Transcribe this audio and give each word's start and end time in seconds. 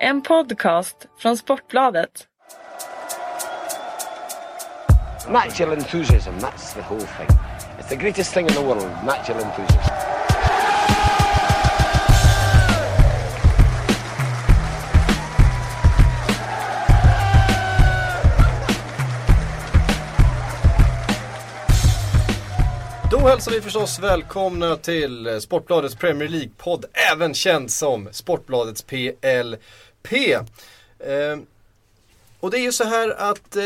En 0.00 0.22
podcast 0.22 0.96
från 1.18 1.36
Sportbladet. 1.36 2.26
Natural 5.28 5.72
enthusiasm, 5.72 6.34
that's 6.38 6.74
the 6.74 6.82
whole 6.82 7.00
thing. 7.00 7.28
It's 7.78 7.88
the 7.88 7.96
greatest 7.96 8.34
thing 8.34 8.46
in 8.46 8.54
the 8.54 8.60
world, 8.60 8.90
natural 9.04 9.40
enthusiasm. 9.40 9.95
Hälsar 23.28 23.52
vi 23.52 23.60
förstås 23.60 23.98
välkomna 23.98 24.76
till 24.76 25.40
Sportbladets 25.40 25.94
Premier 25.94 26.28
League-podd, 26.28 26.84
även 27.12 27.34
känd 27.34 27.70
som 27.70 28.08
Sportbladets 28.12 28.82
PLP. 28.82 30.12
Eh, 30.98 31.38
och 32.40 32.50
det 32.50 32.58
är 32.58 32.62
ju 32.62 32.72
så 32.72 32.84
här 32.84 33.10
att 33.10 33.56
eh, 33.56 33.62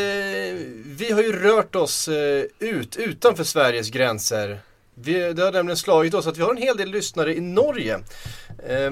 vi 0.85 1.11
har 1.11 1.21
ju 1.21 1.39
rört 1.39 1.75
oss 1.75 2.07
eh, 2.07 2.43
ut 2.59 2.95
utanför 2.95 3.43
Sveriges 3.43 3.89
gränser. 3.89 4.59
Vi, 4.93 5.33
det 5.33 5.43
har 5.43 5.51
nämligen 5.51 5.77
slagit 5.77 6.13
oss 6.13 6.27
att 6.27 6.37
vi 6.37 6.41
har 6.41 6.51
en 6.51 6.61
hel 6.61 6.77
del 6.77 6.91
lyssnare 6.91 7.35
i 7.35 7.41
Norge. 7.41 7.99
Eh, 8.67 8.91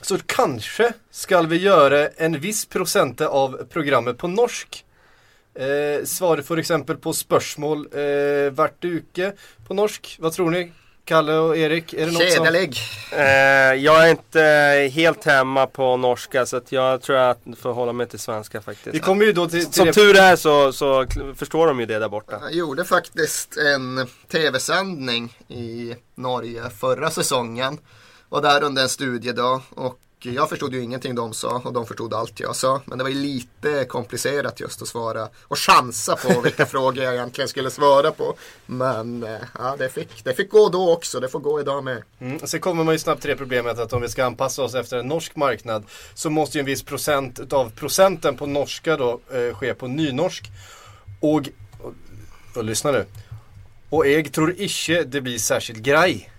så 0.00 0.18
kanske 0.26 0.92
ska 1.10 1.42
vi 1.42 1.56
göra 1.56 2.08
en 2.08 2.40
viss 2.40 2.66
procent 2.66 3.20
av 3.20 3.66
programmet 3.70 4.18
på 4.18 4.28
norsk. 4.28 4.84
Eh, 5.54 6.04
svaret 6.04 6.46
för 6.46 6.56
exempel 6.56 6.96
på 6.96 7.12
spörsmål 7.12 7.88
eh, 7.92 8.52
vart 8.52 8.84
uke 8.84 9.32
på 9.66 9.74
norsk. 9.74 10.16
Vad 10.20 10.32
tror 10.32 10.50
ni? 10.50 10.72
Kalle 11.04 11.34
och 11.34 11.56
Erik? 11.56 11.94
Är 11.94 12.06
det 12.06 12.12
något 12.12 12.32
som... 12.32 12.46
Eh, 13.18 13.24
jag 13.84 14.06
är 14.06 14.10
inte 14.10 14.40
helt 14.92 15.24
hemma 15.24 15.66
på 15.66 15.96
norska 15.96 16.46
så 16.46 16.56
att 16.56 16.72
jag 16.72 17.02
tror 17.02 17.16
att 17.16 17.38
jag 17.44 17.58
får 17.58 17.72
hålla 17.72 17.92
mig 17.92 18.06
till 18.08 18.18
svenska 18.18 18.60
faktiskt. 18.60 18.94
Vi 18.94 18.98
kommer 18.98 19.24
ju 19.24 19.32
då 19.32 19.48
till, 19.48 19.64
till 19.64 19.72
Som 19.74 19.86
det- 19.86 19.92
tur 19.92 20.16
är 20.16 20.36
så, 20.36 20.72
så 20.72 21.06
förstår 21.36 21.66
de 21.66 21.80
ju 21.80 21.86
det 21.86 21.98
där 21.98 22.08
borta. 22.08 22.38
Jag 22.42 22.52
gjorde 22.52 22.84
faktiskt 22.84 23.56
en 23.56 24.06
tv-sändning 24.32 25.36
i 25.48 25.94
Norge 26.14 26.62
förra 26.80 27.10
säsongen. 27.10 27.78
Var 28.28 28.42
där 28.42 28.62
under 28.62 28.82
en 28.82 28.88
studiedag 28.88 29.60
och 29.74 29.98
jag 30.22 30.48
förstod 30.48 30.74
ju 30.74 30.82
ingenting 30.82 31.14
de 31.14 31.34
sa 31.34 31.62
och 31.64 31.72
de 31.72 31.86
förstod 31.86 32.14
allt 32.14 32.40
jag 32.40 32.56
sa. 32.56 32.80
Men 32.84 32.98
det 32.98 33.04
var 33.04 33.10
ju 33.10 33.16
lite 33.16 33.84
komplicerat 33.84 34.60
just 34.60 34.82
att 34.82 34.88
svara 34.88 35.28
och 35.42 35.58
chansa 35.58 36.16
på 36.16 36.40
vilka 36.40 36.66
frågor 36.74 37.04
jag 37.04 37.14
egentligen 37.14 37.48
skulle 37.48 37.70
svara 37.70 38.10
på. 38.10 38.34
Men 38.66 39.22
eh, 39.22 39.40
ja, 39.58 39.76
det 39.78 39.88
fick, 39.88 40.24
det 40.24 40.34
fick 40.34 40.50
gå 40.50 40.68
då 40.68 40.92
också, 40.92 41.20
det 41.20 41.28
får 41.28 41.40
gå 41.40 41.60
idag 41.60 41.84
med. 41.84 42.02
Mm. 42.18 42.38
Sen 42.46 42.60
kommer 42.60 42.84
man 42.84 42.94
ju 42.94 42.98
snabbt 42.98 43.20
till 43.20 43.30
det 43.30 43.36
problemet 43.36 43.78
att 43.78 43.92
om 43.92 44.02
vi 44.02 44.08
ska 44.08 44.24
anpassa 44.24 44.62
oss 44.62 44.74
efter 44.74 44.98
en 44.98 45.08
norsk 45.08 45.36
marknad 45.36 45.84
så 46.14 46.30
måste 46.30 46.58
ju 46.58 46.60
en 46.60 46.66
viss 46.66 46.82
procent 46.82 47.40
utav 47.40 47.70
procenten 47.70 48.36
på 48.36 48.46
norska 48.46 48.96
då 48.96 49.20
eh, 49.32 49.56
ske 49.56 49.74
på 49.74 49.86
nynorsk. 49.88 50.50
Och, 51.20 51.30
och, 51.30 51.48
och 52.56 52.64
lyssna 52.64 52.90
nu. 52.90 53.06
Och 53.88 54.08
jag 54.08 54.32
tror 54.32 54.60
inte 54.60 55.04
det 55.04 55.20
blir 55.20 55.38
särskilt 55.38 55.78
grej. 55.78 56.30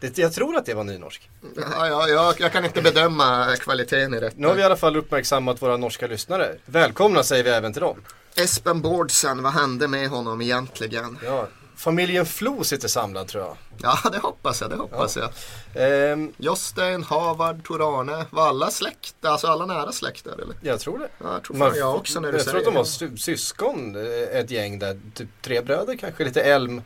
Det, 0.00 0.18
jag 0.18 0.32
tror 0.32 0.56
att 0.56 0.66
det 0.66 0.74
var 0.74 0.84
nynorsk. 0.84 1.30
Ja, 1.56 1.86
ja, 1.88 2.08
jag, 2.08 2.40
jag 2.40 2.52
kan 2.52 2.64
inte 2.64 2.82
bedöma 2.82 3.56
kvaliteten 3.56 4.14
i 4.14 4.20
Nu 4.36 4.46
har 4.46 4.54
vi 4.54 4.60
i 4.60 4.62
detta. 4.62 4.66
alla 4.66 4.76
fall 4.76 4.96
uppmärksammat 4.96 5.62
våra 5.62 5.76
norska 5.76 6.06
lyssnare. 6.06 6.48
Välkomna 6.66 7.22
säger 7.22 7.44
vi 7.44 7.50
även 7.50 7.72
till 7.72 7.82
dem. 7.82 8.00
Espen 8.36 8.80
Bårdsen, 8.82 9.42
vad 9.42 9.52
hände 9.52 9.88
med 9.88 10.08
honom 10.08 10.40
egentligen? 10.40 11.18
Ja, 11.24 11.48
familjen 11.76 12.26
Flo 12.26 12.64
sitter 12.64 12.88
samlad 12.88 13.28
tror 13.28 13.44
jag. 13.44 13.56
Ja, 13.82 14.10
det 14.12 14.18
hoppas 14.18 14.60
jag, 14.60 14.70
det 14.70 14.76
hoppas 14.76 15.16
jag. 15.16 15.30
Ehm, 15.74 16.32
Jostein, 16.36 17.02
Havard, 17.02 17.64
Torane, 17.64 18.24
var 18.30 18.48
alla 18.48 18.70
släkt, 18.70 19.14
alltså 19.24 19.46
alla 19.46 19.66
nära 19.66 19.92
släkt 19.92 20.24
där 20.24 20.32
eller? 20.32 20.54
jag 20.60 20.80
tror 20.80 20.98
det. 20.98 21.08
Ja, 21.18 21.32
jag 21.32 21.42
tror 21.44 21.56
Man- 21.56 21.76
jag 21.76 21.94
också 21.94 22.20
när 22.20 22.32
du 22.32 22.38
jag 22.38 22.44
säger 22.44 22.58
tror 22.58 22.68
att 22.68 22.74
de 22.74 22.78
var 22.78 22.84
sy- 22.84 23.16
syskon, 23.16 23.96
eh, 23.96 24.38
ett 24.38 24.50
gäng 24.50 24.78
där. 24.78 25.00
Typ 25.14 25.28
tre 25.42 25.60
bröder 25.60 25.96
kanske, 25.96 26.24
lite 26.24 26.42
Elm. 26.42 26.82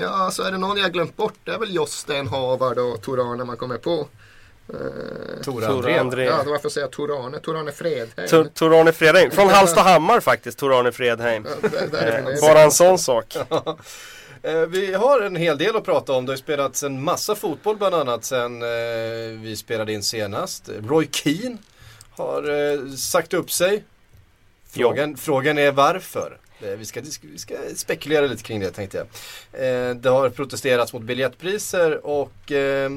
Ja, 0.00 0.30
så 0.32 0.42
är 0.42 0.50
det 0.52 0.58
någon 0.58 0.76
jag 0.76 0.92
glömt 0.92 1.16
bort, 1.16 1.34
det 1.44 1.50
är 1.50 1.58
väl 1.58 1.74
Jostein, 1.74 2.26
Havard 2.28 2.78
och 2.78 3.02
Torane 3.02 3.44
man 3.44 3.56
kommer 3.56 3.76
på. 3.78 4.08
Eh, 4.68 5.42
Tora 5.44 5.66
Tora 5.66 5.76
André. 5.76 5.98
André. 5.98 6.24
ja, 6.24 6.42
varför 6.46 6.68
säger 6.68 6.84
jag 6.86 6.92
Torane? 6.92 7.38
Torane 7.38 7.72
Fredheim. 7.72 8.28
Tor- 8.28 8.48
Tor-Arne 8.54 8.92
Fredheim. 8.92 9.30
Från 9.30 9.48
Hallstahammar 9.48 10.20
faktiskt, 10.20 10.58
Tor-Arne 10.58 10.92
Fredheim. 10.92 11.46
Ja, 11.62 11.68
där, 11.68 11.86
där 11.86 12.02
är 12.02 12.32
Eh, 12.34 12.40
bara 12.40 12.60
en 12.62 12.70
sån 12.72 12.98
sak. 12.98 13.36
Eh, 14.44 14.58
Vi 14.60 14.94
har 14.94 15.20
en 15.20 15.36
hel 15.36 15.58
del 15.58 15.76
att 15.76 15.84
prata 15.84 16.12
om. 16.12 16.26
Det 16.26 16.32
har 16.32 16.36
ju 16.36 16.42
spelats 16.42 16.82
en 16.82 17.04
massa 17.04 17.34
fotboll 17.34 17.76
bland 17.76 17.94
annat 17.94 18.24
sen 18.24 18.60
vi 19.42 19.56
spelade 19.56 19.92
in 19.92 20.02
senast. 20.02 20.68
Roy 20.88 21.08
Keane 21.12 21.56
har 22.10 22.96
sagt 22.96 23.34
upp 23.34 23.50
sig. 23.50 23.84
Frågan, 24.70 25.16
frågan 25.16 25.58
är 25.58 25.72
varför. 25.72 26.38
Eh, 26.62 26.76
Vi 26.78 26.84
ska, 26.84 27.00
vi 27.32 27.38
ska 27.38 27.54
spekulera 27.76 28.26
lite 28.26 28.42
kring 28.42 28.60
det 28.60 28.70
tänkte 28.70 28.96
jag. 28.96 29.06
Eh, 29.64 29.94
Det 29.94 30.08
har 30.08 30.28
protesterats 30.30 30.92
mot 30.92 31.02
biljettpriser 31.02 32.06
och 32.06 32.52
eh, 32.52 32.90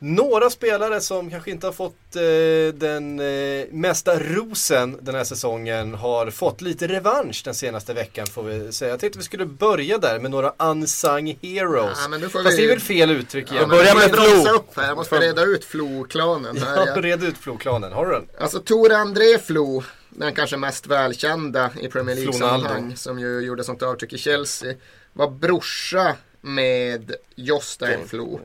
några 0.00 0.50
spelare 0.50 1.00
som 1.00 1.30
kanske 1.30 1.50
inte 1.50 1.66
har 1.66 1.72
fått 1.72 2.16
eh, 2.16 2.74
den 2.78 3.20
eh, 3.20 3.66
mesta 3.70 4.18
rosen 4.18 4.98
den 5.02 5.14
här 5.14 5.24
säsongen 5.24 5.94
har 5.94 6.30
fått 6.30 6.60
lite 6.60 6.86
revansch 6.88 7.42
den 7.44 7.54
senaste 7.54 7.94
veckan 7.94 8.26
får 8.26 8.42
vi 8.42 8.72
säga. 8.72 8.90
Jag 8.90 9.00
tänkte 9.00 9.18
vi 9.18 9.24
skulle 9.24 9.46
börja 9.46 9.98
där 9.98 10.18
med 10.18 10.30
några 10.30 10.52
unsung 10.58 11.38
heroes. 11.42 11.98
Ja, 12.02 12.08
men 12.08 12.20
nu 12.20 12.28
får 12.28 12.42
Fast 12.42 12.58
vi- 12.58 12.62
det 12.62 12.68
är 12.68 12.68
väl 12.68 12.80
fel 12.80 13.10
uttryck 13.10 13.46
Ja, 13.50 13.54
igen. 13.54 13.70
jag 13.86 13.96
med 13.96 14.10
Flo. 14.10 14.22
bromsa 14.22 14.50
upp 14.50 14.76
här, 14.76 14.86
jag 14.88 14.96
måste 14.96 15.20
reda 15.20 15.42
ut 15.42 15.64
Flo-klanen. 15.64 16.56
här. 16.58 16.86
Ja, 16.86 17.02
red 17.02 17.24
ut 17.24 17.38
Flo-klanen. 17.38 17.92
Har 17.92 18.06
du 18.06 18.12
den? 18.12 18.28
Alltså 18.40 18.58
Tore 18.58 18.96
André 18.96 19.38
Flo, 19.38 19.82
den 20.10 20.34
kanske 20.34 20.56
mest 20.56 20.86
välkända 20.86 21.70
i 21.80 21.88
Premier 21.88 22.16
League-sammanhang, 22.16 22.96
som 22.96 23.18
ju 23.18 23.40
gjorde 23.40 23.64
sånt 23.64 23.82
avtryck 23.82 24.12
i 24.12 24.18
Chelsea, 24.18 24.74
var 25.12 25.30
brorsa 25.30 26.16
med 26.40 27.12
Jostein 27.34 28.08
Flo. 28.08 28.40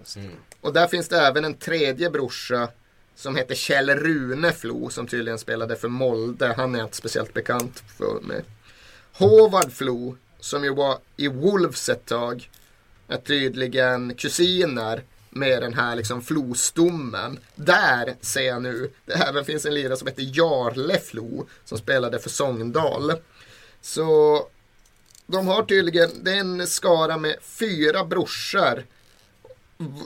Och 0.62 0.74
där 0.74 0.88
finns 0.88 1.08
det 1.08 1.20
även 1.20 1.46
en 1.46 1.54
tredje 1.54 2.10
brorsa 2.10 2.70
som 3.16 3.36
heter 3.36 3.56
Kjell 3.56 3.90
Rune 3.90 4.52
Flo, 4.52 4.90
som 4.90 5.08
tydligen 5.08 5.40
spelade 5.40 5.76
för 5.76 5.88
Molde. 5.88 6.54
Han 6.58 6.76
är 6.76 6.84
inte 6.84 6.98
speciellt 6.98 7.34
bekant 7.34 7.84
för 7.98 8.22
med. 8.22 8.44
Håvard 9.14 9.72
Flo, 9.72 10.18
som 10.40 10.64
ju 10.64 10.74
var 10.74 10.98
i 11.18 11.28
Wolves 11.28 11.90
ett 11.90 12.06
tag, 12.06 12.50
är 13.08 13.18
tydligen 13.18 14.16
kusiner 14.16 15.04
med 15.36 15.62
den 15.62 15.74
här 15.74 15.96
liksom 15.96 16.22
flostommen. 16.22 17.40
Där 17.56 18.16
ser 18.22 18.42
jag 18.42 18.62
nu, 18.62 18.92
det 19.06 19.14
även 19.14 19.46
finns 19.46 19.66
en 19.66 19.74
lirare 19.74 19.98
som 19.98 20.08
heter 20.08 20.24
Jarle 20.38 21.00
Flo 21.00 21.48
som 21.66 21.78
spelade 21.78 22.20
för 22.20 22.30
Sogndal. 22.30 23.14
Så 23.82 24.40
de 25.28 25.48
har 25.48 25.64
tydligen, 25.64 26.10
det 26.24 26.32
är 26.32 26.38
en 26.40 26.68
skara 26.68 27.18
med 27.18 27.36
fyra 27.42 28.06
brorsor 28.06 28.86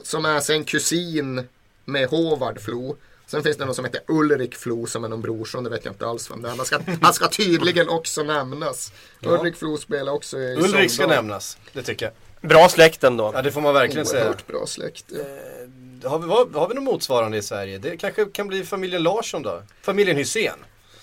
som 0.04 0.26
är 0.26 0.40
sen 0.40 0.64
kusin 0.64 1.48
med 1.86 2.10
Håvard 2.10 2.60
Flo. 2.62 2.98
Sen 3.28 3.44
finns 3.44 3.58
det 3.58 3.66
någon 3.66 3.76
som 3.76 3.86
heter 3.86 4.02
Ulrik 4.08 4.56
Flo 4.56 4.86
som 4.88 5.04
är 5.04 5.08
någon 5.10 5.22
brorson, 5.22 5.64
det 5.64 5.70
vet 5.70 5.86
jag 5.86 5.94
inte 5.94 6.08
alls 6.08 6.32
vem 6.32 6.42
det 6.42 6.50
är. 6.50 6.56
Han 6.56 6.66
ska, 6.66 6.80
han 7.02 7.14
ska 7.14 7.28
tydligen 7.28 7.90
också 7.90 8.24
nämnas. 8.24 8.92
Ulrik 9.22 9.56
Flo 9.56 9.78
spelar 9.78 10.12
också 10.12 10.40
i 10.40 10.56
Ulrik 10.56 10.92
ska 10.92 11.04
Sogndal. 11.04 11.10
nämnas. 11.10 11.58
Det 11.74 11.84
tycker 11.84 12.06
jag. 12.06 12.14
Bra 12.42 12.70
släkt 12.70 13.04
ändå. 13.04 13.32
Ja, 13.34 13.42
det 13.42 13.52
får 13.52 13.62
man 13.62 13.74
verkligen 13.74 14.06
säga. 14.06 14.22
Oerhört 14.24 14.48
bra 14.48 14.66
släkt. 14.66 15.06
ja. 15.10 15.20
Eh, 15.20 16.12
Har 16.12 16.20
vi, 16.20 16.28
har, 16.28 16.60
har 16.60 16.68
vi 16.68 16.74
något 16.76 16.84
motsvarande 16.84 17.38
i 17.38 17.42
Sverige? 17.42 17.78
Det 17.78 17.98
kanske 17.98 18.26
kan 18.26 18.48
bli 18.48 18.64
familjen 18.64 19.04
Larsson 19.04 19.42
då? 19.44 19.62
Familjen 19.82 20.18
Hysén? 20.18 20.60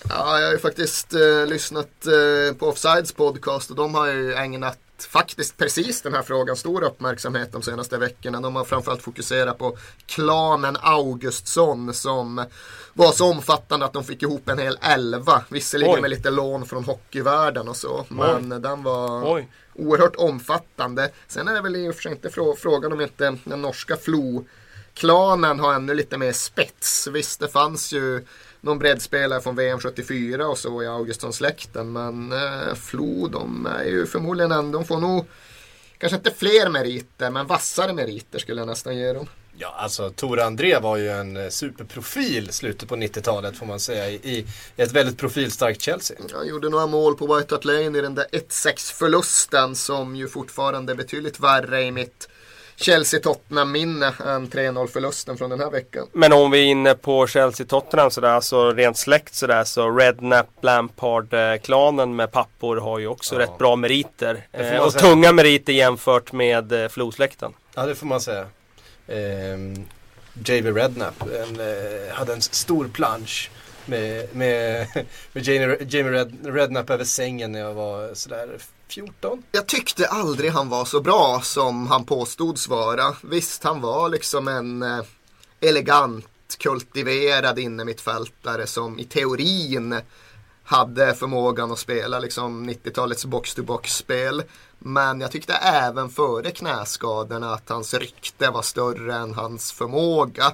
Ja, 0.09 0.39
jag 0.39 0.45
har 0.47 0.51
ju 0.51 0.57
faktiskt 0.59 1.13
eh, 1.13 1.45
lyssnat 1.47 1.87
eh, 2.05 2.55
på 2.57 2.67
Offsides 2.67 3.11
podcast 3.13 3.69
och 3.69 3.75
de 3.75 3.95
har 3.95 4.07
ju 4.07 4.33
ägnat 4.33 4.79
faktiskt 5.09 5.57
precis 5.57 6.01
den 6.01 6.13
här 6.13 6.21
frågan 6.21 6.55
stor 6.55 6.83
uppmärksamhet 6.83 7.51
de 7.51 7.61
senaste 7.61 7.97
veckorna. 7.97 8.41
De 8.41 8.55
har 8.55 8.63
framförallt 8.65 9.01
fokuserat 9.01 9.57
på 9.57 9.77
klanen 10.05 10.77
Augustsson 10.81 11.93
som 11.93 12.45
var 12.93 13.11
så 13.11 13.31
omfattande 13.31 13.85
att 13.85 13.93
de 13.93 14.03
fick 14.03 14.23
ihop 14.23 14.49
en 14.49 14.59
hel 14.59 14.77
elva. 14.81 15.43
Visserligen 15.49 15.95
Oj. 15.95 16.01
med 16.01 16.09
lite 16.09 16.29
lån 16.29 16.65
från 16.65 16.83
hockeyvärlden 16.83 17.67
och 17.67 17.77
så. 17.77 18.05
Men 18.09 18.49
den 18.61 18.83
var 18.83 19.33
Oj 19.35 19.47
oerhört 19.75 20.15
omfattande. 20.15 21.11
Sen 21.27 21.47
är 21.47 21.53
det 21.53 21.61
väl 21.61 21.75
i 21.75 21.89
och 21.89 21.95
för 21.95 22.01
sig 22.01 22.11
inte 22.11 22.29
frå- 22.29 22.55
frågan 22.55 22.93
om 22.93 23.01
inte 23.01 23.37
den 23.43 23.61
norska 23.61 23.97
Flo 23.97 24.45
Klanen 24.93 25.59
har 25.59 25.73
ännu 25.73 25.93
lite 25.93 26.17
mer 26.17 26.31
spets. 26.31 27.07
Visst, 27.07 27.39
det 27.39 27.47
fanns 27.47 27.93
ju 27.93 28.25
någon 28.61 28.79
breddspelare 28.79 29.41
från 29.41 29.55
VM 29.55 29.79
74 29.79 30.47
och 30.47 30.57
så 30.57 30.83
i 30.83 30.87
Augustonsläkten, 30.87 31.91
Men 31.91 32.31
eh, 32.31 32.73
Flo, 32.75 33.27
de 33.27 33.65
är 33.65 33.83
ju 33.83 34.05
förmodligen 34.05 34.51
ändå, 34.51 34.77
de 34.79 34.85
får 34.85 34.99
nog 34.99 35.25
kanske 35.97 36.17
inte 36.17 36.31
fler 36.31 36.69
meriter, 36.69 37.29
men 37.31 37.47
vassare 37.47 37.93
meriter 37.93 38.39
skulle 38.39 38.61
jag 38.61 38.67
nästan 38.67 38.97
ge 38.97 39.13
dem. 39.13 39.27
Ja, 39.57 39.73
alltså 39.77 40.09
Tor 40.09 40.39
André 40.39 40.79
var 40.79 40.97
ju 40.97 41.09
en 41.09 41.37
eh, 41.37 41.49
superprofil 41.49 42.51
slutet 42.53 42.89
på 42.89 42.95
90-talet 42.95 43.57
får 43.57 43.65
man 43.65 43.79
säga 43.79 44.09
i, 44.09 44.15
i 44.23 44.45
ett 44.81 44.91
väldigt 44.91 45.17
profilstarkt 45.17 45.81
Chelsea. 45.81 46.17
Han 46.33 46.47
gjorde 46.47 46.69
några 46.69 46.87
mål 46.87 47.15
på 47.15 47.35
White 47.35 47.55
Hart 47.55 47.65
Lane 47.65 47.97
i 47.97 48.01
den 48.01 48.15
där 48.15 48.25
1-6 48.31 48.93
förlusten 48.93 49.75
som 49.75 50.15
ju 50.15 50.27
fortfarande 50.27 50.93
är 50.93 50.97
betydligt 50.97 51.39
värre 51.39 51.81
i 51.81 51.91
mitt 51.91 52.29
Chelsea-Tottenham-minne 52.77 54.13
än 54.25 54.47
3-0 54.49 54.87
förlusten 54.87 55.37
från 55.37 55.49
den 55.49 55.59
här 55.59 55.69
veckan. 55.71 56.07
Men 56.13 56.33
om 56.33 56.51
vi 56.51 56.59
är 56.59 56.63
inne 56.65 56.93
på 56.95 57.25
Chelsea-Tottenham 57.27 58.09
sådär, 58.09 58.39
så 58.41 58.71
rent 58.71 58.97
släkt 58.97 59.35
sådär, 59.35 59.63
så 59.63 59.91
Rednap, 59.97 60.47
Lampard-klanen 60.61 62.15
med 62.15 62.31
pappor 62.31 62.77
har 62.77 62.99
ju 62.99 63.07
också 63.07 63.35
Ja. 63.35 63.39
rätt 63.41 63.57
bra 63.57 63.75
meriter. 63.75 64.47
Eh, 64.51 64.77
och 64.77 64.91
säga. 64.93 65.01
tunga 65.05 65.31
meriter 65.31 65.73
jämfört 65.73 66.31
med 66.31 66.71
eh, 66.83 66.89
Flo-släkten. 66.89 67.53
Ja 67.75 67.85
det 67.85 67.95
får 67.95 68.05
man 68.05 68.21
säga. 68.21 68.47
Ehm, 69.07 69.85
JV 70.45 70.71
Redknapp 70.71 71.21
en, 71.21 71.59
eh, 71.59 72.13
hade 72.13 72.33
en 72.33 72.41
stor 72.41 72.87
plansch 72.87 73.51
med, 73.85 74.35
med, 74.35 74.87
med 75.33 75.47
Jamie, 75.47 75.77
Jamie 75.89 76.11
Red, 76.11 76.45
Redknapp 76.45 76.89
över 76.89 77.03
sängen 77.03 77.51
när 77.51 77.59
jag 77.59 77.73
var 77.73 78.13
sådär 78.13 78.57
14. 78.87 79.43
Jag 79.51 79.67
tyckte 79.67 80.07
aldrig 80.07 80.51
han 80.51 80.69
var 80.69 80.85
så 80.85 81.01
bra 81.01 81.41
som 81.43 81.87
han 81.87 82.05
påstods 82.05 82.67
vara. 82.67 83.15
Visst, 83.23 83.63
han 83.63 83.81
var 83.81 84.09
liksom 84.09 84.47
en 84.47 84.83
eh, 84.83 85.03
elegant, 85.61 86.25
kultiverad 86.59 87.59
innermittfältare 87.59 88.67
som 88.67 88.99
i 88.99 89.05
teorin 89.05 90.01
hade 90.63 91.13
förmågan 91.13 91.71
att 91.71 91.79
spela 91.79 92.19
liksom 92.19 92.69
90-talets 92.69 93.25
box-to-box-spel. 93.25 94.43
Men 94.87 95.21
jag 95.21 95.31
tyckte 95.31 95.53
även 95.53 96.09
före 96.09 96.51
knäskadorna 96.51 97.53
att 97.53 97.69
hans 97.69 97.93
rykte 97.93 98.49
var 98.49 98.61
större 98.61 99.15
än 99.15 99.33
hans 99.33 99.71
förmåga. 99.71 100.53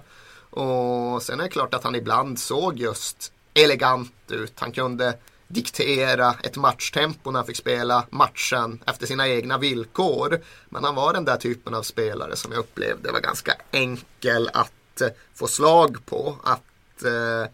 Och 0.49 1.23
sen 1.23 1.39
är 1.39 1.43
det 1.43 1.49
klart 1.49 1.73
att 1.73 1.83
han 1.83 1.95
ibland 1.95 2.39
såg 2.39 2.79
just 2.79 3.31
elegant 3.53 4.13
ut. 4.27 4.53
Han 4.59 4.71
kunde 4.71 5.17
diktera 5.47 6.35
ett 6.43 6.57
matchtempo 6.57 7.31
när 7.31 7.39
han 7.39 7.47
fick 7.47 7.57
spela 7.57 8.05
matchen 8.09 8.83
efter 8.87 9.07
sina 9.07 9.27
egna 9.27 9.57
villkor. 9.57 10.41
Men 10.69 10.83
han 10.83 10.95
var 10.95 11.13
den 11.13 11.25
där 11.25 11.37
typen 11.37 11.73
av 11.73 11.83
spelare 11.83 12.35
som 12.35 12.51
jag 12.51 12.59
upplevde 12.59 13.11
var 13.11 13.19
ganska 13.19 13.53
enkel 13.71 14.49
att 14.53 15.01
eh, 15.01 15.07
få 15.35 15.47
slag 15.47 15.97
på. 16.05 16.35
Att 16.43 17.03
eh, 17.03 17.51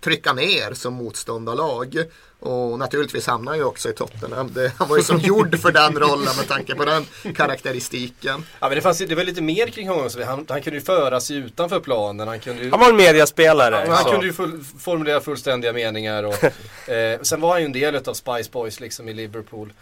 trycka 0.00 0.32
ner 0.32 0.74
som 0.74 0.94
motståndarlag. 0.94 2.04
Och 2.42 2.78
naturligtvis 2.78 3.26
hamnar 3.26 3.52
han 3.52 3.58
ju 3.58 3.64
också 3.64 3.88
i 3.88 3.92
Tottenham. 3.92 4.52
Det, 4.52 4.72
han 4.78 4.88
var 4.88 4.96
ju 4.96 5.02
som 5.02 5.18
gjord 5.18 5.58
för 5.58 5.72
den 5.72 5.98
rollen 5.98 6.36
med 6.36 6.48
tanke 6.48 6.74
på 6.74 6.84
den 6.84 7.06
karaktäristiken. 7.34 8.44
Ja 8.60 8.68
men 8.68 8.74
det, 8.74 8.80
fanns, 8.80 8.98
det 8.98 9.14
var 9.14 9.24
lite 9.24 9.42
mer 9.42 9.66
kring 9.66 9.88
honom. 9.88 10.10
Så 10.10 10.24
han, 10.24 10.46
han 10.48 10.62
kunde 10.62 10.78
ju 10.78 10.84
föra 10.84 11.20
sig 11.20 11.36
utanför 11.36 11.80
planen. 11.80 12.28
Han 12.28 12.40
kunde 12.40 12.62
ju, 12.62 12.70
Han 12.70 12.80
var 12.80 12.88
en 12.90 12.96
mediaspelare. 12.96 13.84
han 13.88 14.04
så. 14.04 14.10
kunde 14.10 14.26
ju 14.26 14.32
full, 14.32 14.64
formulera 14.78 15.20
fullständiga 15.20 15.72
meningar. 15.72 16.24
Och, 16.24 16.44
eh, 16.88 17.20
sen 17.22 17.40
var 17.40 17.50
han 17.50 17.60
ju 17.60 17.66
en 17.66 17.72
del 17.72 17.96
av 17.96 18.14
Spice 18.14 18.50
Boys 18.52 18.80
liksom 18.80 19.08
i 19.08 19.12
Liverpool. 19.12 19.72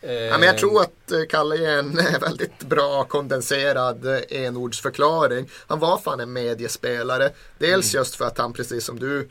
Eh, 0.00 0.12
Ja, 0.12 0.38
men 0.38 0.46
jag 0.48 0.58
tror 0.58 0.80
att 0.82 1.12
eh, 1.12 1.18
Kalle 1.30 1.56
är 1.56 1.78
en 1.78 1.98
eh, 1.98 2.20
väldigt 2.20 2.58
bra 2.58 3.04
kondenserad 3.04 4.06
eh, 4.06 4.18
enordsförklaring. 4.46 5.48
Han 5.66 5.78
var 5.78 5.98
fan 5.98 6.20
en 6.20 6.32
mediespelare. 6.32 7.30
Dels 7.58 7.94
just 7.94 8.14
för 8.16 8.24
att 8.24 8.38
han 8.38 8.52
precis 8.52 8.84
som 8.84 8.98
du 8.98 9.28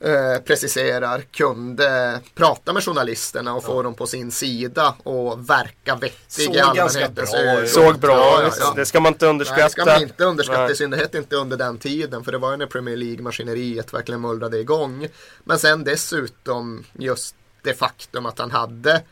eh, 0.00 0.42
preciserar 0.44 1.20
kunde 1.20 2.20
prata 2.34 2.72
med 2.72 2.84
journalisterna 2.84 3.54
och 3.54 3.64
få 3.64 3.82
dem 3.82 3.94
på 3.94 4.06
sin 4.06 4.30
sida 4.30 4.94
och 5.02 5.50
verka 5.50 5.94
vettig 5.94 6.44
Såg 6.46 6.56
i 6.56 6.58
allmänhetens 6.60 7.30
bra 7.30 7.40
ögon. 7.40 7.68
Såg 7.68 7.98
bra 7.98 8.16
Ja, 8.16 8.42
ja, 8.42 8.50
ja. 8.60 8.72
Det 8.76 8.86
ska 8.86 9.00
man 9.00 9.12
inte 9.12 9.24
Nej, 9.24 9.28
det 9.28 9.34
underskatta. 9.34 9.68
ska 9.68 9.84
man 9.84 10.02
inte 10.02 10.24
underskatta, 10.24 10.62
Nej. 10.62 10.72
i 10.72 10.76
synnerhet 10.76 11.14
inte 11.14 11.36
under 11.36 11.56
den 11.56 11.78
tiden. 11.78 12.24
För 12.24 12.32
det 12.32 12.38
var 12.38 12.50
ju 12.50 12.56
när 12.56 12.66
Premier 12.66 12.96
League-maskineriet 12.96 13.94
verkligen 13.94 14.20
mullrade 14.20 14.58
igång. 14.58 15.08
Men 15.44 15.58
sen 15.58 15.84
dessutom 15.84 16.84
just 16.92 17.34
det 17.62 17.74
faktum 17.74 18.26
att 18.26 18.38
han 18.38 18.50
hade 18.50 19.02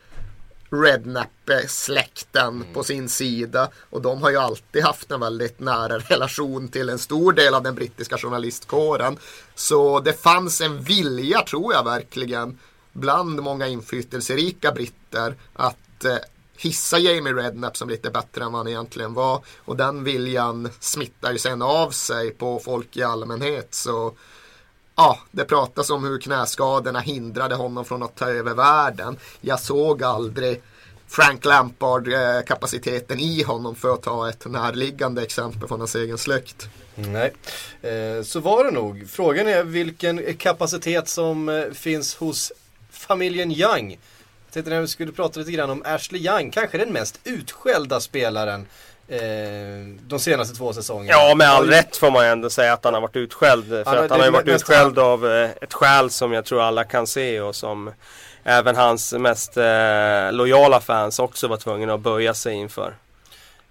Redknapp-släkten 0.71 2.65
på 2.75 2.85
sin 2.85 3.09
sida. 3.09 3.71
Och 3.91 4.03
de 4.03 4.23
har 4.23 4.31
ju 4.31 4.37
alltid 4.37 4.83
haft 4.83 5.11
en 5.11 5.21
väldigt 5.21 5.61
nära 5.61 5.99
relation 5.99 6.69
till 6.69 6.89
en 6.89 6.99
stor 6.99 7.33
del 7.33 7.55
av 7.55 7.63
den 7.63 7.75
brittiska 7.75 8.19
journalistkåren. 8.19 9.19
Så 9.55 10.01
det 10.01 10.13
fanns 10.13 10.61
en 10.61 10.83
vilja, 10.83 11.43
tror 11.43 11.73
jag 11.73 11.85
verkligen, 11.85 12.59
bland 12.93 13.43
många 13.43 13.67
inflytelserika 13.67 14.73
britter 14.73 15.35
att 15.53 16.05
eh, 16.05 16.17
hissa 16.57 16.99
Jamie 16.99 17.33
Redknapp 17.33 17.77
som 17.77 17.89
lite 17.89 18.11
bättre 18.11 18.45
än 18.45 18.53
vad 18.53 18.61
han 18.61 18.69
egentligen 18.69 19.15
var. 19.15 19.45
Och 19.59 19.77
den 19.77 20.05
viljan 20.05 20.69
smittar 20.81 21.33
ju 21.33 21.39
sen 21.39 21.63
av 21.63 21.91
sig 21.91 22.31
på 22.31 22.59
folk 22.65 22.97
i 22.97 23.03
allmänhet. 23.03 23.75
Så 23.75 24.15
Ja, 24.97 25.19
det 25.31 25.45
pratas 25.45 25.91
om 25.91 26.05
hur 26.05 26.19
knäskadorna 26.19 27.01
hindrade 27.01 27.55
honom 27.55 27.85
från 27.85 28.03
att 28.03 28.17
ta 28.17 28.29
över 28.29 28.55
världen. 28.55 29.17
Jag 29.41 29.61
såg 29.61 30.03
aldrig 30.03 30.63
Frank 31.09 31.45
Lampard-kapaciteten 31.45 33.19
i 33.19 33.43
honom 33.43 33.75
för 33.75 33.95
att 33.95 34.03
ta 34.03 34.29
ett 34.29 34.47
närliggande 34.47 35.23
exempel 35.23 35.69
från 35.69 35.81
hans 35.81 35.95
egen 35.95 36.19
släkt. 36.19 36.69
Nej, 36.95 37.33
eh, 37.83 38.23
så 38.23 38.41
var 38.41 38.65
det 38.65 38.71
nog. 38.71 39.09
Frågan 39.11 39.49
är 39.49 39.63
vilken 39.63 40.37
kapacitet 40.37 41.09
som 41.09 41.49
eh, 41.49 41.65
finns 41.73 42.15
hos 42.17 42.53
familjen 42.91 43.53
Young. 43.53 43.91
Jag 44.47 44.53
tänkte 44.53 44.71
när 44.71 44.81
vi 44.81 44.89
skulle 44.89 45.13
prata 45.13 45.41
lite 45.41 45.53
grann 45.53 45.71
om 45.71 45.83
Ashley 45.85 46.21
Young, 46.21 46.51
kanske 46.51 46.79
den 46.79 46.93
mest 46.93 47.21
utskällda 47.25 48.01
spelaren 48.01 48.67
de 50.07 50.19
senaste 50.19 50.57
två 50.57 50.73
säsongerna. 50.73 51.19
Ja, 51.19 51.35
med 51.35 51.49
all 51.49 51.69
rätt 51.69 51.97
får 51.97 52.11
man 52.11 52.25
ju 52.25 52.31
ändå 52.31 52.51
säga 52.51 52.73
att 52.73 52.85
han 52.85 52.95
har 52.95 53.01
varit 53.01 53.17
utskälld. 53.17 53.69
För 53.69 53.77
Ja, 53.77 54.05
att 54.05 54.11
han 54.11 54.21
har 54.21 54.27
ju 54.27 54.33
varit 54.33 54.49
utskälld 54.49 54.99
av 54.99 55.27
eh, 55.27 55.51
ett 55.61 55.75
skäl 55.75 56.11
som 56.11 56.33
jag 56.33 56.45
tror 56.45 56.63
alla 56.63 56.85
kan 56.85 57.07
se 57.07 57.41
och 57.41 57.57
som 57.57 57.91
även 58.45 58.77
hans 58.77 59.13
mest 59.13 59.57
eh, 59.57 60.33
lojala 60.33 60.81
fans 60.81 61.19
också 61.19 61.49
var 61.49 61.57
tvungna 61.57 61.95
att 61.95 62.01
böja 62.01 62.35
sig 62.35 62.55
inför. 62.55 62.95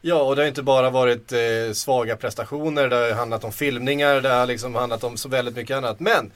Ja, 0.02 0.22
och 0.22 0.36
det 0.36 0.42
har 0.42 0.48
inte 0.48 0.64
bara 0.64 0.90
varit 0.90 1.32
eh, 1.32 1.74
svaga 1.74 2.16
prestationer, 2.16 2.88
det 2.88 2.96
har 2.96 3.12
handlat 3.12 3.44
om 3.44 3.52
filmningar, 3.52 4.22
det 4.22 4.30
har 4.30 4.46
liksom 4.46 4.76
handlat 4.76 5.04
om 5.04 5.18
så 5.18 5.30
väldigt 5.30 5.56
mycket 5.56 5.78
annat. 5.78 6.00
Men 6.00 6.32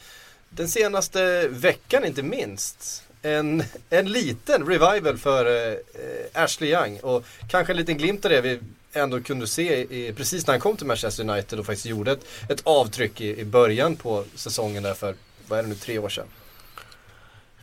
den 0.49 0.67
senaste 0.67 1.47
veckan 1.47 2.05
inte 2.05 2.23
minst, 2.23 3.03
en, 3.21 3.63
en 3.89 4.11
liten 4.11 4.67
revival 4.67 5.17
för 5.17 5.45
eh, 5.45 5.73
eh, 5.73 6.43
Ashley 6.43 6.71
Young. 6.71 6.99
Och 6.99 7.23
kanske 7.49 7.73
en 7.73 7.77
liten 7.77 7.97
glimt 7.97 8.25
av 8.25 8.31
det 8.31 8.41
vi 8.41 8.59
ändå 8.93 9.21
kunde 9.21 9.47
se 9.47 9.81
i, 9.81 10.13
precis 10.13 10.47
när 10.47 10.53
han 10.53 10.61
kom 10.61 10.77
till 10.77 10.87
Manchester 10.87 11.29
United 11.29 11.59
och 11.59 11.65
faktiskt 11.65 11.85
gjorde 11.85 12.11
ett, 12.11 12.25
ett 12.49 12.61
avtryck 12.63 13.21
i, 13.21 13.39
i 13.39 13.45
början 13.45 13.95
på 13.95 14.23
säsongen 14.35 14.83
där 14.83 14.93
för, 14.93 15.15
vad 15.47 15.59
är 15.59 15.63
det 15.63 15.69
nu, 15.69 15.75
tre 15.75 15.99
år 15.99 16.09
sedan. 16.09 16.27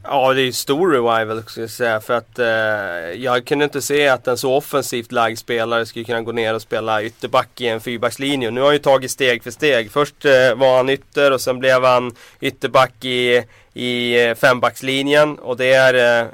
Ja, 0.08 0.34
det 0.34 0.40
är 0.40 0.44
ju 0.44 0.52
stor 0.52 0.90
revival 0.90 1.42
skulle 1.42 1.64
jag 1.64 1.70
säga. 1.70 2.00
För 2.00 2.14
att 2.14 2.38
eh, 2.38 3.22
jag 3.22 3.44
kunde 3.44 3.64
inte 3.64 3.82
se 3.82 4.08
att 4.08 4.28
en 4.28 4.38
så 4.38 4.54
offensivt 4.54 5.12
lagd 5.12 5.38
spelare 5.38 5.86
skulle 5.86 6.04
kunna 6.04 6.22
gå 6.22 6.32
ner 6.32 6.54
och 6.54 6.62
spela 6.62 7.02
ytterback 7.02 7.60
i 7.60 7.68
en 7.68 7.80
fyrbackslinje. 7.80 8.50
Nu 8.50 8.60
har 8.60 8.66
han 8.66 8.74
ju 8.74 8.78
tagit 8.78 9.10
steg 9.10 9.42
för 9.42 9.50
steg. 9.50 9.90
Först 9.90 10.24
eh, 10.24 10.54
var 10.54 10.76
han 10.76 10.88
ytter 10.88 11.32
och 11.32 11.40
sen 11.40 11.58
blev 11.58 11.84
han 11.84 12.14
ytterback 12.40 13.04
i, 13.04 13.44
i 13.74 14.24
eh, 14.24 14.34
fembackslinjen. 14.34 15.38
Och 15.38 15.56
det 15.56 15.72
är... 15.72 16.22
Eh, 16.22 16.28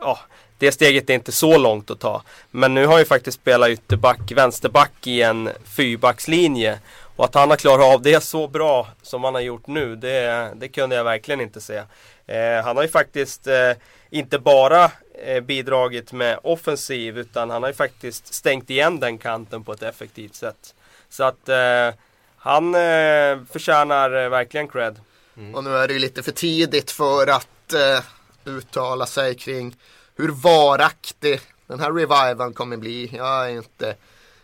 ja, 0.00 0.18
det 0.60 0.72
steget 0.72 1.10
är 1.10 1.14
inte 1.14 1.32
så 1.32 1.58
långt 1.58 1.90
att 1.90 2.00
ta. 2.00 2.22
Men 2.50 2.74
nu 2.74 2.86
har 2.86 2.92
han 2.92 3.00
ju 3.00 3.04
faktiskt 3.04 3.40
spelat 3.40 3.70
ytterback, 3.70 4.32
vänsterback 4.32 5.06
i 5.06 5.22
en 5.22 5.50
fyrbackslinje. 5.64 6.78
Och 7.16 7.24
att 7.24 7.34
han 7.34 7.50
har 7.50 7.56
klarat 7.56 7.94
av 7.94 8.02
det 8.02 8.20
så 8.20 8.48
bra 8.48 8.88
som 9.02 9.24
han 9.24 9.34
har 9.34 9.40
gjort 9.40 9.66
nu, 9.66 9.96
det, 9.96 10.50
det 10.56 10.68
kunde 10.68 10.96
jag 10.96 11.04
verkligen 11.04 11.40
inte 11.40 11.60
se. 11.60 11.82
Eh, 12.26 12.64
han 12.64 12.76
har 12.76 12.82
ju 12.82 12.88
faktiskt 12.88 13.46
eh, 13.46 13.72
inte 14.10 14.38
bara 14.38 14.90
eh, 15.24 15.40
bidragit 15.40 16.12
med 16.12 16.38
offensiv 16.42 17.18
utan 17.18 17.50
han 17.50 17.62
har 17.62 17.70
ju 17.70 17.74
faktiskt 17.74 18.34
stängt 18.34 18.70
igen 18.70 19.00
den 19.00 19.18
kanten 19.18 19.64
på 19.64 19.72
ett 19.72 19.82
effektivt 19.82 20.34
sätt. 20.34 20.74
Så 21.08 21.24
att 21.24 21.48
eh, 21.48 21.90
han 22.36 22.74
eh, 22.74 23.38
förtjänar 23.52 24.24
eh, 24.24 24.28
verkligen 24.28 24.68
cred. 24.68 25.00
Mm. 25.36 25.54
Och 25.54 25.64
nu 25.64 25.76
är 25.76 25.88
det 25.88 25.92
ju 25.92 26.00
lite 26.00 26.22
för 26.22 26.32
tidigt 26.32 26.90
för 26.90 27.26
att 27.26 27.72
eh, 27.72 28.04
uttala 28.44 29.06
sig 29.06 29.34
kring 29.34 29.76
hur 30.20 30.28
varaktig 30.28 31.40
den 31.66 31.80
här 31.80 31.92
revivalen 31.92 32.52
kommer 32.52 32.76
bli. 32.76 33.10
Jag 33.16 33.46
är 33.46 33.48
inte 33.48 33.96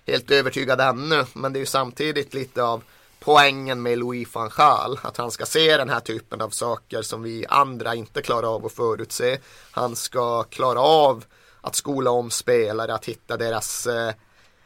helt 0.07 0.31
övertygad 0.31 0.81
ännu, 0.81 1.25
men 1.33 1.53
det 1.53 1.59
är 1.59 1.61
ju 1.61 1.67
samtidigt 1.67 2.35
lite 2.35 2.63
av 2.63 2.83
poängen 3.21 3.83
med 3.83 3.99
Louis 3.99 4.35
van 4.35 4.51
Gaal. 4.57 4.99
Att 5.03 5.17
han 5.17 5.31
ska 5.31 5.47
se 5.47 5.77
den 5.77 5.89
här 5.89 6.01
typen 6.01 6.41
av 6.41 6.51
saker 6.51 7.03
som 7.03 7.23
vi 7.23 7.47
andra 7.49 7.95
inte 7.95 8.23
klarar 8.23 8.55
av 8.55 8.67
att 8.67 8.73
förutse. 8.73 9.39
Han 9.71 9.97
ska 9.97 10.43
klara 10.43 10.81
av 10.81 11.25
att 11.61 11.75
skola 11.75 12.11
om 12.11 12.31
spelare, 12.31 12.95
att 12.95 13.05
hitta 13.05 13.37
deras 13.37 13.87
eh, 13.87 14.13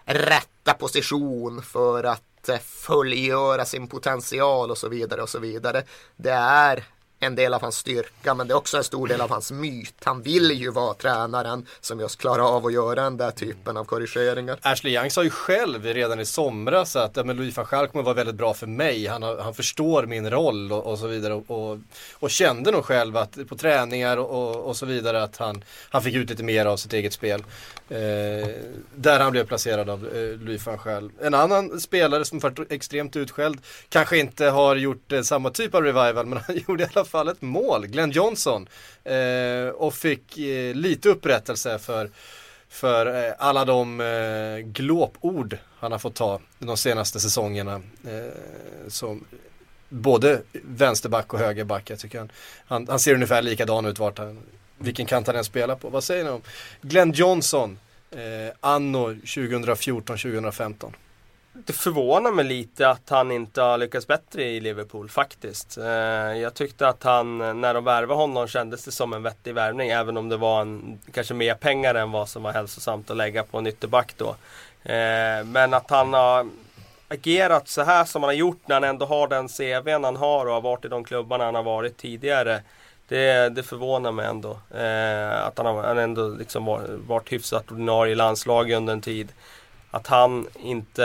rätta 0.05 0.75
position 0.75 1.62
för 1.62 2.05
att 2.05 2.49
eh, 2.49 2.59
fullgöra 2.59 3.64
sin 3.64 3.88
potential 3.88 4.71
och 4.71 4.79
så 4.79 4.88
vidare 4.88 5.23
och 5.23 5.29
så 5.29 5.38
vidare. 5.38 5.83
Det 6.17 6.33
är 6.33 6.85
en 7.21 7.35
del 7.35 7.55
av 7.55 7.62
hans 7.62 7.77
styrka 7.77 8.35
men 8.35 8.49
det 8.49 8.53
är 8.53 8.57
också 8.57 8.77
en 8.77 8.85
stor 8.85 9.09
del 9.09 9.21
av 9.21 9.31
hans 9.31 9.53
myt. 9.53 9.95
Han 10.05 10.23
vill 10.23 10.50
ju 10.50 10.71
vara 10.71 10.95
tränaren 10.95 11.67
som 11.81 12.00
just 12.00 12.21
klarar 12.21 12.57
av 12.57 12.67
att 12.67 12.73
göra 12.73 12.95
den 12.95 13.17
där 13.17 13.31
typen 13.31 13.77
av 13.77 13.85
korrigeringar. 13.85 14.59
Ashley 14.62 14.95
Young 14.95 15.11
sa 15.11 15.25
ju 15.25 15.31
själv 15.31 15.85
redan 15.85 16.21
i 16.21 16.27
somras 16.27 16.97
att 16.97 17.17
ja, 17.17 17.25
men 17.25 17.37
Louis 17.37 17.57
van 17.57 17.67
Gaal 17.71 17.89
kommer 17.89 18.05
vara 18.05 18.15
väldigt 18.15 18.35
bra 18.35 18.55
för 18.55 18.67
mig. 18.67 19.07
Han, 19.07 19.23
har, 19.23 19.39
han 19.39 19.55
förstår 19.55 20.07
min 20.07 20.31
roll 20.31 20.73
och, 20.73 20.87
och 20.87 20.99
så 20.99 21.07
vidare. 21.07 21.35
Och, 21.35 21.50
och, 21.50 21.79
och, 22.15 22.31
kände 22.31 22.71
nog 22.71 22.85
själv 22.85 23.17
att 23.17 23.49
på 23.49 23.57
träningar 23.57 24.17
och, 24.17 24.57
och, 24.57 24.77
så 24.77 24.87
vidare 24.87 25.23
att 25.23 25.37
han, 25.37 25.65
han 25.91 26.03
fick 26.03 26.15
ut 26.15 26.31
lite 26.31 26.43
mer 26.43 26.67
av 26.67 26.77
sitt 26.77 26.93
eget 26.93 27.12
spel. 27.12 27.45
Eh, 27.89 28.49
där 28.95 29.21
han 29.21 29.33
blev 29.33 29.47
placerad 29.47 29.91
av 29.91 30.07
eh, 30.07 30.39
Louis 30.41 30.67
van 30.67 30.79
Gaal. 30.85 31.11
En 31.21 31.35
annan 31.35 31.81
spelare 31.81 32.25
som 32.25 32.39
varit 32.39 32.73
extremt 32.73 33.17
utskälld, 33.17 33.59
kanske 33.89 34.19
inte 34.19 34.45
har 34.47 34.77
gjort 34.77 35.12
eh, 35.12 35.23
samma 35.23 35.50
typ 35.50 35.75
av 35.75 35.83
revival 35.83 36.27
men 36.27 36.41
han 36.47 36.57
gjorde 36.69 36.83
i 36.83 36.87
alla 36.95 37.05
fall 37.11 37.29
ett 37.29 37.43
mål, 37.43 37.87
Glenn 37.87 38.11
Johnson. 38.11 38.69
Eh, 39.05 39.69
och 39.69 39.95
fick 39.95 40.38
eh, 40.38 40.75
lite 40.75 41.09
upprättelse 41.09 41.79
för, 41.79 42.11
för 42.69 43.26
eh, 43.26 43.33
alla 43.38 43.64
de 43.64 44.00
eh, 44.00 44.59
glåpord 44.59 45.59
han 45.79 45.93
har 45.93 45.99
fått 45.99 46.14
ta 46.14 46.40
de 46.59 46.76
senaste 46.76 47.21
säsongerna. 47.21 47.83
Eh, 48.05 48.88
som 48.88 49.25
både 49.90 50.43
vänsterback 50.52 51.33
och 51.33 51.38
högerback. 51.38 51.90
Jag 51.90 51.99
tycker 51.99 52.19
han, 52.19 52.31
han, 52.67 52.88
han 52.88 52.99
ser 52.99 53.14
ungefär 53.14 53.43
likadan 53.43 53.87
ut 53.87 53.99
vart 53.99 54.19
han, 54.19 54.38
vilken 54.79 55.07
kant 55.07 55.26
han 55.26 55.37
än 55.37 55.45
spelar 55.45 55.76
på. 55.76 55.88
Vad 55.88 56.05
säger 56.05 56.25
ni 56.25 56.31
om 56.31 56.43
Glenn 56.81 57.12
Johnson, 57.12 57.79
eh, 58.11 58.55
anno 58.61 59.12
2014-2015? 59.12 60.93
Det 61.52 61.73
förvånar 61.73 62.33
mig 62.33 62.45
lite 62.45 62.88
att 62.88 63.11
han 63.11 63.30
inte 63.33 63.62
har 63.62 63.78
lyckats 63.78 64.07
bättre 64.07 64.45
i 64.45 64.61
Liverpool 64.61 65.09
faktiskt. 65.09 65.78
Eh, 65.78 65.85
jag 66.38 66.54
tyckte 66.54 66.88
att 66.88 67.02
han, 67.02 67.38
när 67.61 67.75
de 67.75 67.85
värvade 67.85 68.21
honom, 68.21 68.49
kändes 68.49 68.85
det 68.85 68.92
som 68.92 69.12
en 69.12 69.23
vettig 69.23 69.54
värvning. 69.54 69.90
Även 69.90 70.16
om 70.16 70.28
det 70.28 70.37
var 70.37 70.61
en, 70.61 70.99
kanske 71.12 71.35
mer 71.35 71.54
pengar 71.54 71.95
än 71.95 72.12
vad 72.12 72.28
som 72.28 72.42
var 72.42 72.52
hälsosamt 72.52 73.11
att 73.11 73.16
lägga 73.16 73.42
på 73.42 73.59
en 73.59 73.66
ytterback 73.66 74.14
då. 74.16 74.28
Eh, 74.92 75.45
men 75.45 75.75
att 75.75 75.90
han 75.90 76.12
har 76.12 76.49
agerat 77.09 77.69
så 77.69 77.83
här 77.83 78.04
som 78.04 78.23
han 78.23 78.28
har 78.28 78.35
gjort 78.35 78.61
när 78.66 78.76
han 78.76 78.85
ändå 78.85 79.07
har 79.07 79.28
den 79.28 79.49
CVn 79.49 80.04
han 80.04 80.16
har 80.16 80.47
och 80.47 80.52
har 80.52 80.61
varit 80.61 80.85
i 80.85 80.88
de 80.88 81.04
klubbarna 81.04 81.45
han 81.45 81.54
har 81.54 81.62
varit 81.62 81.97
tidigare. 81.97 82.62
Det, 83.09 83.49
det 83.49 83.62
förvånar 83.62 84.12
mig 84.12 84.26
ändå. 84.26 84.50
Eh, 84.50 85.47
att 85.47 85.59
han 85.59 85.66
har 85.66 85.83
han 85.83 85.99
ändå 85.99 86.28
liksom 86.28 86.64
varit 87.07 87.33
hyfsat 87.33 87.73
ordinarie 87.73 88.12
i 88.12 88.16
landslaget 88.16 88.76
under 88.76 88.92
en 88.92 89.00
tid 89.00 89.33
att 89.90 90.06
han 90.06 90.47
inte 90.61 91.04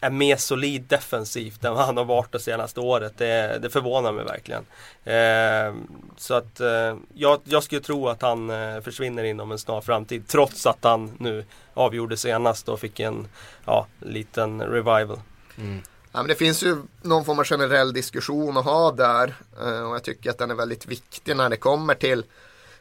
är 0.00 0.10
mer 0.10 0.36
solid 0.36 0.82
defensivt 0.82 1.64
än 1.64 1.74
vad 1.74 1.86
han 1.86 1.96
har 1.96 2.04
varit 2.04 2.32
det 2.32 2.40
senaste 2.40 2.80
året. 2.80 3.12
Det, 3.16 3.58
det 3.62 3.70
förvånar 3.70 4.12
mig 4.12 4.24
verkligen. 4.24 4.64
Eh, 5.04 5.74
så 6.16 6.34
att 6.34 6.60
eh, 6.60 6.96
jag, 7.14 7.40
jag 7.44 7.62
skulle 7.62 7.80
tro 7.80 8.08
att 8.08 8.22
han 8.22 8.50
eh, 8.50 8.80
försvinner 8.80 9.24
inom 9.24 9.52
en 9.52 9.58
snar 9.58 9.80
framtid. 9.80 10.28
Trots 10.28 10.66
att 10.66 10.84
han 10.84 11.12
nu 11.18 11.44
avgjorde 11.74 12.16
senast 12.16 12.68
och 12.68 12.80
fick 12.80 13.00
en 13.00 13.28
ja, 13.64 13.86
liten 14.00 14.62
revival. 14.62 15.20
Mm. 15.58 15.82
Ja, 16.12 16.18
men 16.18 16.28
det 16.28 16.34
finns 16.34 16.62
ju 16.62 16.76
någon 17.02 17.24
form 17.24 17.38
av 17.38 17.44
generell 17.44 17.92
diskussion 17.92 18.56
att 18.56 18.64
ha 18.64 18.92
där. 18.92 19.34
Eh, 19.60 19.88
och 19.88 19.94
jag 19.94 20.04
tycker 20.04 20.30
att 20.30 20.38
den 20.38 20.50
är 20.50 20.54
väldigt 20.54 20.86
viktig 20.86 21.36
när 21.36 21.48
det 21.48 21.56
kommer 21.56 21.94
till 21.94 22.24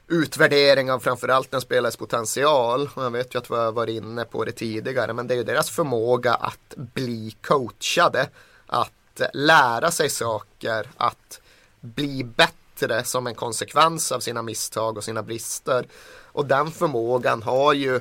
utvärdering 0.08 0.92
av 0.92 1.00
framförallt 1.00 1.54
en 1.54 1.62
spelares 1.62 1.98
potential. 1.98 2.90
Jag 2.96 3.12
vet 3.12 3.36
ju 3.36 3.40
att 3.40 3.52
vi 3.52 3.56
har 3.56 3.72
varit 3.72 4.04
inne 4.04 4.26
på 4.26 4.46
det 4.46 4.52
tidigare 4.52 5.14
men 5.14 5.28
det 5.28 5.34
är 5.34 5.38
ju 5.38 5.44
deras 5.44 5.70
förmåga 5.70 6.34
att 6.34 6.74
bli 6.76 7.36
coachade. 7.42 8.30
Att 8.68 9.22
lära 9.34 9.92
sig 9.92 10.10
saker, 10.10 10.90
att 10.98 11.42
bli 11.82 12.24
bättre 12.24 13.04
som 13.04 13.28
en 13.28 13.36
konsekvens 13.36 14.12
av 14.12 14.20
sina 14.20 14.42
misstag 14.42 14.98
och 14.98 15.04
sina 15.04 15.24
brister. 15.24 15.88
Och 16.32 16.46
den 16.46 16.72
förmågan 16.72 17.44
har 17.44 17.74
ju 17.74 18.00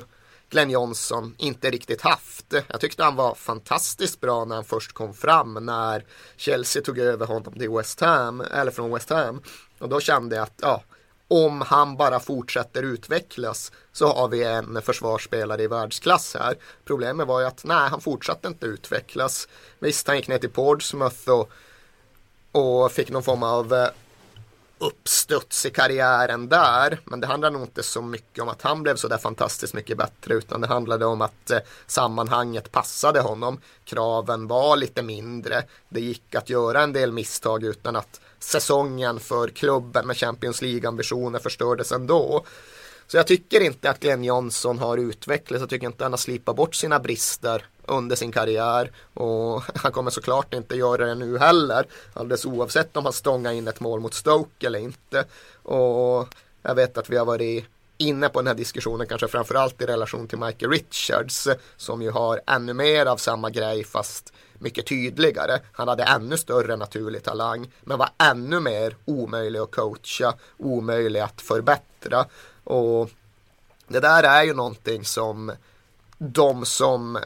Glenn 0.49 0.69
Johnson 0.69 1.35
inte 1.37 1.71
riktigt 1.71 2.01
haft. 2.01 2.53
Jag 2.67 2.81
tyckte 2.81 3.03
han 3.03 3.15
var 3.15 3.35
fantastiskt 3.35 4.21
bra 4.21 4.45
när 4.45 4.55
han 4.55 4.65
först 4.65 4.93
kom 4.93 5.13
fram 5.13 5.53
när 5.53 6.05
Chelsea 6.37 6.81
tog 6.81 6.99
över 6.99 7.25
honom 7.25 7.53
till 7.53 7.69
West 7.69 7.99
Ham, 8.01 8.41
eller 8.41 8.71
från 8.71 8.93
West 8.93 9.09
Ham. 9.09 9.41
Och 9.79 9.89
då 9.89 9.99
kände 9.99 10.35
jag 10.35 10.43
att 10.43 10.59
ja, 10.61 10.83
om 11.27 11.61
han 11.61 11.97
bara 11.97 12.19
fortsätter 12.19 12.83
utvecklas 12.83 13.71
så 13.91 14.13
har 14.13 14.27
vi 14.27 14.43
en 14.43 14.81
försvarsspelare 14.81 15.63
i 15.63 15.67
världsklass 15.67 16.35
här. 16.39 16.57
Problemet 16.85 17.27
var 17.27 17.39
ju 17.39 17.45
att 17.45 17.63
nej, 17.63 17.89
han 17.89 18.01
fortsatte 18.01 18.47
inte 18.47 18.65
utvecklas. 18.65 19.47
Visst, 19.79 20.07
han 20.07 20.15
gick 20.15 20.27
ner 20.27 20.37
till 20.37 20.49
Portsmouth 20.49 21.29
och, 21.29 21.51
och 22.51 22.91
fick 22.91 23.09
någon 23.09 23.23
form 23.23 23.43
av 23.43 23.73
eh, 23.73 23.87
uppstuds 24.77 25.65
i 25.65 25.69
karriären 25.69 26.49
där. 26.49 26.99
Men 27.05 27.19
det 27.19 27.27
handlar 27.27 27.51
nog 27.51 27.61
inte 27.61 27.83
så 27.83 28.01
mycket 28.01 28.41
om 28.41 28.49
att 28.49 28.61
han 28.61 28.83
blev 28.83 28.95
så 28.95 29.07
där 29.07 29.17
fantastiskt 29.17 29.73
mycket 29.73 29.97
bättre 29.97 30.33
utan 30.33 30.61
det 30.61 30.67
handlade 30.67 31.05
om 31.05 31.21
att 31.21 31.51
eh, 31.51 31.59
sammanhanget 31.87 32.71
passade 32.71 33.21
honom. 33.21 33.59
Kraven 33.83 34.47
var 34.47 34.77
lite 34.77 35.03
mindre. 35.03 35.63
Det 35.89 36.01
gick 36.01 36.35
att 36.35 36.49
göra 36.49 36.81
en 36.81 36.93
del 36.93 37.11
misstag 37.11 37.63
utan 37.63 37.95
att 37.95 38.21
säsongen 38.45 39.19
för 39.19 39.47
klubben 39.47 40.07
med 40.07 40.17
Champions 40.17 40.61
League-ambitioner 40.61 41.39
förstördes 41.39 41.91
ändå. 41.91 42.45
Så 43.07 43.17
jag 43.17 43.27
tycker 43.27 43.61
inte 43.61 43.89
att 43.89 43.99
Glenn 43.99 44.23
Johnson 44.23 44.79
har 44.79 44.97
utvecklats. 44.97 45.61
Jag 45.61 45.69
tycker 45.69 45.87
inte 45.87 46.03
han 46.03 46.13
har 46.13 46.17
slipat 46.17 46.55
bort 46.55 46.75
sina 46.75 46.99
brister 46.99 47.65
under 47.85 48.15
sin 48.15 48.31
karriär. 48.31 48.91
Och 49.13 49.63
han 49.75 49.91
kommer 49.91 50.11
såklart 50.11 50.53
inte 50.53 50.75
göra 50.75 51.05
det 51.05 51.15
nu 51.15 51.37
heller. 51.37 51.85
Alldeles 52.13 52.45
oavsett 52.45 52.97
om 52.97 53.03
han 53.03 53.13
stångar 53.13 53.51
in 53.51 53.67
ett 53.67 53.79
mål 53.79 53.99
mot 53.99 54.13
Stoke 54.13 54.67
eller 54.67 54.79
inte. 54.79 55.25
Och 55.63 56.27
jag 56.61 56.75
vet 56.75 56.97
att 56.97 57.09
vi 57.09 57.17
har 57.17 57.25
varit 57.25 57.65
inne 57.97 58.29
på 58.29 58.39
den 58.39 58.47
här 58.47 58.55
diskussionen 58.55 59.07
kanske 59.07 59.27
framförallt 59.27 59.81
i 59.81 59.85
relation 59.85 60.27
till 60.27 60.37
Michael 60.37 60.71
Richards 60.71 61.47
som 61.77 62.01
ju 62.01 62.11
har 62.11 62.41
ännu 62.47 62.73
mer 62.73 63.05
av 63.05 63.17
samma 63.17 63.49
grej 63.49 63.83
fast 63.83 64.33
mycket 64.59 64.85
tydligare. 64.85 65.59
Han 65.71 65.87
hade 65.87 66.03
ännu 66.03 66.37
större 66.37 66.75
naturlig 66.75 67.23
talang 67.23 67.71
men 67.83 67.97
var 67.97 68.09
ännu 68.17 68.59
mer 68.59 68.95
omöjlig 69.05 69.59
att 69.59 69.71
coacha, 69.71 70.33
omöjlig 70.57 71.19
att 71.19 71.41
förbättra. 71.41 72.25
Och 72.63 73.09
det 73.87 73.99
där 73.99 74.23
är 74.23 74.43
ju 74.43 74.53
någonting 74.53 75.05
som 75.05 75.51
de 76.17 76.65
som 76.65 77.19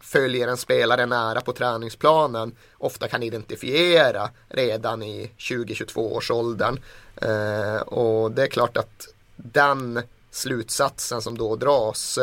följer 0.00 0.48
en 0.48 0.56
spelare 0.56 1.06
nära 1.06 1.40
på 1.40 1.52
träningsplanen 1.52 2.52
ofta 2.78 3.08
kan 3.08 3.22
identifiera 3.22 4.30
redan 4.48 5.02
i 5.02 5.30
20-22 5.38 5.98
års 5.98 6.30
åldern. 6.30 6.80
Eh, 7.16 7.76
och 7.76 8.30
det 8.30 8.42
är 8.42 8.46
klart 8.46 8.76
att 8.76 9.08
den 9.36 10.02
slutsatsen 10.30 11.22
som 11.22 11.38
då 11.38 11.56
dras 11.56 12.18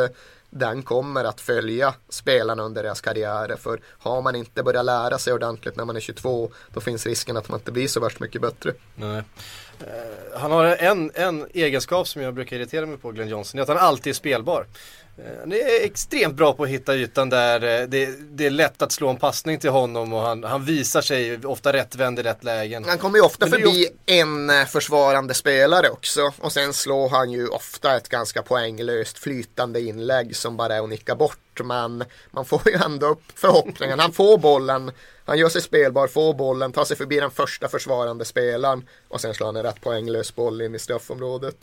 den 0.54 0.82
kommer 0.82 1.24
att 1.24 1.40
följa 1.40 1.94
spelarna 2.08 2.62
under 2.62 2.82
deras 2.82 3.00
karriärer. 3.00 3.56
För 3.56 3.80
har 3.98 4.22
man 4.22 4.36
inte 4.36 4.62
börjat 4.62 4.84
lära 4.84 5.18
sig 5.18 5.32
ordentligt 5.32 5.76
när 5.76 5.84
man 5.84 5.96
är 5.96 6.00
22 6.00 6.50
då 6.72 6.80
finns 6.80 7.06
risken 7.06 7.36
att 7.36 7.48
man 7.48 7.60
inte 7.60 7.72
blir 7.72 7.88
så 7.88 8.00
värst 8.00 8.20
mycket 8.20 8.42
bättre. 8.42 8.72
Nej. 8.94 9.22
Uh, 9.80 10.38
han 10.38 10.50
har 10.50 10.64
en, 10.64 11.10
en 11.14 11.46
egenskap 11.54 12.08
som 12.08 12.22
jag 12.22 12.34
brukar 12.34 12.56
irritera 12.56 12.86
mig 12.86 12.98
på 12.98 13.10
Glenn 13.10 13.28
Johnson, 13.28 13.58
är 13.58 13.62
att 13.62 13.68
han 13.68 13.78
alltid 13.78 14.10
är 14.10 14.14
spelbar. 14.14 14.66
Han 15.40 15.52
eh, 15.52 15.58
är 15.58 15.84
extremt 15.84 16.34
bra 16.34 16.52
på 16.52 16.62
att 16.62 16.68
hitta 16.68 16.94
ytan 16.94 17.30
där. 17.30 17.80
Eh, 17.80 17.86
det, 17.88 18.08
det, 18.30 18.46
är 18.46 18.50
lätt 18.50 18.82
att 18.82 18.92
slå 18.92 19.08
en 19.08 19.16
passning 19.16 19.58
till 19.58 19.70
honom 19.70 20.12
och 20.12 20.20
han, 20.20 20.44
han 20.44 20.64
visar 20.64 21.00
sig 21.00 21.46
ofta 21.46 21.72
rättvänd 21.72 22.18
i 22.18 22.22
rätt 22.22 22.44
lägen. 22.44 22.84
Han 22.84 22.98
kommer 22.98 23.18
ju 23.18 23.24
ofta 23.24 23.46
förbi 23.46 23.86
ofta... 23.86 24.12
en 24.12 24.50
eh, 24.50 24.66
försvarande 24.66 25.34
spelare 25.34 25.88
också. 25.90 26.32
Och 26.38 26.52
sen 26.52 26.72
slår 26.72 27.08
han 27.08 27.30
ju 27.30 27.48
ofta 27.48 27.96
ett 27.96 28.08
ganska 28.08 28.42
poänglöst 28.42 29.18
flytande 29.18 29.80
inlägg 29.80 30.36
som 30.36 30.56
bara 30.56 30.74
är 30.74 30.82
att 30.82 30.88
nicka 30.88 31.14
bort. 31.14 31.38
Men 31.60 32.04
man 32.30 32.44
får 32.44 32.62
ju 32.66 32.72
ändå 32.72 33.06
upp 33.06 33.22
förhoppningen. 33.34 33.98
Han 33.98 34.12
får 34.12 34.38
bollen, 34.38 34.90
han 35.24 35.38
gör 35.38 35.48
sig 35.48 35.62
spelbar, 35.62 36.06
får 36.06 36.34
bollen, 36.34 36.72
tar 36.72 36.84
sig 36.84 36.96
förbi 36.96 37.20
den 37.20 37.30
första 37.30 37.68
försvarande 37.68 38.24
spelaren. 38.24 38.88
Och 39.08 39.20
sen 39.20 39.34
slår 39.34 39.46
han 39.46 39.56
en 39.56 39.62
rätt 39.62 39.80
poänglös 39.80 40.34
boll 40.34 40.62
in 40.62 40.74
i 40.74 40.78
straffområdet. 40.78 41.56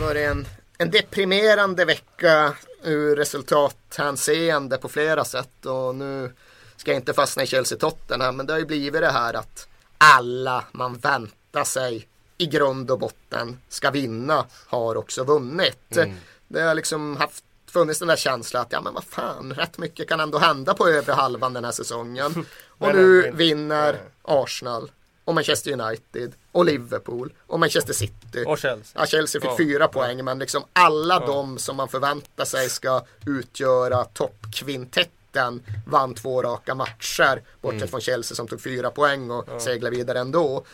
varit 0.00 0.28
en, 0.28 0.46
en 0.78 0.90
deprimerande 0.90 1.84
vecka 1.84 2.54
ur 2.84 3.16
resultathänseende 3.16 4.76
på 4.76 4.88
flera 4.88 5.24
sätt. 5.24 5.66
Och 5.66 5.94
nu 5.94 6.32
ska 6.80 6.92
inte 6.92 7.14
fastna 7.14 7.42
i 7.42 7.46
Chelsea-Tottenham, 7.46 8.36
men 8.36 8.46
det 8.46 8.52
har 8.52 8.58
ju 8.58 8.66
blivit 8.66 9.00
det 9.00 9.10
här 9.10 9.34
att 9.34 9.68
alla 9.98 10.64
man 10.72 10.94
väntar 10.94 11.64
sig 11.64 12.08
i 12.38 12.46
grund 12.46 12.90
och 12.90 12.98
botten 12.98 13.58
ska 13.68 13.90
vinna 13.90 14.46
har 14.66 14.96
också 14.96 15.24
vunnit. 15.24 15.96
Mm. 15.96 16.16
Det 16.48 16.60
har 16.60 16.74
liksom 16.74 17.16
haft 17.16 17.44
funnits 17.70 17.98
den 17.98 18.08
där 18.08 18.16
känslan 18.16 18.62
att 18.62 18.72
ja 18.72 18.80
men 18.80 18.94
vad 18.94 19.04
fan, 19.04 19.52
rätt 19.54 19.78
mycket 19.78 20.08
kan 20.08 20.20
ändå 20.20 20.38
hända 20.38 20.74
på 20.74 20.88
övre 20.88 21.12
halvan 21.12 21.52
den 21.52 21.64
här 21.64 21.72
säsongen. 21.72 22.46
Och 22.78 22.94
nu 22.94 23.30
vinner 23.34 23.98
Arsenal 24.22 24.90
och 25.24 25.34
Manchester 25.34 25.72
United 25.72 26.32
och 26.52 26.64
Liverpool 26.64 27.32
och 27.46 27.60
Manchester 27.60 27.92
City. 27.92 28.44
Och 28.46 28.58
Chelsea. 28.58 29.00
Ja, 29.00 29.06
Chelsea 29.06 29.40
fick 29.40 29.50
Ja. 29.50 29.56
fyra 29.56 29.88
poäng 29.88 30.24
men 30.24 30.38
liksom 30.38 30.64
alla 30.72 31.26
de 31.26 31.58
som 31.58 31.76
man 31.76 31.88
förväntar 31.88 32.44
sig 32.44 32.68
ska 32.70 33.02
utgöra 33.26 34.04
toppkvintetten 34.04 35.19
vann 35.86 36.14
två 36.14 36.42
raka 36.42 36.74
matcher. 36.74 37.42
Bortsett 37.60 37.90
från 37.90 38.00
Chelsea 38.00 38.36
som 38.36 38.48
tog 38.48 38.60
fyra 38.60 38.90
poäng 38.90 39.30
och 39.30 39.62
seglade 39.62 39.96
vidare 39.96 40.18
ändå. 40.18 40.64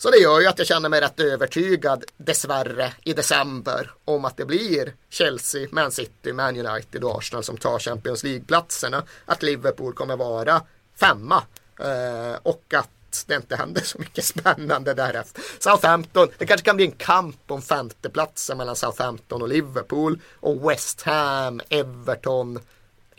Så 0.00 0.10
det 0.10 0.16
gör 0.16 0.40
ju 0.40 0.46
att 0.46 0.58
jag 0.58 0.66
känner 0.66 0.88
mig 0.88 1.00
rätt 1.00 1.20
övertygad 1.20 2.04
dessvärre 2.16 2.92
i 3.04 3.12
december 3.12 3.92
om 4.04 4.24
att 4.24 4.36
det 4.36 4.44
blir 4.44 4.94
Chelsea, 5.10 5.68
Man 5.72 5.90
City, 5.90 6.32
Man 6.32 6.66
United 6.66 7.04
och 7.04 7.18
Arsenal 7.18 7.44
som 7.44 7.56
tar 7.56 7.78
Champions 7.78 8.24
League-platserna. 8.24 9.02
Att 9.26 9.42
Liverpool 9.42 9.92
kommer 9.92 10.16
vara 10.16 10.62
femma 11.00 11.42
eh, 11.80 12.38
och 12.42 12.74
att 12.74 13.24
det 13.26 13.34
inte 13.34 13.56
händer 13.56 13.80
så 13.80 13.98
mycket 13.98 14.24
spännande 14.24 14.94
därefter. 14.94 15.42
Southampton, 15.58 16.28
det 16.38 16.46
kanske 16.46 16.64
kan 16.64 16.76
bli 16.76 16.84
en 16.84 16.92
kamp 16.92 17.40
om 17.46 17.62
femteplatsen 17.62 18.58
mellan 18.58 18.76
Southampton 18.76 19.42
och 19.42 19.48
Liverpool 19.48 20.20
och 20.40 20.70
West 20.70 21.02
Ham, 21.02 21.60
Everton, 21.68 22.60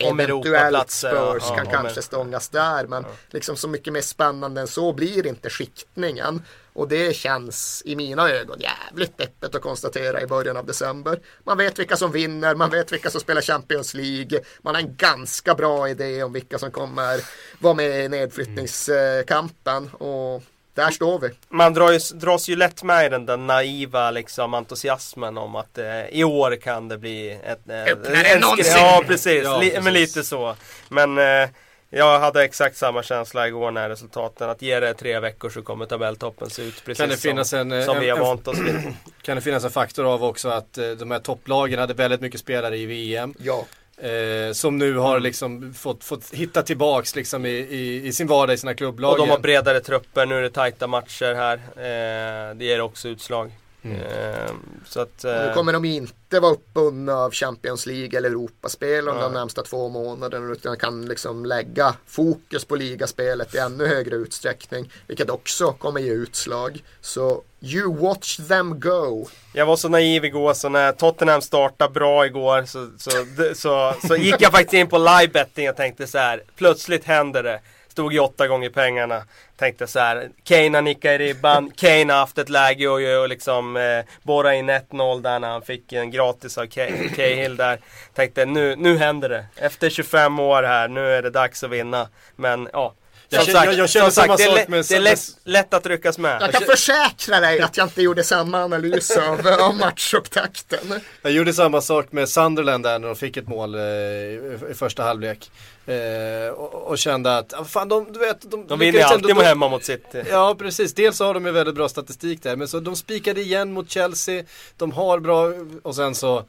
Om 0.03 0.19
eventuellt 0.19 0.89
Spurs 0.89 1.43
ja, 1.49 1.55
kan 1.55 1.65
ja, 1.65 1.71
kanske 1.71 1.95
men- 1.95 2.03
stångas 2.03 2.49
där. 2.49 2.87
Men 2.87 3.05
liksom 3.29 3.55
så 3.57 3.67
mycket 3.67 3.93
mer 3.93 4.01
spännande 4.01 4.61
än 4.61 4.67
så 4.67 4.93
blir 4.93 5.27
inte 5.27 5.49
skiktningen. 5.49 6.41
Och 6.73 6.87
det 6.87 7.15
känns 7.15 7.81
i 7.85 7.95
mina 7.95 8.29
ögon 8.29 8.59
jävligt 8.59 9.17
deppigt 9.17 9.55
att 9.55 9.61
konstatera 9.61 10.21
i 10.21 10.27
början 10.27 10.57
av 10.57 10.65
december. 10.65 11.19
Man 11.43 11.57
vet 11.57 11.79
vilka 11.79 11.97
som 11.97 12.11
vinner, 12.11 12.55
man 12.55 12.69
vet 12.69 12.91
vilka 12.91 13.09
som 13.09 13.21
spelar 13.21 13.41
Champions 13.41 13.93
League. 13.93 14.41
Man 14.61 14.75
har 14.75 14.81
en 14.81 14.95
ganska 14.95 15.55
bra 15.55 15.89
idé 15.89 16.23
om 16.23 16.33
vilka 16.33 16.59
som 16.59 16.71
kommer 16.71 17.21
vara 17.59 17.73
med 17.73 18.05
i 18.05 18.09
nedflyttningskampen. 18.09 19.89
Och 19.89 20.43
där 20.79 20.91
står 20.91 21.19
vi. 21.19 21.29
Man 21.49 21.73
drar 21.73 21.91
ju, 21.91 21.99
dras 22.13 22.49
ju 22.49 22.55
lätt 22.55 22.83
med 22.83 23.05
i 23.05 23.09
den 23.09 23.25
där 23.25 23.37
naiva 23.37 24.11
liksom, 24.11 24.53
entusiasmen 24.53 25.37
om 25.37 25.55
att 25.55 25.77
eh, 25.77 26.05
i 26.09 26.23
år 26.23 26.55
kan 26.61 26.87
det 26.87 26.97
bli 26.97 27.31
ett... 27.31 27.69
Eh, 27.69 27.83
Öppnare 27.93 28.23
en 28.27 28.35
än 28.35 28.39
någonsin. 28.41 28.73
Ja 28.75 29.03
precis, 29.07 29.43
Ja, 29.43 29.59
precis. 29.59 29.83
men 29.83 29.93
lite 29.93 30.23
så. 30.23 30.55
Men 30.89 31.17
eh, 31.17 31.49
jag 31.89 32.19
hade 32.19 32.43
exakt 32.43 32.77
samma 32.77 33.03
känsla 33.03 33.47
igår 33.47 33.71
när 33.71 33.89
resultaten, 33.89 34.49
att 34.49 34.61
ge 34.61 34.79
det 34.79 34.93
tre 34.93 35.19
veckor 35.19 35.49
så 35.49 35.61
kommer 35.61 35.85
tabelltoppen 35.85 36.49
se 36.49 36.61
ut 36.61 36.85
precis 36.85 36.99
Kan 37.01 37.09
det 37.09 37.17
finnas 37.17 37.49
som, 37.49 37.59
en, 37.59 37.71
eh, 37.71 37.85
som 37.85 37.95
en- 37.95 38.01
vi 38.03 38.09
har 38.09 38.17
en- 38.17 38.23
vant 38.23 38.47
oss 38.47 38.57
vid. 38.59 38.75
Kan 39.21 39.35
det 39.35 39.41
finnas 39.41 39.63
en 39.63 39.71
faktor 39.71 40.05
av 40.13 40.23
också 40.23 40.49
att 40.49 40.77
eh, 40.77 40.89
de 40.89 41.11
här 41.11 41.19
topplagen 41.19 41.79
hade 41.79 41.93
väldigt 41.93 42.21
mycket 42.21 42.39
spelare 42.39 42.77
i 42.77 42.85
VM. 42.85 43.33
Ja. 43.39 43.65
Eh, 44.01 44.51
som 44.53 44.77
nu 44.77 44.97
har 44.97 45.19
liksom 45.19 45.73
fått, 45.73 46.03
fått 46.03 46.33
hitta 46.33 46.61
tillbaks 46.61 47.15
liksom 47.15 47.45
i, 47.45 47.49
i, 47.49 48.07
i 48.07 48.13
sin 48.13 48.27
vardag 48.27 48.53
i 48.53 48.57
sina 48.57 48.73
klubblag. 48.73 49.11
Och 49.11 49.17
de 49.17 49.29
har 49.29 49.39
bredare 49.39 49.79
trupper, 49.79 50.25
nu 50.25 50.37
är 50.37 50.41
det 50.41 50.49
tajta 50.49 50.87
matcher 50.87 51.35
här. 51.35 51.57
Eh, 51.57 52.55
det 52.55 52.65
ger 52.65 52.81
också 52.81 53.07
utslag. 53.07 53.51
Eh, 53.83 54.51
så 54.85 55.01
att... 55.01 55.23
Nu 55.23 55.29
Eh, 55.29 55.53
kommer 55.53 55.73
de 55.73 55.85
inte 55.85 56.39
vara 56.39 56.51
uppbundna 56.51 57.13
av 57.13 57.31
Champions 57.31 57.85
League 57.85 58.17
eller 58.17 58.29
Europaspel 58.29 59.07
under 59.07 59.23
de 59.23 59.33
närmsta 59.33 59.61
två 59.61 59.89
månaderna 59.89 60.51
utan 60.51 60.77
kan 60.77 61.05
liksom 61.05 61.45
lägga 61.45 61.95
fokus 62.05 62.65
på 62.65 62.75
ligaspelet 62.75 63.55
i 63.55 63.57
ännu 63.57 63.87
högre 63.87 64.15
utsträckning 64.15 64.91
vilket 65.07 65.29
också 65.29 65.71
kommer 65.71 66.01
ge 66.01 66.11
utslag. 66.11 66.83
Så 67.01 67.41
you 67.61 67.97
watch 67.97 68.37
them 68.47 68.79
go. 68.79 69.27
Jag 69.53 69.65
var 69.65 69.75
så 69.75 69.89
naiv 69.89 70.25
igår 70.25 70.53
så 70.53 70.69
när 70.69 70.91
Tottenham 70.91 71.41
startade 71.41 71.93
bra 71.93 72.25
igår 72.25 72.65
så, 72.65 72.89
så, 72.97 73.11
så, 73.55 74.07
så 74.07 74.15
gick 74.15 74.35
jag 74.39 74.51
faktiskt 74.51 74.73
in 74.73 74.87
på 74.87 74.97
live 74.97 75.27
betting 75.27 75.69
och 75.69 75.75
tänkte 75.75 76.07
så 76.07 76.17
här. 76.17 76.43
Plötsligt 76.55 77.03
händer 77.03 77.43
det. 77.43 77.59
Stod 77.89 78.13
ju 78.13 78.19
åtta 78.19 78.47
gånger 78.47 78.69
pengarna. 78.69 79.23
Tänkte 79.57 79.87
så 79.87 79.99
här. 79.99 80.29
Kane 80.43 80.77
har 80.77 80.81
nickat 80.81 81.11
i 81.11 81.17
ribban. 81.17 81.71
Kane 81.75 82.13
har 82.13 82.19
haft 82.19 82.37
ett 82.37 82.49
läge 82.49 82.87
och, 82.87 83.21
och 83.21 83.29
liksom 83.29 83.77
eh, 83.77 84.05
borra 84.23 84.55
in 84.55 84.69
1-0 84.69 85.21
där 85.21 85.39
när 85.39 85.49
han 85.49 85.61
fick 85.61 85.93
en 85.93 86.11
gratis 86.11 86.57
av 86.57 86.65
Ca- 86.65 87.09
Cahill 87.15 87.57
där. 87.57 87.79
Tänkte 88.13 88.45
nu, 88.45 88.75
nu 88.75 88.97
händer 88.97 89.29
det. 89.29 89.45
Efter 89.55 89.89
25 89.89 90.39
år 90.39 90.63
här, 90.63 90.87
nu 90.87 91.11
är 91.11 91.21
det 91.21 91.29
dags 91.29 91.63
att 91.63 91.69
vinna. 91.69 92.07
Men 92.35 92.69
ja. 92.73 92.93
Jag 93.31 93.43
Som 93.43 93.53
sagt, 93.53 93.65
jag- 93.65 93.73
jag 93.73 93.89
känner 93.89 94.05
som 94.05 94.11
sagt 94.13 94.25
samma 94.25 94.35
det 94.37 94.43
är, 94.43 94.47
sak 94.47 94.55
lätt, 94.57 94.67
med- 94.67 94.85
det 94.89 94.95
är 94.95 94.99
lätt, 94.99 95.19
lätt 95.43 95.73
att 95.73 95.85
ryckas 95.85 96.17
med. 96.17 96.41
Jag 96.41 96.51
kan 96.51 96.61
försäkra 96.61 97.39
dig 97.39 97.61
att 97.61 97.77
jag 97.77 97.85
inte 97.87 98.01
gjorde 98.01 98.23
samma 98.23 98.63
analys 98.63 99.11
av, 99.17 99.47
av 99.47 99.75
matchupptakten. 99.75 100.79
Jag 101.21 101.31
gjorde 101.31 101.53
samma 101.53 101.81
sak 101.81 102.11
med 102.11 102.29
Sunderland 102.29 102.83
där 102.83 102.99
när 102.99 103.07
de 103.07 103.15
fick 103.15 103.37
ett 103.37 103.47
mål 103.47 103.75
eh, 103.75 103.81
i, 103.81 104.57
i 104.71 104.73
första 104.73 105.03
halvlek. 105.03 105.51
Eh, 105.85 106.53
och, 106.53 106.73
och 106.73 106.97
kände 106.97 107.37
att, 107.37 107.53
fan 107.67 107.87
de, 107.89 108.13
du 108.13 108.19
vet, 108.19 108.51
de, 108.51 108.67
De 108.67 108.79
vinner 108.79 109.03
alltid 109.03 109.29
ändå- 109.29 109.41
hemma 109.41 109.69
mot 109.69 109.85
City. 109.85 110.23
Ja 110.29 110.55
precis, 110.59 110.93
dels 110.93 111.17
så 111.17 111.25
har 111.25 111.33
de 111.33 111.45
ju 111.45 111.51
väldigt 111.51 111.75
bra 111.75 111.89
statistik 111.89 112.43
där 112.43 112.55
men 112.55 112.67
så 112.67 112.79
de 112.79 112.95
spikade 112.95 113.41
igen 113.41 113.71
mot 113.73 113.89
Chelsea, 113.91 114.43
de 114.77 114.91
har 114.91 115.19
bra 115.19 115.53
och 115.83 115.95
sen 115.95 116.15
så 116.15 116.45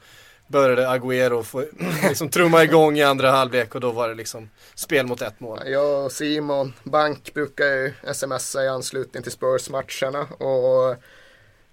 började 0.51 0.87
Agüero 0.87 1.43
få 1.43 1.65
liksom 2.09 2.29
trumma 2.29 2.63
igång 2.63 2.97
i 2.97 3.03
andra 3.03 3.31
halvlek 3.31 3.75
och 3.75 3.81
då 3.81 3.91
var 3.91 4.09
det 4.09 4.15
liksom 4.15 4.49
spel 4.75 5.07
mot 5.07 5.21
ett 5.21 5.39
mål. 5.39 5.59
Jag 5.65 6.05
och 6.05 6.11
Simon 6.11 6.73
Bank 6.83 7.33
brukar 7.33 7.65
ju 7.65 7.93
smsa 8.13 8.63
i 8.63 8.67
anslutning 8.67 9.23
till 9.23 9.31
Spurs-matcherna 9.31 10.21
och 10.21 10.95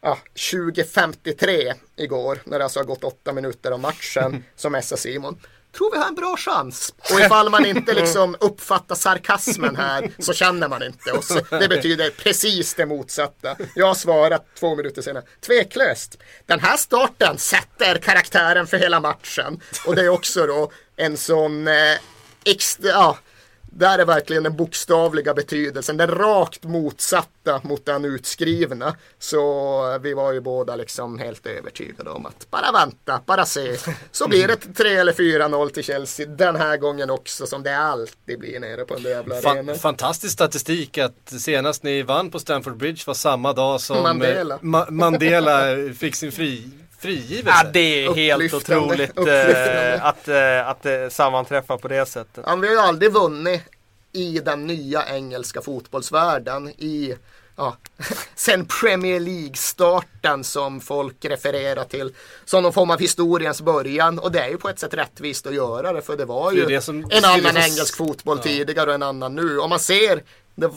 ja, 0.00 0.18
20.53 0.34 1.72
igår 1.96 2.38
när 2.44 2.58
det 2.58 2.64
alltså 2.64 2.80
har 2.80 2.84
gått 2.84 3.04
åtta 3.04 3.32
minuter 3.32 3.70
av 3.70 3.80
matchen 3.80 4.44
som 4.56 4.80
sa 4.82 4.96
Simon 4.96 5.38
tror 5.76 5.92
vi 5.92 5.98
har 5.98 6.09
en 6.09 6.14
bra 6.14 6.37
chans. 6.37 6.94
Och 7.12 7.20
ifall 7.20 7.50
man 7.50 7.66
inte 7.66 7.94
liksom 7.94 8.37
uppfattar 8.40 8.94
sarkasmen 8.94 9.76
här 9.76 10.11
så 10.18 10.33
känner 10.33 10.68
man 10.68 10.83
inte 10.83 11.12
oss. 11.12 11.28
Det 11.50 11.68
betyder 11.68 12.11
precis 12.11 12.74
det 12.74 12.87
motsatta. 12.87 13.57
Jag 13.74 13.87
har 13.87 13.94
svarat 13.94 14.46
två 14.59 14.76
minuter 14.76 15.02
senare. 15.02 15.24
Tveklöst. 15.46 16.18
Den 16.46 16.61
här 16.61 16.76
starten 16.76 17.38
sätter 17.38 17.98
karaktären 17.98 18.66
för 18.66 18.76
hela 18.76 19.00
matchen. 19.00 19.61
Och 19.87 19.96
det 19.96 20.02
är 20.02 20.09
också 20.09 20.46
då 20.46 20.72
en 20.96 21.16
sån 21.16 21.68
eh, 21.68 21.74
extra, 22.44 22.88
ja, 22.90 23.18
där 23.70 23.98
är 23.98 24.04
verkligen 24.04 24.42
den 24.42 24.57
bokstavliga 24.57 25.35
betydelsen, 25.35 25.96
den 25.96 26.11
rakt 26.11 26.64
motsatta 26.64 27.61
mot 27.64 27.87
den 27.87 28.04
utskrivna. 28.04 28.96
Så 29.18 29.98
vi 30.02 30.14
var 30.14 30.33
ju 30.33 30.40
båda 30.40 30.76
liksom 30.76 31.18
helt 31.18 31.46
övertygade 31.46 32.11
om 32.11 32.26
att 32.26 32.50
bara 32.50 32.72
vänta, 32.72 33.20
bara 33.26 33.46
se. 33.46 33.76
Så 34.12 34.28
blir 34.28 34.48
det 34.48 34.57
3 34.57 34.96
eller 34.96 35.12
4-0 35.12 35.68
till 35.70 35.85
Chelsea 35.85 36.26
den 36.26 36.57
här 36.57 36.76
gången 36.76 37.11
också 37.11 37.46
som 37.46 37.62
det 37.62 37.78
alltid 37.78 38.38
blir 38.38 38.61
nere 38.61 38.85
på 38.85 38.94
den 38.94 39.02
där 39.02 39.11
jävla 39.11 39.35
Fan, 39.40 39.57
arenan. 39.57 39.78
fantastisk 39.78 40.33
statistik 40.33 40.98
att 40.98 41.33
senast 41.40 41.83
ni 41.83 42.02
vann 42.02 42.31
på 42.31 42.38
Stamford 42.38 42.76
Bridge 42.76 43.02
var 43.07 43.14
samma 43.14 43.52
dag 43.52 43.81
som 43.81 44.02
Mandela. 44.02 44.54
eh, 44.54 44.59
Ma- 44.61 44.90
Mandela 44.90 45.61
fick 45.94 46.14
sin 46.16 46.33
fri, 46.33 46.70
frigivelse. 46.98 47.50
Ja, 47.64 47.70
det 47.72 48.04
är 48.04 48.14
helt 48.14 48.42
Upplyftande, 48.52 48.84
otroligt 48.84 49.11
upplyftande. 49.11 49.94
eh, 49.94 50.04
att, 50.06 50.28
eh, 50.28 50.68
att 50.68 50.82
det 50.82 51.12
sammanträffar 51.12 51.78
på 51.78 51.88
det 51.88 52.06
sättet. 52.06 52.44
Ja, 52.46 52.56
vi 52.56 52.66
har 52.66 52.74
ju 52.74 52.80
aldrig 52.80 53.12
vunnit 53.12 53.62
i 54.12 54.38
den 54.38 54.66
nya 54.66 55.06
engelska 55.16 55.61
fotbollsvärlden 55.61 56.68
i 56.68 57.14
ja, 57.56 57.76
sen 58.34 58.66
Premier 58.80 59.20
League-starten 59.20 60.44
som 60.44 60.80
folk 60.80 61.24
refererar 61.24 61.84
till 61.84 62.14
som 62.44 62.62
någon 62.62 62.72
form 62.72 62.90
av 62.90 62.98
historiens 62.98 63.61
början 63.62 64.18
och 64.18 64.32
det 64.32 64.40
är 64.40 64.48
ju 64.48 64.56
på 64.56 64.68
ett 64.68 64.78
sätt 64.78 64.94
rättvist 64.94 65.46
att 65.46 65.54
göra 65.54 65.92
det 65.92 66.02
för 66.02 66.16
det 66.16 66.24
var 66.24 66.52
ju 66.52 66.66
det 66.66 66.80
som- 66.80 66.96
en 67.11 67.24
annan 67.24 67.40
som- 67.40 67.56
engelsk 67.56 67.96
fotboll 67.96 68.38
tidigare 68.38 68.88
och 68.88 68.94
en 68.94 69.02
annan 69.02 69.34
nu. 69.34 69.58
Om 69.58 69.70
man 69.70 69.78
ser 69.80 70.22
det 70.58 70.70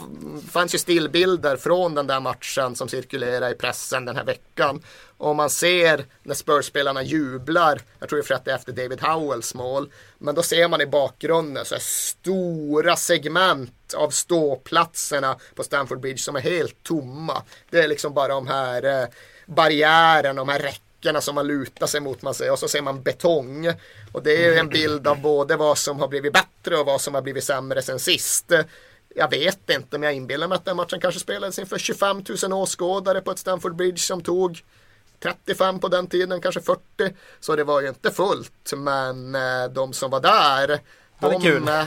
fanns 0.51 0.75
ju 0.75 0.79
stillbilder 0.79 1.57
från 1.57 1.95
den 1.95 2.07
där 2.07 2.19
matchen 2.19 2.75
som 2.75 2.89
cirkulerar 2.89 3.51
i 3.51 3.55
pressen 3.55 4.05
den 4.05 4.15
här 4.15 4.23
veckan. 4.23 4.83
Och 5.17 5.35
man 5.35 5.49
ser 5.49 6.05
när 6.23 6.35
Spurs-spelarna 6.35 7.03
jublar, 7.03 7.81
jag 7.99 8.09
tror 8.09 8.23
det 8.27 8.33
är 8.33 8.39
det 8.45 8.51
är 8.51 8.55
efter 8.55 8.71
David 8.71 9.01
Howells 9.01 9.53
mål, 9.53 9.91
men 10.17 10.35
då 10.35 10.43
ser 10.43 10.67
man 10.67 10.81
i 10.81 10.85
bakgrunden 10.85 11.65
så 11.65 11.75
stora 11.79 12.95
segment 12.95 13.93
av 13.97 14.09
ståplatserna 14.09 15.37
på 15.55 15.63
Stamford 15.63 15.99
Bridge 15.99 16.21
som 16.21 16.35
är 16.35 16.41
helt 16.41 16.83
tomma. 16.83 17.43
Det 17.69 17.79
är 17.79 17.87
liksom 17.87 18.13
bara 18.13 18.33
de 18.33 18.47
här 18.47 19.01
eh, 19.01 19.07
barriärerna, 19.45 20.33
de 20.33 20.49
här 20.49 20.59
räckena 20.59 21.21
som 21.21 21.35
man 21.35 21.47
lutar 21.47 21.87
sig 21.87 22.01
mot 22.01 22.21
man 22.21 22.33
ser 22.33 22.51
och 22.51 22.59
så 22.59 22.67
ser 22.67 22.81
man 22.81 23.03
betong. 23.03 23.73
Och 24.11 24.23
det 24.23 24.45
är 24.45 24.59
en 24.59 24.69
bild 24.69 25.07
av 25.07 25.21
både 25.21 25.55
vad 25.55 25.77
som 25.77 25.99
har 25.99 26.07
blivit 26.07 26.33
bättre 26.33 26.77
och 26.77 26.85
vad 26.85 27.01
som 27.01 27.15
har 27.15 27.21
blivit 27.21 27.43
sämre 27.43 27.81
sen 27.81 27.99
sist. 27.99 28.51
Jag 29.15 29.29
vet 29.29 29.69
inte, 29.69 29.97
men 29.97 30.03
jag 30.03 30.13
inbillar 30.13 30.47
mig 30.47 30.55
att 30.55 30.65
den 30.65 30.75
matchen 30.77 30.99
kanske 30.99 31.19
spelades 31.19 31.59
inför 31.59 31.77
25 31.77 32.23
000 32.43 32.53
åskådare 32.53 33.21
på 33.21 33.31
ett 33.31 33.39
Stamford 33.39 33.75
Bridge 33.75 33.97
som 33.97 34.21
tog 34.21 34.63
35 35.23 35.79
på 35.79 35.87
den 35.87 36.07
tiden, 36.07 36.41
kanske 36.41 36.61
40. 36.61 36.81
Så 37.39 37.55
det 37.55 37.63
var 37.63 37.81
ju 37.81 37.87
inte 37.87 38.11
fullt, 38.11 38.73
men 38.75 39.35
eh, 39.35 39.65
de 39.71 39.93
som 39.93 40.11
var 40.11 40.19
där 40.19 40.79
Hade 41.17 41.33
de 41.33 41.41
kul. 41.41 41.67
eh, 41.67 41.85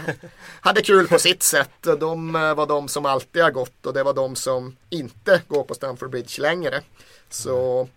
hade 0.60 0.82
kul 0.82 1.08
på 1.08 1.18
sitt 1.18 1.42
sätt. 1.42 1.82
De 1.82 2.36
eh, 2.36 2.54
var 2.54 2.66
de 2.66 2.88
som 2.88 3.06
alltid 3.06 3.42
har 3.42 3.50
gått 3.50 3.86
och 3.86 3.94
det 3.94 4.02
var 4.02 4.12
de 4.12 4.36
som 4.36 4.76
inte 4.90 5.42
går 5.48 5.64
på 5.64 5.74
Stamford 5.74 6.10
Bridge 6.10 6.42
längre. 6.42 6.80
Så 7.30 7.88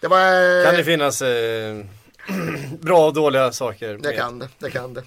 det 0.00 0.08
var... 0.08 0.64
Kan 0.64 0.74
det 0.74 0.84
finnas 0.84 1.22
eh, 1.22 1.84
bra 2.80 3.06
och 3.06 3.14
dåliga 3.14 3.52
saker? 3.52 3.88
det 3.88 4.08
med? 4.08 4.16
kan 4.16 4.38
det, 4.38 4.48
det 4.58 4.70
kan 4.70 4.94
det. 4.94 5.02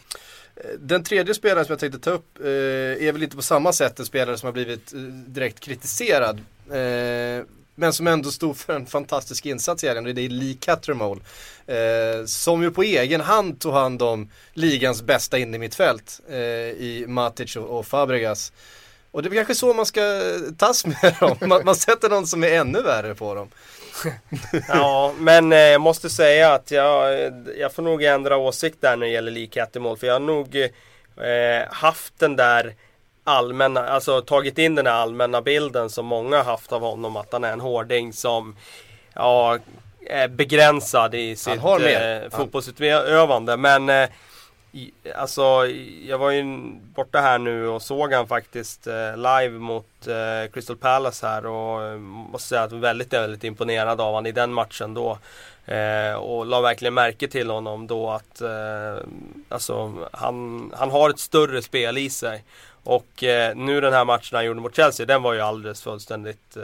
Den 0.79 1.03
tredje 1.03 1.33
spelaren 1.33 1.65
som 1.65 1.73
jag 1.73 1.79
tänkte 1.79 1.99
ta 1.99 2.11
upp 2.11 2.39
eh, 2.39 3.07
är 3.07 3.11
väl 3.11 3.23
inte 3.23 3.35
på 3.35 3.41
samma 3.41 3.73
sätt 3.73 3.99
en 3.99 4.05
spelare 4.05 4.37
som 4.37 4.47
har 4.47 4.53
blivit 4.53 4.93
eh, 4.93 4.99
direkt 5.27 5.59
kritiserad. 5.59 6.39
Eh, 6.71 7.45
Men 7.75 7.93
som 7.93 8.07
ändå 8.07 8.31
stod 8.31 8.57
för 8.57 8.73
en 8.75 8.85
fantastisk 8.85 9.45
insats 9.45 9.83
i 9.83 9.87
helgen 9.87 10.05
och 10.05 10.15
det 10.15 10.21
är 10.21 10.29
Lee 10.29 10.57
Cattermole. 10.59 11.21
Eh, 11.67 12.25
som 12.25 12.63
ju 12.63 12.71
på 12.71 12.83
egen 12.83 13.21
hand 13.21 13.59
tog 13.59 13.73
hand 13.73 14.01
om 14.01 14.29
ligans 14.53 15.01
bästa 15.01 15.37
in 15.37 15.55
i 15.55 15.57
mittfält 15.57 16.19
eh, 16.29 16.37
i 16.37 17.05
Matic 17.07 17.55
och, 17.55 17.79
och 17.79 17.85
Fabregas. 17.85 18.51
Och 19.11 19.23
det 19.23 19.29
är 19.29 19.33
kanske 19.33 19.55
så 19.55 19.73
man 19.73 19.85
ska 19.85 20.01
eh, 20.01 20.53
tas 20.57 20.85
med 20.85 21.15
dem. 21.19 21.37
Man, 21.41 21.61
man 21.65 21.75
sätter 21.75 22.09
någon 22.09 22.27
som 22.27 22.43
är 22.43 22.51
ännu 22.51 22.81
värre 22.81 23.15
på 23.15 23.35
dem. 23.35 23.49
ja, 24.67 25.13
men 25.17 25.51
eh, 25.51 25.59
jag 25.59 25.81
måste 25.81 26.09
säga 26.09 26.53
att 26.53 26.71
jag, 26.71 27.15
jag 27.57 27.73
får 27.73 27.83
nog 27.83 28.03
ändra 28.03 28.37
åsikt 28.37 28.81
där 28.81 28.95
när 28.95 29.05
det 29.05 29.11
gäller 29.11 29.31
Lee 29.31 29.47
Cattermole. 29.47 29.97
För 29.97 30.07
jag 30.07 30.13
har 30.13 30.19
nog 30.19 30.55
eh, 30.55 31.73
haft 31.73 32.19
den 32.19 32.35
där 32.35 32.75
allmänna, 33.23 33.87
alltså 33.87 34.21
tagit 34.21 34.57
in 34.57 34.75
den 34.75 34.87
här 34.87 34.93
allmänna 34.93 35.41
bilden 35.41 35.89
som 35.89 36.05
många 36.05 36.37
har 36.37 36.43
haft 36.43 36.71
av 36.71 36.81
honom. 36.81 37.15
Att 37.15 37.33
han 37.33 37.43
är 37.43 37.53
en 37.53 37.59
hårding 37.59 38.13
som 38.13 38.55
ja, 39.13 39.57
är 40.07 40.27
begränsad 40.27 41.15
i 41.15 41.35
sitt 41.35 41.63
eh, 41.63 42.29
fotbollsutövande. 42.31 43.57
Men 43.57 43.89
eh, 43.89 44.09
Alltså 45.15 45.67
jag 46.05 46.17
var 46.17 46.31
ju 46.31 46.43
borta 46.95 47.19
här 47.19 47.37
nu 47.37 47.67
och 47.67 47.81
såg 47.81 48.13
han 48.13 48.27
faktiskt 48.27 48.87
eh, 48.87 49.17
live 49.17 49.49
mot 49.49 50.07
eh, 50.07 50.51
Crystal 50.53 50.75
Palace 50.75 51.27
här 51.27 51.45
och 51.45 51.83
eh, 51.83 51.97
måste 51.97 52.47
säga 52.47 52.61
att 52.61 52.71
jag 52.71 52.77
var 52.77 52.87
väldigt, 52.87 53.13
väldigt 53.13 53.43
imponerad 53.43 54.01
av 54.01 54.07
honom 54.07 54.25
i 54.25 54.31
den 54.31 54.53
matchen 54.53 54.93
då. 54.93 55.17
Och 56.17 56.45
la 56.45 56.61
verkligen 56.61 56.93
märke 56.93 57.27
till 57.27 57.49
honom 57.49 57.87
då 57.87 58.09
att 58.09 58.41
alltså, 59.49 59.93
han, 60.11 60.71
han 60.77 60.91
har 60.91 61.09
ett 61.09 61.19
större 61.19 61.61
spel 61.61 61.97
i 61.97 62.09
sig. 62.09 62.43
Och 62.83 63.23
nu 63.55 63.81
den 63.81 63.93
här 63.93 64.05
matchen 64.05 64.35
han 64.35 64.45
gjorde 64.45 64.61
mot 64.61 64.75
Chelsea, 64.75 65.05
den 65.05 65.21
var 65.21 65.33
ju 65.33 65.41
alldeles 65.41 65.81
fullständigt 65.81 66.57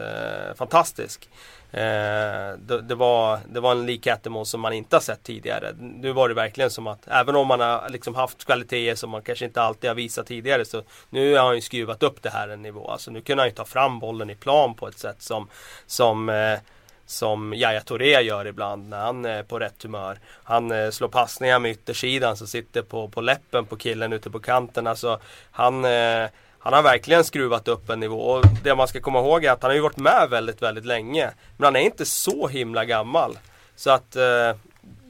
fantastisk. 0.55 1.29
Eh, 1.75 2.57
det, 2.57 2.81
det, 2.81 2.95
var, 2.95 3.39
det 3.49 3.59
var 3.59 3.71
en 3.71 3.85
lik 3.85 4.07
som 4.45 4.61
man 4.61 4.73
inte 4.73 4.95
har 4.95 5.01
sett 5.01 5.23
tidigare. 5.23 5.73
Nu 5.79 6.11
var 6.11 6.29
det 6.29 6.35
verkligen 6.35 6.69
som 6.69 6.87
att 6.87 7.07
även 7.07 7.35
om 7.35 7.47
man 7.47 7.59
har 7.59 7.89
liksom 7.89 8.15
haft 8.15 8.45
kvaliteter 8.45 8.95
som 8.95 9.09
man 9.09 9.21
kanske 9.21 9.45
inte 9.45 9.61
alltid 9.61 9.89
har 9.89 9.95
visat 9.95 10.27
tidigare 10.27 10.65
så 10.65 10.83
nu 11.09 11.35
har 11.35 11.45
han 11.45 11.55
ju 11.55 11.61
skruvat 11.61 12.03
upp 12.03 12.21
det 12.21 12.29
här 12.29 12.47
en 12.47 12.61
nivå. 12.61 12.91
Alltså 12.91 13.11
nu 13.11 13.21
kunde 13.21 13.41
han 13.43 13.49
ju 13.49 13.55
ta 13.55 13.65
fram 13.65 13.99
bollen 13.99 14.29
i 14.29 14.35
plan 14.35 14.73
på 14.73 14.87
ett 14.87 14.99
sätt 14.99 15.21
som, 15.21 15.47
som 15.85 16.29
eh, 16.29 16.59
som 17.05 17.53
Yahya 17.53 17.81
Touré 17.81 18.21
gör 18.21 18.47
ibland 18.47 18.89
när 18.89 18.99
han 18.99 19.25
är 19.25 19.43
på 19.43 19.59
rätt 19.59 19.83
humör. 19.83 20.19
Han 20.43 20.71
eh, 20.71 20.89
slår 20.89 21.07
passningar 21.07 21.59
med 21.59 21.71
yttersidan 21.71 22.37
som 22.37 22.47
sitter 22.47 22.81
på, 22.81 23.07
på 23.07 23.21
läppen 23.21 23.65
på 23.65 23.75
killen 23.75 24.13
ute 24.13 24.29
på 24.29 24.39
kanten. 24.39 24.87
Alltså, 24.87 25.19
han, 25.51 25.85
eh, 25.85 26.25
han 26.65 26.73
har 26.73 26.83
verkligen 26.83 27.23
skruvat 27.23 27.67
upp 27.67 27.89
en 27.89 27.99
nivå. 27.99 28.21
Och 28.21 28.45
det 28.63 28.75
man 28.75 28.87
ska 28.87 28.99
komma 28.99 29.19
ihåg 29.19 29.45
är 29.45 29.51
att 29.51 29.61
han 29.61 29.69
har 29.71 29.75
ju 29.75 29.81
varit 29.81 29.97
med 29.97 30.27
väldigt, 30.29 30.61
väldigt 30.61 30.85
länge. 30.85 31.29
Men 31.57 31.65
han 31.65 31.75
är 31.75 31.79
inte 31.79 32.05
så 32.05 32.47
himla 32.47 32.85
gammal. 32.85 33.37
Så 33.75 33.91
att 33.91 34.15
eh, 34.15 34.55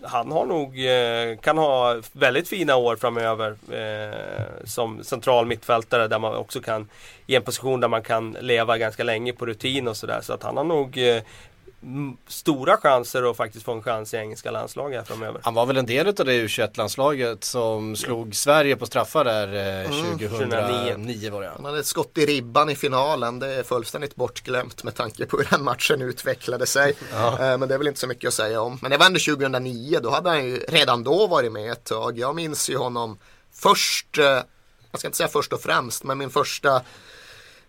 han 0.04 0.32
har 0.32 0.46
nog, 0.46 0.86
eh, 0.86 1.38
kan 1.38 1.58
ha 1.58 2.02
väldigt 2.12 2.48
fina 2.48 2.76
år 2.76 2.96
framöver 2.96 3.56
eh, 3.72 4.66
som 4.66 5.04
central 5.04 5.46
mittfältare 5.46 6.08
där 6.08 6.20
man 6.20 6.36
också 6.36 6.62
kan 6.62 6.90
i 7.28 7.36
en 7.36 7.44
position 7.44 7.80
där 7.80 7.88
man 7.88 8.04
kan 8.04 8.38
leva 8.40 8.78
ganska 8.78 9.04
länge 9.04 9.34
på 9.34 9.46
rutin 9.46 9.88
och 9.88 9.98
sådär. 9.98 10.20
Så 10.22 10.34
att 10.34 10.44
han 10.44 10.58
har 10.58 10.64
nog 10.64 10.98
eh, 10.98 11.22
stora 12.28 12.78
chanser 12.78 13.30
att 13.30 13.38
faktiskt 13.38 13.66
få 13.66 13.72
en 13.72 13.84
chans 13.84 14.14
i 14.14 14.18
engelska 14.18 14.52
landslaget 14.52 15.08
framöver. 15.08 15.42
Han 15.44 15.54
var 15.54 15.66
väl 15.66 15.78
en 15.78 15.86
del 15.86 16.08
av 16.08 16.14
det 16.14 16.48
U21-landslaget 16.48 17.44
som 17.44 17.96
slog. 17.96 18.36
Sverige 18.36 18.76
på 18.76 18.86
straffar 18.86 19.26
där 19.26 19.48
eh, 19.48 20.00
mm, 20.00 20.20
2009 20.20 21.32
var 21.32 21.42
det. 21.42 21.52
Han 21.56 21.66
hade 21.66 21.80
ett 21.80 21.86
skott 21.86 22.18
i 22.18 22.26
ribban 22.26 22.70
i 22.70 22.76
finalen. 22.76 23.40
Det 23.40 23.48
är 23.48 23.64
fullständigt 23.64 24.16
bortglömt 24.16 24.84
med 24.84 24.96
tanke 24.96 25.26
på 25.26 25.38
hur 25.38 25.48
den 25.50 25.64
matchen 25.64 26.02
utvecklade 26.02 26.66
sig. 26.66 26.96
Ja. 27.14 27.32
Eh, 27.32 27.58
men 27.58 27.70
det 27.70 27.74
är 27.74 27.78
väl 27.78 27.88
inte 27.88 28.00
så 28.00 28.08
mycket 28.08 28.28
att 28.28 28.34
säga 28.34 28.62
om. 28.62 28.80
Men 28.82 28.92
det 28.92 28.98
var 28.98 29.06
ändå 29.06 29.20
2009. 29.20 30.00
Då 30.04 30.10
hade 30.10 30.30
han 30.30 30.46
ju 30.46 30.58
redan 30.58 31.04
då 31.04 31.28
varit 31.28 31.52
med 31.52 31.72
ett 31.72 31.84
tag. 31.84 32.20
Jag 32.20 32.36
minns 32.36 32.70
ju 32.70 32.78
honom 32.78 33.18
först, 33.54 34.18
eh, 34.18 34.26
jag 34.92 35.00
ska 35.00 35.08
inte 35.08 35.18
säga 35.18 35.28
först 35.28 35.54
och 35.54 35.62
främst, 35.62 36.04
men 36.04 36.18
min 36.18 36.30
första 36.30 36.82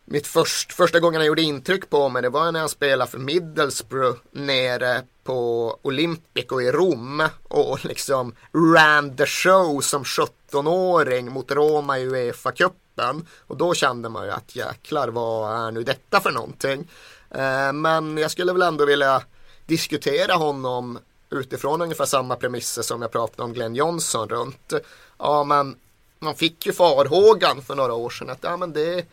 mitt 0.07 0.27
först, 0.27 0.73
första 0.73 1.01
gången 1.01 1.21
han 1.21 1.27
gjorde 1.27 1.43
intryck 1.43 1.91
på 1.91 2.09
mig 2.09 2.23
det 2.23 2.29
var 2.29 2.53
när 2.53 2.61
han 2.61 2.69
spelade 2.69 3.11
för 3.11 3.19
Middlesbrough 3.19 4.19
nere 4.33 5.03
på 5.25 5.79
Olympico 5.83 6.61
i 6.61 6.73
Rom 6.73 7.29
och 7.43 7.85
liksom 7.85 8.35
ran 8.75 9.17
the 9.17 9.27
show 9.27 9.81
som 9.81 10.05
17-åring 10.05 11.33
mot 11.33 11.51
Roma 11.51 11.99
i 11.99 12.07
Uefa-cupen. 12.07 13.27
Och 13.47 13.57
då 13.57 13.75
kände 13.75 14.09
man 14.09 14.25
ju 14.25 14.31
att 14.31 14.57
jäklar 14.57 15.09
vad 15.09 15.67
är 15.67 15.71
nu 15.71 15.83
detta 15.83 16.21
för 16.21 16.31
någonting. 16.31 16.91
Eh, 17.31 17.73
men 17.73 18.19
jag 18.19 18.31
skulle 18.31 18.53
väl 18.53 18.63
ändå 18.63 18.85
vilja 18.85 19.23
diskutera 19.67 20.35
honom 20.35 20.99
utifrån 21.31 21.83
ungefär 21.83 22.05
samma 22.05 22.37
premisser 22.37 22.83
som 22.83 23.03
jag 23.03 23.13
pratade 23.13 23.43
om 23.43 23.53
Glenn 23.53 23.75
Johnson 23.75 24.29
runt. 24.29 24.73
Ja 25.19 25.45
men 25.45 25.77
man 26.19 26.35
fick 26.35 26.67
ju 26.67 26.73
farhågan 26.73 27.63
för 27.63 27.75
några 27.75 27.95
år 27.95 28.11
sedan 28.11 28.31
att 28.31 28.39
ja 28.43 28.57
men 28.57 28.73
det 28.73 29.07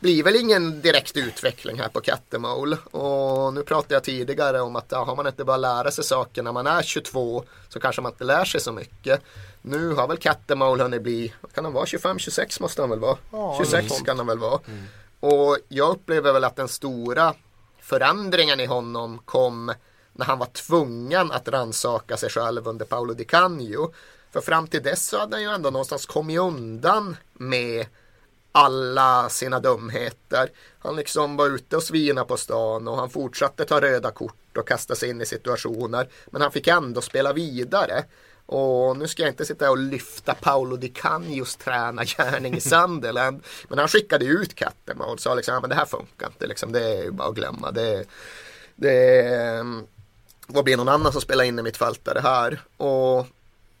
blir 0.00 0.22
väl 0.22 0.36
ingen 0.36 0.80
direkt 0.80 1.16
utveckling 1.16 1.80
här 1.80 1.88
på 1.88 2.00
Cattermole. 2.00 2.76
Och 2.90 3.54
nu 3.54 3.62
pratade 3.62 3.94
jag 3.94 4.04
tidigare 4.04 4.60
om 4.60 4.76
att 4.76 4.86
ja, 4.88 5.04
har 5.04 5.16
man 5.16 5.26
inte 5.26 5.44
bara 5.44 5.56
lära 5.56 5.90
sig 5.90 6.04
saker 6.04 6.42
när 6.42 6.52
man 6.52 6.66
är 6.66 6.82
22 6.82 7.44
så 7.68 7.80
kanske 7.80 8.02
man 8.02 8.12
inte 8.12 8.24
lär 8.24 8.44
sig 8.44 8.60
så 8.60 8.72
mycket. 8.72 9.22
Nu 9.62 9.92
har 9.92 10.08
väl 10.08 10.16
Cattermole 10.16 10.82
hunnit 10.82 11.02
bli, 11.02 11.34
kan 11.54 11.64
han 11.64 11.74
vara, 11.74 11.84
25-26 11.84 12.62
måste 12.62 12.82
han 12.82 12.90
väl 12.90 12.98
vara. 12.98 13.16
Ja, 13.32 13.54
26 13.58 14.02
kan 14.02 14.18
han 14.18 14.26
väl 14.26 14.38
vara. 14.38 14.60
Mm. 14.66 14.84
Och 15.20 15.58
jag 15.68 15.90
upplever 15.90 16.32
väl 16.32 16.44
att 16.44 16.56
den 16.56 16.68
stora 16.68 17.34
förändringen 17.80 18.60
i 18.60 18.66
honom 18.66 19.18
kom 19.24 19.72
när 20.12 20.26
han 20.26 20.38
var 20.38 20.46
tvungen 20.46 21.32
att 21.32 21.48
ransaka 21.48 22.16
sig 22.16 22.30
själv 22.30 22.68
under 22.68 22.84
Paolo 22.84 23.14
Di 23.14 23.24
Canio. 23.24 23.92
För 24.32 24.40
fram 24.40 24.66
till 24.66 24.82
dess 24.82 25.06
så 25.06 25.18
hade 25.18 25.36
han 25.36 25.42
ju 25.42 25.48
ändå 25.48 25.70
någonstans 25.70 26.06
kommit 26.06 26.38
undan 26.38 27.16
med 27.32 27.86
alla 28.52 29.28
sina 29.28 29.60
dumheter. 29.60 30.50
Han 30.78 30.96
liksom 30.96 31.36
var 31.36 31.46
ute 31.46 31.76
och 31.76 31.82
svina 31.82 32.24
på 32.24 32.36
stan 32.36 32.88
och 32.88 32.96
han 32.96 33.10
fortsatte 33.10 33.64
ta 33.64 33.80
röda 33.80 34.10
kort 34.10 34.56
och 34.56 34.68
kasta 34.68 34.94
sig 34.94 35.10
in 35.10 35.20
i 35.20 35.26
situationer. 35.26 36.08
Men 36.30 36.42
han 36.42 36.52
fick 36.52 36.66
ändå 36.66 37.00
spela 37.00 37.32
vidare. 37.32 38.04
Och 38.46 38.96
nu 38.96 39.08
ska 39.08 39.22
jag 39.22 39.30
inte 39.30 39.44
sitta 39.44 39.70
och 39.70 39.78
lyfta 39.78 40.34
Paolo 40.34 40.76
Di 40.76 40.88
Canios 40.88 41.56
tränargärning 41.56 42.56
i 42.56 42.60
Sunderland. 42.60 43.42
men 43.68 43.78
han 43.78 43.88
skickade 43.88 44.24
ut 44.24 44.54
katten 44.54 45.00
och 45.00 45.20
sa 45.20 45.34
liksom, 45.34 45.54
ja, 45.54 45.60
men 45.60 45.70
det 45.70 45.76
här 45.76 45.84
funkar 45.84 46.26
inte. 46.26 46.46
Liksom, 46.46 46.72
det 46.72 46.80
är 46.80 47.10
bara 47.10 47.28
att 47.28 47.34
glömma. 47.34 47.70
Det, 47.70 48.04
det 48.76 49.64
vad 50.46 50.64
blir 50.64 50.76
någon 50.76 50.88
annan 50.88 51.12
som 51.12 51.20
spelar 51.20 51.44
in 51.44 51.58
i 51.58 51.62
mitt 51.62 51.76
fältare 51.76 52.20
här? 52.20 52.60
Och 52.76 53.26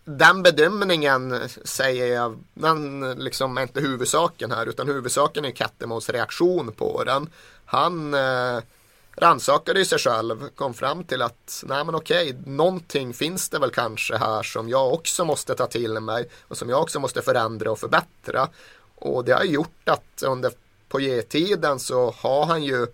den 0.04 0.42
bedömningen 0.42 1.48
säger 1.64 2.06
jag, 2.14 2.44
den 2.54 3.10
liksom 3.18 3.58
är 3.58 3.62
inte 3.62 3.80
huvudsaken 3.80 4.50
här 4.50 4.66
utan 4.66 4.86
huvudsaken 4.88 5.44
är 5.44 5.50
Kattemos 5.50 6.08
reaktion 6.10 6.72
på 6.72 7.04
den. 7.04 7.30
Han 7.64 8.14
eh, 8.14 8.60
rannsakade 9.16 9.84
sig 9.84 9.98
själv, 9.98 10.48
kom 10.54 10.74
fram 10.74 11.04
till 11.04 11.22
att 11.22 11.64
nej 11.66 11.84
men 11.84 11.94
okej, 11.94 12.36
någonting 12.46 13.14
finns 13.14 13.48
det 13.48 13.58
väl 13.58 13.70
kanske 13.70 14.16
här 14.16 14.42
som 14.42 14.68
jag 14.68 14.92
också 14.92 15.24
måste 15.24 15.54
ta 15.54 15.66
till 15.66 16.00
mig 16.00 16.28
och 16.48 16.56
som 16.56 16.68
jag 16.68 16.82
också 16.82 17.00
måste 17.00 17.22
förändra 17.22 17.70
och 17.70 17.78
förbättra. 17.78 18.48
Och 18.94 19.24
det 19.24 19.32
har 19.32 19.44
gjort 19.44 19.88
att 19.88 20.22
under 20.26 20.52
på 20.88 21.22
tiden 21.28 21.78
så 21.78 22.10
har 22.10 22.46
han 22.46 22.62
ju 22.62 22.86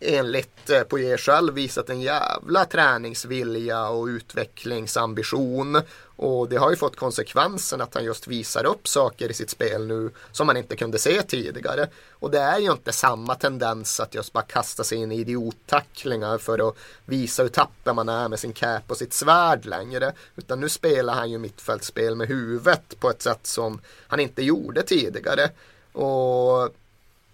enligt 0.00 0.70
eh, 0.70 0.82
Poirier 0.82 1.16
själv 1.16 1.54
visat 1.54 1.90
en 1.90 2.00
jävla 2.00 2.64
träningsvilja 2.64 3.88
och 3.88 4.06
utvecklingsambition. 4.06 5.82
Och 6.16 6.48
det 6.48 6.56
har 6.56 6.70
ju 6.70 6.76
fått 6.76 6.96
konsekvensen 6.96 7.80
att 7.80 7.94
han 7.94 8.04
just 8.04 8.26
visar 8.26 8.66
upp 8.66 8.88
saker 8.88 9.30
i 9.30 9.34
sitt 9.34 9.50
spel 9.50 9.86
nu 9.86 10.10
som 10.32 10.46
man 10.46 10.56
inte 10.56 10.76
kunde 10.76 10.98
se 10.98 11.22
tidigare. 11.22 11.88
Och 12.10 12.30
det 12.30 12.38
är 12.38 12.58
ju 12.58 12.72
inte 12.72 12.92
samma 12.92 13.34
tendens 13.34 14.00
att 14.00 14.14
just 14.14 14.32
bara 14.32 14.44
kasta 14.44 14.84
sig 14.84 14.98
in 14.98 15.12
i 15.12 15.20
idiottacklingar 15.20 16.38
för 16.38 16.68
att 16.68 16.76
visa 17.04 17.42
hur 17.42 17.50
tappar 17.50 17.94
man 17.94 18.08
är 18.08 18.28
med 18.28 18.38
sin 18.38 18.52
cap 18.52 18.82
och 18.86 18.96
sitt 18.96 19.12
svärd 19.12 19.66
längre. 19.66 20.12
Utan 20.36 20.60
nu 20.60 20.68
spelar 20.68 21.14
han 21.14 21.30
ju 21.30 21.38
mittfältspel 21.38 22.14
med 22.14 22.28
huvudet 22.28 23.00
på 23.00 23.10
ett 23.10 23.22
sätt 23.22 23.46
som 23.46 23.80
han 24.06 24.20
inte 24.20 24.42
gjorde 24.42 24.82
tidigare. 24.82 25.50
Och 25.92 26.74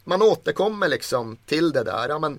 man 0.04 0.22
återkommer 0.22 0.88
liksom 0.88 1.36
till 1.46 1.72
det 1.72 1.82
där. 1.82 2.08
Ja, 2.08 2.18
men 2.18 2.38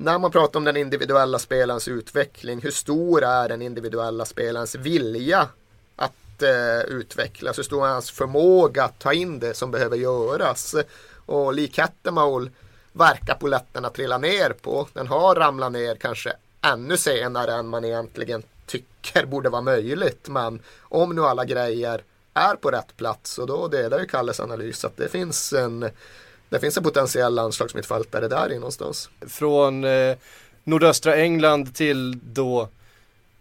när 0.00 0.18
man 0.18 0.30
pratar 0.30 0.60
om 0.60 0.64
den 0.64 0.76
individuella 0.76 1.38
spelarens 1.38 1.88
utveckling, 1.88 2.60
hur 2.60 2.70
stor 2.70 3.24
är 3.24 3.48
den 3.48 3.62
individuella 3.62 4.24
spelarens 4.24 4.74
vilja 4.74 5.48
att 5.96 6.42
eh, 6.42 6.80
utvecklas? 6.80 7.58
Hur 7.58 7.62
stor 7.62 7.86
är 7.86 7.90
hans 7.90 8.10
förmåga 8.10 8.84
att 8.84 8.98
ta 8.98 9.12
in 9.12 9.38
det 9.38 9.54
som 9.54 9.70
behöver 9.70 9.96
göras? 9.96 10.74
Och 11.26 11.54
lik 11.54 11.74
Cattermole 11.74 12.50
verkar 12.92 13.34
poletten 13.34 13.84
att 13.84 13.94
trilla 13.94 14.18
ner 14.18 14.50
på. 14.62 14.88
Den 14.92 15.06
har 15.06 15.34
ramlat 15.34 15.72
ner 15.72 15.94
kanske 15.94 16.32
ännu 16.60 16.96
senare 16.96 17.54
än 17.54 17.68
man 17.68 17.84
egentligen 17.84 18.42
tycker 18.66 19.26
borde 19.26 19.48
vara 19.48 19.62
möjligt. 19.62 20.28
Men 20.28 20.62
om 20.80 21.14
nu 21.14 21.22
alla 21.22 21.44
grejer 21.44 22.02
är 22.34 22.54
på 22.54 22.70
rätt 22.70 22.96
plats 22.96 23.38
och 23.38 23.46
då 23.46 23.68
delar 23.68 23.98
ju 23.98 24.06
Kalles 24.06 24.40
analys 24.40 24.84
att 24.84 24.96
det 24.96 25.08
finns 25.08 25.52
en 25.52 25.90
det 26.48 26.60
finns 26.60 26.76
en 26.76 26.82
potentiell 26.82 27.34
landslagsmittfältare 27.34 28.28
där 28.28 28.52
i 28.52 28.54
någonstans. 28.54 29.10
Från 29.26 29.84
eh, 29.84 30.16
nordöstra 30.64 31.16
England 31.16 31.74
till 31.74 32.18
då 32.22 32.68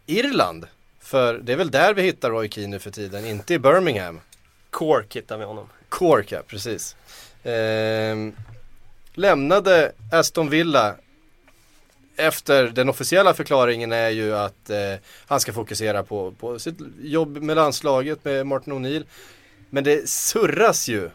Irland. 0.05 0.67
För 0.99 1.33
det 1.33 1.53
är 1.53 1.57
väl 1.57 1.71
där 1.71 1.93
vi 1.93 2.01
hittar 2.01 2.29
Roy 2.29 2.49
Keane 2.49 2.67
nu 2.67 2.79
för 2.79 2.91
tiden, 2.91 3.25
inte 3.25 3.53
i 3.53 3.59
Birmingham. 3.59 4.19
Cork 4.69 5.15
hittar 5.15 5.37
vi 5.37 5.45
honom. 5.45 5.69
Cork 5.89 6.31
ja, 6.31 6.39
precis. 6.47 6.95
Ehm, 7.43 8.35
lämnade 9.13 9.91
Aston 10.11 10.49
Villa 10.49 10.95
efter 12.15 12.67
den 12.67 12.89
officiella 12.89 13.33
förklaringen 13.33 13.91
är 13.91 14.09
ju 14.09 14.35
att 14.35 14.69
eh, 14.69 14.93
han 15.27 15.39
ska 15.39 15.53
fokusera 15.53 16.03
på, 16.03 16.31
på 16.31 16.59
sitt 16.59 16.77
jobb 17.01 17.37
med 17.37 17.55
landslaget 17.55 18.25
med 18.25 18.47
Martin 18.47 18.73
O'Neill. 18.73 19.05
Men 19.69 19.83
det 19.83 20.09
surras 20.09 20.87
ju 20.87 21.09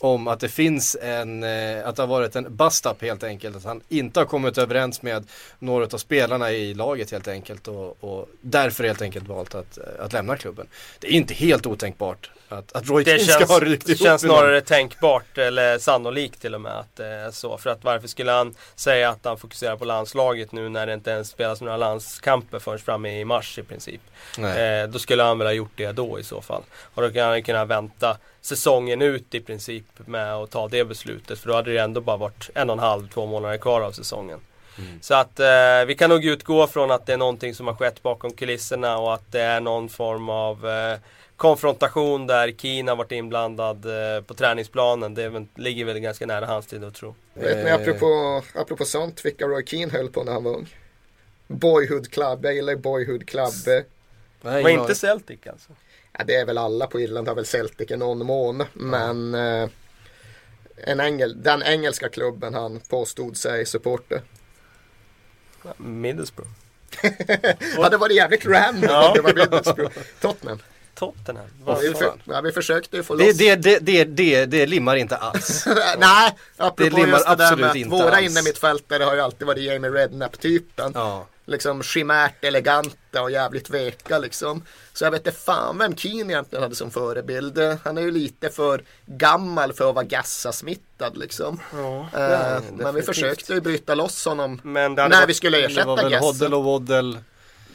om 0.00 0.28
att 0.28 0.40
det 0.40 0.48
finns 0.48 0.96
en, 1.02 1.42
eh, 1.42 1.88
att 1.88 1.96
det 1.96 2.02
har 2.02 2.06
varit 2.06 2.36
en 2.36 2.56
bust-up 2.56 3.02
helt 3.02 3.24
enkelt. 3.24 3.56
Att 3.56 3.64
han 3.64 3.80
inte 3.88 4.20
har 4.20 4.24
kommit 4.24 4.58
överens 4.58 5.02
med 5.02 5.26
några 5.58 5.84
av 5.84 5.98
spelarna 5.98 6.52
i 6.52 6.74
laget 6.74 7.10
helt 7.10 7.28
enkelt 7.28 7.68
och, 7.68 8.04
och 8.04 8.28
därför 8.40 8.84
helt 8.84 9.02
enkelt 9.02 9.28
valt 9.28 9.54
att, 9.54 9.78
eh, 9.78 9.84
att 10.04 10.12
lämna 10.12 10.36
klubben. 10.36 10.66
Det 10.98 11.06
är 11.06 11.12
inte 11.12 11.34
helt 11.34 11.66
otänkbart 11.66 12.30
att, 12.48 12.72
att 12.72 12.88
Roy 12.88 13.04
Det 13.04 13.18
Keane 13.18 13.44
ska 13.44 13.54
ha 13.54 13.60
ryckt 13.60 13.70
känns, 13.70 13.84
det 13.84 13.92
ihop 13.92 14.06
känns 14.06 14.22
snarare 14.22 14.60
tänkbart 14.60 15.38
eller 15.38 15.78
sannolikt 15.78 16.40
till 16.40 16.54
och 16.54 16.60
med 16.60 16.78
att 16.78 16.96
det 16.96 17.06
är 17.06 17.30
så. 17.30 17.58
För 17.58 17.70
att 17.70 17.84
varför 17.84 18.08
skulle 18.08 18.32
han 18.32 18.54
säga 18.74 19.10
att 19.10 19.24
han 19.24 19.38
fokuserar 19.38 19.76
på 19.76 19.84
landslaget 19.84 20.52
nu 20.52 20.68
när 20.68 20.86
det 20.86 20.94
inte 20.94 21.10
ens 21.10 21.28
spelas 21.28 21.60
några 21.60 21.76
landskamper 21.76 22.58
förrän 22.58 22.78
framme 22.78 23.20
i 23.20 23.24
mars 23.24 23.58
i 23.58 23.62
princip. 23.62 24.00
Eh, 24.38 24.88
då 24.88 24.98
skulle 24.98 25.22
han 25.22 25.38
väl 25.38 25.46
ha 25.46 25.52
gjort 25.52 25.76
det 25.76 25.92
då 25.92 26.18
i 26.18 26.22
så 26.22 26.40
fall. 26.40 26.62
Och 26.94 27.02
då 27.02 27.10
kan 27.10 27.28
han 27.28 27.42
kunna 27.42 27.64
vänta 27.64 28.16
säsongen 28.40 29.02
ut 29.02 29.34
i 29.34 29.40
princip 29.40 29.84
med 29.96 30.34
att 30.34 30.50
ta 30.50 30.68
det 30.68 30.84
beslutet. 30.84 31.38
För 31.38 31.48
då 31.48 31.54
hade 31.54 31.72
det 31.72 31.78
ändå 31.78 32.00
bara 32.00 32.16
varit 32.16 32.50
en 32.54 32.70
och 32.70 32.76
en 32.76 32.82
halv, 32.82 33.08
två 33.08 33.26
månader 33.26 33.58
kvar 33.58 33.80
av 33.80 33.92
säsongen. 33.92 34.40
Så 35.00 35.14
att 35.14 35.40
eh, 35.40 35.84
vi 35.86 35.94
kan 35.98 36.10
nog 36.10 36.24
utgå 36.24 36.66
från 36.66 36.90
att 36.90 37.06
det 37.06 37.12
är 37.12 37.16
någonting 37.16 37.54
som 37.54 37.66
har 37.66 37.74
skett 37.74 38.02
bakom 38.02 38.30
kulisserna 38.30 38.98
och 38.98 39.14
att 39.14 39.32
det 39.32 39.40
är 39.40 39.60
någon 39.60 39.88
form 39.88 40.28
av 40.28 40.68
eh, 40.68 40.98
konfrontation 41.36 42.26
där 42.26 42.52
Kina 42.52 42.92
har 42.92 42.96
varit 42.96 43.12
inblandad 43.12 43.84
eh, 43.86 44.22
på 44.22 44.34
träningsplanen. 44.34 45.14
Det 45.14 45.46
ligger 45.54 45.84
väl 45.84 45.98
ganska 45.98 46.26
nära 46.26 46.46
hans 46.46 46.66
tid 46.66 46.84
att 46.84 46.94
tro. 46.94 47.14
Vet 47.34 47.64
ni 47.64 47.70
apropå, 47.70 48.42
apropå 48.54 48.84
sånt 48.84 49.24
vilka 49.24 49.44
Roy 49.44 49.66
Keane 49.66 49.92
höll 49.92 50.08
på 50.08 50.24
när 50.24 50.32
han 50.32 50.44
var 50.44 50.56
ung? 50.56 50.74
Boyhood 51.46 52.10
Club, 52.10 52.44
jag 52.44 52.54
gillar 52.54 52.74
Boyhood 52.74 53.28
Club. 53.28 53.52
Nej, 54.40 54.62
Var 54.62 54.70
inte. 54.70 54.94
Celtic 54.94 55.38
alltså? 55.46 55.72
Ja, 56.18 56.24
det 56.24 56.34
är 56.34 56.44
väl 56.46 56.58
alla 56.58 56.86
på 56.86 57.00
Irland 57.00 57.28
har 57.28 57.34
väl 57.34 57.46
Celtic 57.46 57.90
i 57.90 57.96
någon 57.96 58.26
mån. 58.26 58.64
Men 58.72 59.34
eh, 59.34 59.68
en 60.76 61.00
engel, 61.00 61.42
den 61.42 61.62
engelska 61.62 62.08
klubben 62.08 62.54
han 62.54 62.80
påstod 62.80 63.36
sig 63.36 63.66
supporta. 63.66 64.20
Middlesbrough. 65.76 66.50
Ja, 67.76 67.88
det 67.88 67.96
var 67.96 68.10
jävligt 68.10 68.46
random. 68.46 68.90
Ja. 68.90 69.12
Det 69.14 69.20
var 69.20 69.34
Middlesbrough. 69.34 69.92
Tottenham. 70.20 70.58
Tottenham. 70.96 71.44
Vi, 71.82 71.94
för, 71.94 72.12
ja, 72.24 72.40
vi 72.40 72.52
försökte 72.52 72.96
ju 72.96 73.02
få 73.02 73.14
det, 73.16 73.26
loss. 73.26 73.36
det, 73.38 73.56
det, 73.56 73.78
det, 73.78 74.04
det, 74.04 74.46
det 74.46 74.66
limmar 74.66 74.96
inte 74.96 75.16
alls. 75.16 75.64
Nej, 75.98 76.36
apropå 76.56 76.82
Det 76.82 76.90
limmar 76.90 77.08
just 77.18 77.28
det 77.28 77.34
där 77.36 77.44
absolut 77.44 77.60
med 77.60 77.70
att 77.70 77.76
inte 77.76 77.90
våra 77.90 78.20
innermittfältare 78.20 79.04
har 79.04 79.14
ju 79.14 79.20
alltid 79.20 79.46
varit 79.46 79.62
Jamie 79.64 79.90
Redknapp-typen. 79.90 80.92
Ja. 80.94 81.26
Liksom 81.48 81.82
chimärt 81.82 82.44
eleganta 82.44 83.22
och 83.22 83.30
jävligt 83.30 83.70
veka 83.70 84.18
liksom. 84.18 84.62
Så 84.92 85.04
jag 85.04 85.10
vet 85.10 85.26
inte 85.26 85.38
fan 85.38 85.78
vem 85.78 85.96
Keane 85.96 86.32
egentligen 86.32 86.62
hade 86.62 86.74
som 86.74 86.90
förebild. 86.90 87.58
Han 87.84 87.98
är 87.98 88.02
ju 88.02 88.10
lite 88.10 88.48
för 88.50 88.82
gammal 89.06 89.72
för 89.72 89.88
att 89.88 89.94
vara 89.94 90.04
Gassa-smittad 90.04 91.16
liksom. 91.16 91.60
Ja, 91.72 92.08
han 92.12 92.20
men 92.22 92.62
vi 92.76 92.76
definitivt. 92.76 93.06
försökte 93.06 93.52
ju 93.52 93.60
bryta 93.60 93.94
loss 93.94 94.24
honom 94.24 94.60
när 94.64 94.96
varit- 94.96 95.28
vi 95.28 95.34
skulle 95.34 95.56
Det 95.56 95.62
var 95.62 95.68
ersätta 95.70 95.94
väl 95.96 96.10
Gassa. 96.10 96.26
Hoddle 96.26 96.56
och 96.56 96.64
Waddle. 96.64 97.18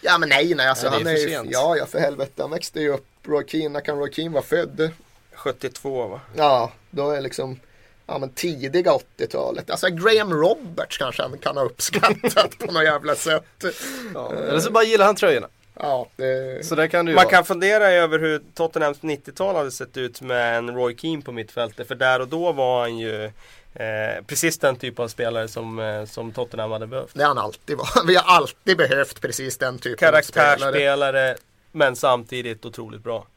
Ja 0.01 0.17
men 0.17 0.29
nej 0.29 0.55
nej 0.55 0.67
alltså 0.67 0.87
är 0.87 0.91
han 0.91 1.01
är 1.07 1.15
för 1.15 1.21
ju, 1.21 1.29
sent. 1.29 1.49
ja 1.51 1.75
ja 1.77 1.85
för 1.85 1.99
helvete 1.99 2.31
han 2.41 2.51
växte 2.51 2.79
ju 2.79 2.89
upp. 2.93 3.05
Roy 3.23 3.43
Keane, 3.47 3.69
när 3.69 3.81
kan 3.81 3.97
Roy 3.97 4.11
Keane 4.11 4.29
vara 4.33 4.43
född? 4.43 4.91
72 5.33 6.07
va? 6.07 6.19
Ja, 6.35 6.71
då 6.91 7.11
är 7.11 7.21
liksom 7.21 7.59
ja, 8.07 8.17
men 8.17 8.29
tidiga 8.29 8.91
80-talet. 9.17 9.69
Alltså 9.69 9.87
Graham 9.89 10.33
Roberts 10.33 10.97
kanske 10.97 11.21
han 11.21 11.37
kan 11.37 11.57
ha 11.57 11.63
uppskattat 11.63 12.57
på 12.59 12.71
något 12.71 12.83
jävla 12.83 13.15
sätt. 13.15 13.65
Ja. 14.13 14.33
Eller 14.33 14.59
så 14.59 14.71
bara 14.71 14.83
gillar 14.83 15.05
han 15.05 15.15
tröjorna. 15.15 15.47
Ja, 15.75 16.07
det, 16.15 16.65
Så 16.65 16.75
där 16.75 16.87
kan 16.87 17.07
ju 17.07 17.13
Man 17.15 17.23
vara. 17.23 17.33
kan 17.33 17.45
fundera 17.45 17.89
över 17.91 18.19
hur 18.19 18.41
Tottenhams 18.53 18.99
90-tal 19.01 19.55
hade 19.55 19.71
sett 19.71 19.97
ut 19.97 20.21
med 20.21 20.57
en 20.57 20.75
Roy 20.75 20.95
Keane 20.97 21.21
på 21.21 21.31
mittfältet. 21.31 21.87
För 21.87 21.95
där 21.95 22.19
och 22.19 22.27
då 22.27 22.51
var 22.51 22.81
han 22.81 22.97
ju 22.97 23.31
eh, 23.73 24.23
precis 24.27 24.57
den 24.57 24.75
typ 24.75 24.99
av 24.99 25.07
spelare 25.07 25.47
som, 25.47 25.79
eh, 25.79 26.05
som 26.05 26.31
Tottenham 26.31 26.71
hade 26.71 26.87
behövt. 26.87 27.13
det 27.13 27.21
har 27.21 27.27
han 27.27 27.37
alltid 27.37 27.77
varit. 27.77 28.05
Vi 28.07 28.15
har 28.15 28.35
alltid 28.35 28.77
behövt 28.77 29.21
precis 29.21 29.57
den 29.57 29.79
typen 29.79 30.15
av 30.15 30.21
spelare. 30.21 30.55
Karaktärsspelare 30.55 31.35
men 31.71 31.95
samtidigt 31.95 32.65
otroligt 32.65 33.03
bra. 33.03 33.27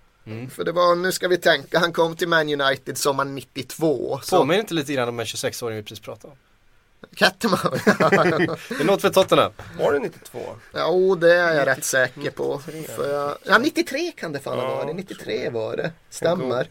För 0.50 0.64
det 0.64 0.72
var, 0.72 0.96
nu 0.96 1.12
ska 1.12 1.28
vi 1.28 1.36
tänka, 1.36 1.78
han 1.78 1.92
kom 1.92 2.16
till 2.16 2.28
Man 2.28 2.60
United 2.60 2.98
sommaren 2.98 3.34
92. 3.34 4.20
Så 4.22 4.38
Påminner 4.38 4.60
inte 4.60 4.74
lite 4.74 4.92
grann 4.92 5.08
om 5.08 5.20
en 5.20 5.26
26-åring 5.26 5.76
vi 5.76 5.82
precis 5.82 6.00
pratade 6.00 6.32
om. 6.32 6.38
Ketterman. 7.16 7.78
Det 8.68 8.80
är 8.80 8.84
något 8.84 9.00
för 9.00 9.10
Tottenham. 9.10 9.52
Var 9.78 9.92
det 9.92 9.98
92? 9.98 10.38
Jo, 10.74 11.14
det 11.14 11.34
är 11.34 11.54
jag 11.54 11.66
rätt 11.66 11.84
säker 11.84 12.30
på. 12.30 12.58
För 12.96 13.12
jag, 13.14 13.36
ja, 13.44 13.58
93 13.58 14.12
kan 14.12 14.32
det 14.32 14.38
fan 14.40 14.58
ha 14.58 14.64
Ja, 14.64 14.74
varit. 14.76 14.96
93 14.96 15.50
var 15.50 15.76
det. 15.76 15.92
Stämmer. 16.10 16.68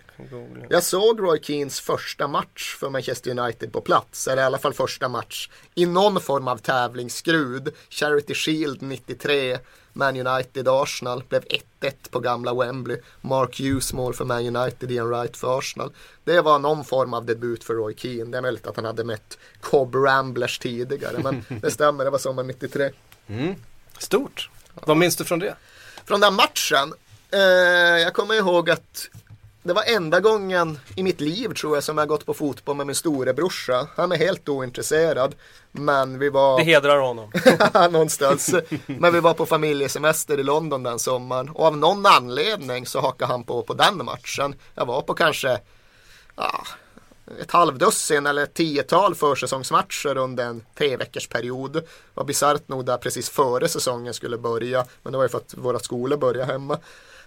Jag 0.69 0.84
såg 0.84 1.19
Roy 1.22 1.39
Keanes 1.43 1.80
första 1.80 2.28
match 2.28 2.76
för 2.80 2.89
Manchester 2.89 3.39
United 3.39 3.72
på 3.74 3.82
plats. 3.82 4.28
Eller 4.28 4.41
i 4.41 4.46
alla 4.46 4.58
fall 4.58 4.74
första 4.74 5.08
match 5.10 5.50
i 5.76 5.86
någon 5.86 6.22
form 6.22 6.48
av 6.48 6.58
tävlingsskrud. 6.58 7.74
Charity 7.89 8.34
Shield 8.34 8.82
93. 8.82 9.58
Man 9.93 10.27
United 10.27 10.67
Arsenal 10.67 11.23
blev 11.29 11.43
1-1 11.82 11.93
på 12.10 12.19
gamla 12.19 12.53
Wembley. 12.53 12.97
Mark 13.21 13.60
Hughes 13.60 13.93
mål 13.93 14.13
för 14.13 14.25
Man 14.25 14.56
United, 14.56 14.91
Ian 14.91 15.10
Wright 15.10 15.38
för 15.38 15.60
Arsenal. 15.60 15.91
Det 16.23 16.41
var 16.41 16.60
någon 16.60 16.86
form 16.86 17.13
av 17.13 17.25
debut 17.25 17.63
för 17.63 17.73
Roy 17.73 17.95
Keane. 17.97 18.32
Det 18.32 18.38
är 18.38 18.41
möjligt 18.41 18.67
att 18.67 18.75
han 18.75 18.86
hade 18.86 19.03
mött 19.03 19.38
Cobb 19.62 19.95
Ramblers 19.95 20.60
tidigare. 20.60 21.17
Men 21.23 21.45
det 21.62 21.71
stämmer, 21.71 22.03
det 22.03 22.10
var 22.10 22.17
sommaren 22.17 22.47
93. 22.47 22.91
Stort. 23.97 24.49
Vad 24.73 24.97
minns 24.97 25.15
du 25.15 25.23
från 25.23 25.39
det? 25.39 25.56
Från 26.06 26.19
den 26.19 26.34
matchen. 26.34 26.93
Eh, 27.32 27.39
jag 28.01 28.13
kommer 28.13 28.36
ihåg 28.36 28.69
att 28.69 29.10
det 29.63 29.73
var 29.73 29.84
enda 29.84 30.19
gången 30.19 30.80
i 30.95 31.04
mitt 31.04 31.21
liv 31.21 31.54
tror 31.54 31.76
jag 31.76 31.84
som 31.84 31.97
jag 31.97 32.08
gått 32.08 32.26
på 32.26 32.34
fotboll 32.34 32.76
med 32.76 32.88
min 32.88 32.95
storebrorsa. 32.95 33.88
Han 33.95 34.12
är 34.12 34.17
helt 34.17 34.49
ointresserad. 34.49 35.36
Men 35.71 36.19
vi 36.19 36.30
var 36.30 36.58
Det 36.58 36.63
hedrar 36.63 36.99
honom. 36.99 37.32
någonstans. 37.91 38.56
Men 38.86 39.13
vi 39.13 39.19
var 39.19 39.34
på 39.34 39.45
familjesemester 39.45 40.39
i 40.39 40.43
London 40.43 40.84
den 40.84 40.99
sommaren. 40.99 41.49
Och 41.49 41.65
av 41.65 41.78
någon 41.78 42.06
anledning 42.06 42.86
så 42.86 42.99
hakade 42.99 43.32
han 43.32 43.43
på 43.43 43.62
på 43.62 43.73
den 43.73 44.06
matchen. 44.06 44.56
Jag 44.76 44.86
var 44.86 45.02
på 45.02 45.13
kanske 45.13 45.60
ja, 46.36 46.65
ett 47.41 47.52
halvdussin 47.52 48.26
eller 48.26 48.43
ett 48.43 48.54
tiotal 48.54 49.15
försäsongsmatcher 49.15 50.17
under 50.17 50.45
en 50.45 50.65
tre 50.78 50.97
veckors 50.97 51.28
period. 51.28 51.84
Var 52.13 52.23
bisarrt 52.23 52.67
nog 52.67 52.86
där 52.86 52.97
precis 52.97 53.30
före 53.30 53.67
säsongen 53.67 54.13
skulle 54.13 54.38
börja. 54.38 54.86
Men 55.04 55.12
det 55.12 55.17
var 55.17 55.26
ju 55.26 55.30
för 55.30 55.38
att 55.38 55.58
våra 55.58 55.80
skolor 55.80 56.17
började 56.17 56.52
hemma. 56.52 56.80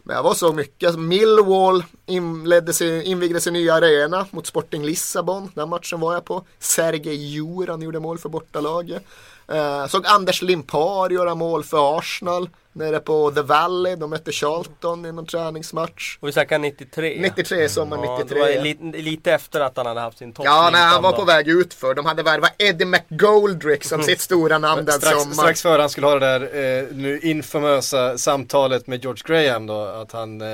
Men 0.07 0.16
jag 0.16 0.23
var 0.23 0.35
så 0.35 0.53
mycket. 0.53 0.87
Alltså, 0.87 1.01
Millwall 1.01 1.85
inledde 2.07 2.73
sin, 2.73 3.03
invigde 3.03 3.40
sin 3.40 3.53
nya 3.53 3.75
arena 3.75 4.27
mot 4.31 4.47
Sporting 4.47 4.85
Lissabon. 4.85 5.51
Den 5.55 5.69
matchen 5.69 6.01
var 6.01 6.14
jag 6.14 6.25
på. 6.25 6.45
Sergej 6.59 7.14
Juran 7.14 7.83
gjorde 7.83 8.01
mål 8.01 8.19
för 8.19 8.29
bortalaget. 8.29 9.03
Eh, 9.49 9.87
såg 9.87 10.07
Anders 10.07 10.42
Limpar 10.42 11.11
göra 11.11 11.35
mål 11.35 11.64
för 11.64 11.99
Arsenal. 11.99 12.49
Nere 12.77 13.01
på 13.01 13.31
The 13.31 13.43
Valley. 13.43 13.97
De 13.97 14.11
mötte 14.11 14.33
Charlton 14.33 15.07
i 15.07 15.12
någon 15.12 15.27
träningsmatch. 15.27 16.19
Och 16.21 16.29
vi 16.29 16.33
snackar 16.33 16.59
93. 16.59 17.17
93, 17.21 17.69
sommaren 17.69 18.05
Ja, 18.05 18.19
93. 18.19 18.39
det 18.39 18.57
var 18.57 18.62
lite, 18.65 18.99
lite 19.03 19.33
efter 19.33 19.61
att 19.61 19.77
han 19.77 19.87
hade 19.87 20.01
haft 20.01 20.19
sin 20.19 20.33
topp. 20.33 20.47
Ja, 20.47 20.69
när 20.73 20.87
han 20.87 21.03
var 21.03 21.12
på 21.12 21.25
väg 21.25 21.49
ut 21.49 21.75
för. 21.75 21.95
De 21.95 22.07
hade 22.07 22.23
värvat 22.23 22.53
Eddie 22.59 22.85
McGoldrick 22.85 23.85
som 23.85 24.03
sitt 24.03 24.21
stora 24.21 24.59
namn 24.59 24.85
den 24.85 24.95
Strax, 24.95 25.17
sommaren. 25.17 25.35
strax 25.35 25.62
före 25.62 25.81
han 25.81 25.91
skulle 25.91 26.07
ha 26.07 26.19
det 26.19 26.27
där 26.39 26.41
eh, 26.81 26.87
nu 26.93 27.21
infamösa 27.23 28.19
samtalet 28.19 28.87
med 28.87 29.03
George 29.03 29.23
Graham 29.27 29.67
då, 29.67 29.81
att 29.85 30.12
han 30.12 30.41
eh, 30.41 30.47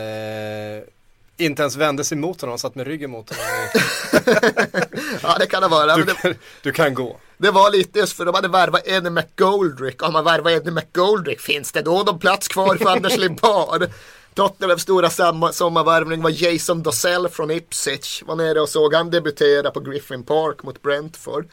inte 1.37 1.63
ens 1.63 1.77
vände 1.77 2.05
sig 2.05 2.19
mot 2.19 2.41
honom, 2.41 2.53
han 2.53 2.59
satt 2.59 2.75
med 2.75 2.87
ryggen 2.87 3.11
mot 3.11 3.31
honom. 3.31 3.45
Ja, 5.23 5.37
det 5.39 5.47
kan 5.47 5.63
det 5.63 5.69
vara. 5.69 5.97
Du 5.97 6.05
kan, 6.05 6.35
du 6.63 6.73
kan 6.73 6.95
gå. 6.95 7.17
Det 7.43 7.51
var 7.51 7.71
lite 7.71 7.99
just 7.99 8.13
för 8.13 8.25
de 8.25 8.35
hade 8.35 8.49
värvat 8.49 8.87
Eddie 8.87 9.11
McGoldrick. 9.11 10.03
Om 10.03 10.13
man 10.13 10.25
värvar 10.25 10.51
Eddie 10.51 10.71
McGoldrick, 10.71 11.41
finns 11.41 11.73
det 11.73 11.83
då 11.83 12.03
någon 12.03 12.19
plats 12.19 12.49
kvar 12.49 12.77
för 12.77 12.91
Anders 12.91 13.17
Limpar? 13.19 13.89
Tottenhams 14.35 14.83
stora 14.83 15.11
sommarvärvning 15.53 16.23
var 16.23 16.31
Jason 16.31 16.83
Dossell 16.83 17.29
från 17.29 17.51
Ipswich. 17.51 18.23
Var 18.27 18.37
nere 18.37 18.61
och 18.61 18.69
såg 18.69 18.95
han 18.95 19.11
debutera 19.11 19.71
på 19.71 19.81
Griffin 19.81 20.23
Park 20.23 20.63
mot 20.63 20.83
Brentford. 20.83 21.49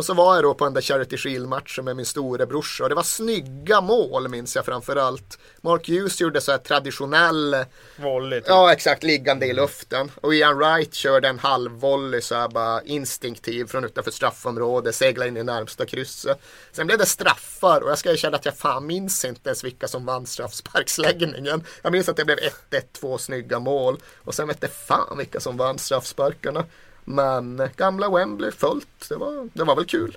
Och 0.00 0.06
så 0.06 0.14
var 0.14 0.34
jag 0.34 0.44
då 0.44 0.54
på 0.54 0.64
den 0.64 0.74
där 0.74 0.80
Charity 0.80 1.16
Shield-matchen 1.16 1.84
med 1.84 1.96
min 1.96 2.06
storebrorsa 2.06 2.82
och 2.82 2.88
det 2.88 2.94
var 2.94 3.02
snygga 3.02 3.80
mål 3.80 4.28
minns 4.28 4.56
jag 4.56 4.64
framförallt. 4.64 5.38
Mark 5.60 5.88
Hughes 5.88 6.20
gjorde 6.20 6.40
så 6.40 6.50
här 6.50 6.58
traditionell, 6.58 7.56
Volley. 7.96 8.40
typ. 8.40 8.48
ja 8.48 8.72
exakt, 8.72 9.02
liggande 9.02 9.46
i 9.46 9.52
luften. 9.52 10.10
Och 10.14 10.34
Ian 10.34 10.58
Wright 10.58 10.94
körde 10.94 11.28
en 11.28 11.38
halvvolley 11.38 12.20
så 12.20 12.34
här 12.34 12.48
bara 12.48 12.82
instinktiv 12.82 13.66
från 13.66 13.84
utanför 13.84 14.10
straffområdet, 14.10 14.94
segla 14.94 15.26
in 15.26 15.36
i 15.36 15.42
närmsta 15.42 15.86
krysset. 15.86 16.40
Sen 16.72 16.86
blev 16.86 16.98
det 16.98 17.06
straffar 17.06 17.80
och 17.80 17.90
jag 17.90 17.98
ska 17.98 18.10
erkänna 18.10 18.36
att 18.36 18.44
jag 18.44 18.56
fan 18.56 18.86
minns 18.86 19.24
inte 19.24 19.48
ens 19.48 19.64
vilka 19.64 19.88
som 19.88 20.06
vann 20.06 20.26
straffsparksläggningen. 20.26 21.64
Jag 21.82 21.92
minns 21.92 22.08
att 22.08 22.16
det 22.16 22.24
blev 22.24 22.38
1-1, 22.70 22.82
två 23.00 23.18
snygga 23.18 23.58
mål. 23.58 23.98
Och 24.18 24.34
sen 24.34 24.48
vet 24.48 24.86
fan 24.86 25.18
vilka 25.18 25.40
som 25.40 25.56
vann 25.56 25.78
straffsparkarna. 25.78 26.64
Men 27.14 27.68
gamla 27.76 28.08
Wembley 28.10 28.50
fullt, 28.50 29.08
det 29.08 29.16
var, 29.16 29.48
det 29.52 29.64
var 29.64 29.76
väl 29.76 29.84
kul. 29.84 30.16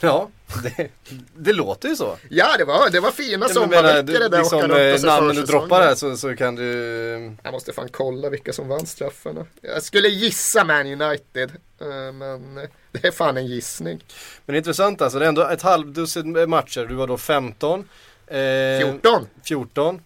Ja, 0.00 0.28
det, 0.62 0.88
det 1.36 1.52
låter 1.52 1.88
ju 1.88 1.96
så. 1.96 2.16
Ja, 2.28 2.56
det 2.58 2.64
var, 2.64 2.90
det 2.90 3.00
var 3.00 3.10
fina 3.10 3.48
sommarveckor 3.48 4.02
det 4.20 4.28
där 4.28 4.38
liksom, 4.38 4.60
eh, 4.70 5.02
namnen 5.16 5.36
du 5.36 5.42
droppar 5.42 5.82
här 5.82 5.94
så, 5.94 6.16
så 6.16 6.36
kan 6.36 6.54
du... 6.54 6.66
Jag 7.42 7.52
måste 7.52 7.72
fan 7.72 7.88
kolla 7.88 8.28
vilka 8.28 8.52
som 8.52 8.68
vann 8.68 8.86
straffarna. 8.86 9.46
Jag 9.60 9.82
skulle 9.82 10.08
gissa 10.08 10.64
Man 10.64 10.86
United. 11.02 11.50
eh, 11.80 12.12
Men 12.12 12.54
det 12.92 13.04
är 13.06 13.10
fan 13.10 13.36
en 13.36 13.46
gissning. 13.46 14.04
Men 14.46 14.52
det 14.52 14.56
är 14.56 14.58
intressant 14.58 15.02
alltså, 15.02 15.18
det 15.18 15.24
är 15.24 15.28
ändå 15.28 15.42
ett 15.48 15.62
halvdussin 15.62 16.50
matcher. 16.50 16.86
Du 16.88 16.94
var 16.94 17.06
då 17.06 17.16
15. 17.18 17.88
Eh, 18.26 18.36
14. 18.80 19.26
14. 19.44 20.00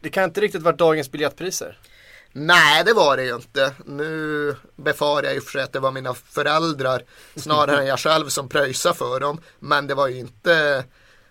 Det 0.00 0.08
kan 0.08 0.24
inte 0.24 0.40
riktigt 0.40 0.62
varit 0.62 0.78
dagens 0.78 1.10
biljettpriser. 1.10 1.78
Nej, 2.32 2.84
det 2.84 2.92
var 2.92 3.16
det 3.16 3.24
ju 3.24 3.34
inte. 3.34 3.74
Nu 3.86 4.56
befarar 4.76 5.22
jag 5.22 5.36
i 5.36 5.38
och 5.38 5.42
för 5.42 5.50
sig 5.50 5.62
att 5.62 5.72
det 5.72 5.80
var 5.80 5.90
mina 5.90 6.14
föräldrar 6.14 7.04
snarare 7.36 7.80
än 7.80 7.86
jag 7.86 7.98
själv 7.98 8.28
som 8.28 8.48
pröjsade 8.48 8.94
för 8.94 9.20
dem. 9.20 9.40
Men 9.58 9.86
det 9.86 9.94
var 9.94 10.08
ju 10.08 10.18
inte, 10.18 10.84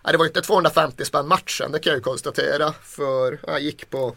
nej, 0.03 0.11
det 0.11 0.17
var 0.17 0.25
inte 0.25 0.41
250 0.41 1.05
spänn 1.05 1.27
matchen, 1.27 1.71
det 1.71 1.79
kan 1.79 1.91
jag 1.91 1.97
ju 1.97 2.03
konstatera. 2.03 2.73
För 2.83 3.39
jag 3.47 3.61
gick 3.61 3.89
på 3.89 4.15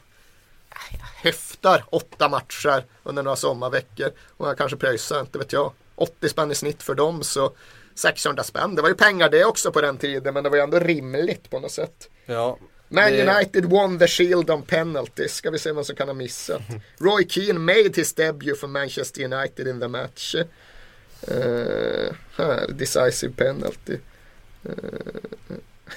höftar 1.22 1.84
åtta 1.90 2.28
matcher 2.28 2.84
under 3.02 3.22
några 3.22 3.36
sommarveckor. 3.36 4.10
Och 4.36 4.48
jag 4.48 4.58
kanske 4.58 4.76
pröjsade, 4.76 5.20
inte 5.20 5.38
vet 5.38 5.52
jag, 5.52 5.72
80 5.94 6.28
spänn 6.28 6.50
i 6.50 6.54
snitt 6.54 6.82
för 6.82 6.94
dem. 6.94 7.22
Så 7.22 7.52
600 7.94 8.42
spänn, 8.42 8.74
det 8.74 8.82
var 8.82 8.88
ju 8.88 8.94
pengar 8.94 9.28
det 9.28 9.44
också 9.44 9.72
på 9.72 9.80
den 9.80 9.98
tiden. 9.98 10.34
Men 10.34 10.44
det 10.44 10.50
var 10.50 10.56
ju 10.56 10.62
ändå 10.62 10.78
rimligt 10.78 11.50
på 11.50 11.60
något 11.60 11.72
sätt. 11.72 12.08
Ja. 12.26 12.58
Man 12.94 13.12
United 13.12 13.64
won 13.64 13.98
the 13.98 14.06
Shield 14.06 14.50
on 14.50 14.62
penalty. 14.62 15.28
Ska 15.28 15.50
vi 15.50 15.58
se 15.58 15.72
vem 15.72 15.84
som 15.84 15.96
kan 15.96 16.08
ha 16.08 16.14
missat. 16.14 16.62
Roy 16.98 17.24
Keane 17.28 17.58
made 17.58 17.96
his 17.96 18.12
debut 18.12 18.54
for 18.54 18.66
Manchester 18.68 19.22
United 19.24 19.66
in 19.66 19.80
the 19.80 19.88
match. 19.88 20.34
Eh, 21.28 22.12
här, 22.36 22.68
decisive 22.68 23.32
penalty. 23.36 23.98
Eh, 24.64 24.72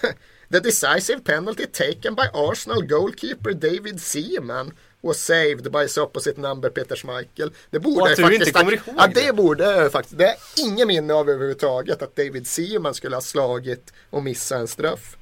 the 0.52 0.60
decisive 0.60 1.24
penalty 1.24 1.66
taken 1.66 2.16
by 2.16 2.28
Arsenal 2.34 2.82
goalkeeper 2.82 3.54
David 3.54 4.02
Seaman 4.02 4.72
was 5.02 5.20
saved 5.20 5.72
by 5.72 5.82
his 5.84 5.98
opposite 5.98 6.38
number 6.38 6.70
Peter 6.70 6.96
Schmeichel. 6.96 7.52
Det 7.70 7.80
borde 7.80 8.02
Och 8.02 8.08
att 8.08 8.16
du 8.16 8.22
faktiskt 8.24 8.48
inte 8.48 8.60
kommer 8.60 8.74
ihåg 8.74 8.96
Ja, 8.98 9.08
det. 9.08 9.26
det 9.26 9.34
borde 9.34 9.64
jag 9.64 9.92
faktiskt. 9.92 10.18
Det 10.18 10.26
är 10.26 10.36
ingen 10.58 10.88
minne 10.88 11.14
av 11.14 11.30
överhuvudtaget 11.30 12.02
att 12.02 12.16
David 12.16 12.48
Seaman 12.48 12.94
skulle 12.94 13.16
ha 13.16 13.22
slagit 13.22 13.94
och 14.10 14.24
missat 14.24 14.60
en 14.60 14.68
straff. 14.68 15.18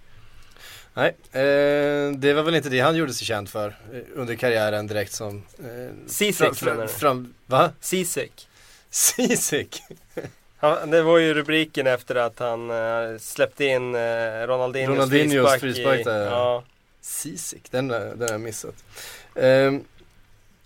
Nej, 0.97 1.15
eh, 1.31 2.11
det 2.11 2.33
var 2.33 2.43
väl 2.43 2.55
inte 2.55 2.69
det 2.69 2.79
han 2.79 2.95
gjorde 2.95 3.13
sig 3.13 3.27
känd 3.27 3.49
för 3.49 3.67
eh, 3.67 3.99
under 4.13 4.35
karriären 4.35 4.87
direkt 4.87 5.13
som... 5.13 5.43
Eh, 5.59 6.07
Ceesek, 6.07 6.55
fram, 6.89 7.33
Va? 7.45 7.71
Ceesek. 7.81 8.47
Ceesek? 8.89 9.81
Han, 10.57 10.89
det 10.89 11.01
var 11.01 11.17
ju 11.17 11.33
rubriken 11.33 11.87
efter 11.87 12.15
att 12.15 12.39
han 12.39 12.69
eh, 12.69 13.17
släppte 13.19 13.65
in 13.65 13.95
eh, 13.95 13.99
Ronaldinhos, 14.47 14.95
Ronaldinhos 14.95 15.51
frispark, 15.51 15.61
frispark 15.61 15.99
i, 15.99 16.03
där, 16.03 16.25
ja. 16.25 16.63
Ceesek, 17.01 17.71
den, 17.71 17.87
den 17.87 18.21
har 18.21 18.31
jag 18.31 18.41
missat. 18.41 18.83
Eh, 19.35 19.73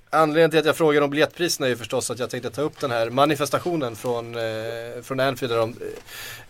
anledningen 0.09 0.49
till 0.49 0.59
att 0.59 0.65
jag 0.65 0.77
frågar 0.77 1.01
om 1.01 1.09
biljettpriserna 1.09 1.67
är 1.67 1.69
ju 1.69 1.77
förstås 1.77 2.11
att 2.11 2.19
jag 2.19 2.29
tänkte 2.29 2.49
ta 2.49 2.61
upp 2.61 2.79
den 2.79 2.91
här 2.91 3.09
manifestationen 3.09 3.95
från, 3.95 4.35
eh, 4.35 5.01
från 5.03 5.19
Anfield 5.19 5.53
där 5.53 5.57
de 5.57 5.75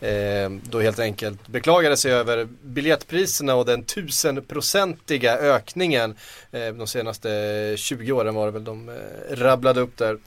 eh, 0.08 0.70
då 0.70 0.80
helt 0.80 1.00
enkelt 1.00 1.48
beklagade 1.48 1.98
sig 1.98 2.12
över 2.12 2.48
biljettpriserna 2.62 3.56
och 3.56 3.66
den 3.66 3.84
tusenprocentiga 3.84 5.38
ökningen 5.38 6.16
eh, 6.52 6.74
de 6.74 6.88
senaste 6.88 7.74
20 7.78 8.12
åren 8.12 8.36
var 8.36 8.46
det 8.46 8.52
väl 8.52 8.64
de 8.64 8.90
eh, 8.90 8.96
rabblade 9.36 9.82
upp 9.82 9.98
där. 9.98 10.18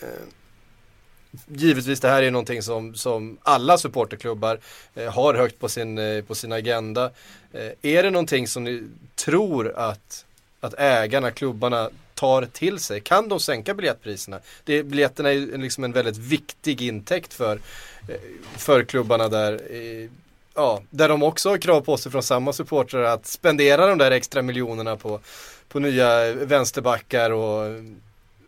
Eh, 0.00 0.08
Givetvis 1.46 2.00
det 2.00 2.08
här 2.08 2.22
är 2.22 2.30
någonting 2.30 2.62
som, 2.62 2.94
som 2.94 3.38
alla 3.42 3.78
supporterklubbar 3.78 4.58
eh, 4.94 5.12
har 5.12 5.34
högt 5.34 5.58
på 5.58 5.68
sin, 5.68 5.98
eh, 5.98 6.24
på 6.24 6.34
sin 6.34 6.52
agenda. 6.52 7.10
Eh, 7.52 7.92
är 7.92 8.02
det 8.02 8.10
någonting 8.10 8.48
som 8.48 8.64
ni 8.64 8.82
tror 9.14 9.72
att, 9.76 10.24
att 10.60 10.74
ägarna, 10.78 11.30
klubbarna 11.30 11.90
tar 12.22 12.46
till 12.46 12.78
sig? 12.78 13.00
Kan 13.00 13.28
de 13.28 13.40
sänka 13.40 13.74
biljettpriserna? 13.74 14.40
Det, 14.64 14.82
biljetterna 14.82 15.28
är 15.28 15.32
ju 15.32 15.56
liksom 15.56 15.84
en 15.84 15.92
väldigt 15.92 16.16
viktig 16.16 16.82
intäkt 16.82 17.34
för, 17.34 17.60
eh, 18.08 18.16
för 18.56 18.84
klubbarna 18.84 19.28
där. 19.28 19.52
Eh, 19.70 20.10
ja, 20.54 20.82
där 20.90 21.08
de 21.08 21.22
också 21.22 21.48
har 21.48 21.58
krav 21.58 21.80
på 21.80 21.96
sig 21.96 22.12
från 22.12 22.22
samma 22.22 22.52
supportrar 22.52 23.02
att 23.02 23.26
spendera 23.26 23.86
de 23.86 23.98
där 23.98 24.10
extra 24.10 24.42
miljonerna 24.42 24.96
på, 24.96 25.20
på 25.68 25.78
nya 25.78 26.34
vänsterbackar 26.34 27.30
och, 27.30 27.80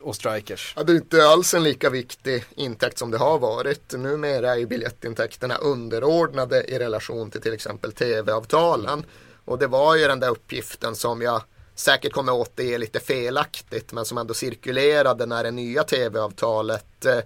och 0.01 0.17
strikers. 0.17 0.73
Ja, 0.77 0.83
det 0.83 0.93
är 0.93 0.97
inte 0.97 1.27
alls 1.27 1.55
en 1.55 1.63
lika 1.63 1.91
viktig 1.91 2.45
intäkt 2.57 2.99
som 2.99 3.11
det 3.11 3.19
har 3.19 3.39
varit. 3.39 3.93
Numera 3.93 4.53
är 4.53 4.57
ju 4.57 4.67
biljettintäkterna 4.67 5.57
underordnade 5.57 6.65
i 6.65 6.79
relation 6.79 7.31
till 7.31 7.41
till 7.41 7.53
exempel 7.53 7.93
tv-avtalen. 7.93 9.05
Och 9.45 9.59
det 9.59 9.67
var 9.67 9.97
ju 9.97 10.09
den 10.09 10.21
där 10.21 10.31
uppgiften 10.31 10.97
som 10.97 11.23
jag 11.23 11.43
säkert 11.75 12.13
kommer 12.13 12.33
återge 12.33 12.79
lite 12.79 13.01
felaktigt 13.01 13.93
men 13.93 14.05
som 14.05 14.19
ändå 14.19 14.35
cirkulerade 14.35 15.27
när 15.27 15.45
det 15.45 15.51
nya 15.51 15.85
tv-avtalet 15.85 17.05
eh, 17.05 17.19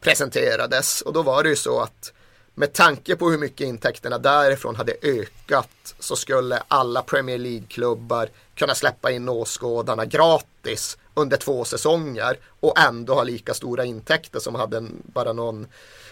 presenterades. 0.00 1.00
Och 1.00 1.12
då 1.12 1.22
var 1.22 1.42
det 1.42 1.48
ju 1.48 1.56
så 1.56 1.80
att 1.80 2.12
med 2.54 2.72
tanke 2.72 3.16
på 3.16 3.30
hur 3.30 3.38
mycket 3.38 3.66
intäkterna 3.66 4.18
därifrån 4.18 4.76
hade 4.76 4.94
ökat 5.02 5.94
så 5.98 6.16
skulle 6.16 6.62
alla 6.68 7.02
Premier 7.02 7.38
League-klubbar 7.38 8.28
kunna 8.54 8.74
släppa 8.74 9.10
in 9.10 9.28
åskådarna 9.28 10.04
gratis 10.04 10.98
under 11.14 11.36
två 11.36 11.64
säsonger 11.64 12.38
och 12.60 12.78
ändå 12.78 13.14
ha 13.14 13.22
lika 13.22 13.54
stora 13.54 13.84
intäkter 13.84 14.40
som 14.40 14.54
hade 14.54 14.84
bara, 14.90 15.32
någon, 15.32 15.66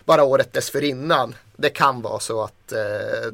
bara 0.04 0.24
året 0.24 0.52
dessförinnan. 0.52 1.34
Det 1.56 1.70
kan 1.70 2.02
vara 2.02 2.20
så 2.20 2.42
att 2.42 2.72
eh, 2.72 3.32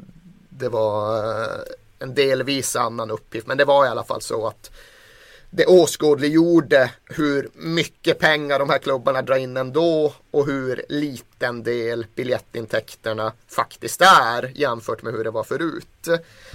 det 0.49 0.69
var 0.69 1.17
eh, 1.17 1.59
en 2.01 2.13
delvis 2.13 2.75
annan 2.75 3.11
uppgift 3.11 3.47
men 3.47 3.57
det 3.57 3.65
var 3.65 3.85
i 3.85 3.89
alla 3.89 4.03
fall 4.03 4.21
så 4.21 4.47
att 4.47 4.71
det 5.53 5.65
åskådliggjorde 5.65 6.91
hur 7.05 7.49
mycket 7.53 8.19
pengar 8.19 8.59
de 8.59 8.69
här 8.69 8.77
klubbarna 8.77 9.21
drar 9.21 9.35
in 9.35 9.57
ändå 9.57 10.13
och 10.31 10.45
hur 10.45 10.85
liten 10.89 11.63
del 11.63 12.05
biljettintäkterna 12.15 13.33
faktiskt 13.47 14.01
är 14.01 14.51
jämfört 14.55 15.01
med 15.01 15.13
hur 15.13 15.23
det 15.23 15.31
var 15.31 15.43
förut. 15.43 16.07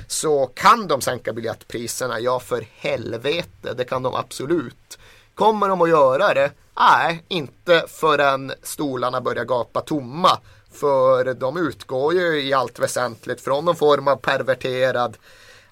Så 0.07 0.47
kan 0.47 0.87
de 0.89 1.01
sänka 1.01 1.33
biljettpriserna? 1.33 2.21
Ja, 2.21 2.41
för 2.41 2.67
helvete, 2.77 3.75
det 3.77 3.85
kan 3.85 4.03
de 4.03 4.15
absolut. 4.15 4.99
Kommer 5.35 5.69
de 5.69 5.83
att 5.83 5.89
göra 5.89 6.35
det? 6.35 6.51
Nej, 6.79 7.25
inte 7.29 7.85
förrän 7.89 8.53
stolarna 8.63 9.21
börjar 9.21 9.45
gapa 9.45 9.81
tomma. 9.81 10.39
För 10.77 11.35
de 11.35 11.57
utgår 11.57 12.15
ju 12.15 12.43
i 12.43 12.53
allt 12.53 12.79
väsentligt 12.79 13.41
från 13.41 13.65
någon 13.65 13.77
form 13.77 14.09
av 14.09 14.17
perverterad 14.17 15.17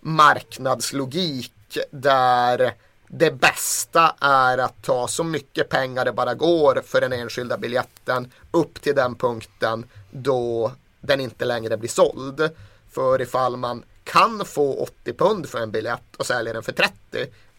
marknadslogik 0.00 1.78
där 1.90 2.74
det 3.08 3.30
bästa 3.30 4.14
är 4.20 4.58
att 4.58 4.82
ta 4.82 5.08
så 5.08 5.24
mycket 5.24 5.68
pengar 5.68 6.04
det 6.04 6.12
bara 6.12 6.34
går 6.34 6.82
för 6.86 7.00
den 7.00 7.12
enskilda 7.12 7.58
biljetten 7.58 8.32
upp 8.50 8.80
till 8.80 8.94
den 8.94 9.14
punkten 9.14 9.86
då 10.10 10.72
den 11.00 11.20
inte 11.20 11.44
längre 11.44 11.76
blir 11.76 11.90
såld. 11.90 12.50
För 12.90 13.22
ifall 13.22 13.56
man 13.56 13.84
kan 14.04 14.44
få 14.44 14.82
80 14.82 15.12
pund 15.12 15.48
för 15.48 15.58
en 15.58 15.70
biljett 15.70 16.16
och 16.16 16.26
säljer 16.26 16.54
den 16.54 16.62
för 16.62 16.72
30 16.72 16.92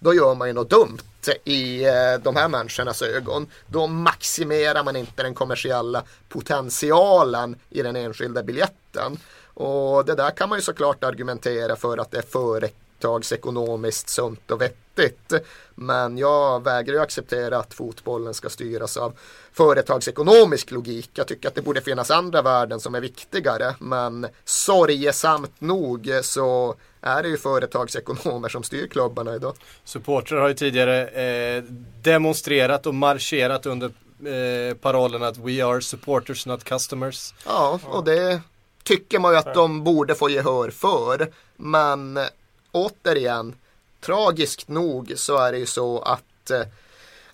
då 0.06 0.14
gör 0.14 0.36
man 0.36 0.48
ju 0.48 0.54
något 0.54 0.70
dumt 0.70 1.00
i 1.44 1.86
eh, 1.86 1.94
de 2.24 2.36
här 2.36 2.48
människornas 2.48 3.02
ögon. 3.02 3.48
Då 3.68 3.88
maximerar 3.88 4.84
man 4.84 4.96
inte 4.96 5.24
den 5.24 5.34
kommersiella 5.34 6.04
potentialen 6.30 7.56
i 7.70 7.82
den 7.82 7.96
enskilda 7.96 8.44
biljetten. 8.44 9.18
Och 9.54 10.06
det 10.06 10.16
där 10.16 10.32
kan 10.32 10.50
man 10.50 10.58
ju 10.58 10.62
såklart 10.62 11.04
argumentera 11.04 11.76
för 11.76 11.98
att 11.98 12.12
det 12.12 12.18
är 12.18 12.22
företagsekonomiskt 13.02 14.10
sunt 14.10 14.52
och 14.52 14.62
vettigt. 14.62 15.34
Men 15.76 16.18
jag 16.18 16.64
vägrar 16.64 16.94
ju 16.94 17.02
acceptera 17.02 17.58
att 17.58 17.74
fotbollen 17.74 18.34
ska 18.34 18.50
styras 18.50 18.98
av 18.98 19.14
företagsekonomisk 19.54 20.72
logik. 20.72 21.10
Jag 21.14 21.28
tycker 21.28 21.48
att 21.48 21.56
det 21.56 21.62
borde 21.62 21.82
finnas 21.82 22.12
andra 22.12 22.42
värden 22.42 22.80
som 22.80 22.96
är 22.96 23.02
viktigare. 23.02 23.76
Men 23.80 24.28
sorgesamt 24.46 25.62
nog 25.62 26.10
så 26.22 26.76
är 27.02 27.24
det 27.24 27.30
ju 27.30 27.38
företagsekonomer 27.38 28.50
som 28.50 28.64
styr 28.64 28.88
klubbarna 28.88 29.36
idag. 29.36 29.56
Supportrar 29.86 30.42
har 30.42 30.48
ju 30.48 30.54
tidigare 30.54 31.08
eh, 31.08 31.64
demonstrerat 32.02 32.86
och 32.86 32.96
marscherat 32.96 33.66
under 33.66 33.92
eh, 34.26 34.76
parollen 34.76 35.24
att 35.24 35.38
we 35.38 35.66
are 35.66 35.82
supporters 35.82 36.46
not 36.46 36.64
customers. 36.64 37.34
Ja, 37.46 37.80
och 37.84 38.04
det 38.04 38.42
tycker 38.84 39.20
man 39.20 39.32
ju 39.32 39.38
att 39.38 39.54
de 39.54 39.84
borde 39.84 40.16
få 40.16 40.30
gehör 40.30 40.70
för. 40.70 41.32
Men 41.58 42.20
återigen, 42.76 43.56
tragiskt 44.02 44.68
nog 44.68 45.14
så 45.16 45.38
är 45.38 45.52
det 45.52 45.58
ju 45.58 45.66
så 45.66 46.00
att 46.00 46.52
eh, 46.52 46.62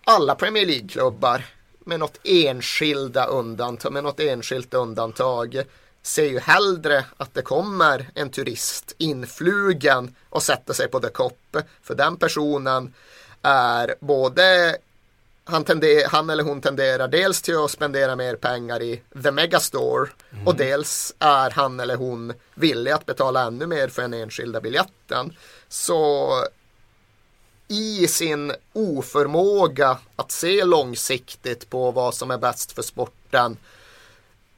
alla 0.03 0.35
Premier 0.35 0.65
League-klubbar 0.65 1.45
med 1.79 1.99
något 1.99 2.19
enskilda 2.23 3.25
undantag, 3.25 3.93
med 3.93 4.03
något 4.03 4.19
enskilt 4.19 4.73
undantag 4.73 5.63
ser 6.01 6.25
ju 6.25 6.39
hellre 6.39 7.05
att 7.17 7.33
det 7.33 7.41
kommer 7.41 8.09
en 8.15 8.29
turist 8.29 8.95
influgen 8.97 10.15
och 10.29 10.43
sätter 10.43 10.73
sig 10.73 10.87
på 10.87 10.99
The 10.99 11.09
Cop. 11.09 11.57
För 11.81 11.95
den 11.95 12.17
personen 12.17 12.93
är 13.41 13.95
både 13.99 14.77
han, 15.43 15.63
tender, 15.63 16.07
han 16.07 16.29
eller 16.29 16.43
hon 16.43 16.61
tenderar 16.61 17.07
dels 17.07 17.41
till 17.41 17.57
att 17.57 17.71
spendera 17.71 18.15
mer 18.15 18.35
pengar 18.35 18.81
i 18.81 19.01
The 19.23 19.31
Megastore 19.31 20.09
mm. 20.31 20.47
och 20.47 20.55
dels 20.55 21.15
är 21.19 21.49
han 21.49 21.79
eller 21.79 21.95
hon 21.95 22.33
villig 22.55 22.91
att 22.91 23.05
betala 23.05 23.43
ännu 23.43 23.67
mer 23.67 23.87
för 23.87 24.01
den 24.01 24.13
enskilda 24.13 24.61
biljetten. 24.61 25.33
Så 25.67 26.29
i 27.67 28.07
sin 28.07 28.53
oförmåga 28.73 29.97
att 30.15 30.31
se 30.31 30.63
långsiktigt 30.63 31.69
på 31.69 31.91
vad 31.91 32.15
som 32.15 32.31
är 32.31 32.37
bäst 32.37 32.71
för 32.71 32.81
sporten 32.81 33.57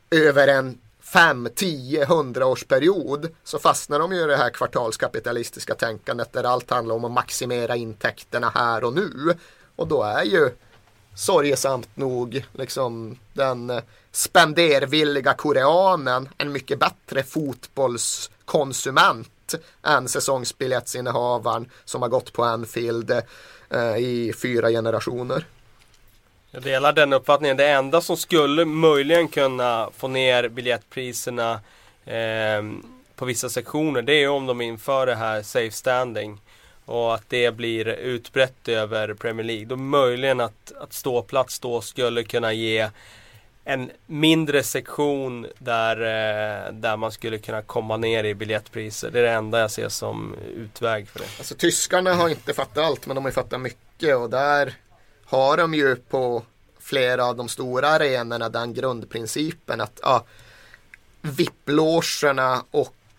över 0.10 0.48
en 0.48 0.78
5, 1.02 1.50
10, 1.56 2.04
100 2.04 2.46
års 2.46 2.64
period 2.64 3.30
så 3.44 3.60
fastnar 3.60 4.00
de 4.00 4.14
ju 4.14 4.22
i 4.24 4.28
det 4.28 4.38
här 4.38 4.50
kvartalskapitalistiska 4.50 5.76
tänkandet 5.76 6.34
där 6.34 6.44
allt 6.44 6.70
handlar 6.70 6.96
om 6.96 7.06
att 7.06 7.12
maximera 7.12 7.76
intäkterna 7.76 8.50
här 8.56 8.84
och 8.84 8.94
nu. 8.94 9.38
Och 9.76 9.88
då 9.88 10.04
är 10.04 10.24
ju 10.24 10.50
sorgesamt 11.16 11.98
nog 11.98 12.46
liksom 12.54 13.20
den 13.34 13.70
eh, 13.70 13.84
spendervilliga 14.12 15.34
koreanen 15.34 16.30
en 16.38 16.52
mycket 16.52 16.80
bättre 16.80 17.24
fotbollskonsument 17.24 19.30
än 19.84 20.08
säsongsbiljettsinnehavaren 20.08 21.70
som 21.86 22.02
har 22.02 22.10
gått 22.10 22.34
på 22.34 22.44
Anfield 22.44 23.12
eh, 23.70 23.98
i 23.98 24.34
fyra 24.42 24.70
generationer. 24.70 25.46
Jag 26.52 26.64
delar 26.64 26.94
den 26.94 27.14
uppfattningen. 27.14 27.58
Det 27.58 27.70
enda 27.70 28.02
som 28.02 28.18
skulle 28.18 28.66
möjligen 28.66 29.28
kunna 29.28 29.90
få 29.98 30.08
ner 30.08 30.50
biljettpriserna 30.50 31.60
eh, 32.06 32.64
på 33.16 33.26
vissa 33.26 33.50
sektioner 33.50 34.02
det 34.02 34.24
är 34.24 34.30
om 34.30 34.46
de 34.46 34.62
inför 34.62 35.06
det 35.06 35.16
här 35.16 35.44
safe 35.44 35.72
standing. 35.72 36.42
Och 36.86 37.14
att 37.14 37.30
det 37.30 37.52
blir 37.52 37.88
utbrett 37.88 38.68
över 38.68 39.14
Premier 39.14 39.46
League. 39.46 39.66
Då 39.66 39.76
möjligen 39.76 40.40
att, 40.40 40.72
att 40.80 40.94
ståplats 40.94 41.60
då 41.60 41.82
skulle 41.82 42.24
kunna 42.24 42.54
ge 42.54 42.90
en 43.66 43.92
mindre 44.06 44.64
sektion 44.64 45.48
där, 45.58 45.98
eh, 45.98 46.74
där 46.74 46.98
man 46.98 47.12
skulle 47.12 47.38
kunna 47.38 47.62
komma 47.62 47.98
ner 47.98 48.24
i 48.24 48.36
biljettpriser. 48.36 49.12
Det 49.12 49.20
är 49.20 49.24
det 49.24 49.32
enda 49.32 49.60
jag 49.60 49.72
ser 49.72 49.90
som 49.90 50.36
utväg 50.56 51.10
för 51.10 51.20
det. 51.20 51.26
Alltså 51.38 51.56
tyskarna 51.56 52.14
har 52.14 52.30
inte 52.30 52.54
fattat 52.54 52.78
allt 52.78 53.06
men 53.06 53.16
de 53.16 53.26
har 53.26 53.32
fattat 53.32 53.62
mycket 53.62 54.16
och 54.16 54.30
där 54.30 54.74
har 55.26 55.58
de 55.58 55.74
ju 55.74 55.96
på 55.96 56.44
flera 56.80 57.26
av 57.26 57.36
de 57.36 57.50
stora 57.50 57.88
arenorna 57.88 58.50
den 58.50 58.74
grundprincipen 58.74 59.82
att 59.82 60.00
ja, 60.02 60.26
VIP-logerna 61.22 62.64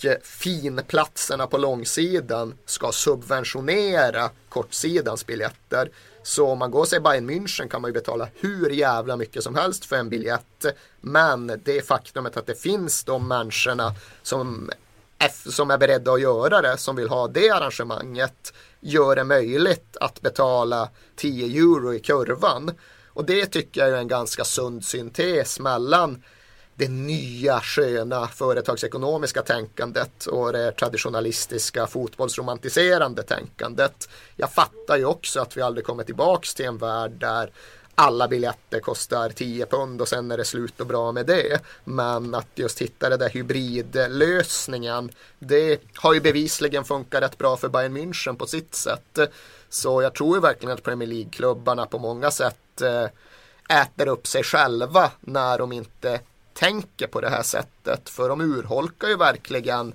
och 0.07 0.27
finplatserna 0.27 1.47
på 1.47 1.59
långsidan 1.59 2.55
ska 2.67 2.93
subventionera 2.93 4.31
kortsidans 4.49 5.27
biljetter. 5.27 5.91
Så 6.23 6.47
om 6.47 6.59
man 6.59 6.71
går 6.71 6.85
sig 6.85 7.01
Bayern 7.01 7.31
München 7.31 7.69
kan 7.69 7.83
man 7.83 7.89
ju 7.89 7.93
betala 7.93 8.29
hur 8.35 8.71
jävla 8.71 9.17
mycket 9.17 9.43
som 9.43 9.55
helst 9.55 9.85
för 9.85 9.97
en 9.97 10.09
biljett. 10.09 10.67
Men 11.01 11.61
det 11.65 11.87
faktumet 11.87 12.37
att 12.37 12.47
det 12.47 12.61
finns 12.61 13.05
de 13.05 13.29
människorna 13.29 13.95
som, 14.23 14.71
som 15.31 15.71
är 15.71 15.79
beredda 15.79 16.13
att 16.13 16.21
göra 16.21 16.63
det, 16.63 16.77
som 16.77 16.97
vill 16.97 17.09
ha 17.09 17.29
det 17.29 17.51
arrangemanget, 17.51 18.53
gör 18.81 19.17
det 19.17 19.25
möjligt 19.25 19.97
att 20.01 20.21
betala 20.21 20.89
10 21.17 21.63
euro 21.63 21.95
i 21.95 22.01
kurvan. 22.01 22.71
Och 23.07 23.25
det 23.25 23.47
tycker 23.47 23.81
jag 23.81 23.91
är 23.91 23.97
en 23.97 24.09
ganska 24.09 24.45
sund 24.45 24.85
syntes 24.85 25.61
mellan 25.61 26.23
det 26.75 26.89
nya 26.89 27.61
sköna 27.61 28.29
företagsekonomiska 28.29 29.43
tänkandet 29.43 30.27
och 30.27 30.53
det 30.53 30.73
traditionalistiska 30.73 31.87
fotbollsromantiserande 31.87 33.23
tänkandet. 33.23 34.09
Jag 34.37 34.53
fattar 34.53 34.97
ju 34.97 35.05
också 35.05 35.41
att 35.41 35.57
vi 35.57 35.63
aldrig 35.63 35.87
kommer 35.87 36.05
tillbaks 36.05 36.55
till 36.55 36.67
en 36.67 36.79
värld 36.79 37.13
där 37.13 37.51
alla 37.95 38.29
biljetter 38.29 38.81
kostar 38.81 39.29
10 39.29 39.67
pund 39.67 40.01
och 40.01 40.09
sen 40.09 40.31
är 40.31 40.37
det 40.37 40.45
slut 40.45 40.81
och 40.81 40.87
bra 40.87 41.13
med 41.13 41.27
det. 41.27 41.61
Men 41.85 42.35
att 42.35 42.49
just 42.55 42.83
hitta 42.83 43.09
den 43.09 43.19
där 43.19 43.29
hybridlösningen, 43.29 45.11
det 45.39 45.81
har 45.95 46.15
ju 46.15 46.21
bevisligen 46.21 46.85
funkat 46.85 47.23
rätt 47.23 47.39
bra 47.39 47.57
för 47.57 47.69
Bayern 47.69 47.97
München 47.97 48.37
på 48.37 48.47
sitt 48.47 48.75
sätt. 48.75 49.19
Så 49.69 50.03
jag 50.03 50.15
tror 50.15 50.37
ju 50.37 50.41
verkligen 50.41 50.75
att 50.75 50.83
Premier 50.83 51.09
League-klubbarna 51.09 51.87
på 51.87 51.99
många 51.99 52.31
sätt 52.31 52.83
eh, 52.83 53.07
äter 53.81 54.09
upp 54.09 54.27
sig 54.27 54.43
själva 54.43 55.11
när 55.21 55.59
de 55.59 55.73
inte 55.73 56.21
tänker 56.55 57.07
på 57.07 57.21
det 57.21 57.29
här 57.29 57.43
sättet. 57.43 58.09
För 58.09 58.29
de 58.29 58.41
urholkar 58.41 59.09
ju 59.09 59.17
verkligen 59.17 59.95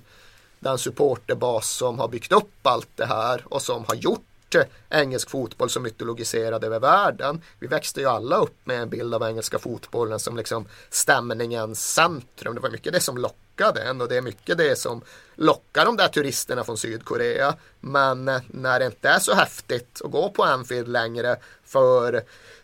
den 0.58 0.78
supporterbas 0.78 1.70
som 1.70 1.98
har 1.98 2.08
byggt 2.08 2.32
upp 2.32 2.66
allt 2.66 2.88
det 2.96 3.06
här 3.06 3.44
och 3.48 3.62
som 3.62 3.84
har 3.84 3.94
gjort 3.94 4.20
engelsk 4.88 5.30
fotboll 5.30 5.70
som 5.70 5.82
mytologiserad 5.82 6.64
över 6.64 6.80
världen. 6.80 7.42
Vi 7.58 7.66
växte 7.66 8.00
ju 8.00 8.06
alla 8.06 8.36
upp 8.36 8.56
med 8.64 8.82
en 8.82 8.88
bild 8.88 9.14
av 9.14 9.22
engelska 9.22 9.58
fotbollen 9.58 10.18
som 10.18 10.36
liksom 10.36 10.66
stämningens 10.90 11.92
centrum. 11.92 12.54
Det 12.54 12.60
var 12.60 12.70
mycket 12.70 12.92
det 12.92 13.00
som 13.00 13.18
lockade 13.18 13.82
en 13.82 14.00
och 14.00 14.08
det 14.08 14.16
är 14.16 14.22
mycket 14.22 14.58
det 14.58 14.78
som 14.78 15.02
lockar 15.34 15.84
de 15.84 15.96
där 15.96 16.08
turisterna 16.08 16.64
från 16.64 16.78
Sydkorea. 16.78 17.54
Men 17.80 18.24
när 18.46 18.78
det 18.78 18.86
inte 18.86 19.08
är 19.08 19.18
så 19.18 19.34
häftigt 19.34 20.00
att 20.04 20.10
gå 20.10 20.30
på 20.30 20.44
Anfield 20.44 20.88
längre 20.88 21.36
för 21.64 22.22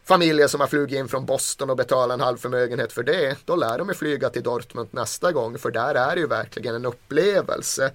familjer 0.09 0.48
som 0.48 0.61
har 0.61 0.66
flugit 0.66 0.98
in 0.98 1.09
från 1.09 1.26
Boston 1.26 1.70
och 1.70 1.76
betalat 1.76 2.14
en 2.14 2.20
halv 2.20 2.36
förmögenhet 2.36 2.92
för 2.92 3.02
det, 3.02 3.36
då 3.44 3.57
lär 3.57 3.78
de 3.78 3.88
ju 3.88 3.94
flyga 3.94 4.30
till 4.30 4.42
Dortmund 4.42 4.88
nästa 4.90 5.32
gång, 5.32 5.59
för 5.59 5.70
där 5.70 5.94
är 5.94 6.14
det 6.14 6.20
ju 6.20 6.26
verkligen 6.26 6.74
en 6.74 6.86
upplevelse. 6.86 7.92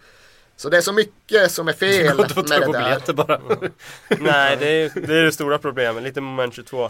Så 0.55 0.69
det 0.69 0.77
är 0.77 0.81
så 0.81 0.93
mycket 0.93 1.51
som 1.51 1.67
är 1.67 1.73
fel 1.73 2.17
med 2.17 2.29
det 2.61 2.71
där. 2.71 3.13
Bara. 3.13 3.39
Nej, 4.19 4.57
det 4.59 4.65
är, 4.65 4.91
det 5.07 5.15
är 5.15 5.23
det 5.23 5.31
stora 5.31 5.57
problemet. 5.57 6.03
Lite 6.03 6.21
moment 6.21 6.53
22. 6.53 6.83
Eh, 6.83 6.89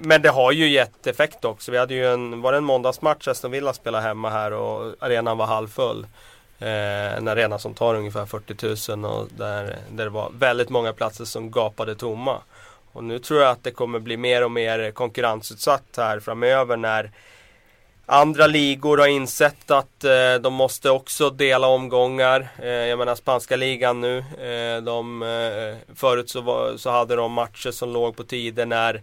men 0.00 0.22
det 0.22 0.28
har 0.28 0.52
ju 0.52 0.68
gett 0.68 1.06
effekt 1.06 1.44
också. 1.44 1.72
Vi 1.72 1.78
hade 1.78 1.94
ju 1.94 2.12
en, 2.12 2.40
var 2.40 2.52
det 2.52 2.58
en 2.58 2.64
måndagsmatch 2.64 3.28
Aston 3.28 3.50
Villa 3.50 3.72
spelade 3.72 4.04
hemma 4.04 4.30
här 4.30 4.52
och 4.52 4.94
arenan 4.98 5.38
var 5.38 5.46
halvfull. 5.46 6.06
Eh, 6.58 7.16
en 7.16 7.28
arena 7.28 7.58
som 7.58 7.74
tar 7.74 7.94
ungefär 7.94 8.26
40 8.26 8.96
000 8.96 9.04
och 9.04 9.28
där, 9.36 9.78
där 9.90 10.04
det 10.04 10.10
var 10.10 10.32
väldigt 10.38 10.68
många 10.68 10.92
platser 10.92 11.24
som 11.24 11.50
gapade 11.50 11.94
tomma. 11.94 12.40
Och 12.94 13.04
nu 13.04 13.18
tror 13.18 13.40
jag 13.40 13.50
att 13.50 13.64
det 13.64 13.70
kommer 13.70 13.98
bli 13.98 14.16
mer 14.16 14.44
och 14.44 14.50
mer 14.50 14.90
konkurrensutsatt 14.90 15.84
här 15.96 16.20
framöver 16.20 16.76
när 16.76 17.10
Andra 18.06 18.46
ligor 18.46 18.98
har 18.98 19.06
insett 19.06 19.70
att 19.70 20.04
eh, 20.04 20.34
de 20.40 20.54
måste 20.54 20.90
också 20.90 21.30
dela 21.30 21.66
omgångar. 21.66 22.48
Eh, 22.62 22.68
jag 22.68 22.98
menar 22.98 23.14
spanska 23.14 23.56
ligan 23.56 24.00
nu. 24.00 24.18
Eh, 24.18 24.82
de, 24.82 25.22
eh, 25.22 25.94
förut 25.94 26.30
så, 26.30 26.40
var, 26.40 26.76
så 26.76 26.90
hade 26.90 27.16
de 27.16 27.32
matcher 27.32 27.70
som 27.70 27.92
låg 27.92 28.16
på 28.16 28.24
tider 28.24 28.66
när, 28.66 29.02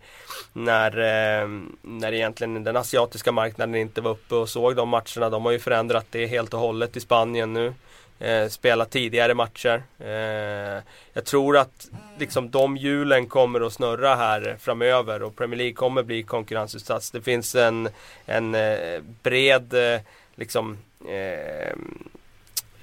när, 0.53 0.97
eh, 0.97 1.47
när 1.81 2.13
egentligen 2.13 2.63
den 2.63 2.77
asiatiska 2.77 3.31
marknaden 3.31 3.75
inte 3.75 4.01
var 4.01 4.11
uppe 4.11 4.35
och 4.35 4.49
såg 4.49 4.75
de 4.75 4.89
matcherna. 4.89 5.29
De 5.29 5.45
har 5.45 5.51
ju 5.51 5.59
förändrat 5.59 6.05
det 6.09 6.27
helt 6.27 6.53
och 6.53 6.59
hållet 6.59 6.97
i 6.97 6.99
Spanien 6.99 7.53
nu 7.53 7.73
eh, 8.21 8.47
spela 8.47 8.85
tidigare 8.85 9.33
matcher. 9.33 9.83
Eh, 9.99 10.83
jag 11.13 11.25
tror 11.25 11.57
att 11.57 11.89
liksom 12.19 12.49
de 12.49 12.77
hjulen 12.77 13.27
kommer 13.27 13.61
att 13.61 13.73
snurra 13.73 14.15
här 14.15 14.57
framöver 14.59 15.23
och 15.23 15.35
Premier 15.35 15.57
League 15.57 15.73
kommer 15.73 16.03
bli 16.03 16.23
konkurrensutsatt. 16.23 17.09
Det 17.13 17.21
finns 17.21 17.55
en, 17.55 17.89
en 18.25 18.55
eh, 18.55 19.01
bred 19.23 19.73
eh, 19.73 20.01
liksom 20.35 20.77
eh, 21.09 21.73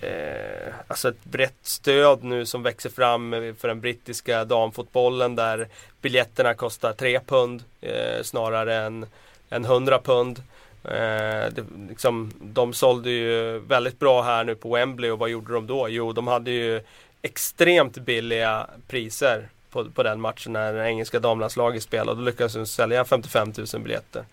eh, 0.00 0.74
alltså 0.86 1.08
ett 1.08 1.24
brett 1.24 1.58
stöd 1.62 2.24
nu 2.24 2.46
som 2.46 2.62
växer 2.62 2.90
fram 2.90 3.54
för 3.58 3.68
den 3.68 3.80
brittiska 3.80 4.44
damfotbollen 4.44 5.36
där 5.36 5.68
biljetterna 6.00 6.54
kostar 6.54 6.92
3 6.92 7.20
pund 7.20 7.62
eh, 7.80 8.22
snarare 8.22 8.76
än, 8.76 9.06
än 9.50 9.64
100 9.64 9.98
pund. 9.98 10.42
Eh, 10.90 11.52
det, 11.52 11.64
liksom, 11.88 12.32
de 12.40 12.72
sålde 12.72 13.10
ju 13.10 13.58
väldigt 13.58 13.98
bra 13.98 14.22
här 14.22 14.44
nu 14.44 14.54
på 14.54 14.74
Wembley 14.74 15.10
och 15.10 15.18
vad 15.18 15.30
gjorde 15.30 15.52
de 15.52 15.66
då? 15.66 15.88
Jo, 15.88 16.12
de 16.12 16.26
hade 16.26 16.50
ju 16.50 16.82
extremt 17.22 17.98
billiga 17.98 18.66
priser 18.88 19.48
på, 19.70 19.90
på 19.90 20.02
den 20.02 20.20
matchen 20.20 20.52
när 20.52 20.72
det 20.72 20.88
engelska 20.88 21.20
damlandslaget 21.20 21.82
spelade. 21.82 22.20
Då 22.20 22.24
lyckades 22.24 22.54
de 22.54 22.66
sälja 22.66 23.04
55 23.04 23.52
000 23.74 23.82
biljetter. 23.82 24.24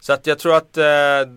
Så 0.00 0.12
att 0.12 0.26
jag 0.26 0.38
tror 0.38 0.56
att 0.56 0.76
eh, 0.76 1.30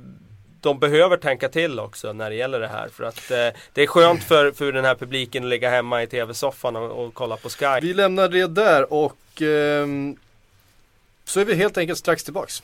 de 0.61 0.79
behöver 0.79 1.17
tänka 1.17 1.49
till 1.49 1.79
också 1.79 2.13
när 2.13 2.29
det 2.29 2.35
gäller 2.35 2.59
det 2.59 2.67
här. 2.67 2.89
För 2.89 3.03
att 3.03 3.31
eh, 3.31 3.59
det 3.73 3.83
är 3.83 3.87
skönt 3.87 4.23
för, 4.23 4.51
för 4.51 4.71
den 4.71 4.85
här 4.85 4.95
publiken 4.95 5.43
att 5.43 5.49
ligga 5.49 5.69
hemma 5.69 6.03
i 6.03 6.07
tv-soffan 6.07 6.75
och, 6.75 7.05
och 7.05 7.13
kolla 7.13 7.37
på 7.37 7.49
Sky. 7.49 7.79
Vi 7.81 7.93
lämnar 7.93 8.29
det 8.29 8.47
där 8.47 8.93
och 8.93 9.41
eh, 9.41 9.87
så 11.25 11.39
är 11.39 11.45
vi 11.45 11.55
helt 11.55 11.77
enkelt 11.77 11.99
strax 11.99 12.23
tillbaks. 12.23 12.63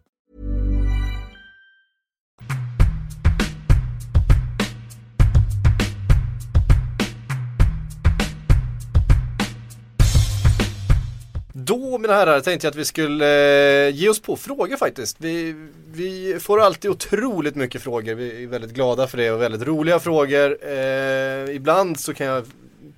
Då 11.71 11.97
mina 11.97 12.13
herrar 12.13 12.41
tänkte 12.41 12.67
jag 12.67 12.71
att 12.71 12.77
vi 12.77 12.85
skulle 12.85 13.87
eh, 13.87 13.95
ge 13.95 14.09
oss 14.09 14.21
på 14.21 14.37
frågor 14.37 14.77
faktiskt. 14.77 15.17
Vi, 15.19 15.55
vi 15.91 16.39
får 16.39 16.61
alltid 16.61 16.91
otroligt 16.91 17.55
mycket 17.55 17.81
frågor. 17.81 18.15
Vi 18.15 18.43
är 18.43 18.47
väldigt 18.47 18.71
glada 18.71 19.07
för 19.07 19.17
det 19.17 19.31
och 19.31 19.41
väldigt 19.41 19.67
roliga 19.67 19.99
frågor. 19.99 20.57
Eh, 20.61 21.55
ibland 21.55 21.99
så 21.99 22.13
kan 22.13 22.27
jag 22.27 22.45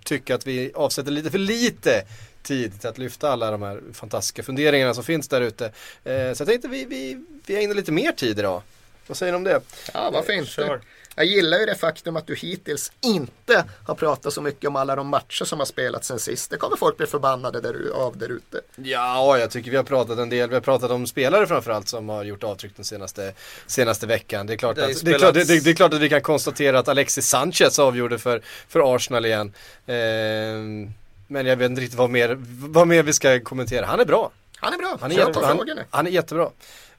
tycka 0.03 0.35
att 0.35 0.47
vi 0.47 0.71
avsätter 0.75 1.11
lite 1.11 1.31
för 1.31 1.37
lite 1.37 2.05
tid 2.43 2.79
till 2.79 2.89
att 2.89 2.97
lyfta 2.97 3.31
alla 3.31 3.51
de 3.51 3.61
här 3.61 3.81
fantastiska 3.93 4.43
funderingarna 4.43 4.93
som 4.93 5.03
finns 5.03 5.27
där 5.27 5.41
ute. 5.41 5.65
Eh, 6.03 6.33
så 6.33 6.41
jag 6.41 6.47
tänkte 6.47 6.67
vi, 6.67 6.85
vi, 6.85 7.25
vi 7.45 7.63
ägnar 7.63 7.75
lite 7.75 7.91
mer 7.91 8.11
tid 8.11 8.39
idag. 8.39 8.61
Vad 9.07 9.17
säger 9.17 9.31
ni 9.31 9.37
om 9.37 9.43
det? 9.43 9.61
Ja, 9.93 10.09
varför 10.13 10.33
inte? 10.33 10.51
Kör. 10.51 10.81
Jag 11.15 11.25
gillar 11.25 11.59
ju 11.59 11.65
det 11.65 11.75
faktum 11.75 12.15
att 12.15 12.27
du 12.27 12.35
hittills 12.35 12.91
inte 13.01 13.65
har 13.87 13.95
pratat 13.95 14.33
så 14.33 14.41
mycket 14.41 14.67
om 14.67 14.75
alla 14.75 14.95
de 14.95 15.07
matcher 15.07 15.45
som 15.45 15.59
har 15.59 15.65
spelats 15.65 16.07
sen 16.07 16.19
sist. 16.19 16.49
Det 16.49 16.57
kommer 16.57 16.77
folk 16.77 16.97
bli 16.97 17.05
förbannade 17.05 17.61
där, 17.61 17.75
av 17.93 18.17
där 18.17 18.29
ute. 18.29 18.61
Ja, 18.75 19.37
jag 19.37 19.51
tycker 19.51 19.71
vi 19.71 19.77
har 19.77 19.83
pratat 19.83 20.19
en 20.19 20.29
del. 20.29 20.49
Vi 20.49 20.55
har 20.55 20.61
pratat 20.61 20.91
om 20.91 21.07
spelare 21.07 21.47
framförallt 21.47 21.87
som 21.87 22.09
har 22.09 22.23
gjort 22.23 22.43
avtryck 22.43 22.71
den 22.75 22.85
senaste, 22.85 23.33
senaste 23.67 24.07
veckan. 24.07 24.47
Det 24.47 24.53
är, 24.53 24.57
klart 24.57 24.75
Det 24.75 24.85
att, 24.85 25.05
det, 25.05 25.11
är 25.11 25.17
klart, 25.17 25.33
det, 25.33 25.63
det, 25.63 25.69
är 25.69 25.75
klart 25.75 25.93
att 25.93 26.01
vi 26.01 26.09
kan 26.09 26.21
konstatera 26.21 26.79
att 26.79 26.87
Alexis 26.87 27.27
Sanchez 27.27 27.79
avgjorde 27.79 28.19
för, 28.19 28.41
för 28.67 28.95
Arsenal 28.95 29.25
igen. 29.25 29.53
Ehm, 29.85 30.93
men 31.27 31.45
jag 31.45 31.55
vet 31.55 31.69
inte 31.69 31.81
riktigt 31.81 31.99
vad 31.99 32.09
mer, 32.09 32.35
vad 32.59 32.87
mer 32.87 33.03
vi 33.03 33.13
ska 33.13 33.39
kommentera. 33.39 33.85
Han 33.85 33.99
är 33.99 34.05
bra. 34.05 34.31
Han 34.55 34.73
är 34.73 34.77
bra. 34.77 34.97
Han 35.01 35.11
är, 35.11 35.15
jätte, 35.15 35.39
han, 35.45 35.79
han 35.89 36.07
är 36.07 36.11
jättebra. 36.11 36.49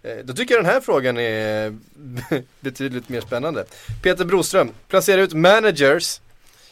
Eh, 0.04 0.16
Då 0.24 0.32
tycker 0.34 0.54
jag 0.54 0.64
den 0.64 0.72
här 0.72 0.80
frågan 0.80 1.18
är 1.18 1.74
betydligt 2.60 3.08
mer 3.08 3.20
spännande. 3.20 3.64
Peter 4.02 4.24
Broström, 4.24 4.70
placera 4.88 5.20
ut 5.20 5.32
managers 5.32 6.20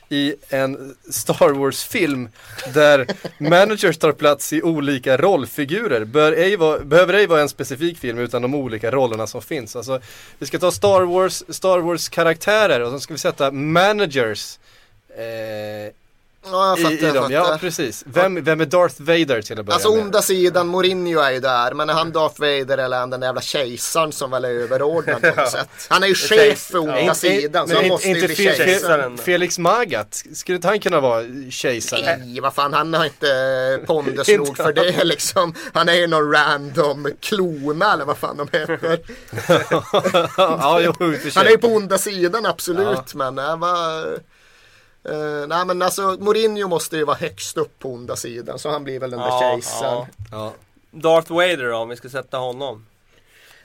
i 0.09 0.35
en 0.49 0.97
Star 1.11 1.51
Wars-film 1.51 2.29
där 2.75 3.07
managers 3.39 3.99
tar 3.99 4.13
plats 4.13 4.53
i 4.53 4.63
olika 4.63 5.17
rollfigurer. 5.17 6.05
Bör 6.05 6.33
ej 6.33 6.57
vara, 6.57 6.79
behöver 6.79 7.15
ej 7.15 7.27
vara 7.27 7.41
en 7.41 7.49
specifik 7.49 7.99
film 7.99 8.19
utan 8.19 8.43
de 8.43 8.55
olika 8.55 8.91
rollerna 8.91 9.27
som 9.27 9.43
finns. 9.43 9.77
Alltså, 9.77 10.01
vi 10.39 10.47
ska 10.47 10.59
ta 10.59 10.71
Star 10.73 11.03
Wars, 11.03 11.43
Star 11.49 11.79
Wars-karaktärer 11.79 12.81
och 12.81 12.91
så 12.93 13.01
ska 13.01 13.15
vi 13.15 13.19
sätta 13.19 13.51
managers 13.51 14.59
eh, 15.09 15.93
Ja, 16.45 16.69
jag 16.69 16.79
i, 16.79 16.83
fattar. 16.83 17.09
i 17.09 17.13
dem. 17.13 17.31
jag 17.31 17.33
Ja, 17.33 17.45
fattar. 17.45 17.59
precis. 17.59 18.05
Vem, 18.07 18.45
vem 18.45 18.61
är 18.61 18.65
Darth 18.67 18.95
Vader 19.03 19.43
till 19.43 19.59
att 19.61 19.67
börja 19.67 19.75
Alltså 19.75 19.91
med? 19.95 20.01
onda 20.05 20.23
sidan, 20.23 20.67
Mourinho 20.69 21.21
är 21.21 21.31
ju 21.31 21.41
där. 21.41 21.75
Men 21.75 21.91
är 21.91 21.95
han 21.95 22.13
Darth 22.13 22.41
Vader 22.41 22.79
eller 22.79 22.97
är 22.97 23.01
han 23.01 23.11
den 23.11 23.23
jävla 23.23 23.41
kejsaren 23.41 24.13
som 24.13 24.31
väl 24.31 24.45
är 24.45 24.49
överordnad 24.51 25.21
på 25.23 25.27
något 25.41 25.51
sätt? 25.51 25.69
Han 25.89 26.03
är 26.03 26.07
ju 26.07 26.15
chef 26.15 26.59
för 26.59 26.79
onda 26.79 27.01
Inte- 27.01 27.15
sidan 27.15 27.69
så 27.69 27.75
han 27.75 27.85
inte- 27.85 27.93
måste 27.95 28.09
ju 28.09 28.15
inte 28.15 28.27
bli 28.27 28.35
Fe- 28.35 28.39
kejsare. 28.49 28.67
Kejsaren? 28.67 29.19
Felix 29.19 29.59
Magath, 29.59 30.19
skulle 30.35 30.57
inte 30.57 30.69
han 30.69 30.81
kunna 30.81 31.01
vara 31.01 31.23
kejsare? 31.51 32.17
Nej, 32.19 32.41
vad 32.41 32.55
fan, 32.55 32.73
han 32.73 32.95
har 32.95 33.05
inte 33.05 33.81
pondus 33.87 34.29
nog 34.37 34.57
för 34.57 34.73
det 34.73 35.05
liksom. 35.05 35.55
Han 35.73 35.89
är 35.89 35.95
ju 35.95 36.07
någon 36.07 36.33
random 36.33 37.09
klona 37.21 37.93
eller 37.93 38.05
vad 38.05 38.19
fan 38.19 38.37
de 38.37 38.59
heter. 38.59 39.01
ja, 40.37 40.81
jo, 40.81 40.91
i. 41.13 41.31
Han 41.35 41.47
är 41.47 41.51
ju 41.51 41.59
på 41.59 41.67
onda 41.69 41.99
sidan 41.99 42.47
absolut, 42.47 43.15
men 43.15 43.39
äh, 43.39 43.57
vad... 43.57 44.05
eh, 45.05 45.47
nej 45.49 45.67
men 45.67 45.83
alltså 45.83 46.17
Mourinho 46.21 46.69
måste 46.69 46.97
ju 46.97 47.05
vara 47.05 47.17
högst 47.17 47.57
upp 47.57 47.79
på 47.79 47.93
onda 47.93 48.17
sidan 48.17 48.59
så 48.59 48.71
han 48.71 48.85
blir 48.85 49.01
väl 49.01 49.11
den 49.11 49.21
där 49.21 49.27
Ja, 49.29 49.61
ja. 49.83 50.07
Ja. 50.31 50.53
Darth 50.91 51.33
Vader 51.33 51.71
då, 51.71 51.77
om 51.77 51.89
vi 51.89 51.97
ska 51.97 52.09
sätta 52.09 52.37
honom. 52.39 52.87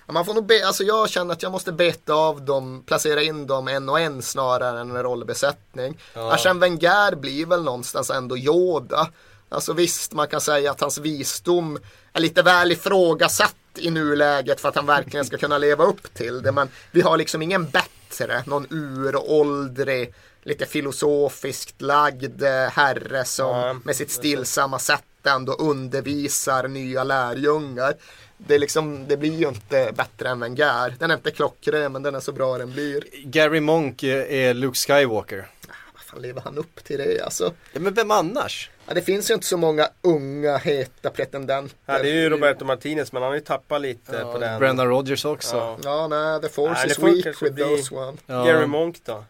Ja, 0.07 0.13
Man 0.13 0.25
får 0.25 0.33
nog 0.33 0.45
be, 0.45 0.67
alltså 0.67 0.83
jag 0.83 1.09
känner 1.09 1.33
att 1.33 1.43
jag 1.43 1.51
måste 1.51 1.71
beta 1.71 2.13
av 2.13 2.41
dem, 2.41 2.83
placera 2.85 3.21
in 3.21 3.47
dem 3.47 3.67
en 3.67 3.89
och 3.89 3.99
en 3.99 4.21
snarare 4.21 4.79
än 4.79 4.89
en 4.95 5.03
rollbesättning. 5.03 5.97
Ja. 6.13 6.35
Arsène 6.35 6.59
Wenger 6.59 7.15
blir 7.15 7.45
väl 7.45 7.63
någonstans 7.63 8.09
ändå 8.09 8.37
Yoda. 8.37 9.09
Alltså 9.49 9.73
visst, 9.73 10.13
man 10.13 10.27
kan 10.27 10.41
säga 10.41 10.71
att 10.71 10.81
hans 10.81 10.97
visdom 10.97 11.79
är 12.13 12.19
lite 12.19 12.41
väl 12.41 12.71
ifrågasatt 12.71 13.55
i 13.75 13.89
nuläget 13.89 14.61
för 14.61 14.69
att 14.69 14.75
han 14.75 14.85
verkligen 14.85 15.25
ska 15.25 15.37
kunna 15.37 15.57
leva 15.57 15.83
upp 15.83 16.13
till 16.13 16.41
det. 16.41 16.51
Men 16.51 16.69
vi 16.91 17.01
har 17.01 17.17
liksom 17.17 17.41
ingen 17.41 17.65
bättre, 17.69 18.43
någon 18.45 18.67
uråldrig, 18.69 20.13
lite 20.47 20.65
filosofiskt 20.65 21.81
lagd 21.81 22.43
eh, 22.43 22.49
herre 22.69 23.25
som 23.25 23.57
Ja, 23.57 23.73
med 23.83 23.95
sitt 23.95 24.11
stillsamma 24.11 24.79
sätt 24.79 25.03
ändå 25.23 25.53
undervisar 25.53 26.67
nya 26.67 27.03
lärjungar. 27.03 27.93
Det, 28.37 28.55
är 28.55 28.59
liksom, 28.59 29.07
det 29.07 29.17
blir 29.17 29.33
ju 29.39 29.47
inte 29.47 29.91
bättre 29.95 30.29
än 30.29 30.39
Wenger. 30.39 30.95
Den 30.99 31.11
är 31.11 31.15
inte 31.15 31.31
klockren 31.31 31.91
men 31.91 32.03
den 32.03 32.15
är 32.15 32.19
så 32.19 32.31
bra 32.31 32.57
den 32.57 32.71
blir. 32.71 33.03
Gary 33.23 33.59
Monk 33.59 34.03
är 34.03 34.17
är 34.31 34.53
Luke 34.53 34.77
Skywalker. 34.77 35.47
Vad 35.93 36.01
fan 36.05 36.21
lever 36.21 36.41
han 36.41 36.57
upp 36.57 36.83
till 36.83 36.97
det 36.97 37.21
alltså? 37.21 37.53
Ja, 37.73 37.79
men 37.79 37.93
vem 37.93 38.11
annars? 38.11 38.69
Ja, 38.87 38.93
det 38.93 39.01
finns 39.01 39.29
ju 39.29 39.33
inte 39.33 39.45
så 39.45 39.57
många 39.57 39.89
unga 40.01 40.57
heta 40.57 41.09
pretendenter. 41.09 41.77
Ja, 41.85 41.99
det 42.03 42.09
är 42.09 42.13
ju 42.13 42.29
Roberto 42.29 42.65
Martinez, 42.65 43.11
men 43.11 43.21
han 43.21 43.29
har 43.31 43.35
ju 43.35 43.41
tappat 43.41 43.81
lite 43.81 44.11
på 44.19 44.37
den. 44.37 44.59
Brendan 44.59 44.87
Rodgers 44.87 45.25
också. 45.25 45.55
Ja. 45.55 45.77
Ja, 45.83 46.07
nej, 46.07 46.41
the 46.41 46.49
force 46.49 46.73
Nej, 46.73 46.85
det 46.87 46.91
is 46.91 46.97
får 46.97 47.07
weak 47.07 47.41
with 47.41 47.53
bli- 47.55 47.63
those 47.63 47.95
one. 47.95 48.17
Ja. 48.25 48.43
Gary 48.45 48.65
Monk 48.65 48.97
då? 49.05 49.23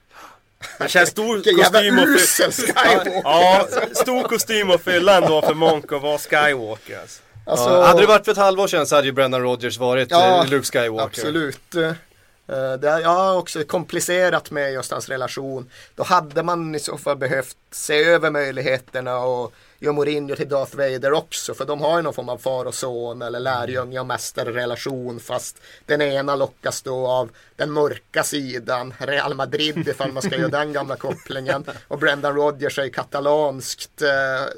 Det 0.80 0.90
känns 0.90 1.10
stor 1.10 1.36
kostym 1.58 2.00
att 2.00 2.08
usel. 2.08 2.52
Skywalker! 2.52 3.22
Ja, 3.24 3.68
stor 3.94 4.24
kostym 4.24 4.72
att 4.72 4.82
fylla 4.82 5.18
ändå 5.18 5.42
för 5.42 5.54
Monk 5.54 5.92
och 5.92 6.02
vara 6.02 6.18
Skywalker. 6.18 7.00
Alltså. 7.02 7.22
Alltså, 7.46 7.70
Ja, 7.70 7.86
hade 7.86 8.02
det 8.02 8.08
varit 8.08 8.26
för 8.26 8.32
ett 8.32 8.38
halvår 8.38 8.68
sedan 8.68 8.88
så 8.88 8.96
hade 8.96 9.08
ju 9.08 9.14
Brendan 9.14 9.42
Rodgers 9.42 9.78
varit 9.78 10.12
Ja, 10.12 10.44
eh, 10.44 10.50
Luke 10.50 10.66
Skywalker. 10.66 11.06
Absolut. 11.22 11.76
Eh, 12.48 12.74
Det 12.74 12.88
jag 13.02 13.10
har 13.10 13.38
också 13.38 13.64
komplicerat 13.64 14.52
med 14.52 14.74
just 14.74 14.92
hans 14.92 15.10
relation. 15.10 15.70
Då 15.96 16.04
hade 16.04 16.44
man 16.44 16.76
i 16.76 16.80
så 16.80 16.98
fall 16.98 17.18
behövt 17.18 17.58
se 17.72 18.04
över 18.04 18.32
möjligheterna 18.32 19.18
och 19.18 19.54
göra 19.80 19.94
Mourinho 19.94 20.36
till 20.36 20.50
Darth 20.50 20.76
Vader 20.78 21.14
också. 21.14 21.54
För 21.54 21.66
de 21.66 21.82
har 21.82 21.98
ju 21.98 22.02
någon 22.04 22.14
form 22.14 22.30
av 22.30 22.38
far 22.38 22.66
och 22.66 22.74
son 22.74 23.22
eller 23.22 23.40
lärjunge 23.40 24.00
och 24.00 24.06
mästarrelation. 24.06 25.20
Fast 25.20 25.58
den 25.86 26.02
ena 26.02 26.36
lockas 26.36 26.82
då 26.82 27.08
av 27.08 27.30
den 27.56 27.72
mörka 27.72 28.24
sidan. 28.24 28.94
Real 28.98 29.34
Madrid 29.34 29.88
ifall 29.88 30.12
man 30.12 30.24
ska 30.24 30.36
göra 30.36 30.50
den 30.50 30.74
gamla 30.74 30.96
kopplingen. 30.96 31.66
Och 31.88 32.00
Brendan 32.00 32.36
Rodgers 32.36 32.80
är 32.80 32.84
ju 32.84 32.90
katalanskt 32.90 34.02
eh, 34.02 34.10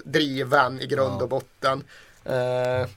driven 0.05 0.81
i 0.81 0.87
grund 0.87 1.21
och 1.21 1.29
botten. 1.29 1.83
Eh, 2.25 2.87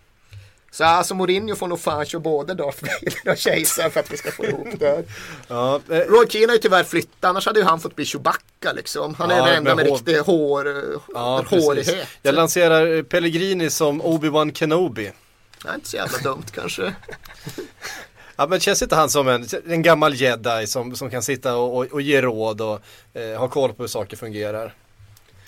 så 0.72 0.84
alltså 0.84 1.14
Mourinho 1.14 1.54
får 1.56 1.68
nog 1.68 1.80
fan 1.80 2.04
köra 2.06 2.20
både 2.20 2.54
Darth 2.54 2.78
Vader 2.82 3.30
och 3.32 3.36
kejsaren 3.38 3.90
för 3.90 4.00
att 4.00 4.12
vi 4.12 4.16
ska 4.16 4.30
få 4.30 4.44
ihop 4.44 4.68
det. 4.78 5.04
Ja, 5.48 5.80
eh, 5.90 5.96
Roy 5.96 6.26
Keane 6.28 6.46
har 6.46 6.52
ju 6.54 6.58
tyvärr 6.58 6.84
flyttat, 6.84 7.24
annars 7.24 7.46
hade 7.46 7.60
ju 7.60 7.64
han 7.66 7.80
fått 7.80 7.96
bli 7.96 8.04
Chewbacca 8.04 8.72
liksom. 8.74 9.14
Han 9.14 9.30
är 9.30 9.36
Ja, 9.36 9.46
den 9.46 9.56
enda 9.56 9.74
med 9.74 9.76
med 9.76 9.86
hår. 9.86 9.96
riktig 9.96 10.18
hår, 10.18 10.74
ja, 11.14 11.44
precis. 11.48 11.64
hårighet. 11.66 12.08
Jag 12.22 12.34
lanserar 12.34 12.96
eh, 12.96 13.02
Pellegrini 13.02 13.70
som 13.70 14.02
Obi-Wan 14.02 14.52
Kenobi. 14.54 15.12
Det 15.62 15.68
är 15.68 15.74
inte 15.74 15.88
så 15.88 15.96
jävla 15.96 16.18
dumt 16.18 16.44
kanske. 16.54 16.94
Ja 18.36 18.46
men 18.46 18.60
känns 18.60 18.82
inte 18.82 18.96
han 18.96 19.10
som 19.10 19.28
en, 19.28 19.46
en 19.68 19.82
gammal 19.82 20.14
jedi 20.14 20.66
som, 20.66 20.96
som 20.96 21.10
kan 21.10 21.22
sitta 21.22 21.56
och, 21.56 21.76
och, 21.78 21.84
och 21.92 22.02
ge 22.02 22.22
råd 22.22 22.60
och 22.60 22.80
eh, 23.14 23.38
ha 23.38 23.48
koll 23.48 23.72
på 23.72 23.82
hur 23.82 23.88
saker 23.88 24.16
fungerar? 24.16 24.74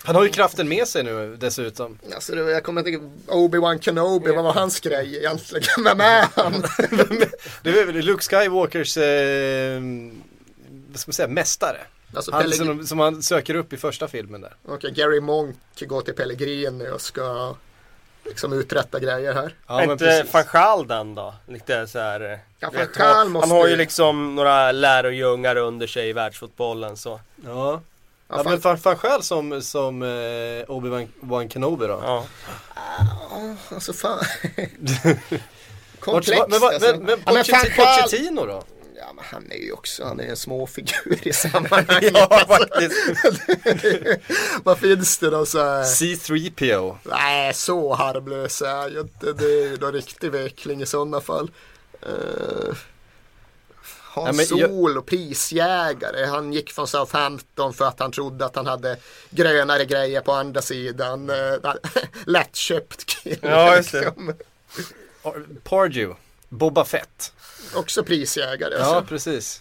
Han 0.05 0.17
har 0.17 0.25
ju 0.25 0.29
kraften 0.31 0.69
med 0.69 0.89
sig 0.89 1.03
nu 1.03 1.37
dessutom. 1.37 1.99
Alltså, 2.15 2.35
det, 2.35 2.51
jag 2.51 2.63
kommer 2.65 2.81
inte 2.81 2.91
ihåg, 2.91 3.11
Obi-Wan 3.27 3.79
Kenobi, 3.81 4.33
vad 4.33 4.45
var 4.45 4.53
hans 4.53 4.81
grej 4.81 5.17
egentligen? 5.17 5.85
Vem 5.85 6.01
är 6.01 6.27
han? 6.37 6.53
Det 7.63 7.71
är 7.71 7.87
väl 7.87 7.95
Luke 8.05 8.23
Skywalkers, 8.25 8.97
eh, 8.97 9.81
vad 10.91 11.01
ska 11.01 11.09
man 11.09 11.13
säga, 11.13 11.29
mästare. 11.29 11.81
Alltså, 12.15 12.33
Han 12.33 12.43
Pellegrini- 12.43 12.57
som, 12.57 12.87
som 12.87 12.99
han 12.99 13.23
söker 13.23 13.55
upp 13.55 13.73
i 13.73 13.77
första 13.77 14.09
filmen 14.09 14.41
där. 14.41 14.55
Okej, 14.69 14.91
Gary 14.91 15.21
Monk 15.21 15.57
går 15.81 16.01
till 16.03 16.15
Pellegrini 16.15 16.89
och 16.91 17.01
ska 17.01 17.57
liksom 18.25 18.53
uträtta 18.53 18.99
grejer 19.01 19.35
här. 19.35 19.55
Ja, 19.67 19.81
är 19.83 19.87
men 19.87 19.93
inte 19.93 20.45
Gaal 20.53 20.87
den 20.87 21.15
då? 21.15 21.35
Lite 21.49 21.87
så 21.87 21.99
här, 21.99 22.21
eh, 22.33 22.39
Ja, 22.59 22.71
vet, 22.71 22.89
måste 22.89 23.49
han 23.49 23.51
har 23.51 23.65
ju 23.67 23.71
ju- 23.71 23.77
liksom 23.77 24.35
några 24.35 24.73
lärojungar 24.73 25.57
under 25.57 25.87
sig 25.87 26.09
i 26.09 26.13
världsfotbollen 26.13 26.97
så. 26.97 27.21
Ja. 27.45 27.81
Ja, 28.29 28.37
Ja, 28.37 28.43
men 28.51 28.61
fan, 28.61 28.79
fan 28.79 28.97
själv 28.97 29.21
som, 29.23 29.63
som 29.63 30.03
eh, 30.03 30.09
Obi-Wan 30.69 31.49
Kenobi 31.49 31.87
då. 31.87 32.01
Ja. 32.03 32.25
Alltså 33.69 33.93
fan. 33.93 34.25
Komplext 36.01 36.45
men, 36.49 36.63
alltså. 36.63 36.91
men, 36.91 37.05
men, 37.05 37.19
Ja, 37.27 37.33
men 37.33 37.45
Pochettino, 37.45 37.77
Pochettino 37.77 38.47
då? 38.47 38.63
Ja, 38.97 39.13
men 39.13 39.25
han 39.25 39.53
är 39.53 39.57
ju 39.57 39.73
också 39.73 40.05
han 40.05 40.21
är 40.21 40.25
en 40.25 40.37
små 40.37 40.67
figur 40.67 41.29
i 41.29 41.33
sammanhanget. 41.33 42.13
Ja, 42.15 42.45
faktiskt. 42.49 42.97
Vad 44.65 44.79
finns 44.79 45.19
det 45.19 45.31
då 45.31 45.47
så 45.47 45.59
här? 45.59 45.83
C3PO. 45.83 46.97
Nej, 47.03 47.55
så 47.55 47.95
harmlös 47.95 48.63
är 48.63 48.67
jag 48.67 48.91
ju 48.91 49.01
inte. 49.01 49.33
Det 49.33 49.45
är 49.45 49.71
ju 49.71 49.77
någon 49.77 49.93
riktig 49.93 50.31
vekling 50.31 50.83
i 50.83 50.87
sådana 50.87 51.21
fall. 51.21 51.51
Uh, 52.07 52.75
Hans 54.15 54.37
Nej, 54.37 54.61
jag- 54.61 54.71
Sol 54.71 54.99
och 54.99 55.07
prisjägare. 55.07 56.25
Han 56.27 56.53
gick 56.53 56.73
från 56.73 56.89
Southampton 56.89 57.75
för 57.75 57.85
att 57.85 58.01
han 58.01 58.13
trodde 58.13 58.45
att 58.45 58.57
han 58.57 58.67
hade 58.67 58.97
grönare 59.31 59.85
grejer 59.85 60.21
på 60.21 60.33
andra 60.33 60.63
sidan. 60.63 61.31
Uh, 61.31 61.75
lättköpt 62.27 63.05
kille. 63.05 63.37
Ja, 63.43 63.77
just 63.77 63.93
liksom. 63.93 64.35
Pardew. 65.63 66.15
Boba 66.49 66.85
Fett. 66.85 67.33
Också 67.75 68.05
prisjägare. 68.05 68.75
Ja, 68.79 68.85
Alltså. 68.85 69.09
precis. 69.09 69.61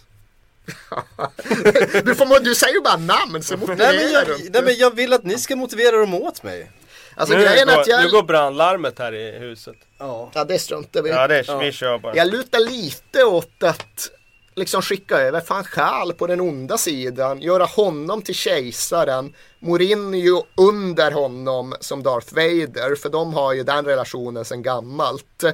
Du, 2.04 2.14
får, 2.14 2.40
du 2.40 2.54
säger 2.54 2.74
ju 2.74 2.80
bara 2.80 2.96
namn 2.96 3.42
så 3.42 3.56
Nej 3.56 3.66
men, 3.66 3.76
motiverar 3.76 4.12
jag, 4.12 4.26
du 4.26 4.50
nej 4.50 4.62
men 4.62 4.74
jag 4.76 4.94
vill 4.94 5.12
att 5.12 5.24
ni 5.24 5.38
ska 5.38 5.56
motivera 5.56 5.96
dem 5.96 6.14
åt 6.14 6.42
mig. 6.42 6.70
Alltså 7.16 7.36
nu, 7.36 7.44
är 7.44 7.62
att 7.62 7.68
går, 7.68 7.96
nu 7.96 8.02
jag... 8.02 8.10
går 8.10 8.22
brandlarmet 8.22 8.98
här 8.98 9.14
i 9.14 9.38
huset. 9.38 9.76
Ja. 9.98 10.30
Ja, 10.34 10.44
det 10.44 10.58
struntar 10.58 11.02
vi. 11.02 11.10
Ja, 11.10 11.28
det 11.28 11.36
är, 11.38 11.44
Ja. 11.46 11.58
vi 11.58 11.72
kör 11.72 11.98
bara. 11.98 12.16
Jag 12.16 12.28
lutar 12.30 12.58
lite 12.58 13.24
åt 13.24 13.62
att 13.62 14.10
liksom 14.56 14.82
skicka 14.82 15.18
över 15.20 15.42
van 15.48 15.64
Gaal 15.74 16.12
på 16.12 16.26
den 16.26 16.40
onda 16.40 16.78
sidan, 16.78 17.40
göra 17.42 17.64
honom 17.64 18.22
till 18.22 18.34
kejsaren, 18.34 19.34
Mourinho 19.58 20.44
under 20.56 21.10
honom 21.12 21.74
som 21.80 22.02
Darth 22.02 22.34
Vader, 22.34 22.94
för 22.94 23.08
de 23.08 23.34
har 23.34 23.52
ju 23.52 23.62
den 23.62 23.84
relationen 23.84 24.44
sedan 24.44 24.62
gammalt. 24.62 25.44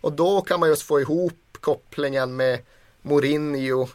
Och 0.00 0.12
då 0.12 0.40
kan 0.40 0.60
man 0.60 0.68
just 0.68 0.82
få 0.82 1.00
ihop 1.00 1.32
kopplingen 1.60 2.36
med 2.36 2.58
Mourinho. 3.02 3.88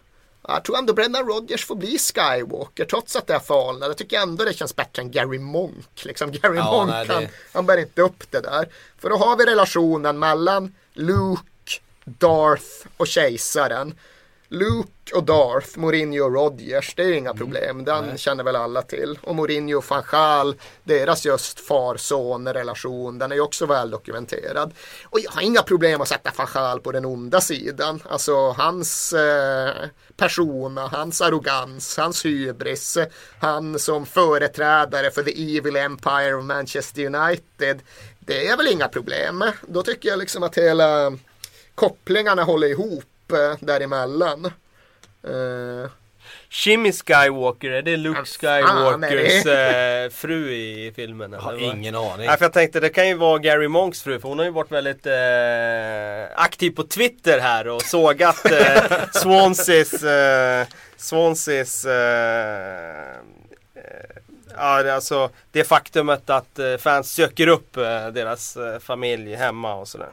Jag 0.47 0.63
tror 0.63 0.77
ändå 0.77 0.93
Brendan 0.93 1.27
Rodgers 1.27 1.65
får 1.65 1.75
bli 1.75 1.97
Skywalker 1.97 2.85
trots 2.85 3.15
att 3.15 3.27
det 3.27 3.33
är 3.33 3.39
falnat. 3.39 3.87
Jag 3.87 3.97
tycker 3.97 4.19
ändå 4.19 4.43
det 4.43 4.53
känns 4.53 4.75
bättre 4.75 5.01
än 5.01 5.11
Gary 5.11 5.39
Monk. 5.39 6.05
Liksom 6.05 6.31
Gary 6.31 6.57
Ja, 6.57 6.71
Monk, 6.71 6.89
nej, 6.91 7.07
det- 7.07 7.13
han, 7.13 7.27
han 7.53 7.65
bär 7.65 7.77
inte 7.77 8.01
upp 8.01 8.31
det 8.31 8.39
där. 8.41 8.69
För 8.97 9.09
då 9.09 9.15
har 9.17 9.37
vi 9.37 9.45
relationen 9.45 10.19
mellan 10.19 10.75
Luke, 10.93 11.41
Darth 12.05 12.65
och 12.97 13.07
kejsaren. 13.07 13.95
Luke 14.49 15.15
och 15.15 15.23
Darth, 15.23 15.77
Mourinho 15.77 16.25
och 16.25 16.33
Rodgers, 16.33 16.95
det 16.95 17.03
är 17.03 17.11
inga 17.11 17.33
problem. 17.33 17.85
Den 17.85 18.17
känner 18.17 18.43
väl 18.43 18.55
alla 18.55 18.81
till. 18.81 19.19
Och 19.21 19.35
Mourinho 19.35 19.77
och 19.77 19.85
van 19.89 20.03
Gaal, 20.11 20.55
deras 20.83 21.25
just 21.25 21.59
far-son 21.59 22.53
relation, 22.53 23.19
den 23.19 23.31
är 23.31 23.35
ju 23.35 23.41
också 23.41 23.65
väl 23.65 23.89
dokumenterad. 23.89 24.73
Och 25.03 25.19
jag 25.19 25.31
har 25.31 25.41
inga 25.41 25.61
problem 25.61 26.01
att 26.01 26.07
sätta 26.07 26.31
van 26.37 26.47
Gaal 26.53 26.79
på 26.79 26.91
den 26.91 27.05
onda 27.05 27.41
sidan. 27.41 27.99
Alltså 28.09 28.51
hans 28.51 29.13
eh, 29.13 29.73
persona, 30.17 30.87
hans 30.87 31.21
arrogans, 31.21 31.97
hans 31.97 32.25
hybris, 32.25 32.97
han 33.39 33.79
som 33.79 34.05
företrädare 34.05 35.11
för 35.11 35.23
the 35.23 35.57
evil 35.57 35.75
empire 35.75 36.35
of 36.35 36.43
Manchester 36.43 37.05
United. 37.05 37.81
Det 38.19 38.47
är 38.47 38.57
väl 38.57 38.67
inga 38.67 38.87
problem. 38.87 39.43
Då 39.67 39.83
tycker 39.83 40.09
jag 40.09 40.19
liksom 40.19 40.43
att 40.43 40.57
hela 40.57 41.17
kopplingarna 41.75 42.43
håller 42.43 42.67
ihop 42.67 43.03
eh, 43.33 43.57
däremellan. 43.59 44.45
Eh, 45.23 45.89
Jimmy 46.49 46.91
Skywalker, 46.91 47.71
är 47.71 47.81
det 47.81 47.97
Luke 47.97 48.25
Skywalkers 48.25 49.45
eh, 49.45 50.09
fru 50.09 50.51
i 50.51 50.93
filmen? 50.95 51.31
Jag 51.31 51.53
eller 51.53 51.65
har 51.67 51.73
ingen 51.75 51.95
aning. 51.95 52.27
Nej, 52.27 52.37
för 52.37 52.45
jag 52.45 52.53
tänkte 52.53 52.79
det 52.79 52.89
kan 52.89 53.07
ju 53.07 53.13
vara 53.13 53.39
Gary 53.39 53.67
Monks 53.67 54.01
fru 54.01 54.19
för 54.19 54.29
hon 54.29 54.37
har 54.39 54.45
ju 54.45 54.51
varit 54.51 54.71
väldigt 54.71 55.05
eh, 55.05 56.43
aktiv 56.43 56.71
på 56.71 56.83
Twitter 56.83 57.39
här 57.39 57.67
och 57.67 57.81
sågat 57.81 58.51
eh, 58.51 58.83
Swanseas, 59.13 60.03
eh, 60.03 60.67
Swanseas 60.97 61.85
eh, 61.85 63.15
Ja, 64.57 64.83
det 64.83 64.89
är 64.89 64.93
alltså 64.93 65.29
det 65.51 65.63
faktumet 65.63 66.29
att 66.29 66.59
eh, 66.59 66.77
fans 66.77 67.11
söker 67.11 67.47
upp 67.47 67.77
eh, 67.77 67.83
deras 68.13 68.57
eh, 68.57 68.79
familj 68.79 69.35
hemma 69.35 69.75
och 69.75 69.87
sådär. 69.87 70.07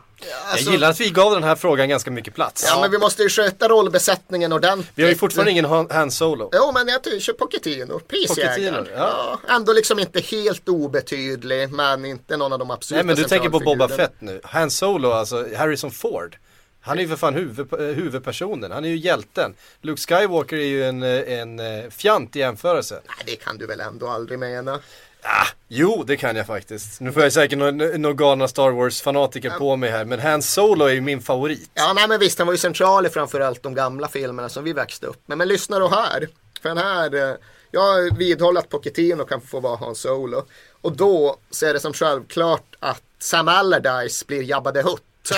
alltså, 0.50 0.64
jag 0.64 0.72
gillar 0.72 0.90
att 0.90 1.00
vi 1.00 1.10
gav 1.10 1.32
den 1.32 1.44
här 1.44 1.56
frågan 1.56 1.88
ganska 1.88 2.10
mycket 2.10 2.34
plats. 2.34 2.64
Ja 2.68 2.80
men 2.80 2.90
vi 2.90 2.98
måste 2.98 3.22
ju 3.22 3.28
sköta 3.28 3.68
rollbesättningen 3.68 4.52
ordentligt. 4.52 4.92
Vi 4.94 5.02
har 5.02 5.10
ju 5.10 5.16
fortfarande 5.16 5.50
ingen 5.50 5.64
Han 5.90 6.10
Solo. 6.10 6.50
Jo 6.52 6.72
men 6.72 6.88
jag 6.88 7.02
tycker 7.02 7.32
Pochettino, 7.32 7.98
prisjägaren. 7.98 8.88
Ja. 8.96 9.38
Ja. 9.46 9.54
ändå 9.54 9.72
liksom 9.72 9.98
inte 9.98 10.20
helt 10.20 10.68
obetydlig 10.68 11.72
men 11.72 12.04
inte 12.04 12.36
någon 12.36 12.52
av 12.52 12.58
de 12.58 12.70
absoluta 12.70 12.98
Nej 12.98 13.06
men 13.06 13.22
du 13.22 13.28
tänker 13.28 13.50
på 13.50 13.60
Boba. 13.60 13.88
Fett 13.88 14.14
nu. 14.18 14.40
Han 14.44 14.70
Solo, 14.70 15.10
alltså 15.10 15.46
Harrison 15.56 15.90
Ford. 15.90 16.36
Han 16.84 16.98
är 16.98 17.02
ju 17.02 17.08
för 17.08 17.16
fan 17.16 17.34
huvud, 17.34 17.72
eh, 17.72 17.78
huvudpersonen, 17.78 18.72
han 18.72 18.84
är 18.84 18.88
ju 18.88 18.96
hjälten. 18.96 19.54
Luke 19.80 20.00
Skywalker 20.00 20.56
är 20.56 20.66
ju 20.66 20.84
en, 20.84 21.02
eh, 21.02 21.38
en 21.38 21.58
eh, 21.60 21.90
fjant 21.90 22.36
i 22.36 22.38
jämförelse. 22.38 23.00
Nej 23.06 23.24
det 23.26 23.36
kan 23.36 23.58
du 23.58 23.66
väl 23.66 23.80
ändå 23.80 24.08
aldrig 24.08 24.38
mena. 24.38 24.80
Ah, 25.22 25.46
jo, 25.68 26.04
det 26.06 26.16
kan 26.16 26.36
jag 26.36 26.46
faktiskt. 26.46 27.00
Nu 27.00 27.12
får 27.12 27.22
jag 27.22 27.32
säkert 27.32 27.58
någon, 27.58 27.76
någon 27.76 28.16
galna 28.16 28.48
Star 28.48 28.70
Wars-fanatiker 28.70 29.58
på 29.58 29.76
mig 29.76 29.90
här, 29.90 30.04
men 30.04 30.20
Han 30.20 30.42
Solo 30.42 30.84
är 30.84 30.92
ju 30.92 31.00
min 31.00 31.20
favorit. 31.20 31.70
Ja 31.74 31.92
nej 31.92 32.08
men 32.08 32.20
visst 32.20 32.38
han 32.38 32.46
var 32.46 32.54
ju 32.54 32.58
central 32.58 33.06
i 33.06 33.08
framförallt 33.08 33.62
de 33.62 33.74
gamla 33.74 34.08
filmerna 34.08 34.48
som 34.48 34.64
vi 34.64 34.72
växte 34.72 35.06
upp 35.06 35.28
med. 35.28 35.38
Men 35.38 35.48
lyssna 35.48 35.78
då 35.78 35.88
här. 35.88 36.28
För 36.62 36.68
den 36.68 36.78
här, 36.78 37.36
jag 37.70 38.16
vidhåller 38.18 38.60
att 38.60 38.68
Pochettino 38.68 39.24
kan 39.24 39.40
få 39.40 39.60
vara 39.60 39.76
Han 39.76 39.94
Solo. 39.94 40.44
Och 40.80 40.96
då 40.96 41.36
ser 41.50 41.74
det 41.74 41.80
som 41.80 41.92
självklart 41.92 42.76
att 42.78 43.02
Sam 43.18 43.48
Allardyce 43.48 44.26
blir 44.26 44.42
Jabba 44.42 44.72
the 44.72 44.82
Hutt. 44.82 45.02
Ja, 45.30 45.36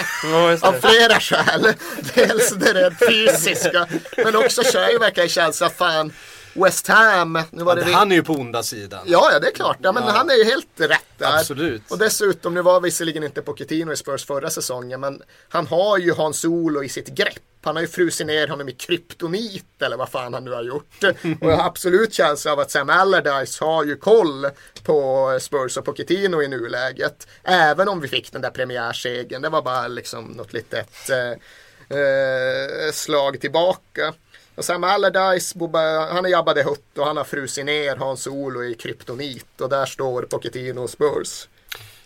det. 0.51 0.63
Av 0.63 0.73
flera 0.73 1.21
skäl. 1.21 1.73
Dels 2.15 2.51
det 2.51 2.73
rent 2.75 2.99
fysiska. 3.09 3.87
Men 4.17 4.37
också 4.37 4.63
skäl 4.63 4.99
verkar 4.99 5.23
det 5.23 5.29
känns 5.29 5.63
att 5.63 5.77
fan 5.77 6.13
West 6.55 6.89
Ham. 6.89 7.43
Nu 7.51 7.65
var 7.65 7.77
det 7.77 7.85
vi- 7.85 7.93
Han 7.93 8.13
är 8.13 8.17
ju 8.17 8.23
på 8.23 8.33
onda 8.33 8.63
sidan. 8.63 9.01
Ja, 9.07 9.31
ja 9.33 9.39
det 9.39 9.47
är 9.47 9.53
klart. 9.55 9.79
Ja, 9.83 9.93
men 9.93 10.03
han 10.03 10.31
är 10.31 10.35
ju 10.35 10.45
helt 10.45 10.67
rätt 10.77 11.01
där. 11.19 11.39
Absolut. 11.39 11.83
Och 11.91 11.99
dessutom, 11.99 12.55
nu 12.55 12.63
var 12.63 12.81
visserligen 12.81 13.25
inte 13.25 13.43
Pochettino 13.43 13.93
i 13.93 13.97
Spurs 13.97 14.27
förra 14.27 14.51
säsongen, 14.51 15.01
men 15.01 15.23
han 15.49 15.67
har 15.67 15.99
ju 15.99 16.13
Hans 16.15 16.41
Solo 16.41 16.83
i 16.85 16.89
sitt 16.89 17.09
grepp. 17.09 17.39
Han 17.65 17.77
har 17.77 17.83
ju 17.83 17.89
frusit 17.89 18.27
ner 18.27 18.49
honom 18.49 18.69
i 18.69 18.73
kryptonit 18.73 19.83
eller 19.83 19.97
vad 19.97 20.09
fan 20.09 20.35
han 20.35 20.45
nu 20.45 20.51
har 20.51 20.63
gjort. 20.63 21.05
Och 21.41 21.51
jag 21.51 21.57
har 21.57 21.67
absolut 21.67 22.13
känsla 22.13 22.53
av 22.53 22.61
att 22.61 22.71
Sam 22.71 22.91
Allardyce 22.91 23.65
har 23.65 23.85
ju 23.85 23.97
koll 23.97 24.47
på 24.83 25.39
Spurs 25.41 25.77
och 25.77 25.85
Pochettino 25.85 26.43
i 26.43 26.49
nuläget. 26.49 27.27
Även 27.43 27.89
om 27.89 28.01
vi 28.01 28.09
fick 28.09 28.33
den 28.33 28.43
där 28.43 28.51
premiärsegern. 28.51 29.43
Det 29.43 29.49
var 29.49 29.63
bara 29.63 29.89
liksom 29.89 30.25
något 30.25 30.53
litet 30.53 31.11
eh, 31.11 31.99
eh, 31.99 32.93
slag 32.93 33.41
tillbaka. 33.41 34.15
Och 34.55 34.65
Sam 34.65 34.85
Allardyce, 34.85 35.59
Boba, 35.59 36.13
han 36.13 36.25
är 36.25 36.29
Jabba 36.29 36.55
the 36.55 36.63
Hutt 36.63 36.99
och 36.99 37.07
han 37.07 37.17
har 37.17 37.25
frusit 37.25 37.65
ner 37.65 37.97
Hans-Olo 37.97 38.65
i 38.65 38.75
kryptonit. 38.75 39.61
Och 39.61 39.69
där 39.69 39.87
står 39.87 40.23
Pochettino 40.23 40.81
och 40.81 40.91
Spurs. 40.91 41.49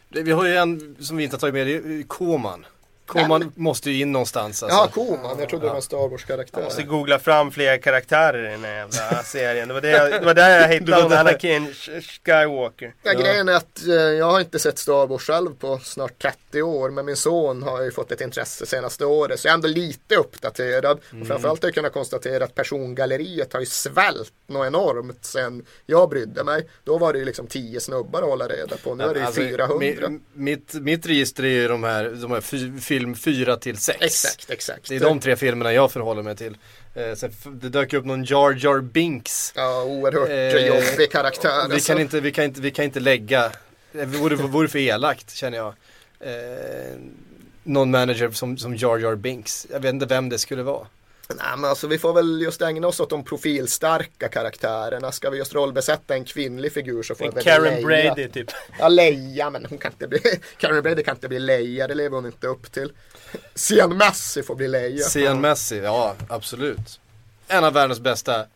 Vi 0.08 0.30
har 0.30 0.46
ju 0.46 0.56
en 0.56 0.96
som 1.00 1.16
vi 1.16 1.24
inte 1.24 1.36
har 1.36 1.40
tagit 1.40 1.54
med, 1.54 1.66
det 1.66 1.74
är 1.74 2.02
Koman. 2.02 2.66
Koman 3.08 3.52
måste 3.56 3.90
ju 3.90 4.00
in 4.00 4.12
någonstans 4.12 4.62
alltså. 4.62 4.78
Jaha, 4.78 4.88
Koman. 4.88 5.38
Jag 5.38 5.48
trodde 5.48 5.64
det 5.66 5.68
var 5.70 5.76
en 5.76 5.82
Star 5.82 6.08
Wars-karaktär. 6.08 6.62
Måste 6.64 6.82
googla 6.82 7.18
fram 7.18 7.50
fler 7.50 7.78
karaktärer 7.78 8.48
i 8.48 8.50
den 8.50 8.64
här 8.64 8.74
jävla 8.76 9.22
serien. 9.24 9.68
Det 9.68 9.74
var, 9.74 9.80
det 9.80 9.88
jag, 9.90 10.10
det 10.10 10.26
var 10.26 10.34
där 10.34 10.60
jag 10.60 10.68
hittade. 10.80 11.20
Anakin 11.20 11.74
Skywalker. 12.24 12.94
Ja, 13.02 13.12
grejen 13.12 13.48
är 13.48 13.52
att 13.52 13.86
eh, 13.86 13.92
jag 13.94 14.30
har 14.30 14.40
inte 14.40 14.58
sett 14.58 14.78
Star 14.78 15.06
Wars 15.06 15.26
själv 15.26 15.50
på 15.58 15.78
snart 15.78 16.22
30 16.22 16.62
år. 16.62 16.90
Men 16.90 17.06
min 17.06 17.16
son 17.16 17.62
har 17.62 17.82
ju 17.82 17.90
fått 17.90 18.12
ett 18.12 18.20
intresse 18.20 18.66
senaste 18.66 19.04
året. 19.04 19.40
Så 19.40 19.46
jag 19.48 19.52
är 19.52 19.54
ändå 19.54 19.68
lite 19.68 20.16
uppdaterad. 20.16 20.98
Mm. 21.10 21.22
Och 21.22 21.28
framförallt 21.28 21.62
har 21.62 21.66
jag 21.68 21.74
kunnat 21.74 21.92
konstatera 21.92 22.44
att 22.44 22.54
persongalleriet 22.54 23.52
har 23.52 23.60
ju 23.60 23.66
svällt 23.66 24.32
något 24.46 24.66
enormt 24.66 25.24
sen 25.24 25.64
jag 25.86 26.08
brydde 26.10 26.44
mig. 26.44 26.68
Då 26.84 26.98
var 26.98 27.12
det 27.12 27.18
ju 27.18 27.24
liksom 27.24 27.46
10 27.46 27.80
snubbar 27.80 28.22
att 28.22 28.28
hålla 28.28 28.48
reda 28.48 28.76
på. 28.76 28.94
Nu 28.94 29.04
är 29.04 29.14
det 29.14 29.20
ju 29.20 29.26
Alltså, 29.26 29.40
400. 29.40 29.76
mi- 30.08 30.20
mitt, 30.32 30.74
mitt 30.74 31.06
register 31.06 31.44
är 31.44 31.48
ju 31.48 31.68
de 31.68 31.84
här, 31.84 32.04
de 32.22 32.30
här 32.30 32.40
fy, 32.40 32.78
film 32.98 33.14
4 33.14 33.56
till 33.56 33.78
6. 33.78 33.98
Exakt, 34.00 34.50
exakt. 34.50 34.88
Det 34.88 34.96
är 34.96 35.00
de 35.00 35.20
tre 35.20 35.36
filmerna 35.36 35.72
jag 35.72 35.92
förhåller 35.92 36.22
mig 36.22 36.36
till. 36.36 36.56
Eh, 36.94 37.14
sen 37.14 37.32
det 37.44 37.68
dök 37.68 37.92
upp 37.92 38.04
någon 38.04 38.24
Jar 38.24 38.64
Jar 38.64 38.80
Binks. 38.80 39.52
Ja, 39.56 39.82
oerhört 39.82 40.28
Eh, 40.28 40.66
jobbig 40.66 41.10
karaktär. 41.12 41.68
Vi 41.68 41.74
alltså. 41.74 41.92
kan, 41.92 42.00
inte, 42.00 42.20
vi, 42.20 42.32
kan 42.32 42.44
inte, 42.44 42.60
vi 42.60 42.70
kan 42.70 42.84
inte 42.84 43.00
lägga, 43.00 43.52
det 43.92 44.04
vore, 44.04 44.36
vore 44.36 44.68
för 44.68 44.78
elakt 44.78 45.34
känner 45.34 45.58
jag. 45.58 45.74
Eh, 46.20 46.98
någon 47.62 47.90
manager 47.90 48.30
som, 48.30 48.58
som 48.58 48.76
Jar 48.76 48.98
Jar 48.98 49.14
Binks. 49.14 49.66
Jag 49.70 49.80
vet 49.80 49.92
inte 49.92 50.06
vem 50.06 50.28
det 50.28 50.38
skulle 50.38 50.62
vara. 50.62 50.86
Nej, 51.34 51.56
men 51.56 51.70
alltså, 51.70 51.86
vi 51.86 51.98
får 51.98 52.12
väl 52.12 52.40
just 52.42 52.62
ägna 52.62 52.86
oss 52.86 53.00
åt 53.00 53.10
de 53.10 53.24
profilstarka 53.24 54.28
karaktärerna. 54.28 55.12
Ska 55.12 55.30
vi 55.30 55.38
just 55.38 55.54
rollbesätta 55.54 56.14
en 56.14 56.24
kvinnlig 56.24 56.72
figur 56.72 57.02
så 57.02 57.14
får 57.14 57.24
det 57.24 57.30
väl 57.30 57.34
bli 57.34 57.44
Karen 57.44 57.88
Leia. 57.88 58.14
Brady 58.14 58.28
typ. 58.28 58.50
Ja, 58.78 58.88
Leia, 58.88 59.50
men 59.50 59.66
hon 59.66 59.78
kan 59.78 59.92
inte 59.92 60.08
bli... 60.08 60.20
Karen 60.58 60.82
Brady 60.82 61.02
kan 61.02 61.16
inte 61.16 61.28
bli 61.28 61.38
Leia, 61.38 61.86
det 61.86 61.94
lever 61.94 62.16
hon 62.16 62.26
inte 62.26 62.46
upp 62.46 62.72
till. 62.72 62.92
Sian 63.54 63.96
Messi 63.96 64.42
får 64.42 64.54
bli 64.54 64.68
Leia. 64.68 65.04
Sian 65.04 65.40
Messi, 65.40 65.78
ja 65.78 66.14
absolut. 66.28 67.00
En 67.48 67.64
av 67.64 67.72
världens 67.72 68.00
bästa 68.00 68.46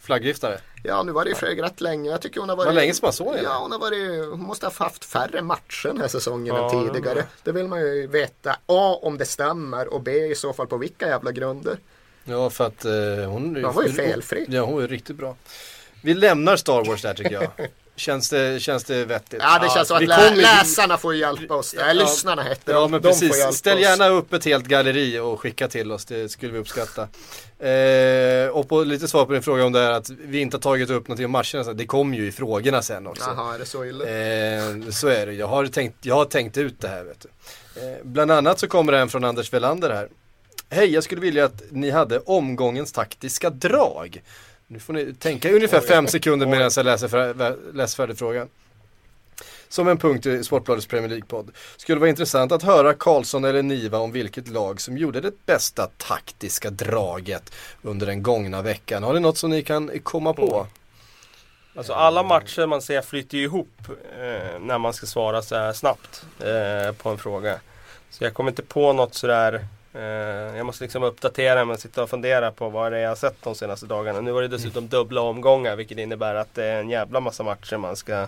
flaggviftare. 0.00 0.60
Ja, 0.82 1.02
nu 1.02 1.12
var 1.12 1.24
det 1.24 1.30
ju 1.30 1.36
för 1.36 1.46
rätt 1.46 1.80
länge. 1.80 2.10
Jag 2.10 2.20
tycker 2.20 2.40
hon 2.40 2.48
har 2.48 2.56
varit... 2.56 2.66
Var 2.66 2.72
länge 2.72 2.94
som 2.94 3.06
man 3.06 3.12
såg. 3.12 3.36
Ja, 3.42 3.58
hon 3.58 3.72
har 3.72 3.78
varit... 3.78 4.30
Hon 4.30 4.40
måste 4.42 4.66
ha 4.66 4.72
haft 4.78 5.04
färre 5.04 5.42
matcher 5.42 5.88
den 5.88 6.00
här 6.00 6.08
säsongen 6.08 6.54
Ja, 6.56 6.72
än 6.72 6.92
tidigare. 6.92 7.24
Det 7.42 7.52
vill 7.52 7.68
man 7.68 7.80
ju 7.80 8.06
veta. 8.06 8.56
A. 8.66 8.98
Om 9.02 9.18
det 9.18 9.24
stämmer 9.24 9.94
och 9.94 10.00
B. 10.00 10.26
I 10.26 10.34
så 10.34 10.52
fall 10.52 10.66
på 10.66 10.76
vilka 10.76 11.06
jävla 11.08 11.32
grunder. 11.32 11.78
Ja, 12.24 12.50
för 12.50 12.66
att 12.66 12.84
eh, 12.84 12.92
hon... 13.30 13.52
De 13.54 13.74
var 13.74 13.82
ju 13.82 13.92
felfri. 13.92 14.46
Ja, 14.48 14.62
hon 14.62 14.82
är 14.82 14.88
riktigt 14.88 15.16
bra. 15.16 15.36
Vi 16.02 16.14
lämnar 16.14 16.56
Star 16.56 16.84
Wars 16.84 17.02
där 17.02 17.14
tycker 17.14 17.32
jag. 17.32 17.48
Känns 17.96 18.30
det, 18.30 18.62
känns 18.62 18.84
det 18.84 19.04
vettigt? 19.04 19.40
Ja, 19.42 19.58
det 19.62 19.68
känns 19.70 19.88
som 19.88 19.96
att 19.96 20.02
lä 20.08 20.16
kommer- 20.16 20.36
läsarna 20.42 20.96
får 20.98 21.14
hjälpa 21.14 21.54
oss. 21.54 21.74
Nej, 21.78 21.84
Ja. 21.86 21.92
lyssnarna 22.02 22.42
heter 22.42 22.72
Ja 22.72 22.88
men 22.88 23.02
de 23.02 23.08
precis, 23.08 23.56
ställ 23.56 23.80
gärna 23.80 24.08
upp 24.08 24.32
ett 24.32 24.44
helt 24.44 24.64
galleri 24.66 25.18
och 25.18 25.40
skicka 25.40 25.68
till 25.68 25.92
oss, 25.92 26.04
det 26.04 26.28
skulle 26.28 26.52
vi 26.52 26.58
uppskatta. 26.58 27.02
Eh, 27.58 28.48
och 28.48 28.68
på 28.68 28.84
lite 28.84 29.08
svar 29.08 29.24
på 29.26 29.32
din 29.32 29.42
fråga 29.42 29.64
om 29.64 29.72
det 29.72 29.78
här 29.80 29.90
att 29.90 30.10
vi 30.10 30.40
inte 30.40 30.56
har 30.56 30.60
tagit 30.62 30.90
upp 30.90 31.08
någonting 31.08 31.24
om 31.26 31.30
matcherna, 31.32 31.72
det 31.72 31.86
kommer 31.86 32.16
ju 32.16 32.26
i 32.26 32.32
frågorna 32.32 32.82
sen 32.82 33.06
också. 33.06 33.24
Jaha, 33.36 33.54
är 33.54 33.58
det 33.58 33.66
så 33.66 33.84
illa? 33.84 34.04
Eh, 34.04 34.90
så 34.90 35.08
är 35.08 35.26
det, 35.26 35.32
jag 35.32 35.46
har 35.46 35.66
tänkt, 35.66 35.96
jag 36.06 36.14
har 36.14 36.24
tänkt 36.24 36.56
ut 36.56 36.80
det 36.80 36.88
här 36.88 37.04
vet 37.04 37.20
du. 37.74 37.80
Eh, 37.80 37.96
bland 38.02 38.30
annat 38.30 38.58
så 38.58 38.66
kommer 38.68 38.92
det 38.92 38.98
en 38.98 39.08
från 39.08 39.24
Anders 39.24 39.52
Velander 39.52 39.90
här. 39.90 40.08
Hej, 40.74 40.90
jag 40.90 41.04
skulle 41.04 41.20
vilja 41.20 41.44
att 41.44 41.62
ni 41.70 41.90
hade 41.90 42.18
omgångens 42.18 42.92
taktiska 42.92 43.50
drag. 43.50 44.22
Nu 44.66 44.78
får 44.78 44.92
ni 44.92 45.14
tänka 45.14 45.52
ungefär 45.52 45.80
fem 45.80 46.06
sekunder 46.06 46.46
medan 46.46 46.70
jag 46.76 46.84
läser, 46.84 47.08
för, 47.08 47.72
läser 47.72 47.96
färdigt 47.96 48.18
frågan. 48.18 48.48
Som 49.68 49.88
en 49.88 49.98
punkt 49.98 50.26
i 50.26 50.44
Sportbladets 50.44 50.86
Premier 50.86 51.08
League-podd. 51.08 51.50
Skulle 51.76 52.00
vara 52.00 52.10
intressant 52.10 52.52
att 52.52 52.62
höra 52.62 52.94
Karlsson 52.94 53.44
eller 53.44 53.62
Niva 53.62 53.98
om 53.98 54.12
vilket 54.12 54.48
lag 54.48 54.80
som 54.80 54.98
gjorde 54.98 55.20
det 55.20 55.46
bästa 55.46 55.86
taktiska 55.96 56.70
draget 56.70 57.52
under 57.82 58.06
den 58.06 58.22
gångna 58.22 58.62
veckan. 58.62 59.02
Har 59.02 59.14
ni 59.14 59.20
något 59.20 59.38
som 59.38 59.50
ni 59.50 59.62
kan 59.62 59.90
komma 60.02 60.32
på? 60.32 60.66
Alltså 61.76 61.92
alla 61.92 62.22
matcher 62.22 62.66
man 62.66 62.82
ser 62.82 63.02
flyter 63.02 63.38
ju 63.38 63.44
ihop 63.44 63.78
eh, 63.88 64.60
när 64.60 64.78
man 64.78 64.92
ska 64.92 65.06
svara 65.06 65.42
så 65.42 65.56
här 65.56 65.72
snabbt 65.72 66.24
eh, 66.40 66.94
på 66.94 67.08
en 67.08 67.18
fråga. 67.18 67.60
Så 68.10 68.24
jag 68.24 68.34
kommer 68.34 68.50
inte 68.50 68.62
på 68.62 68.92
något 68.92 69.14
sådär 69.14 69.66
Eh, 69.94 70.56
jag 70.56 70.66
måste 70.66 70.84
liksom 70.84 71.02
uppdatera 71.02 71.64
mig 71.64 71.74
och 71.74 71.80
sitta 71.80 72.02
och 72.02 72.10
fundera 72.10 72.50
på 72.50 72.68
vad 72.68 72.92
det 72.92 72.98
är 72.98 73.02
jag 73.02 73.10
har 73.10 73.16
sett 73.16 73.42
de 73.42 73.54
senaste 73.54 73.86
dagarna. 73.86 74.20
Nu 74.20 74.32
var 74.32 74.42
det 74.42 74.48
dessutom 74.48 74.88
dubbla 74.88 75.20
omgångar 75.20 75.76
vilket 75.76 75.98
innebär 75.98 76.34
att 76.34 76.54
det 76.54 76.64
är 76.64 76.80
en 76.80 76.90
jävla 76.90 77.20
massa 77.20 77.42
matcher 77.42 77.76
man 77.76 77.96
ska 77.96 78.26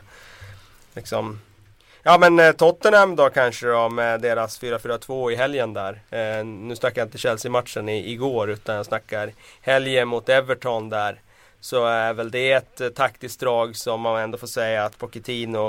liksom 0.95 1.41
Ja 2.03 2.19
men 2.19 2.39
eh, 2.39 2.53
Tottenham 2.53 3.17
då 3.17 3.31
kanske 3.31 3.67
då 3.67 3.89
med 3.89 4.21
deras 4.21 4.61
4-4-2 4.61 5.33
i 5.33 5.37
helgen 5.37 5.75
där. 5.75 6.01
Eh, 6.11 6.45
nu 6.45 6.77
snackar 6.77 7.01
jag 7.01 7.07
inte 7.07 7.19
Chelsea-matchen 7.19 7.89
igår 7.89 8.51
utan 8.51 8.77
jag 8.77 8.87
snackar 8.87 9.33
helgen 9.61 10.09
mot 10.09 10.29
Everton 10.29 10.89
där. 10.89 11.21
Så 11.61 11.87
är 11.87 12.13
väl 12.13 12.31
det 12.31 12.53
ett 12.53 12.81
eh, 12.81 12.89
taktiskt 12.89 13.41
drag 13.41 13.77
som 13.77 14.01
man 14.01 14.21
ändå 14.21 14.39
får 14.39 14.47
säga 14.47 14.85
att 14.85 14.99
Pochettino 14.99 15.67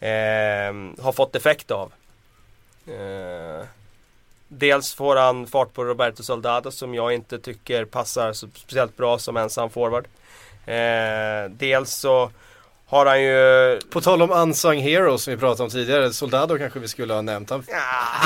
eh, 0.00 1.02
har 1.02 1.12
fått 1.12 1.36
effekt 1.36 1.70
av. 1.70 1.92
Eh, 2.86 3.66
dels 4.58 4.94
får 4.94 5.16
han 5.16 5.46
fart 5.46 5.72
på 5.72 5.84
Roberto 5.84 6.22
Soldado 6.22 6.70
som 6.70 6.94
jag 6.94 7.12
inte 7.14 7.38
tycker 7.38 7.84
passar 7.84 8.32
så 8.32 8.48
speciellt 8.54 8.96
bra 8.96 9.18
som 9.18 9.36
ensam 9.36 9.70
forward. 9.70 10.06
Eh, 10.66 11.50
dels 11.50 11.94
så 11.94 12.30
har 12.86 13.06
han 13.06 13.22
ju 13.22 13.80
På 13.90 14.00
tal 14.00 14.22
om 14.22 14.30
unsung 14.30 14.78
heroes 14.80 15.22
som 15.22 15.30
vi 15.30 15.36
pratade 15.36 15.62
om 15.62 15.70
tidigare, 15.70 16.12
Soldado 16.12 16.58
kanske 16.58 16.78
vi 16.78 16.88
skulle 16.88 17.14
ha 17.14 17.22
nämnt. 17.22 17.50
Han, 17.50 17.64
Ja, 17.68 17.76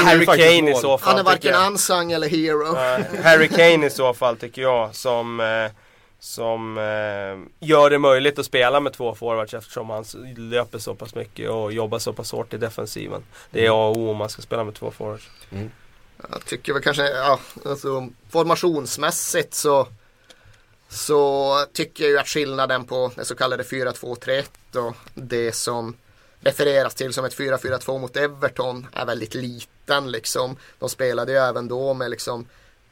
Harry 0.05 0.27
Kane 0.27 0.71
i 0.71 0.75
så 0.75 0.99
fall. 0.99 1.11
Han 1.11 1.19
är 1.21 1.25
varken 1.25 1.53
jag. 1.53 1.67
unsung 1.67 2.13
eller 2.13 2.29
hero. 2.29 2.77
Ja, 2.77 2.99
Harry 3.23 3.49
Kane 3.49 3.87
i 3.87 3.91
så 3.91 4.15
fall 4.15 4.37
tycker 4.37 4.63
jag 4.63 4.95
som, 4.95 5.41
eh, 5.41 5.71
som 6.21 6.79
eh, 6.79 7.67
gör 7.69 7.91
det 7.91 7.99
möjligt 7.99 8.39
att 8.39 8.47
spela 8.47 8.81
med 8.81 8.93
två 8.93 9.15
forwards 9.15 9.55
eftersom 9.55 9.91
han 9.91 10.05
löper 10.37 10.79
så 10.79 10.95
pass 10.95 11.15
mycket 11.15 11.51
och 11.51 11.73
jobbar 11.73 11.99
så 11.99 12.13
pass 12.13 12.33
hårt 12.33 12.55
i 12.55 12.57
defensiven. 12.57 13.23
Det 13.51 13.67
är 13.67 13.71
A 13.71 13.89
och 13.89 13.97
O 13.97 14.11
om 14.11 14.17
man 14.17 14.29
ska 14.29 14.43
spela 14.43 14.65
med 14.65 14.75
två 14.75 14.91
forwards. 14.91 15.29
Jag 16.31 16.45
tycker 16.45 16.73
väl 16.73 16.83
kanske, 16.83 17.09
ja, 17.09 17.41
alltså 17.65 18.09
formationsmässigt 18.31 19.55
så 19.55 19.89
så 20.89 21.55
tycker 21.73 22.05
jag 22.05 22.11
ju 22.11 22.19
att 22.19 22.29
skillnaden 22.29 22.85
på 22.85 23.11
det 23.17 23.25
så 23.25 23.35
kallade 23.35 23.63
4-2-3-1 23.63 24.45
och 24.77 24.97
det 25.15 25.53
som 25.53 25.97
refereras 26.41 26.95
till 26.95 27.13
som 27.13 27.25
ett 27.25 27.37
4-4-2 27.37 27.99
mot 27.99 28.17
Everton 28.17 28.87
är 28.93 29.07
väldigt 29.07 29.35
liten 29.35 30.11
liksom. 30.11 30.57
De 30.79 30.89
spelade 30.89 31.33
ju 31.33 31.39
även 31.39 31.69
då 31.69 31.95
med 31.95 32.11
liksom 32.11 32.47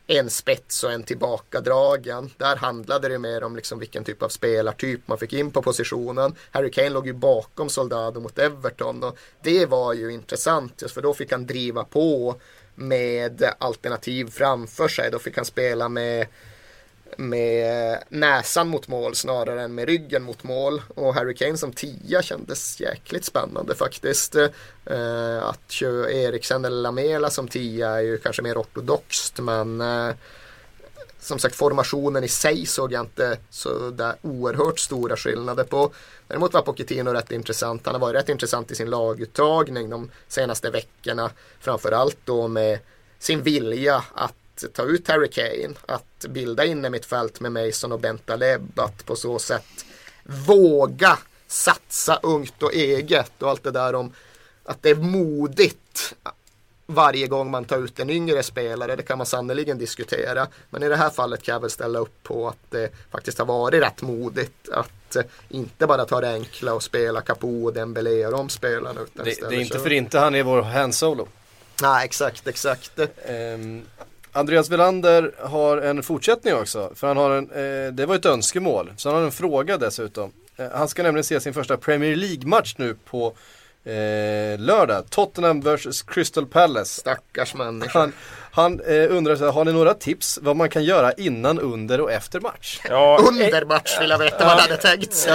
en 0.07 0.31
spets 0.31 0.85
och 0.85 0.93
en 0.93 1.03
tillbakadragen. 1.03 2.31
Där 2.37 2.57
handlade 2.57 3.09
det 3.09 3.18
mer 3.18 3.45
om 3.45 3.57
liksom 3.57 3.79
vilken 3.79 4.05
typ 4.05 4.22
av 4.22 4.29
spelartyp 4.29 5.01
man 5.09 5.18
fick 5.18 5.33
in 5.33 5.51
på 5.51 5.62
positionen. 5.62 6.35
Harry 6.51 6.70
Kane 6.70 6.91
låg 6.91 7.07
ju 7.07 7.12
bakom 7.12 7.68
Soldado 7.68 8.20
mot 8.20 8.39
Everton 8.39 9.03
och 9.03 9.18
det 9.43 9.66
var 9.66 9.93
ju 9.93 10.12
intressant 10.12 10.83
just 10.83 10.95
för 10.95 11.03
då 11.03 11.14
fick 11.14 11.33
han 11.33 11.47
driva 11.47 11.85
på 11.85 12.37
med 12.77 13.51
alternativ 13.59 14.31
framför 14.31 14.89
sig. 14.89 15.11
Då 15.11 15.18
fick 15.18 15.37
han 15.37 15.45
spela 15.45 15.89
med 15.89 16.27
med 17.16 17.99
näsan 18.09 18.68
mot 18.68 18.89
mål 18.89 19.14
snarare 19.14 19.62
än 19.62 19.74
med 19.74 19.89
ryggen 19.89 20.22
mot 20.22 20.43
mål. 20.43 20.83
Och 20.95 21.14
Harry 21.14 21.35
Kane 21.35 21.57
som 21.57 21.72
tia 21.72 22.22
kändes 22.22 22.81
jäkligt 22.81 23.24
spännande 23.24 23.74
faktiskt. 23.74 24.37
Eh, 24.85 25.43
att 25.43 25.70
köra 25.70 26.11
Eriksen 26.11 26.64
eller 26.64 26.83
Lamela 26.83 27.31
som 27.31 27.49
tia 27.49 27.89
är 27.89 28.01
ju 28.01 28.18
kanske 28.18 28.43
mer 28.43 28.61
ortodoxt 28.61 29.39
men 29.39 29.81
eh, 29.81 30.14
som 31.27 31.39
sagt 31.39 31.55
formationen 31.55 32.24
i 32.24 32.29
sig 32.29 32.66
såg 32.66 32.93
jag 32.93 33.05
inte 33.05 33.39
så 33.51 33.91
där 33.91 34.16
oerhört 34.22 34.79
stora 34.79 35.16
skillnader 35.16 35.64
på. 35.64 35.93
Däremot 36.29 36.55
var 36.55 36.62
Pochettino 36.62 37.11
rätt 37.11 37.33
intressant. 37.33 37.87
Han 37.87 37.95
har 37.95 38.01
varit 38.01 38.16
rätt 38.16 38.29
intressant 38.29 38.70
i 38.70 38.74
sin 38.74 38.91
laguttagning 38.91 39.91
de 39.91 40.11
senaste 40.29 40.70
veckorna. 40.70 41.31
Framförallt 41.61 42.18
då 42.24 42.49
med 42.49 42.79
sin 43.18 43.43
vilja 43.43 44.05
att 44.14 44.64
ta 44.72 44.83
ut 44.83 45.09
Harry 45.09 45.31
Kane, 45.31 45.74
att 45.87 46.27
bilda 46.29 46.64
inne 46.64 46.91
mitt 46.91 47.07
fält 47.07 47.41
med 47.41 47.53
Mason 47.53 47.93
och 47.93 48.01
Bentaleb, 48.01 48.79
att 48.81 49.07
på 49.07 49.16
så 49.16 49.39
sätt 49.39 49.87
våga 50.24 51.18
satsa 51.47 52.20
ungt 52.22 52.62
och 52.62 52.74
eget 52.74 53.43
och 53.43 53.51
allt 53.51 53.62
det 53.62 53.70
där 53.70 53.95
om 53.95 54.12
att 54.64 54.83
det 54.83 54.91
är 54.91 54.95
modigt 54.95 56.14
varje 56.87 57.26
gång 57.26 57.51
man 57.51 57.64
tar 57.64 57.78
ut 57.78 58.01
en 58.01 58.11
yngre 58.11 58.43
spelare, 58.43 58.97
det 58.97 59.03
kan 59.03 59.18
man 59.18 59.26
sannoliken 59.26 59.78
diskutera. 59.78 60.47
Men 60.70 60.82
i 60.82 60.89
det 60.89 60.97
här 60.97 61.11
fallet 61.11 61.43
kan 61.43 61.53
jag 61.53 61.61
väl 61.61 61.70
ställa 61.70 61.99
upp 61.99 62.22
på 62.22 62.49
att 62.49 62.70
det 62.70 62.91
faktiskt 63.11 63.39
har 63.39 63.47
varit 63.47 63.82
rätt 63.82 64.03
modigt 64.03 64.68
att 64.72 65.16
eh, 65.16 65.22
inte 65.49 65.87
bara 65.87 66.05
ta 66.05 66.20
det 66.20 66.32
enkla 66.32 66.74
och 66.74 66.82
spela 66.82 67.20
Capo 67.20 67.64
och 67.64 67.72
Dembélé 67.72 68.26
och 68.26 68.32
de 68.32 68.49
spelarna. 68.49 69.01
Utan 69.01 69.24
det, 69.24 69.49
det 69.49 69.57
är 69.57 69.61
inte 69.61 69.78
för 69.78 69.93
inte 69.93 70.18
han 70.18 70.34
är 70.34 70.43
vår 70.43 70.62
hand 70.62 70.95
solo. 70.95 71.28
Nej, 71.82 72.05
exakt, 72.05 72.47
exakt. 72.47 72.99
Ehm, 73.26 73.82
Andreas 74.32 74.70
Velander 74.70 75.34
har 75.39 75.76
en 75.76 76.03
fortsättning 76.03 76.55
också. 76.55 76.93
För 76.95 77.07
han 77.07 77.16
har 77.16 77.30
en, 77.30 77.51
eh, 77.51 77.93
det 77.93 78.07
var 78.07 78.14
ett 78.14 78.26
önskemål. 78.26 78.93
Så 78.97 79.09
han 79.09 79.18
har 79.18 79.24
en 79.24 79.32
fråga 79.32 79.78
dessutom. 79.78 80.32
Eh, 80.57 80.70
han 80.72 80.89
ska 80.89 81.03
nämligen 81.03 81.24
se 81.24 81.41
sin 81.41 81.55
första 81.55 81.76
Premier 81.76 82.16
League-match 82.16 82.74
nu 82.78 82.97
på 83.05 83.37
eh, 83.87 84.59
lördag. 84.59 85.11
Tottenham 85.11 85.61
vs 85.61 86.03
Crystal 86.03 86.47
Palace. 86.47 87.01
Stackars 87.01 87.55
människa. 87.55 87.99
Han, 87.99 88.12
han 88.57 88.81
eh, 88.81 89.17
undrar 89.17 89.37
så 89.37 89.45
här, 89.45 89.53
har 89.53 89.65
ni 89.65 89.73
några 89.73 89.95
tips 89.95 90.39
vad 90.43 90.57
man 90.57 90.69
kan 90.69 90.85
göra 90.85 91.13
innan, 91.13 91.59
under 91.59 92.01
och 92.01 92.13
efter 92.13 92.41
match? 92.41 92.81
Ja, 92.89 93.19
Under 93.29 93.65
match 93.65 93.97
vill 94.01 94.11
jag 94.11 94.19
veta 94.19 94.39
vad 94.39 94.49
han 94.49 94.59
hade 94.59 94.77
tänkt 94.77 95.29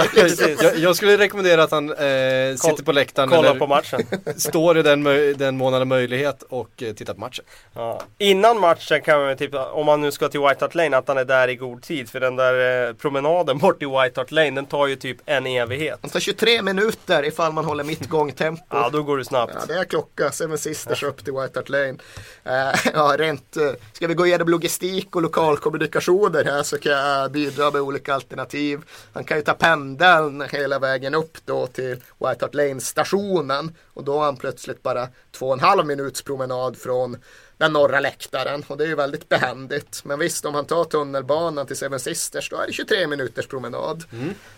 jag, 0.62 0.78
jag 0.78 0.96
skulle 0.96 1.16
rekommendera 1.16 1.62
att 1.62 1.70
han 1.70 1.90
eh, 1.90 1.96
sitter 2.56 2.82
på 2.84 2.92
läktaren 2.92 3.28
Kolla 3.28 3.48
eller 3.48 3.58
på 3.58 3.66
matchen. 3.66 4.00
står 4.36 4.78
i 4.78 4.82
den, 4.82 5.02
den 5.36 5.56
mån 5.56 5.72
han 5.72 5.80
har 5.80 5.86
möjlighet 5.86 6.42
och 6.42 6.82
eh, 6.82 6.92
tittar 6.92 7.14
på 7.14 7.20
matchen. 7.20 7.44
Ja. 7.74 8.02
Innan 8.18 8.60
matchen 8.60 9.00
kan 9.02 9.20
man 9.20 9.36
typ, 9.36 9.54
om 9.54 9.86
man 9.86 10.00
nu 10.00 10.12
ska 10.12 10.28
till 10.28 10.40
White 10.40 10.56
Hart 10.60 10.74
Lane, 10.74 10.96
att 10.96 11.08
han 11.08 11.18
är 11.18 11.24
där 11.24 11.48
i 11.48 11.56
god 11.56 11.82
tid. 11.82 12.08
För 12.10 12.20
den 12.20 12.36
där 12.36 12.88
eh, 12.88 12.94
promenaden 12.94 13.58
bort 13.58 13.78
till 13.78 13.88
White 13.88 14.20
Hart 14.20 14.30
Lane, 14.30 14.50
den 14.50 14.66
tar 14.66 14.86
ju 14.86 14.96
typ 14.96 15.18
en 15.26 15.46
evighet. 15.46 15.98
Det 16.02 16.08
tar 16.08 16.20
23 16.20 16.62
minuter 16.62 17.24
ifall 17.24 17.52
man 17.52 17.64
håller 17.64 17.84
mitt 17.84 18.08
gångtempo. 18.08 18.62
Ja, 18.70 18.90
då 18.92 19.02
går 19.02 19.18
det 19.18 19.24
snabbt. 19.24 19.54
Ja, 19.54 19.74
det 19.74 19.80
är 19.80 19.84
klocka. 19.84 20.30
Seven 20.30 20.58
Sisters 20.58 21.02
upp 21.02 21.24
till 21.24 21.32
White 21.32 21.58
Hart 21.58 21.68
Lane. 21.68 21.96
Eh, 22.44 23.11
rent, 23.18 23.56
eh, 23.56 23.72
ska 23.92 24.06
vi 24.06 24.14
gå 24.14 24.26
igenom 24.26 24.48
logistik 24.48 25.16
och 25.16 25.22
lokalkommunikationer 25.22 26.44
här 26.44 26.62
så 26.62 26.78
kan 26.78 26.92
jag 26.92 27.32
bidra 27.32 27.70
med 27.70 27.80
olika 27.80 28.14
alternativ. 28.14 28.80
Han 29.12 29.24
kan 29.24 29.36
ju 29.36 29.42
ta 29.42 29.54
pendeln 29.54 30.44
hela 30.50 30.78
vägen 30.78 31.14
upp 31.14 31.38
då 31.44 31.66
till 31.66 31.94
White 31.94 32.38
Hart 32.40 32.54
Lane 32.54 32.80
stationen 32.80 33.76
och 33.94 34.04
då 34.04 34.18
har 34.18 34.24
han 34.24 34.36
plötsligt 34.36 34.82
bara 34.82 35.08
två 35.32 35.46
och 35.46 35.52
en 35.52 35.60
halv 35.60 35.86
minuts 35.86 36.22
promenad 36.22 36.76
från 36.76 37.16
den 37.62 37.72
norra 37.72 38.00
läktaren 38.00 38.64
och 38.68 38.76
det 38.76 38.84
är 38.84 38.88
ju 38.88 38.94
väldigt 38.94 39.28
behändigt. 39.28 40.04
Men 40.04 40.18
visst, 40.18 40.44
om 40.44 40.54
han 40.54 40.64
tar 40.64 40.84
tunnelbanan 40.84 41.66
till 41.66 41.76
Seven 41.76 42.00
Sisters 42.00 42.50
då 42.50 42.56
är 42.56 42.66
det 42.66 42.72
23 42.72 43.06
minuters 43.06 43.46
promenad. 43.46 44.04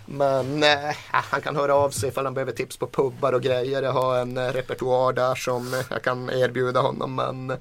Men 0.06 0.62
eh, 0.62 0.96
han 1.04 1.40
kan 1.40 1.56
höra 1.56 1.74
av 1.74 1.90
sig 1.90 2.08
ifall 2.08 2.24
han 2.24 2.34
behöver 2.34 2.52
tips 2.52 2.76
på 2.76 2.86
pubbar 2.86 3.32
och 3.32 3.42
grejer. 3.42 3.82
Jag 3.82 3.92
har 3.92 4.18
en 4.18 4.36
eh, 4.36 4.52
repertoar 4.52 5.12
där 5.12 5.34
som 5.34 5.74
eh, 5.74 5.80
jag 5.90 6.02
kan 6.02 6.30
erbjuda 6.30 6.80
honom. 6.80 7.14
Men 7.14 7.58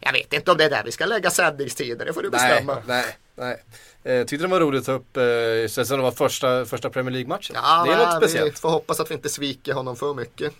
jag 0.00 0.12
vet 0.12 0.32
inte 0.32 0.50
om 0.50 0.56
det 0.56 0.64
är 0.64 0.70
där 0.70 0.82
vi 0.84 0.92
ska 0.92 1.06
lägga 1.06 1.30
sändningstider. 1.30 2.06
Det 2.06 2.12
får 2.12 2.22
du 2.22 2.30
bestämma. 2.30 2.82
nej, 2.86 3.04
nej. 3.34 3.62
Eh, 4.04 4.26
tyckte 4.26 4.44
det 4.46 4.50
var 4.50 4.60
roligt 4.60 4.80
att 4.80 4.86
ta 4.86 4.92
upp, 4.92 5.16
eh, 5.16 5.84
så 5.84 5.96
det 5.96 6.02
var 6.02 6.10
första, 6.10 6.64
första 6.64 6.90
Premier 6.90 7.12
League-matchen. 7.12 7.56
Ja, 7.62 7.84
det 7.86 7.92
är 7.92 7.98
något 7.98 8.22
vi 8.22 8.28
speciellt. 8.28 8.58
får 8.58 8.68
hoppas 8.70 9.00
att 9.00 9.10
vi 9.10 9.14
inte 9.14 9.28
sviker 9.28 9.72
honom 9.72 9.96
för 9.96 10.14
mycket. 10.14 10.52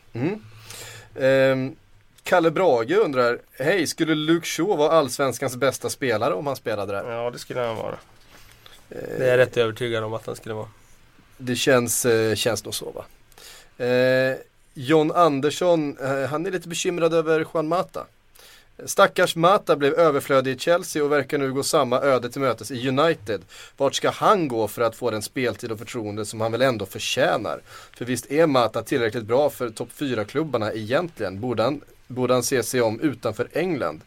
Ehm, 1.21 1.77
Kalle 2.23 2.51
Brage 2.51 2.91
undrar, 2.91 3.39
hej, 3.59 3.87
skulle 3.87 4.15
Luke 4.15 4.47
Shaw 4.47 4.77
vara 4.77 4.93
allsvenskans 4.93 5.57
bästa 5.57 5.91
spelare 5.91 6.35
om 6.35 6.47
han 6.47 6.57
spelade 6.57 6.93
där? 6.93 7.11
Ja, 7.13 7.31
det 7.31 7.39
skulle 7.39 7.61
han 7.61 7.77
vara. 7.77 7.99
Det 8.89 9.25
är 9.25 9.31
jag 9.31 9.39
rätt 9.39 9.57
övertygad 9.57 10.05
om 10.05 10.15
att 10.15 10.27
han 10.27 10.37
skulle 10.37 10.55
vara. 10.55 10.69
Det 11.37 11.57
känns, 11.57 12.07
eh, 12.07 12.35
känns 12.35 12.65
nog 12.65 12.75
så 12.75 12.91
va. 12.91 13.05
Eh, 13.85 14.37
John 14.75 15.13
Andersson, 15.13 15.97
eh, 15.99 16.29
han 16.31 16.47
är 16.47 16.51
lite 16.51 16.69
bekymrad 16.69 17.15
över 17.15 17.47
Juan 17.55 17.69
Mata. 17.69 18.07
Stackars 18.85 19.37
Mata 19.37 19.77
blev 19.77 19.95
överflödig 19.95 20.57
i 20.57 20.59
Chelsea 20.59 21.05
och 21.05 21.13
verkar 21.13 21.39
nu 21.39 21.53
gå 21.53 21.63
samma 21.63 22.01
öde 22.01 22.31
till 22.31 22.41
mötes 22.41 22.71
i 22.71 22.89
United. 22.89 23.43
Vart 23.77 23.95
ska 23.95 24.11
han 24.11 24.49
gå 24.49 24.69
för 24.69 24.83
att 24.83 24.97
få 24.97 25.11
den 25.11 25.23
speltid 25.23 25.73
och 25.73 25.79
förtroende 25.79 26.25
som 26.25 26.41
han 26.41 26.53
väl 26.53 26.63
ändå 26.63 26.87
förtjänar? 26.87 27.61
För 27.97 28.05
visst 28.05 28.31
är 28.31 28.47
Mata 28.47 28.83
tillräckligt 28.83 29.25
bra 29.25 29.51
för 29.51 29.71
topp 29.71 29.89
4-klubbarna 29.97 30.73
egentligen? 30.73 31.41
Borde 31.41 31.63
han, 31.63 31.81
borde 32.07 32.35
han 32.35 32.43
se 32.43 32.63
sig 32.63 32.83
om 32.83 33.01
utanför 33.01 33.49
England? 33.53 34.01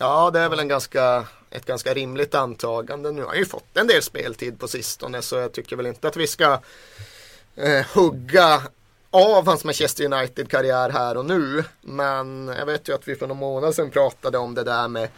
Ja, 0.00 0.30
det 0.30 0.40
är 0.40 0.48
väl 0.48 0.60
en 0.60 0.68
ganska, 0.68 1.24
ett 1.50 1.66
ganska 1.66 1.94
rimligt 1.94 2.34
antagande. 2.34 3.12
Nu 3.12 3.20
har 3.20 3.28
han 3.28 3.38
ju 3.38 3.46
fått 3.46 3.76
en 3.76 3.86
del 3.86 4.02
speltid 4.02 4.58
på 4.58 4.68
sistone 4.68 5.22
så 5.22 5.36
jag 5.36 5.52
tycker 5.52 5.76
väl 5.76 5.86
inte 5.86 6.08
att 6.08 6.16
vi 6.16 6.26
ska 6.26 6.60
eh, 7.56 7.86
hugga 7.94 8.62
av 9.16 9.46
hans 9.46 9.64
Manchester 9.64 10.04
United-karriär 10.04 10.90
här 10.90 11.16
och 11.16 11.24
nu. 11.24 11.64
Men 11.80 12.48
jag 12.58 12.66
vet 12.66 12.88
ju 12.88 12.94
att 12.94 13.08
vi 13.08 13.16
för 13.16 13.26
någon 13.26 13.36
månad 13.36 13.74
sedan 13.74 13.90
pratade 13.90 14.38
om 14.38 14.54
det 14.54 14.64
där 14.64 14.88
med 14.88 15.08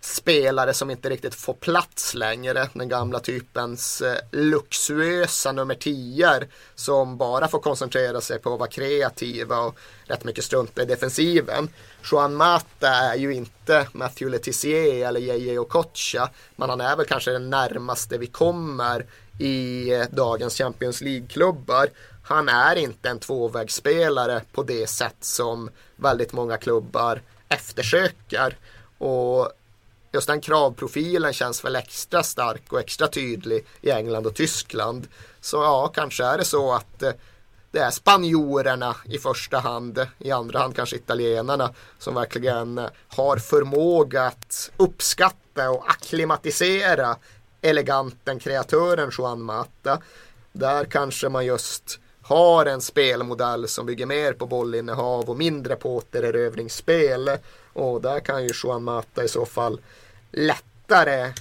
spelare 0.00 0.74
som 0.74 0.90
inte 0.90 1.10
riktigt 1.10 1.34
får 1.34 1.54
plats 1.54 2.14
längre. 2.14 2.68
Den 2.72 2.88
gamla 2.88 3.20
typens 3.20 4.00
eh, 4.00 4.16
luxuösa 4.32 5.52
nummer 5.52 5.74
10 5.74 6.40
som 6.74 7.16
bara 7.16 7.48
får 7.48 7.58
koncentrera 7.58 8.20
sig 8.20 8.38
på 8.38 8.52
att 8.52 8.58
vara 8.58 8.70
kreativa 8.70 9.58
och 9.58 9.78
rätt 10.04 10.24
mycket 10.24 10.44
strunta 10.44 10.82
i 10.82 10.84
defensiven. 10.84 11.68
Juan 12.12 12.34
Mata 12.34 12.88
är 12.88 13.16
ju 13.16 13.34
inte 13.34 13.88
Matthew 13.92 14.36
Letizier 14.36 15.08
eller 15.08 15.20
JJ 15.20 15.58
Okocha 15.58 16.30
men 16.56 16.70
han 16.70 16.80
är 16.80 16.96
väl 16.96 17.06
kanske 17.06 17.30
den 17.30 17.50
närmaste 17.50 18.18
vi 18.18 18.26
kommer 18.26 19.06
i 19.38 19.90
eh, 19.94 20.04
dagens 20.10 20.58
Champions 20.58 21.00
League-klubbar. 21.00 21.88
Han 22.28 22.48
är 22.48 22.76
inte 22.76 23.08
en 23.08 23.18
tvåvägsspelare 23.18 24.42
på 24.52 24.62
det 24.62 24.86
sätt 24.86 25.16
som 25.20 25.70
väldigt 25.96 26.32
många 26.32 26.56
klubbar 26.56 27.22
eftersöker. 27.48 28.56
Och 28.98 29.52
just 30.12 30.26
den 30.26 30.40
kravprofilen 30.40 31.32
känns 31.32 31.64
väl 31.64 31.76
extra 31.76 32.22
stark 32.22 32.72
och 32.72 32.80
extra 32.80 33.08
tydlig 33.08 33.66
i 33.80 33.90
England 33.90 34.26
och 34.26 34.34
Tyskland. 34.34 35.08
Så 35.40 35.56
ja, 35.56 35.92
kanske 35.94 36.24
är 36.24 36.38
det 36.38 36.44
så 36.44 36.72
att 36.72 37.02
eh, 37.02 37.12
det 37.70 37.78
är 37.78 37.90
spanjorerna 37.90 38.96
i 39.04 39.18
första 39.18 39.58
hand, 39.58 40.06
i 40.18 40.30
andra 40.30 40.58
hand 40.58 40.76
kanske 40.76 40.96
italienarna 40.96 41.70
som 41.98 42.14
verkligen 42.14 42.78
eh, 42.78 42.90
har 43.08 43.36
förmåga 43.36 44.22
att 44.22 44.70
uppskatta 44.76 45.70
och 45.70 45.90
akklimatisera 45.90 47.16
eleganten 47.60 48.38
kreatören 48.38 49.10
Juan 49.18 49.42
Mata. 49.42 49.98
Där 50.52 50.84
kanske 50.84 51.28
man 51.28 51.46
just 51.46 52.00
har 52.28 52.66
en 52.66 52.80
spelmodell 52.80 53.68
som 53.68 53.86
bygger 53.86 54.06
mer 54.06 54.32
på 54.32 54.46
bollinnehav 54.46 55.30
och 55.30 55.36
mindre 55.36 55.76
på 55.76 55.96
återerövringsspel. 55.96 57.30
Och 57.72 58.00
där 58.00 58.20
kan 58.20 58.42
ju 58.42 58.50
Juan 58.64 58.84
Mata 58.84 59.24
i 59.24 59.28
så 59.28 59.46
fall 59.46 59.80
lättare 60.32 61.32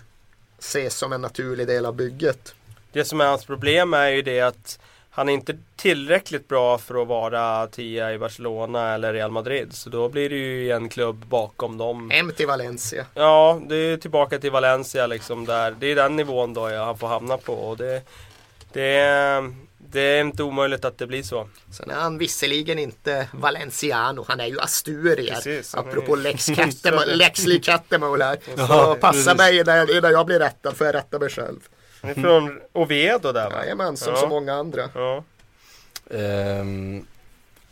ses 0.59 0.97
som 0.97 1.13
en 1.13 1.21
naturlig 1.21 1.67
del 1.67 1.85
av 1.85 1.95
bygget. 1.95 2.55
Det 2.91 3.05
som 3.05 3.21
är 3.21 3.25
hans 3.25 3.45
problem 3.45 3.93
är 3.93 4.07
ju 4.07 4.21
det 4.21 4.41
att 4.41 4.79
han 5.09 5.29
är 5.29 5.33
inte 5.33 5.57
tillräckligt 5.75 6.47
bra 6.47 6.77
för 6.77 7.01
att 7.01 7.07
vara 7.07 7.67
tia 7.67 8.13
i 8.13 8.17
Barcelona 8.17 8.93
eller 8.93 9.13
Real 9.13 9.31
Madrid. 9.31 9.73
Så 9.73 9.89
då 9.89 10.09
blir 10.09 10.29
det 10.29 10.35
ju 10.35 10.71
en 10.71 10.89
klubb 10.89 11.25
bakom 11.25 11.77
dem. 11.77 12.09
Hem 12.09 12.31
till 12.31 12.47
Valencia. 12.47 13.05
Ja, 13.13 13.61
det 13.67 13.75
är 13.75 13.97
tillbaka 13.97 14.39
till 14.39 14.51
Valencia 14.51 15.07
liksom 15.07 15.45
där. 15.45 15.75
Det 15.79 15.87
är 15.87 15.95
den 15.95 16.15
nivån 16.15 16.53
då 16.53 16.75
han 16.75 16.97
får 16.97 17.07
hamna 17.07 17.37
på. 17.37 17.53
Och 17.53 17.77
det, 17.77 18.01
det, 18.73 19.53
det 19.91 20.01
är 20.01 20.21
inte 20.21 20.43
omöjligt 20.43 20.85
att 20.85 20.97
det 20.97 21.07
blir 21.07 21.23
så. 21.23 21.49
Sen 21.71 21.89
är 21.91 21.95
han 21.95 22.17
visserligen 22.17 22.79
inte 22.79 23.27
valenciano, 23.33 24.25
han 24.27 24.39
är 24.39 24.45
ju 24.47 24.59
asturier. 24.59 25.35
Precis, 25.35 25.73
han 25.75 25.85
är 25.85 25.89
Apropå 25.89 26.17
ju- 26.17 26.23
Lex 26.23 26.45
Kattemol, 26.45 27.03
Lex 27.17 27.45
Lee 27.45 27.59
Kattemol 27.59 28.21
här. 28.21 28.37
Ja, 28.57 28.67
Så 28.67 28.95
passa 28.95 29.35
mig 29.35 29.63
när, 29.63 30.01
när 30.01 30.11
jag 30.11 30.25
blir 30.25 30.39
rättad, 30.39 30.77
får 30.77 30.85
jag 30.87 30.95
rätta 30.95 31.19
mig 31.19 31.29
själv. 31.29 31.59
Han 32.01 32.09
är 32.11 32.13
från 32.15 32.59
Oviedo 32.73 33.31
där 33.31 33.49
va? 33.49 33.55
Jajamän, 33.63 33.97
som 33.97 34.13
Ja. 34.13 34.19
så 34.19 34.27
många 34.27 34.53
andra. 34.53 34.89
Ja. 34.95 35.23
Ehm, 36.11 37.05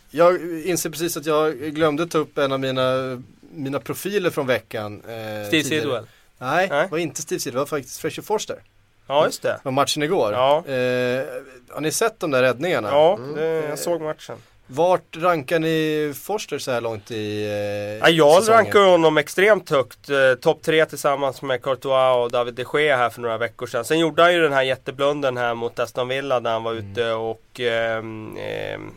jag 0.10 0.62
inser 0.66 0.90
precis 0.90 1.18
att 1.18 1.26
jag 1.26 1.54
glömde 1.58 2.08
ta 2.08 2.18
upp 2.18 2.38
en 2.38 2.52
av 2.52 2.60
mina, 2.60 3.22
mina 3.52 3.80
profiler 3.80 4.30
från 4.30 4.48
veckan. 4.48 5.02
Eh, 5.08 5.48
Steve. 5.48 5.64
Sidwell. 5.64 6.08
Nej, 6.38 6.68
Nej. 6.70 6.84
det 6.84 6.92
var 6.92 6.98
inte 6.98 7.22
Steve 7.22 7.40
Sidwell, 7.40 7.56
det 7.56 7.60
var 7.72 7.78
faktiskt 7.78 7.98
Fresher 8.00 8.22
Forster. 8.22 8.60
Ja, 9.08 9.26
just 9.26 9.42
det. 9.42 9.60
Var 9.64 9.72
matchen 9.72 10.04
igår. 10.04 10.34
Ja. 10.34 10.58
Eh, 10.58 11.24
har 11.70 11.82
ni 11.82 11.92
sett 11.92 12.20
de 12.20 12.32
där 12.32 12.42
räddningarna? 12.42 12.90
Ja, 12.92 13.20
det, 13.36 13.46
jag 13.70 13.80
såg 13.80 14.02
matchen. 14.02 14.36
Vart 14.68 15.18
rankar 15.18 15.60
ni 15.60 16.14
Forster 16.24 16.58
så 16.60 16.72
här 16.72 16.82
långt 16.82 17.12
i 17.12 17.46
eh, 17.46 17.52
Ja, 17.52 18.10
jag 18.10 18.40
säsongen? 18.40 18.64
rankar 18.66 18.80
honom 18.80 19.18
extremt 19.18 19.70
högt. 19.70 20.10
Eh, 20.10 20.34
Topp 20.42 20.62
tre 20.62 20.86
tillsammans 20.86 21.42
med 21.42 21.62
Courtois 21.62 22.16
och 22.26 22.32
David 22.32 22.54
de 22.54 22.66
Gea 22.80 22.98
här 22.98 23.10
för 23.10 23.22
några 23.22 23.38
veckor 23.38 23.68
sedan. 23.68 23.86
Sen 23.86 24.00
gjorde 24.00 24.22
han 24.22 24.34
ju 24.34 24.42
den 24.42 24.54
här 24.54 24.64
jätteblunden 24.64 25.38
här 25.38 25.54
mot 25.54 25.80
Aston 25.80 26.08
Villa 26.08 26.40
när 26.40 26.52
han 26.52 26.64
var 26.64 26.74
ute 26.74 27.12
och 27.12 27.60
ehm, 27.60 28.38
ehm, 28.38 28.92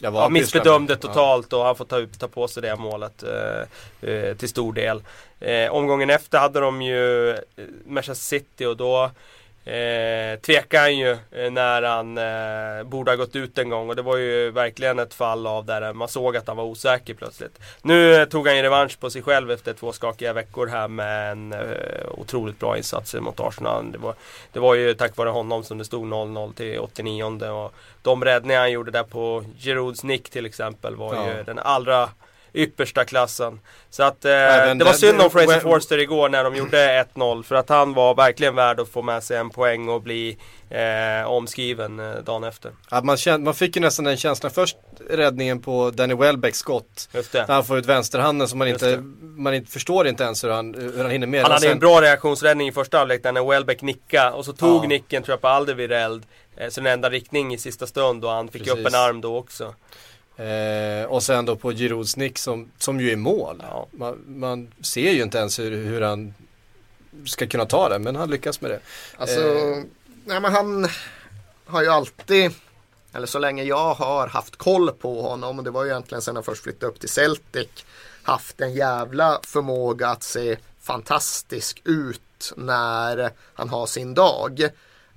Jag 0.00 0.10
var 0.10 0.20
ja, 0.22 0.28
missbedömde 0.28 0.96
totalt 0.96 1.52
och 1.52 1.64
han 1.64 1.76
får 1.76 1.84
ta, 1.84 1.98
ut- 1.98 2.20
ta 2.20 2.28
på 2.28 2.48
sig 2.48 2.62
det 2.62 2.76
målet 2.76 3.22
eh, 3.22 4.10
eh, 4.10 4.34
till 4.36 4.48
stor 4.48 4.72
del. 4.72 5.02
Eh, 5.40 5.70
omgången 5.72 6.10
efter 6.10 6.38
hade 6.38 6.60
de 6.60 6.82
ju 6.82 7.30
eh, 7.30 7.36
Manchester 7.86 8.24
City 8.38 8.64
och 8.64 8.76
då 8.76 9.10
Eh, 9.68 10.38
tvekade 10.40 10.82
han 10.82 10.96
ju 10.98 11.10
eh, 11.10 11.50
när 11.50 11.82
han 11.82 12.18
eh, 12.18 12.84
borde 12.88 13.10
ha 13.10 13.16
gått 13.16 13.36
ut 13.36 13.58
en 13.58 13.68
gång 13.68 13.88
och 13.88 13.96
det 13.96 14.02
var 14.02 14.16
ju 14.16 14.50
verkligen 14.50 14.98
ett 14.98 15.14
fall 15.14 15.46
av 15.46 15.64
där 15.64 15.92
man 15.92 16.08
såg 16.08 16.36
att 16.36 16.48
han 16.48 16.56
var 16.56 16.64
osäker 16.64 17.14
plötsligt. 17.14 17.58
Nu 17.82 18.14
eh, 18.14 18.24
tog 18.28 18.46
han 18.46 18.56
ju 18.56 18.62
revansch 18.62 19.00
på 19.00 19.10
sig 19.10 19.22
själv 19.22 19.50
efter 19.50 19.72
två 19.72 19.92
skakiga 19.92 20.32
veckor 20.32 20.66
här 20.66 20.88
med 20.88 21.32
en 21.32 21.52
eh, 21.52 21.58
otroligt 22.10 22.58
bra 22.58 22.76
insats 22.76 23.14
mot 23.14 23.40
Arsenal. 23.40 23.92
Det 23.92 23.98
var, 23.98 24.14
det 24.52 24.60
var 24.60 24.74
ju 24.74 24.94
tack 24.94 25.16
vare 25.16 25.28
honom 25.28 25.64
som 25.64 25.78
det 25.78 25.84
stod 25.84 26.06
0-0 26.06 26.54
till 26.54 26.78
89 26.78 27.24
och 27.50 27.74
de 28.02 28.24
räddningar 28.24 28.60
han 28.60 28.72
gjorde 28.72 28.90
där 28.90 29.02
på 29.02 29.44
Girouds 29.58 30.04
nick 30.04 30.30
till 30.30 30.46
exempel 30.46 30.96
var 30.96 31.14
Ja. 31.14 31.28
ju 31.36 31.42
den 31.42 31.58
allra 31.58 32.08
yppersta 32.54 33.04
klassen. 33.04 33.60
Så 33.90 34.02
att 34.02 34.24
eh, 34.24 34.32
Även 34.32 34.78
det 34.78 34.84
var 34.84 34.92
synd 34.92 35.20
om 35.20 35.30
Fraser 35.30 35.60
Forster 35.60 35.98
igår 35.98 36.28
när 36.28 36.44
de 36.44 36.56
gjorde 36.56 37.06
1-0 37.14 37.42
för 37.42 37.54
att 37.54 37.68
han 37.68 37.94
var 37.94 38.14
verkligen 38.14 38.54
värd 38.54 38.80
att 38.80 38.88
få 38.88 39.02
med 39.02 39.22
sig 39.24 39.36
en 39.36 39.50
poäng 39.50 39.88
och 39.88 40.02
bli 40.02 40.38
eh, 40.70 41.26
omskriven 41.30 42.00
eh, 42.00 42.14
dagen 42.14 42.44
efter. 42.44 42.72
Ja, 42.90 43.00
man, 43.02 43.16
kände, 43.16 43.44
man 43.44 43.54
fick 43.54 43.76
ju 43.76 43.82
nästan 43.82 44.04
den 44.04 44.16
känslan 44.16 44.52
först 44.52 44.76
räddningen 45.10 45.60
på 45.62 45.90
Danny 45.90 46.14
Welbecks 46.14 46.58
skott. 46.58 47.08
Där 47.32 47.46
han 47.48 47.64
får 47.64 47.78
ut 47.78 47.86
vänsterhanden 47.86 48.48
som 48.48 48.58
man 48.58 48.68
Just 48.68 48.82
inte, 48.82 48.96
det. 48.96 49.02
man 49.22 49.54
inte 49.54 49.70
förstår 49.70 50.08
inte 50.08 50.24
ens 50.24 50.44
hur 50.44 50.50
han, 50.50 50.74
hur 50.74 51.02
han 51.02 51.10
hinner 51.10 51.26
med. 51.26 51.42
Han 51.42 51.50
hade 51.50 51.62
sen- 51.62 51.72
en 51.72 51.78
bra 51.78 52.02
reaktionsräddning 52.02 52.68
i 52.68 52.72
första 52.72 52.98
halvlek 52.98 53.24
när 53.24 53.48
Welbeck 53.50 53.82
nickade 53.82 54.30
och 54.30 54.44
så 54.44 54.52
tog 54.52 54.84
Ja. 54.84 54.88
nicken 54.88 55.22
tror 55.22 55.32
jag 55.32 55.40
på 55.40 55.48
Alderweireld. 55.48 56.22
Eh, 56.56 56.68
så 56.68 56.80
den 56.80 56.92
enda 56.92 57.10
riktning 57.10 57.54
i 57.54 57.58
sista 57.58 57.86
stund 57.86 58.24
och 58.24 58.30
han 58.30 58.48
fick 58.48 58.62
Precis. 58.64 58.78
upp 58.80 58.86
en 58.86 58.94
arm 58.94 59.20
då 59.20 59.36
också. 59.36 59.74
Eh, 60.38 61.04
och 61.04 61.22
sen 61.22 61.44
då 61.44 61.56
på 61.56 61.72
Girouds 61.72 62.16
nick 62.16 62.38
som, 62.38 62.70
som 62.78 63.00
ju 63.00 63.12
är 63.12 63.16
mål. 63.16 63.62
Ja. 63.70 63.86
Man, 63.92 64.24
man 64.26 64.72
ser 64.80 65.10
ju 65.12 65.22
inte 65.22 65.38
ens 65.38 65.58
hur, 65.58 65.70
hur 65.70 66.00
han 66.00 66.34
ska 67.26 67.46
kunna 67.46 67.66
ta 67.66 67.88
det, 67.88 67.98
men 67.98 68.16
han 68.16 68.30
lyckas 68.30 68.60
med 68.60 68.70
det. 68.70 68.80
Alltså, 69.16 69.40
Eh. 69.40 69.82
nej 70.24 70.40
men 70.40 70.52
han 70.52 70.88
har 71.66 71.82
ju 71.82 71.88
alltid, 71.88 72.50
eller 73.12 73.26
så 73.26 73.38
länge 73.38 73.62
jag 73.62 73.94
har 73.94 74.28
haft 74.28 74.56
koll 74.56 74.90
på 74.90 75.22
honom, 75.22 75.58
och 75.58 75.64
det 75.64 75.70
var 75.70 75.84
ju 75.84 75.90
egentligen 75.90 76.22
sen 76.22 76.36
han 76.36 76.44
först 76.44 76.62
flyttade 76.62 76.92
upp 76.92 77.00
till 77.00 77.08
Celtic, 77.08 77.68
haft 78.22 78.60
en 78.60 78.74
jävla 78.74 79.40
förmåga 79.42 80.08
att 80.08 80.22
se 80.22 80.56
fantastisk 80.80 81.82
ut 81.84 82.52
när 82.56 83.30
han 83.54 83.68
har 83.68 83.86
sin 83.86 84.14
dag. 84.14 84.68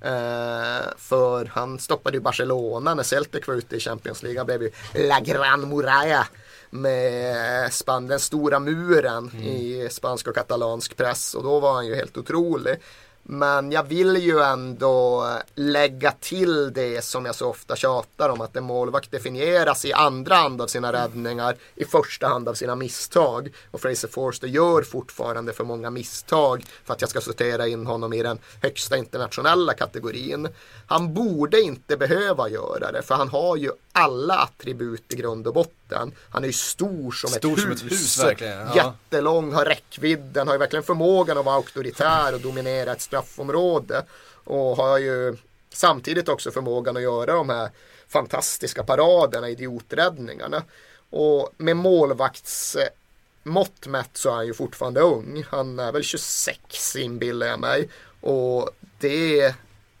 Eh, 0.04 0.88
för 0.96 1.44
han 1.44 1.78
stoppade 1.78 2.16
ju 2.16 2.20
Barcelona 2.20 2.94
när 2.94 3.02
Celtic 3.02 3.48
var 3.48 3.54
ute 3.54 3.76
i 3.76 3.80
Champions 3.80 4.22
League. 4.22 4.38
Han 4.38 4.46
blev 4.46 4.62
ju 4.62 4.70
La 4.94 5.20
Gran 5.20 5.68
Muralla 5.68 6.26
med 6.70 7.72
span, 7.72 8.06
den 8.06 8.20
stora 8.20 8.58
muren 8.58 9.30
i 9.42 9.88
spansk 9.90 10.26
och 10.26 10.34
katalansk 10.34 10.96
press 10.96 11.34
och 11.34 11.42
då 11.42 11.60
var 11.60 11.74
han 11.74 11.86
ju 11.86 11.94
helt 11.94 12.16
otrolig. 12.16 12.76
Men 13.24 13.72
jag 13.72 13.82
vill 13.82 14.16
ju 14.16 14.40
ändå 14.40 15.26
lägga 15.54 16.10
till 16.10 16.72
det 16.72 17.04
som 17.04 17.24
jag 17.24 17.34
så 17.34 17.48
ofta 17.48 17.76
tjatar 17.76 18.28
om 18.28 18.40
att 18.40 18.56
en 18.56 18.64
målvakt 18.64 19.10
definieras 19.10 19.84
i 19.84 19.92
andra 19.92 20.34
hand 20.34 20.62
av 20.62 20.66
sina 20.66 20.92
räddningar, 20.92 21.56
i 21.74 21.84
första 21.84 22.28
hand 22.28 22.48
av 22.48 22.54
sina 22.54 22.76
misstag. 22.76 23.54
Och 23.70 23.80
Fraser 23.80 24.08
Forster 24.08 24.48
gör 24.48 24.82
fortfarande 24.82 25.52
för 25.52 25.64
många 25.64 25.90
misstag 25.90 26.64
för 26.84 26.94
att 26.94 27.00
jag 27.00 27.10
ska 27.10 27.20
sortera 27.20 27.66
in 27.66 27.86
honom 27.86 28.12
i 28.12 28.22
den 28.22 28.38
högsta 28.62 28.96
internationella 28.96 29.74
kategorin. 29.74 30.48
Han 30.86 31.14
borde 31.14 31.60
inte 31.60 31.96
behöva 31.96 32.48
göra 32.48 32.92
det 32.92 33.02
för 33.02 33.14
han 33.14 33.28
har 33.28 33.56
ju 33.56 33.70
alla 33.92 34.34
attribut 34.38 35.12
i 35.12 35.16
grund 35.16 35.46
och 35.46 35.54
botten. 35.54 36.12
Han 36.30 36.42
är 36.42 36.46
ju 36.46 36.52
stor 36.52 37.12
som, 37.12 37.30
Stor 37.30 37.52
ett, 37.52 37.60
som 37.60 37.70
hus. 37.70 37.82
ett 37.82 37.92
hus, 37.92 38.24
verkligen, 38.24 38.58
ja. 38.58 38.74
Jättelång, 38.76 39.52
har 39.52 39.64
räckvidden, 39.64 40.46
har 40.46 40.54
ju 40.54 40.58
verkligen 40.58 40.82
förmågan 40.82 41.38
att 41.38 41.44
vara 41.44 41.56
auktoritär 41.56 42.34
och 42.34 42.40
dominera 42.40 42.92
ett 42.92 43.00
straffområde. 43.12 44.04
Och 44.44 44.76
har 44.76 44.98
ju 44.98 45.36
samtidigt 45.72 46.28
också 46.28 46.50
förmågan 46.50 46.96
att 46.96 47.02
göra 47.02 47.34
de 47.34 47.48
här 47.48 47.70
fantastiska 48.08 48.84
paraderna, 48.84 49.48
idioträddningarna. 49.48 50.62
Och 51.10 51.50
med 51.56 51.76
målvaktsmått 51.76 53.86
mätt 53.86 54.10
så 54.12 54.28
är 54.28 54.34
han 54.34 54.46
ju 54.46 54.54
fortfarande 54.54 55.00
ung. 55.00 55.44
Han 55.48 55.78
är 55.78 55.92
väl 55.92 56.02
26 56.02 56.96
inbillar 56.96 57.46
jag 57.46 57.60
mig. 57.60 57.88
Och 58.20 58.70
det 58.98 59.54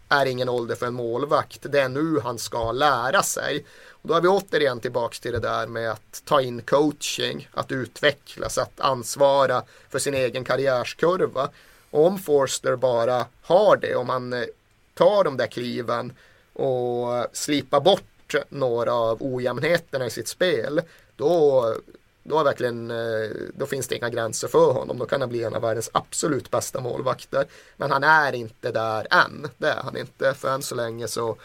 är 0.08 0.26
ingen 0.26 0.48
ålder 0.48 0.74
för 0.74 0.86
en 0.86 0.94
målvakt. 0.94 1.58
Det 1.62 1.80
är 1.80 1.88
nu 1.88 2.20
han 2.20 2.38
ska 2.38 2.72
lära 2.72 3.22
sig. 3.22 3.64
Och 4.02 4.08
då 4.08 4.14
är 4.14 4.20
vi 4.20 4.28
återigen 4.28 4.80
tillbaks 4.80 5.20
till 5.20 5.32
det 5.32 5.38
där 5.38 5.66
med 5.66 5.90
att 5.90 6.22
ta 6.24 6.40
in 6.40 6.62
coaching, 6.62 7.48
att 7.54 7.72
utvecklas, 7.72 8.58
att 8.58 8.80
ansvara 8.80 9.62
för 9.90 9.98
sin 9.98 10.14
egen 10.14 10.44
karriärskurva. 10.44 11.50
Och 11.92 12.06
om 12.06 12.18
Forster 12.18 12.76
bara 12.76 13.26
har 13.42 13.76
det, 13.76 13.94
om 13.94 14.08
han 14.08 14.32
eh, 14.32 14.44
tar 14.94 15.24
de 15.24 15.36
där 15.36 15.46
kliven 15.46 16.12
och 16.52 17.26
slipar 17.32 17.80
bort 17.80 18.34
några 18.48 18.92
av 18.92 19.18
ojämnheterna 19.20 20.06
i 20.06 20.10
sitt 20.10 20.28
spel, 20.28 20.80
då, 21.16 21.74
då, 22.22 22.38
är 22.38 22.44
verkligen, 22.44 22.90
eh, 22.90 23.30
då 23.54 23.66
finns 23.66 23.88
det 23.88 23.96
inga 23.96 24.10
gränser 24.10 24.48
för 24.48 24.72
honom. 24.72 24.98
Då 24.98 25.06
kan 25.06 25.20
han 25.20 25.30
bli 25.30 25.42
en 25.42 25.54
av 25.54 25.62
världens 25.62 25.90
absolut 25.92 26.50
bästa 26.50 26.80
målvakter. 26.80 27.46
Men 27.76 27.90
han 27.90 28.04
är 28.04 28.32
inte 28.32 28.72
där 28.72 29.06
än. 29.10 29.48
Det 29.58 29.68
är 29.68 29.82
han 29.82 29.96
inte. 29.96 30.34
För 30.34 30.54
än 30.54 30.62
så 30.62 30.74
länge 30.74 31.08
så, 31.08 31.36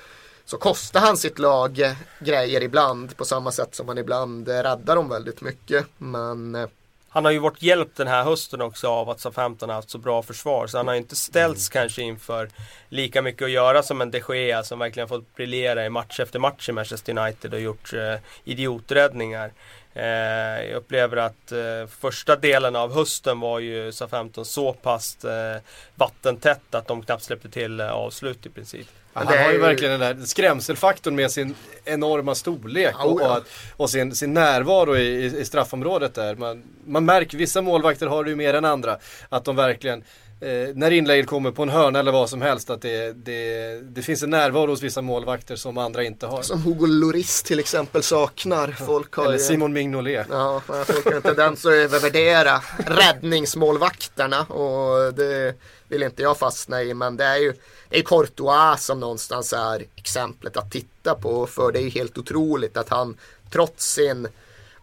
så 0.45 0.57
kostar 0.57 0.99
han 0.99 1.17
sitt 1.17 1.39
lag 1.39 1.79
eh, 1.79 1.93
grejer 2.19 2.63
ibland. 2.63 3.17
På 3.17 3.25
samma 3.25 3.51
sätt 3.51 3.75
som 3.75 3.87
han 3.87 3.97
ibland 3.97 4.47
räddar 4.47 4.95
dem 4.95 5.09
väldigt 5.09 5.41
mycket. 5.41 5.85
Men 5.97 6.67
han 7.09 7.25
har 7.25 7.31
ju 7.31 7.39
varit 7.39 7.61
hjälpt 7.61 7.97
den 7.97 8.07
här 8.07 8.23
hösten 8.23 8.61
också 8.61 8.87
av 8.87 9.09
att 9.09 9.19
Southampton 9.19 9.69
har 9.69 9.75
haft 9.75 9.89
så 9.89 9.97
bra 9.97 10.23
försvar. 10.23 10.67
Så 10.67 10.77
han 10.77 10.87
har 10.87 10.93
ju 10.93 10.99
inte 10.99 11.15
ställts 11.15 11.69
kanske 11.69 12.01
inför 12.01 12.49
lika 12.89 13.21
mycket 13.21 13.41
att 13.41 13.51
göra 13.51 13.83
som 13.83 14.01
en 14.01 14.11
de 14.11 14.21
Gea 14.29 14.63
som 14.63 14.79
verkligen 14.79 15.09
fått 15.09 15.35
briljera 15.35 15.85
i 15.85 15.89
match 15.89 16.19
efter 16.19 16.39
match 16.39 16.69
i 16.69 16.71
Manchester 16.71 17.17
United 17.19 17.53
och 17.53 17.59
gjort 17.59 17.93
eh, 17.93 18.15
idioträddningar. 18.43 19.51
Eh, 19.97 20.65
jag 20.69 20.77
upplever 20.77 21.17
att 21.17 21.51
eh, 21.51 21.59
första 21.99 22.35
delen 22.35 22.75
av 22.75 22.93
hösten 22.93 23.39
var 23.39 23.59
ju 23.59 23.91
Southampton 23.91 24.45
så 24.45 24.73
pass 24.73 25.25
eh, 25.25 25.61
vattentätt 25.95 26.75
att 26.75 26.87
de 26.87 27.01
knappt 27.01 27.23
släppte 27.23 27.49
till 27.49 27.81
avslut 27.81 28.45
i 28.45 28.49
princip. 28.49 28.87
Han 29.13 29.27
har 29.27 29.51
ju 29.51 29.57
verkligen 29.57 29.99
den 29.99 30.17
där 30.17 30.25
skrämselfaktorn 30.25 31.15
med 31.15 31.31
sin 31.31 31.55
enorma 31.85 32.35
storlek 32.35 33.05
och, 33.05 33.21
ja. 33.21 33.37
och, 33.37 33.43
och 33.81 33.89
sin, 33.89 34.15
sin 34.15 34.33
närvaro 34.33 34.97
i, 34.97 35.01
i, 35.01 35.39
i 35.39 35.45
straffområdet 35.45 36.15
där. 36.15 36.35
Man, 36.35 36.63
man 36.85 37.05
märker, 37.05 37.37
vissa 37.37 37.61
målvakter 37.61 38.07
har 38.07 38.23
det 38.23 38.29
ju 38.29 38.35
mer 38.35 38.53
än 38.53 38.65
andra. 38.65 38.97
Att 39.29 39.45
de 39.45 39.55
verkligen, 39.55 40.03
eh, 40.39 40.75
när 40.75 40.91
inlägget 40.91 41.27
kommer 41.27 41.51
på 41.51 41.63
en 41.63 41.69
hörna 41.69 41.99
eller 41.99 42.11
vad 42.11 42.29
som 42.29 42.41
helst, 42.41 42.69
att 42.69 42.81
det, 42.81 43.13
det, 43.13 43.81
det 43.81 44.01
finns 44.01 44.23
en 44.23 44.29
närvaro 44.29 44.69
hos 44.69 44.81
vissa 44.81 45.01
målvakter 45.01 45.55
som 45.55 45.77
andra 45.77 46.03
inte 46.03 46.25
har. 46.25 46.41
som 46.41 46.61
Hugo 46.61 46.85
Lloris 46.85 47.43
till 47.43 47.59
exempel 47.59 48.03
saknar. 48.03 48.71
Folk 48.71 49.13
har 49.13 49.25
Eller 49.25 49.37
Simon 49.37 49.73
Mignolet. 49.73 50.27
Ja, 50.29 50.61
folk 50.67 51.05
har 51.05 51.13
en 51.13 51.21
tendens 51.21 51.65
att 51.65 51.71
övervärdera 51.71 52.61
räddningsmålvakterna 52.77 54.45
och 54.45 55.13
det 55.13 55.55
vill 55.87 56.03
inte 56.03 56.21
jag 56.21 56.37
fastna 56.37 56.83
i. 56.83 56.93
Men 56.93 57.17
det 57.17 57.23
är 57.23 57.37
ju 57.37 57.53
det 57.89 57.97
är 57.97 58.03
Courtois 58.03 58.83
som 58.83 58.99
någonstans 58.99 59.53
är 59.53 59.85
exemplet 59.95 60.57
att 60.57 60.71
titta 60.71 61.15
på. 61.15 61.47
För 61.47 61.71
det 61.71 61.79
är 61.79 61.83
ju 61.83 61.89
helt 61.89 62.17
otroligt 62.17 62.77
att 62.77 62.89
han 62.89 63.17
trots 63.51 63.93
sin 63.93 64.27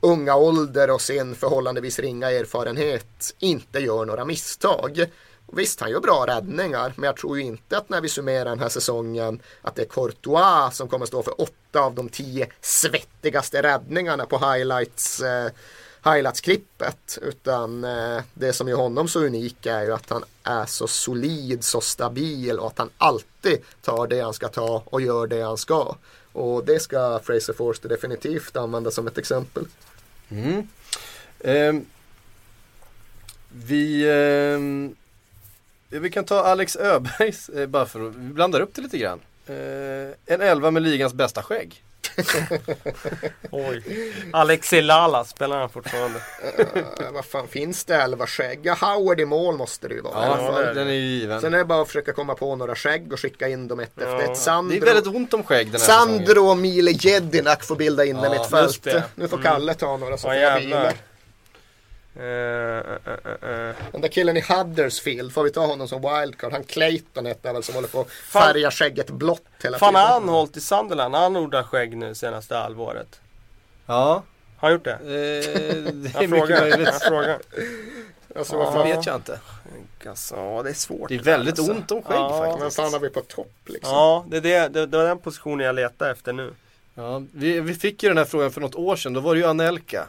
unga 0.01 0.37
ålder 0.37 0.91
och 0.91 1.01
sin 1.01 1.35
förhållandevis 1.35 1.99
ringa 1.99 2.31
erfarenhet 2.31 3.35
inte 3.39 3.79
gör 3.79 4.05
några 4.05 4.25
misstag. 4.25 5.07
Och 5.47 5.59
visst, 5.59 5.81
han 5.81 5.91
gör 5.91 6.01
bra 6.01 6.25
räddningar, 6.29 6.93
men 6.97 7.07
jag 7.07 7.17
tror 7.17 7.39
ju 7.39 7.45
inte 7.45 7.79
att 7.79 7.89
när 7.89 8.01
vi 8.01 8.09
summerar 8.09 8.45
den 8.45 8.59
här 8.59 8.69
säsongen 8.69 9.43
att 9.63 9.75
det 9.75 9.83
är 9.83 9.87
Courtois 9.87 10.77
som 10.77 10.89
kommer 10.89 11.07
stå 11.07 11.23
för 11.23 11.41
åtta 11.41 11.81
av 11.81 11.95
de 11.95 12.09
tio 12.09 12.49
svettigaste 12.61 13.63
räddningarna 13.63 14.27
på 14.27 14.39
highlights, 14.39 15.21
eh, 15.21 15.51
highlightsklippet. 16.05 17.19
Utan 17.23 17.85
eh, 17.85 18.23
det 18.35 18.53
som 18.53 18.69
gör 18.69 18.77
honom 18.77 19.09
så 19.09 19.21
unik 19.21 19.67
är 19.67 19.83
ju 19.83 19.93
att 19.93 20.11
han 20.11 20.25
är 20.43 20.67
så 20.67 20.87
solid, 20.87 21.65
så 21.65 21.81
stabil 21.81 22.59
och 22.59 22.67
att 22.67 22.79
han 22.79 22.91
alltid 22.99 23.59
tar 23.83 24.07
det 24.07 24.21
han 24.21 24.35
ska 24.35 24.49
ta 24.49 24.83
och 24.87 25.01
gör 25.01 25.27
det 25.27 25.43
han 25.43 25.59
ska. 25.59 25.97
Och 26.33 26.65
det 26.65 26.81
ska 26.81 27.21
Fraser 27.25 27.53
Forster 27.53 27.89
definitivt 27.89 28.57
använda 28.57 28.91
som 28.91 29.07
ett 29.07 29.19
exempel. 29.19 29.65
Mm. 30.29 30.69
Ehm, 31.41 31.87
vi, 33.51 34.03
eh, 34.03 34.95
vi 35.89 36.11
kan 36.11 36.25
ta 36.25 36.41
Alex 36.41 36.77
Öbergs, 36.77 37.49
eh, 37.49 37.67
bara 37.67 37.87
för 37.87 38.09
att 38.09 38.15
vi 38.15 38.33
blandar 38.33 38.61
upp 38.61 38.75
det 38.75 38.83
lite 38.83 38.99
grann. 38.99 39.21
Eh, 39.47 40.35
en 40.35 40.41
elva 40.41 40.71
med 40.71 40.83
ligans 40.83 41.15
bästa 41.15 41.43
skägg. 41.43 41.83
Oj. 43.51 43.83
Alexi 44.33 44.83
Lala 44.83 45.25
spelar 45.25 45.61
han 45.61 45.69
fortfarande. 45.71 46.19
Eh, 46.59 47.13
vad 47.13 47.25
fan 47.25 47.49
finns 47.49 47.85
det 47.85 47.95
elva 47.97 48.27
skägg? 48.27 48.61
Ja, 48.63 48.75
Howard 48.81 49.21
i 49.21 49.25
mål 49.25 49.57
måste 49.57 49.89
det 49.89 49.95
ju 49.95 50.01
vara. 50.01 50.27
Ja, 50.27 50.37
fall. 50.53 50.75
den 50.75 50.89
är 50.89 50.93
ju 50.93 51.01
given. 51.01 51.41
Sen 51.41 51.55
är 51.55 51.59
det 51.59 51.65
bara 51.65 51.81
att 51.83 51.87
försöka 51.87 52.13
komma 52.13 52.35
på 52.35 52.57
några 52.57 52.75
skägg 52.77 53.13
och 53.13 53.21
skicka 53.21 53.49
in 53.49 53.69
dem 53.69 53.81
ett 53.81 53.89
efter 53.99 54.07
Ja. 54.11 54.21
ett. 54.21 54.27
Det 54.27 54.31
är 54.33 54.35
Sandro, 54.35 54.85
väldigt 54.85 55.07
ont 55.15 55.35
om 55.35 55.43
skägg 55.45 55.67
den 55.73 55.81
här. 55.81 55.87
Sandro 55.89 56.47
och 56.51 56.57
Mile 56.59 56.91
Jedinak 56.91 57.65
får 57.65 57.77
bilda 57.77 58.05
in 58.05 58.17
Ja, 58.23 58.31
mittfält. 58.31 58.83
det. 58.83 59.03
Nu 59.15 59.29
får 59.29 59.37
Mm. 59.37 59.51
Kalle 59.51 59.75
ta 59.75 59.97
några 59.97 60.17
så 60.17 60.23
får 60.29 60.35
jag 60.35 60.61
vila. 60.61 60.93
Eh, 62.17 62.25
eh, 62.25 63.51
eh. 63.51 63.75
Den 63.93 64.01
där 64.01 64.09
killen 64.09 64.37
i 64.37 64.41
Huddersfield, 64.49 65.33
får 65.33 65.45
vi 65.45 65.51
ta 65.51 65.67
honom 65.67 65.89
som 65.89 66.01
wildcard? 66.03 66.53
Han 66.53 66.65
Clayton 66.65 67.27
heter 67.27 67.53
väl 67.53 67.63
som 67.63 67.75
håller 67.75 67.89
på 67.89 68.01
att 68.01 68.11
färga 68.11 68.71
skägget 68.71 69.11
blått 69.11 69.43
hela 69.63 69.79
Fan 69.79 69.95
har 69.95 70.03
tiden. 70.03 70.13
han 70.23 70.29
hållit 70.29 70.57
i 70.57 70.61
Sunderland? 70.61 71.15
Har 71.15 71.23
han 71.23 71.37
odlat 71.37 71.67
skägg 71.67 71.97
nu 71.97 72.15
senaste 72.15 72.55
halvåret? 72.57 73.21
Ja, 73.87 74.23
Har 74.57 74.69
han 74.69 74.73
gjort 74.73 74.85
det? 74.85 74.93
eh, 74.93 74.99
det 75.03 75.09
är 75.09 76.13
Jag 76.23 76.31
mycket 76.31 76.47
frågar. 76.47 76.61
möjligt. 76.61 76.89
Jag 76.93 77.03
frågar. 77.03 77.39
Alltså, 78.37 78.57
vad 78.57 78.67
Det 78.67 78.73
fan, 78.73 78.89
vet 78.89 79.07
jag 79.07 79.15
inte. 79.17 79.41
Alltså, 80.09 80.37
ja, 80.37 80.63
det 80.63 80.71
är 80.71 80.75
svårt. 80.75 81.09
Det 81.09 81.15
är 81.15 81.19
väldigt 81.19 81.59
alltså. 81.59 81.73
ont 81.75 81.91
om 81.91 82.03
skägg 82.03 82.17
Ja. 82.17 82.57
faktiskt. 82.57 82.77
fan 82.77 82.93
har 82.93 83.01
vi 83.01 83.11
på 83.11 83.21
topp 83.21 83.53
liksom? 83.67 83.93
Ja, 83.95 84.25
det, 84.29 84.37
är 84.37 84.41
det, 84.41 84.69
det, 84.69 84.87
det 84.87 84.97
var 84.97 85.05
den 85.05 85.19
positionen 85.19 85.67
jag 85.67 85.75
letade 85.75 86.11
efter 86.11 86.33
nu. 86.33 86.53
Ja, 86.95 87.23
vi, 87.33 87.61
vi 87.61 87.75
fick 87.75 88.03
ju 88.03 88.09
den 88.09 88.19
här 88.19 88.25
frågan 88.25 88.51
för 88.51 88.61
något 88.61 88.75
år 88.75 88.97
sedan, 88.97 89.13
då 89.13 89.21
var 89.21 89.35
det 89.35 89.41
ju 89.41 89.47
Anelka. 89.47 90.09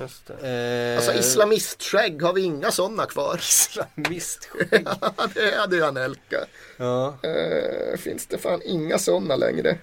Just 0.00 0.26
det. 0.26 0.90
Eh, 0.90 0.96
Alltså 0.96 1.12
islamistskägg, 1.14 2.22
har 2.22 2.32
vi 2.32 2.40
inga 2.42 2.70
sådana 2.70 3.06
kvar? 3.06 3.36
Islamistskägg. 3.38 4.86
Ja, 5.00 5.12
det 5.34 5.56
hade 5.56 5.76
ju 5.76 5.84
Anelka. 5.84 6.36
Ja. 6.76 7.14
Eh, 7.22 7.98
finns 7.98 8.26
det 8.26 8.38
fan 8.38 8.62
inga 8.64 8.98
sådana 8.98 9.36
längre? 9.36 9.78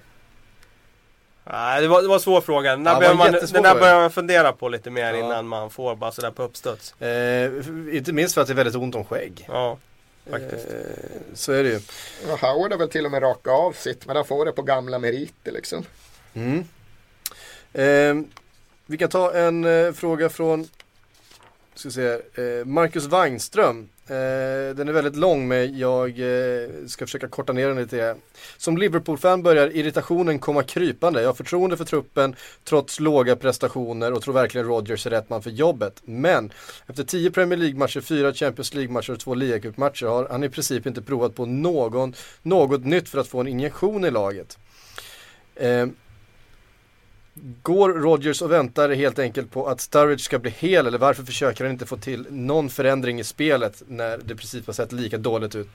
Nej, 1.43 1.81
det 1.81 1.87
var, 1.87 2.01
det 2.01 2.07
var 2.07 2.15
en 2.15 2.21
svår 2.21 2.41
fråga. 2.41 2.71
Den 2.71 2.83
där, 2.83 3.01
Ja, 3.03 3.13
man, 3.13 3.31
den 3.31 3.63
där 3.63 3.75
behöver 3.75 4.01
man 4.01 4.11
fundera 4.11 4.51
på 4.53 4.69
lite 4.69 4.89
mer 4.89 5.13
Ja. 5.13 5.19
innan 5.19 5.47
man 5.47 5.69
får 5.69 5.95
bara 5.95 6.11
sådär 6.11 6.31
på 6.31 6.43
uppstuds. 6.43 7.01
Eh, 7.01 7.51
inte 7.91 8.13
minst 8.13 8.33
för 8.33 8.41
att 8.41 8.47
det 8.47 8.53
är 8.53 8.55
väldigt 8.55 8.75
ont 8.75 8.95
om 8.95 9.05
skägg. 9.05 9.45
Ja, 9.47 9.77
faktiskt. 10.31 10.65
Eh, 10.67 10.75
så 11.33 11.51
är 11.51 11.63
det 11.63 11.69
ju. 11.69 11.79
Ja, 12.27 12.35
Howard 12.41 12.71
har 12.71 12.77
väl 12.79 12.89
till 12.89 13.05
och 13.05 13.11
med 13.11 13.23
raka 13.23 13.51
av 13.51 13.71
sitt, 13.71 14.05
men 14.05 14.15
han 14.15 14.25
får 14.25 14.45
det 14.45 14.51
på 14.51 14.61
gamla 14.61 14.99
meriter 14.99 15.51
liksom. 15.51 15.85
Mm. 16.33 16.63
Eh, 17.73 18.25
vi 18.87 18.97
kan 18.97 19.09
ta 19.09 19.33
en 19.33 19.65
eh, 19.65 19.91
fråga 19.91 20.29
från 20.29 20.67
ska 21.79 21.91
se, 21.91 22.07
eh, 22.11 22.65
Marcus 22.65 23.05
Wangström. 23.05 23.89
Eh, 24.07 24.75
den 24.75 24.87
är 24.87 24.91
väldigt 24.91 25.15
lång 25.15 25.47
men 25.47 25.77
jag 25.77 26.09
eh, 26.09 26.69
ska 26.87 27.05
försöka 27.05 27.27
korta 27.27 27.53
ner 27.53 27.67
den 27.67 27.77
lite. 27.77 28.15
Som 28.57 28.77
Liverpool-fan 28.77 29.43
börjar 29.43 29.75
irritationen 29.75 30.39
komma 30.39 30.63
krypande. 30.63 31.21
Jag 31.21 31.29
har 31.29 31.33
förtroende 31.33 31.77
för 31.77 31.85
truppen 31.85 32.35
trots 32.63 32.99
låga 32.99 33.35
prestationer 33.35 34.13
och 34.13 34.21
tror 34.21 34.33
verkligen 34.33 34.67
Rodgers 34.67 35.05
är 35.05 35.09
rätt 35.09 35.29
man 35.29 35.43
för 35.43 35.49
jobbet. 35.49 36.01
Men 36.05 36.51
efter 36.87 37.03
10 37.03 37.31
Premier 37.31 37.59
League-matcher, 37.59 38.01
4 38.01 38.33
Champions 38.33 38.73
League-matcher 38.73 39.13
och 39.13 39.19
2 39.19 39.35
Liga-cupmatcher 39.35 40.07
har 40.07 40.27
han 40.31 40.43
i 40.43 40.49
princip 40.49 40.85
inte 40.85 41.01
provat 41.01 41.35
på 41.35 41.45
någon, 41.45 42.13
något 42.41 42.85
nytt 42.85 43.09
för 43.09 43.19
att 43.19 43.27
få 43.27 43.39
en 43.39 43.47
injektion 43.47 44.05
i 44.05 44.11
laget. 44.11 44.57
Eh, 45.55 45.87
Går 47.61 47.89
Rodgers 47.89 48.41
och 48.41 48.51
väntar 48.51 48.89
helt 48.89 49.19
enkelt 49.19 49.51
på 49.51 49.67
att 49.67 49.81
Sturridge 49.81 50.23
ska 50.23 50.39
bli 50.39 50.51
hel 50.51 50.87
eller 50.87 50.97
varför 50.97 51.23
försöker 51.23 51.63
han 51.63 51.73
inte 51.73 51.85
få 51.85 51.97
till 51.97 52.27
någon 52.29 52.69
förändring 52.69 53.19
i 53.19 53.23
spelet 53.23 53.83
när 53.87 54.17
det 54.17 54.33
i 54.33 54.37
princip 54.37 54.65
har 54.65 54.73
sett 54.73 54.91
lika 54.91 55.17
dåligt 55.17 55.55
ut 55.55 55.67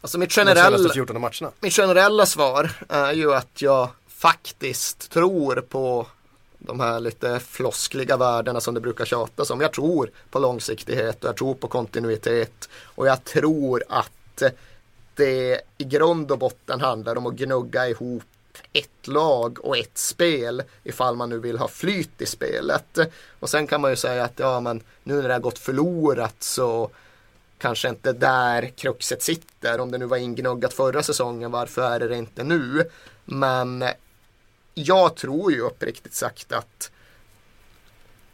Alltså 0.00 0.18
mitt 0.18 0.32
generella, 0.32 0.88
14 0.94 1.20
matcherna? 1.20 1.50
mitt 1.60 1.72
generella 1.72 2.26
svar 2.26 2.70
är 2.88 3.12
ju 3.12 3.34
att 3.34 3.62
jag 3.62 3.88
faktiskt 4.08 5.10
tror 5.10 5.60
på 5.68 6.06
de 6.58 6.80
här 6.80 7.00
lite 7.00 7.40
floskliga 7.40 8.16
värdena 8.16 8.60
som 8.60 8.74
det 8.74 8.80
brukar 8.80 9.04
tjatas 9.04 9.50
om. 9.50 9.60
Jag 9.60 9.72
tror 9.72 10.10
på 10.30 10.38
långsiktighet 10.38 11.24
och 11.24 11.28
jag 11.28 11.36
tror 11.36 11.54
på 11.54 11.68
kontinuitet 11.68 12.68
och 12.82 13.06
jag 13.06 13.24
tror 13.24 13.84
att 13.88 14.42
det 15.14 15.60
i 15.78 15.84
grund 15.84 16.30
och 16.30 16.38
botten 16.38 16.80
handlar 16.80 17.16
om 17.16 17.26
att 17.26 17.34
gnugga 17.34 17.88
ihop 17.88 18.22
ett 18.72 19.06
lag 19.06 19.64
och 19.64 19.78
ett 19.78 19.98
spel 19.98 20.62
ifall 20.84 21.16
man 21.16 21.28
nu 21.28 21.38
vill 21.38 21.58
ha 21.58 21.68
flyt 21.68 22.20
i 22.22 22.26
spelet. 22.26 22.98
Och 23.40 23.50
sen 23.50 23.66
kan 23.66 23.80
man 23.80 23.90
ju 23.90 23.96
säga 23.96 24.24
att 24.24 24.38
ja, 24.38 24.60
men 24.60 24.82
nu 25.02 25.14
när 25.14 25.28
det 25.28 25.34
har 25.34 25.40
gått 25.40 25.58
förlorat 25.58 26.36
så 26.38 26.90
kanske 27.58 27.88
inte 27.88 28.12
där 28.12 28.72
kruxet 28.76 29.22
sitter. 29.22 29.80
Om 29.80 29.90
det 29.90 29.98
nu 29.98 30.06
var 30.06 30.16
ingnuggat 30.16 30.72
förra 30.72 31.02
säsongen, 31.02 31.50
varför 31.50 32.00
är 32.00 32.08
det 32.08 32.16
inte 32.16 32.44
nu? 32.44 32.90
Men 33.24 33.84
jag 34.74 35.16
tror 35.16 35.52
ju 35.52 35.60
uppriktigt 35.60 36.14
sagt 36.14 36.52
att 36.52 36.90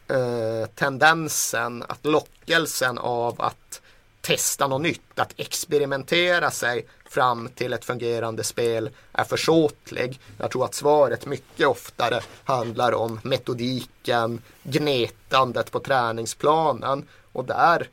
eh, 0.09 0.67
tendensen, 0.75 1.83
att 1.89 2.07
lockelsen 2.07 2.99
av 2.99 3.41
att 3.41 3.81
testa 4.25 4.67
något 4.67 4.83
nytt, 4.83 5.19
att 5.19 5.35
experimentera 5.37 6.51
sig 6.51 6.87
fram 7.05 7.49
till 7.49 7.73
ett 7.73 7.85
fungerande 7.85 8.45
spel 8.45 8.91
är 9.13 9.25
försåtlig. 9.25 10.21
Jag 10.39 10.51
tror 10.51 10.65
att 10.65 10.75
svaret 10.75 11.27
mycket 11.27 11.67
oftare 11.67 12.21
handlar 12.45 12.93
om 12.93 13.21
metodiken, 13.23 14.43
gnetandet 14.63 15.71
på 15.71 15.81
träningsplanen 15.81 17.09
och 17.33 17.45
där 17.45 17.89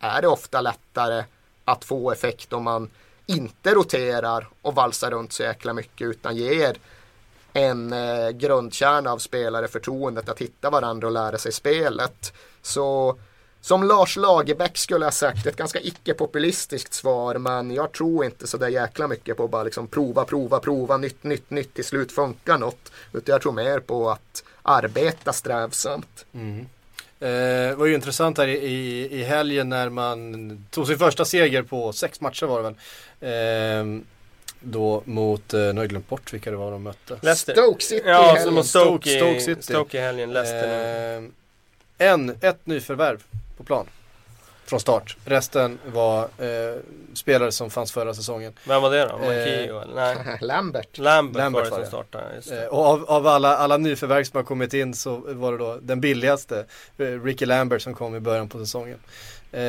är 0.00 0.22
det 0.22 0.28
ofta 0.28 0.60
lättare 0.60 1.24
att 1.64 1.84
få 1.84 2.12
effekt 2.12 2.52
om 2.52 2.64
man 2.64 2.90
inte 3.26 3.74
roterar 3.74 4.48
och 4.62 4.74
valsar 4.74 5.10
runt 5.10 5.32
så 5.32 5.42
jäkla 5.42 5.72
mycket 5.72 6.06
utan 6.06 6.36
ger 6.36 6.76
en 7.52 7.92
eh, 7.92 8.30
grundkärna 8.30 9.12
av 9.12 9.18
spelare 9.18 9.68
förtroendet 9.68 10.28
att 10.28 10.38
hitta 10.38 10.70
varandra 10.70 11.06
och 11.06 11.12
lära 11.12 11.38
sig 11.38 11.52
spelet. 11.52 12.32
Så 12.62 13.18
som 13.64 13.82
Lars 13.82 14.16
Lagerbäck 14.16 14.78
skulle 14.78 15.04
ha 15.04 15.12
sagt, 15.12 15.46
ett 15.46 15.56
ganska 15.56 15.80
icke-populistiskt 15.80 16.94
svar 16.94 17.34
men 17.38 17.70
jag 17.70 17.92
tror 17.92 18.24
inte 18.24 18.46
så 18.46 18.56
där 18.56 18.68
jäkla 18.68 19.08
mycket 19.08 19.36
på 19.36 19.44
att 19.44 19.50
bara 19.50 19.62
liksom 19.62 19.86
prova, 19.86 20.24
prova, 20.24 20.60
prova, 20.60 20.96
nytt, 20.96 21.24
nytt, 21.24 21.50
nytt, 21.50 21.74
till 21.74 21.84
slut 21.84 22.12
funkar 22.12 22.58
något. 22.58 22.92
Utan 23.12 23.32
jag 23.32 23.42
tror 23.42 23.52
mer 23.52 23.78
på 23.78 24.10
att 24.10 24.44
arbeta 24.62 25.32
strävsamt. 25.32 26.24
Mm. 26.34 26.58
Eh, 27.20 27.68
det 27.68 27.74
var 27.74 27.86
ju 27.86 27.94
intressant 27.94 28.38
här 28.38 28.48
i, 28.48 29.08
i 29.10 29.22
helgen 29.22 29.68
när 29.68 29.88
man 29.88 30.64
tog 30.70 30.86
sin 30.86 30.98
första 30.98 31.24
seger 31.24 31.62
på 31.62 31.92
sex 31.92 32.20
matcher 32.20 32.46
var 32.46 32.62
det 32.62 32.62
väl. 32.62 32.74
Eh, 33.20 34.02
då 34.60 35.02
mot, 35.04 35.54
eh, 35.54 35.60
nu 35.60 35.72
har 35.72 35.78
jag 35.82 35.88
glömt 35.88 36.08
bort 36.08 36.32
vilka 36.32 36.50
det 36.50 36.56
var 36.56 36.70
de 36.70 36.82
mötte. 36.82 37.18
Leicester. 37.22 37.52
Stoke 37.54 37.84
City 37.84 38.02
Ja, 38.08 38.36
som 38.44 38.54
mot 38.54 38.66
Stoke, 38.66 39.10
Stoke- 39.10 39.40
City. 39.40 39.62
Stoke 39.62 39.98
i 39.98 40.00
helgen. 40.00 40.32
Leicester. 40.32 41.16
Eh, 41.18 41.24
en, 41.98 42.36
ett 42.40 42.66
nyförvärv 42.66 43.24
på 43.62 43.66
plan. 43.66 43.86
Från 44.64 44.80
start. 44.80 45.16
Resten 45.24 45.78
var 45.86 46.22
eh, 46.22 46.80
spelare 47.14 47.52
som 47.52 47.70
fanns 47.70 47.92
förra 47.92 48.14
säsongen. 48.14 48.52
Vem 48.68 48.82
var 48.82 48.90
det 48.90 49.04
då? 49.06 49.18
Makio 49.18 49.80
eller? 49.82 49.94
Nej. 49.94 50.38
Lambert. 50.40 50.98
Lambert, 50.98 51.36
Lambert 51.36 51.70
var 51.70 51.70
det 51.70 51.76
som 51.76 51.86
startade. 51.86 52.34
Just 52.34 52.52
Eh, 52.52 52.64
och 52.64 52.86
av, 52.86 53.04
av 53.10 53.26
alla, 53.26 53.56
alla 53.56 53.76
nyförvärv 53.76 54.24
som 54.24 54.36
har 54.36 54.44
kommit 54.44 54.74
in 54.74 54.94
så 54.94 55.16
var 55.26 55.52
det 55.52 55.58
då 55.58 55.78
den 55.82 56.00
billigaste. 56.00 56.64
eh, 56.98 57.04
Ricky 57.06 57.46
Lambert 57.46 57.82
som 57.82 57.94
kom 57.94 58.14
i 58.16 58.20
början 58.20 58.48
på 58.48 58.58
säsongen. 58.58 58.98
Eh, 59.52 59.60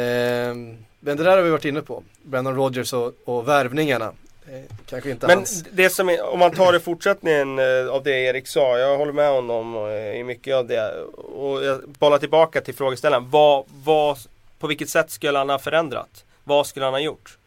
men 0.99 1.17
det 1.17 1.23
där 1.23 1.37
har 1.37 1.41
vi 1.43 1.49
varit 1.49 1.65
inne 1.65 1.81
på. 1.81 2.03
Brandon 2.23 2.55
Rodgers 2.55 2.93
och, 2.93 3.13
och 3.25 3.47
värvningarna. 3.47 4.13
Eh, 4.47 4.61
kanske 4.89 5.09
inte 5.11 5.27
Men 5.27 5.37
hans. 5.37 5.63
det 5.71 5.89
som 5.89 6.09
är, 6.09 6.23
om 6.25 6.39
man 6.39 6.51
tar 6.51 6.75
i 6.75 6.79
fortsättningen 6.79 7.59
eh, 7.59 7.87
av 7.87 8.03
det 8.03 8.11
Erik 8.19 8.47
sa, 8.47 8.77
jag 8.77 8.97
håller 8.97 9.11
med 9.13 9.29
honom 9.31 9.75
eh, 9.75 9.91
i 10.19 10.23
mycket 10.23 10.55
av 10.55 10.67
det. 10.67 10.91
Och 11.17 11.63
jag 11.65 11.81
bollar 11.99 12.17
tillbaka 12.17 12.61
till 12.61 12.73
frågeställaren. 12.75 13.29
Vad, 13.29 13.65
vad, 13.83 14.17
på 14.59 14.67
vilket 14.67 14.89
sätt 14.89 15.11
skulle 15.11 15.37
han 15.37 15.49
ha 15.49 15.59
förändrat? 15.59 16.25
Vad 16.43 16.67
skulle 16.67 16.85
han 16.85 16.93
ha 16.93 16.99
gjort? 17.01 17.37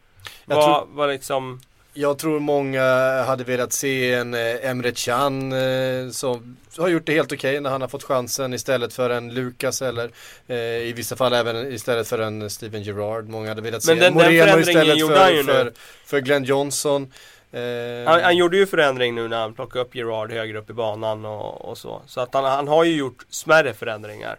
Jag 0.45 0.55
Vad, 0.55 0.65
tror- 0.65 0.95
vad 0.95 1.09
liksom, 1.09 1.61
Jag 1.99 2.17
tror 2.17 2.39
många 2.39 2.83
hade 3.23 3.43
velat 3.43 3.73
se 3.73 4.13
en 4.13 4.33
eh, 4.33 4.69
Emre 4.69 4.91
Can 4.91 5.51
eh, 5.51 6.09
som 6.09 6.57
har 6.77 6.87
gjort 6.87 7.05
det 7.05 7.13
helt 7.13 7.31
okej 7.31 7.61
när 7.61 7.69
han 7.69 7.81
har 7.81 7.87
fått 7.87 8.03
chansen 8.03 8.53
istället 8.53 8.93
för 8.93 9.09
en 9.09 9.33
Lukas 9.33 9.81
eller 9.81 10.11
eh, 10.47 10.57
i 10.57 10.93
vissa 10.95 11.15
fall 11.15 11.33
även 11.33 11.73
istället 11.73 12.07
för 12.07 12.19
en 12.19 12.49
Steven 12.49 12.83
Gerrard. 12.83 13.27
Många 13.29 13.49
hade 13.49 13.61
velat 13.61 13.83
se 13.83 13.91
Men 13.95 13.99
den- 13.99 14.13
en 14.13 14.17
den 14.17 14.45
Moreno 14.45 14.59
istället 14.59 14.99
för, 15.07 15.43
för, 15.43 15.73
för 16.05 16.19
Glenn 16.19 16.43
Johnson. 16.43 17.13
Eh, 17.51 17.61
han, 18.05 18.23
han 18.23 18.37
gjorde 18.37 18.57
ju 18.57 18.65
förändring 18.65 19.15
nu 19.15 19.27
när 19.27 19.37
han 19.39 19.53
plockade 19.53 19.85
upp 19.85 19.95
Gerard 19.95 20.31
högre 20.31 20.57
upp 20.57 20.69
i 20.69 20.73
banan 20.73 21.25
och, 21.25 21.65
och 21.69 21.77
så. 21.77 22.01
Så 22.07 22.21
att 22.21 22.33
han, 22.33 22.43
han 22.43 22.67
har 22.67 22.83
ju 22.83 22.95
gjort 22.95 23.25
smärre 23.29 23.73
förändringar. 23.73 24.37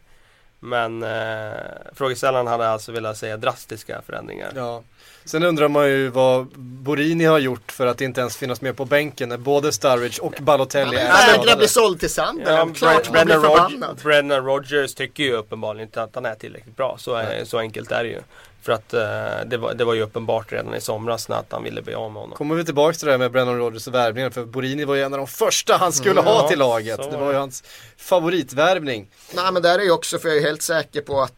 Men 0.60 1.02
eh, 1.02 1.52
frågeställaren 1.94 2.46
hade 2.46 2.68
alltså 2.68 2.92
velat 2.92 3.16
säga 3.16 3.36
drastiska 3.36 4.02
förändringar. 4.06 4.52
Ja. 4.54 4.82
Sen 5.28 5.42
undrar 5.42 5.68
man 5.68 5.88
ju 5.88 6.08
vad 6.08 6.46
Borini 6.56 7.24
har 7.24 7.38
gjort 7.38 7.72
för 7.72 7.86
att 7.86 8.00
inte 8.00 8.20
ens 8.20 8.36
finnas 8.36 8.60
med 8.60 8.76
på 8.76 8.84
bänken 8.84 9.28
när 9.28 9.36
både 9.36 9.72
Sturridge 9.72 10.20
och 10.20 10.34
Balotelli 10.40 10.96
är 10.96 11.08
Han 11.08 11.26
vägrar 11.26 11.42
bli 11.42 11.48
skadade. 11.48 11.68
såld 11.68 12.00
till 12.00 12.10
Sunderland. 12.10 12.76
Klart 12.76 13.12
man 13.12 13.26
blir 13.26 13.34
förbannad. 13.34 14.00
Brendan 14.02 14.44
Rodgers 14.44 14.94
tycker 14.94 15.24
ju 15.24 15.32
uppenbarligen 15.32 15.88
inte 15.88 16.02
att 16.02 16.14
han 16.14 16.26
är 16.26 16.34
tillräckligt 16.34 16.76
bra. 16.76 16.96
Så, 16.98 17.14
är, 17.14 17.44
så 17.44 17.58
enkelt 17.58 17.92
är 17.92 18.04
det 18.04 18.10
ju. 18.10 18.20
För 18.62 18.72
att 18.72 18.94
eh, 18.94 19.00
det, 19.46 19.56
var, 19.56 19.74
det 19.74 19.84
var 19.84 19.94
ju 19.94 20.02
uppenbart 20.02 20.52
redan 20.52 20.74
i 20.74 20.80
somras 20.80 21.28
när 21.28 21.36
att 21.36 21.52
han 21.52 21.64
ville 21.64 21.82
bli 21.82 21.94
av 21.94 22.12
med 22.12 22.22
honom. 22.22 22.36
Kommer 22.36 22.54
vi 22.54 22.64
tillbaka 22.64 22.98
till 22.98 23.06
det 23.06 23.12
här 23.12 23.18
med 23.18 23.32
Brennan 23.32 23.58
Rodgers 23.58 23.86
och 23.86 23.94
värvningen 23.94 24.32
för 24.32 24.44
Borini 24.44 24.84
var 24.84 24.94
ju 24.94 25.02
en 25.02 25.12
av 25.12 25.18
de 25.18 25.26
första 25.26 25.76
han 25.76 25.92
skulle 25.92 26.20
ha 26.20 26.42
Ja, 26.42 26.48
till 26.48 26.58
laget. 26.58 27.10
Det 27.10 27.16
var 27.16 27.32
ju 27.32 27.38
hans 27.38 27.64
favoritvärvning. 27.96 29.08
Nej 29.34 29.52
men 29.52 29.62
där 29.62 29.78
är 29.78 29.82
ju 29.82 29.90
också 29.90 30.18
för 30.18 30.28
jag 30.28 30.36
är 30.38 30.42
helt 30.42 30.62
säker 30.62 31.00
på 31.00 31.20
att 31.20 31.32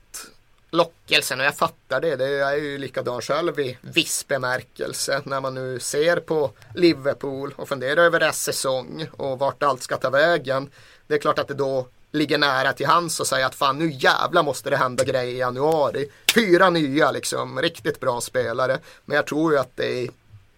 lockelsen 0.71 1.41
och 1.41 1.47
jag 1.47 1.57
fattar 1.57 2.01
det. 2.01 2.17
Det 2.17 2.27
är 2.27 2.57
ju 2.57 2.79
likadan 2.79 3.21
själv 3.21 3.61
i 3.61 3.79
viss 3.81 4.29
bemärkelse 4.29 5.23
när 5.25 5.41
man 5.41 5.55
nu 5.55 5.81
ser 5.81 6.17
på 6.17 6.51
Liverpool 6.75 7.55
och 7.57 7.69
funderar 7.69 8.03
över 8.03 8.21
deras 8.21 8.43
säsong 8.43 9.07
och 9.13 9.39
vart 9.39 9.63
allt 9.63 9.83
ska 9.83 9.97
ta 9.97 10.11
vägen. 10.11 10.71
Det 11.07 11.15
är 11.15 11.19
klart 11.19 11.39
att 11.39 11.49
det 11.49 11.55
då 11.55 11.87
ligger 12.13 12.39
nära 12.39 12.73
till 12.73 12.87
hands 12.87 13.21
och 13.21 13.27
säga 13.27 13.47
att 13.47 13.55
fan 13.55 13.79
nu 13.79 13.91
jävla 13.91 14.43
måste 14.43 14.71
det 14.71 14.77
hända 14.77 15.05
grejer 15.05 15.35
i 15.35 15.39
januari. 15.39 16.11
Fyra 16.35 16.71
nya 16.71 17.11
liksom, 17.11 17.63
riktigt 17.63 18.01
bra 18.01 18.21
spelare. 18.21 18.79
Men 19.05 19.17
jag 19.17 19.27
tror 19.27 19.53
ju 19.53 19.59
att 19.59 19.77
det 19.77 20.03
är 20.03 20.11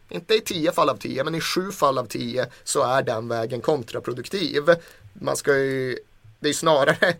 inte 0.09 0.35
i 0.35 0.41
tio 0.41 0.73
fall 0.73 0.89
av 0.89 0.97
tio, 0.97 1.25
men 1.25 1.35
i 1.35 1.41
sju 1.41 1.73
fall 1.73 1.99
av 1.99 2.07
tio 2.07 2.47
så 2.65 2.83
är 2.83 3.03
den 3.03 3.29
vägen 3.29 3.61
kontraproduktiv. 3.61 4.63
Man 5.13 5.37
ska 5.37 5.59
ju, 5.59 5.99
det 6.41 6.49
är 6.49 6.53
snarare, 6.53 7.15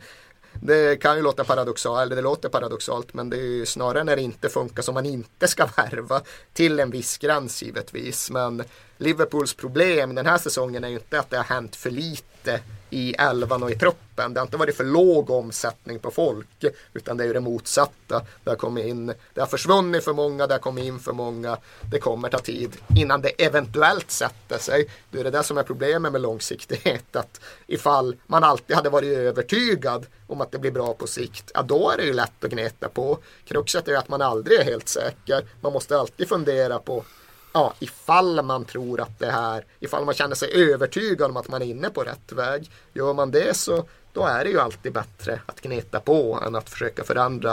det 0.61 0.97
kan 0.97 1.17
ju 1.17 1.23
låta 1.23 1.45
paradoxalt, 1.45 2.03
eller 2.07 2.17
det 2.17 2.23
låter 2.23 2.49
paradoxalt, 2.49 3.15
men 3.15 3.31
det 3.31 3.37
är 3.37 3.41
ju 3.41 3.67
snarare 3.67 4.05
när 4.05 4.17
det 4.17 4.23
inte 4.23 4.49
funkar 4.49 4.83
som 4.83 4.95
man 4.95 5.07
inte 5.07 5.49
ska 5.49 5.67
värva 5.77 6.21
till 6.53 6.81
en 6.81 6.91
viss 6.91 7.19
gräns 7.19 7.63
givetvis. 7.63 8.31
Men 8.31 8.65
Liverpools 8.99 9.55
problem 9.55 10.15
den 10.15 10.27
här 10.27 10.39
säsongen 10.39 10.85
är 10.85 10.89
ju 10.89 10.95
inte 10.95 11.21
att 11.21 11.31
det 11.31 11.37
har 11.37 11.45
hänt 11.45 11.77
för 11.77 11.91
lite 11.91 12.61
i 12.93 13.15
elvan 13.19 13.63
och 13.63 13.71
i 13.71 13.75
truppen. 13.75 14.35
Det 14.35 14.41
har 14.41 14.47
inte 14.47 14.57
varit 14.57 14.77
för 14.77 14.85
låg 14.85 15.31
omsättning 15.31 15.99
på 15.99 16.11
folk, 16.11 16.65
utan 16.93 17.17
det 17.17 17.25
är 17.25 17.27
ju 17.27 17.33
det 17.33 17.41
motsatta. 17.41 18.23
Det 18.45 18.51
har 18.51 18.57
kommit 18.57 18.87
in, 18.87 19.07
det 19.35 19.41
har 19.41 19.47
försvunnit 19.47 20.05
för 20.05 20.13
många, 20.13 20.47
det 20.47 20.55
har 20.55 20.59
kommit 20.59 20.85
in 20.85 20.99
för 20.99 21.13
många. 21.13 21.59
Det 21.91 21.99
kommer 21.99 22.29
ta 22.29 22.39
tid 22.39 22.77
innan 22.97 23.21
det 23.21 23.29
eventuellt 23.29 24.11
sätter 24.11 24.59
sig. 24.59 24.89
Det 25.11 25.21
är 25.21 25.25
det 25.25 25.31
där 25.31 25.43
som 25.43 25.59
är 25.59 25.63
problemet 25.63 26.13
med 26.13 26.21
långsiktighet, 26.21 27.17
att 27.17 27.41
ifall 27.67 28.17
man 28.27 28.45
alltid 28.45 28.77
hade 28.77 28.91
varit 28.91 29.19
övertygad 29.19 30.07
om 30.27 30.41
att 30.41 30.53
det 30.53 30.59
blir 30.59 30.71
bra 30.71 30.95
på 30.95 31.07
sikt, 31.07 31.51
ja 31.55 31.63
då 31.63 31.91
är 31.91 31.97
det 31.97 32.05
ju 32.05 32.13
lätt 32.13 32.45
att 32.45 32.51
gneta 32.51 32.89
på. 32.89 33.19
Kruxet 33.45 33.89
är 33.89 33.93
ju 33.93 33.99
att 33.99 34.09
man 34.09 34.23
aldrig 34.23 34.61
är 34.61 34.65
helt 34.65 34.89
säker. 34.89 35.45
Man 35.61 35.73
måste 35.73 35.99
alltid 35.99 36.29
fundera 36.29 36.79
på 36.79 37.05
ja, 37.53 37.75
ifall 37.79 38.43
man 38.43 38.65
tror 38.65 39.01
att 39.01 39.19
det 39.19 39.31
här, 39.31 39.65
ifall 39.81 40.05
man 40.05 40.15
känner 40.15 40.35
sig 40.35 40.73
övertygad 40.73 41.31
om 41.31 41.37
att 41.37 41.49
man 41.49 41.63
är 41.63 41.67
inne 41.67 41.91
på 41.91 42.03
rätt 42.03 42.33
väg. 42.33 42.71
Gör 42.93 43.13
man 43.13 43.31
det 43.31 43.57
så 43.57 43.85
då 44.13 44.27
är 44.27 44.45
det 44.45 44.51
ju 44.51 44.61
alltid 44.61 44.93
bättre 44.93 45.41
att 45.47 45.61
gneta 45.61 46.01
på 46.01 46.43
än 46.47 46.55
att 46.55 46.71
försöka 46.71 47.05
förändra 47.05 47.51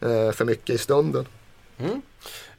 eh, 0.00 0.30
för 0.32 0.44
mycket 0.44 0.74
i 0.74 0.78
stunden. 0.78 1.26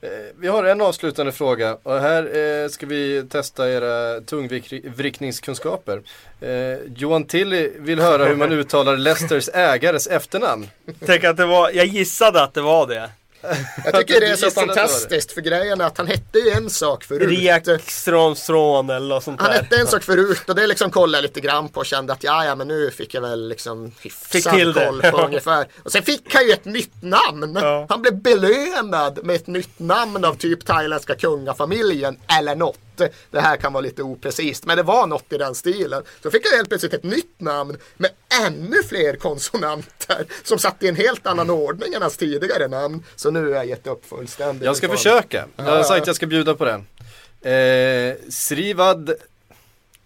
Eh, 0.02 0.10
Vi 0.36 0.48
har 0.48 0.64
en 0.64 0.82
avslutande 0.82 1.32
fråga 1.32 1.78
och 1.84 2.00
här 2.00 2.38
eh, 2.38 2.70
ska 2.70 2.86
vi 2.86 3.24
testa 3.30 3.70
era 3.70 4.22
tungvrickningskunskaper. 4.22 6.02
Eh, 6.42 6.80
Johan 6.96 7.24
Tilly 7.24 7.72
vill 7.80 8.00
höra 8.00 8.26
hur 8.26 8.36
man 8.36 8.52
uttalar 8.60 8.98
Leicesters 8.98 9.50
ägares 9.54 10.08
efternamn. 10.08 10.68
Tänk 11.06 11.24
att 11.24 11.38
det 11.38 11.46
var, 11.46 11.72
jag 11.72 11.86
gissade 11.86 12.44
att 12.44 12.54
det 12.54 12.62
var 12.62 12.88
det. 12.88 13.10
Jag 13.86 13.94
tycker 13.96 14.20
det 14.22 14.28
är 14.28 14.36
så 14.36 14.52
fantastiskt 14.52 15.32
för 15.32 15.42
grejen 15.42 15.82
är 15.82 15.86
att 15.86 15.98
han 15.98 16.08
hette 16.08 16.40
ju 16.40 16.50
en 16.50 16.70
sak 16.70 17.04
förut. 17.04 17.30
Riekstromstrån 17.30 18.90
eller 18.90 19.08
något 19.08 19.24
sånt 19.24 19.42
Han 19.42 19.52
där. 19.52 19.62
hette 19.62 19.76
en 19.78 19.88
sak 19.88 20.04
förut 20.04 20.50
och 20.50 20.56
det 20.56 20.68
liksom 20.68 20.92
kollade 20.92 21.18
jag 21.18 21.22
lite 21.22 21.40
grann 21.42 21.70
på 21.70 21.80
och 21.80 21.86
kände 21.86 22.14
att 22.14 22.24
ja, 22.24 22.46
ja 22.46 22.56
men 22.56 22.68
nu 22.68 22.92
fick 22.92 23.14
jag 23.14 23.22
väl 23.22 23.50
liksom 23.50 23.92
hyfsad 24.02 24.54
koll 24.76 25.02
på 25.02 25.18
ungefär. 25.26 25.68
Och 25.84 25.92
sen 25.92 26.04
fick 26.04 26.34
han 26.34 26.46
ju 26.48 26.52
ett 26.52 26.66
nytt 26.66 27.02
namn. 27.04 27.60
Ja. 27.62 27.86
Han 27.90 28.02
blev 28.02 28.22
belönad 28.22 29.20
med 29.24 29.36
ett 29.36 29.48
nytt 29.48 29.80
namn 29.80 30.26
av 30.26 30.34
typ 30.38 30.66
thailändska 30.66 31.16
kungafamiljen 31.16 32.18
eller 32.40 32.56
något. 32.56 32.78
Det 33.32 33.40
här 33.40 33.58
kan 33.58 33.74
vara 33.74 33.82
lite 33.82 34.04
oprecist 34.04 34.66
men 34.66 34.78
det 34.78 34.84
var 34.84 35.08
något 35.08 35.34
i 35.34 35.38
den 35.38 35.56
stilen. 35.56 36.04
Så 36.24 36.32
fick 36.32 36.46
han 36.50 36.58
helt 36.58 36.70
plötsligt 36.70 36.94
ett 36.94 37.04
nytt 37.04 37.40
namn 37.42 37.78
med 37.98 38.12
ännu 38.46 38.84
fler 38.84 39.16
konsonanter 39.16 40.26
som 40.44 40.60
satt 40.60 40.84
i 40.84 40.88
en 40.88 40.96
helt 40.96 41.28
annan 41.28 41.50
ordning 41.50 41.94
än 41.94 42.02
hans 42.02 42.18
tidigare 42.18 42.68
namn. 42.68 43.04
Så 43.16 43.32
nu 43.32 43.44
har 43.44 43.56
jag 43.56 43.66
gett 43.66 43.88
upp 43.88 44.06
fullständigt. 44.06 44.66
Jag 44.66 44.78
ska 44.78 44.90
försöka. 44.90 45.46
Jag 45.56 45.64
har 45.64 45.84
sagt 45.84 46.02
att 46.02 46.08
jag 46.08 46.16
ska 46.16 46.26
bjuda 46.26 46.56
på 46.56 46.66
den. 46.66 46.88
Eh, 47.42 48.16
Srivad 48.30 49.12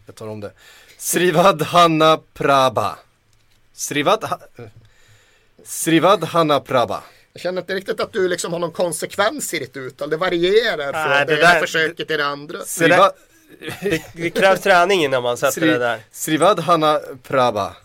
Jag 0.06 0.16
tar 0.16 0.28
om 0.28 0.40
det. 0.40 0.52
Srivad 0.98 1.62
Hanna 1.62 2.20
Prabha. 2.34 2.96
Srivad, 3.74 4.24
ha, 4.24 4.40
Srivad 5.64 6.24
Hanna 6.24 6.60
Prabha. 6.60 7.04
Jag 7.34 7.42
känner 7.42 7.62
inte 7.62 7.74
riktigt 7.74 8.00
att 8.00 8.14
du 8.14 8.28
liksom 8.28 8.54
har 8.54 8.60
någon 8.60 8.72
konsekvens 8.72 9.54
i 9.54 9.60
ditt 9.60 9.78
uttal. 9.78 10.10
Det 10.10 10.18
varierar 10.18 10.92
från 10.92 11.10
Nej, 11.12 11.26
det, 11.26 11.36
det 11.36 11.42
ena 11.42 11.60
försöket 11.60 12.08
till 12.08 12.18
det 12.18 12.26
andra. 12.26 12.60
Srivad, 12.66 13.12
Det, 13.82 14.04
det 14.14 14.30
krävs 14.30 14.62
träning 14.62 15.04
innan 15.04 15.24
man 15.24 15.38
sätter 15.38 15.62
det 15.62 15.68
Sri, 15.68 15.78
där. 15.78 16.00
Srivad 16.12 16.60
Hanna 16.60 17.00
Prabha. 17.24 17.76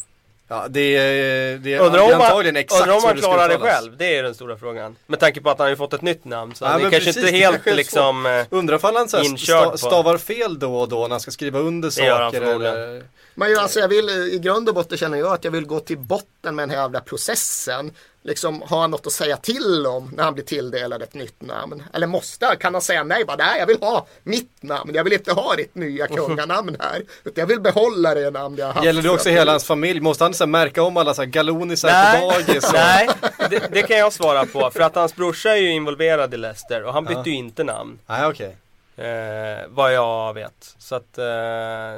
Ja, 0.48 0.66
det 0.68 0.80
är, 0.80 1.58
det 1.58 1.74
är, 1.74 1.80
Undrar 1.80 2.08
det 2.08 2.14
om 2.14 2.20
antagligen 2.20 2.56
exakt 2.56 2.80
undrar 2.80 2.94
om 2.94 3.02
det 3.02 3.22
ska 3.22 3.28
klarar 3.28 3.48
det 3.48 3.58
själv. 3.58 3.96
Det 3.96 4.16
är 4.16 4.22
den 4.22 4.34
stora 4.34 4.56
frågan. 4.56 4.96
Med 5.06 5.20
tanke 5.20 5.40
på 5.40 5.50
att 5.50 5.58
han 5.58 5.64
har 5.64 5.70
ju 5.70 5.76
fått 5.76 5.92
ett 5.92 6.02
nytt 6.02 6.24
namn. 6.24 6.54
Så 6.54 6.64
Ja, 6.64 6.68
han 6.68 6.80
är 6.80 6.90
kanske 6.90 6.98
precis, 6.98 7.16
inte 7.16 7.30
det 7.30 7.38
helt 7.38 7.54
kanske 7.54 7.74
liksom... 7.74 8.26
eh, 8.26 8.46
Undrar 8.50 8.76
ifall 8.76 8.96
han 8.96 9.08
så 9.08 9.16
här 9.16 9.76
stavar 9.76 10.18
fel 10.18 10.58
då 10.58 10.76
och 10.76 10.88
då 10.88 11.02
när 11.02 11.08
han 11.10 11.20
ska 11.20 11.30
skriva 11.30 11.58
under 11.58 11.90
Det 11.96 12.06
gör 12.06 12.20
han 12.20 12.32
saker 12.32 12.46
eller... 12.46 13.02
Men 13.34 13.50
ju, 13.50 13.56
alltså, 13.56 13.80
jag 13.80 13.88
vill, 13.88 14.08
i 14.08 14.38
grund 14.42 14.68
och 14.68 14.74
botten 14.74 14.98
känner 14.98 15.18
jag 15.18 15.32
att 15.32 15.44
jag 15.44 15.50
vill 15.50 15.66
gå 15.66 15.80
till 15.80 15.98
botten 15.98 16.54
med 16.54 16.62
den 16.62 16.70
här 16.70 16.82
jävla 16.82 17.00
processen. 17.00 17.92
Liksom, 18.26 18.62
har 18.66 18.80
han 18.80 18.90
något 18.90 19.06
att 19.06 19.12
säga 19.12 19.36
till 19.36 19.86
om 19.86 20.10
när 20.16 20.24
han 20.24 20.34
blir 20.34 20.44
tilldelad 20.44 21.02
ett 21.02 21.14
nytt 21.14 21.42
namn? 21.42 21.82
Eller 21.92 22.06
måste 22.06 22.56
Kan 22.60 22.74
han 22.74 22.82
säga 22.82 23.04
nej? 23.04 23.24
Bara, 23.24 23.36
nej, 23.36 23.58
jag 23.58 23.66
vill 23.66 23.78
ha 23.80 24.06
mitt 24.22 24.62
namn. 24.62 24.90
Jag 24.94 25.04
vill 25.04 25.12
inte 25.12 25.32
ha 25.32 25.54
ditt 25.54 25.74
nya 25.74 26.06
kunganamn 26.16 26.76
här. 26.80 27.02
Utan 27.24 27.42
jag 27.42 27.46
vill 27.46 27.60
behålla 27.60 28.14
det 28.14 28.30
namn 28.30 28.56
jag 28.58 28.66
har 28.66 28.72
haft. 28.72 28.84
Gäller 28.86 29.02
det 29.02 29.10
också 29.10 29.28
hela 29.28 29.50
hans 29.52 29.64
familj? 29.64 30.00
Måste 30.00 30.24
han 30.24 30.34
så 30.34 30.44
här, 30.44 30.48
märka 30.48 30.82
om 30.82 30.96
alla 30.96 31.14
så 31.14 31.22
här 31.22 31.26
galonisar 31.28 31.88
på 31.88 32.26
Nej, 32.26 32.44
dagis? 32.46 32.64
och- 32.64 32.72
nej 32.74 33.08
det, 33.50 33.68
det 33.72 33.82
kan 33.82 33.98
jag 33.98 34.12
svara 34.12 34.46
på. 34.46 34.70
För 34.70 34.80
att 34.80 34.94
hans 34.94 35.16
brorsa 35.16 35.50
är 35.50 35.56
ju 35.60 35.70
involverad 35.72 36.34
i 36.34 36.36
Leicester 36.36 36.84
och 36.84 36.92
han 36.92 37.04
bytte 37.04 37.30
ju 37.30 37.36
inte 37.36 37.64
namn. 37.64 37.98
Nej, 38.06 38.26
okej. 38.26 38.56
Eh, 38.98 39.64
vad 39.68 39.94
jag 39.94 40.34
vet. 40.34 40.74
Så 40.78 40.94
att, 40.94 41.18
eh, 41.18 41.24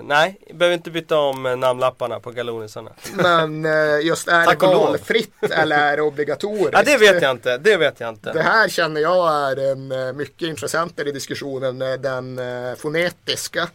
nej, 0.03 0.41
behöver 0.55 0.75
inte 0.75 0.91
byta 0.91 1.19
om 1.19 1.47
eh, 1.47 1.57
namnlapparna 1.57 2.21
på 2.21 2.31
galonisarna. 2.31 2.91
Men 3.15 3.65
eh, 3.65 4.07
just 4.07 4.29
är 4.29 4.45
Tack 4.45 4.61
det 4.61 4.67
valfritt 4.67 5.43
eller 5.51 5.79
är 5.79 5.97
det 5.97 6.03
obligatoriskt? 6.03 6.73
Ja, 6.73 6.83
det 6.83 6.97
vet 6.97 7.23
jag 7.23 7.31
inte. 7.31 7.59
Det 7.59 7.77
vet 7.77 8.01
jag 8.01 8.09
inte. 8.09 8.33
Det 8.33 8.43
här 8.43 8.69
känner 8.69 9.01
jag 9.01 9.51
är 9.51 9.73
en 9.73 9.93
eh, 9.93 10.13
mycket 10.13 10.49
intressantare 10.49 11.13
diskussion 11.13 11.63
än 11.63 11.83
eh, 11.83 11.93
den 11.93 12.41
fonetiska. 12.77 13.69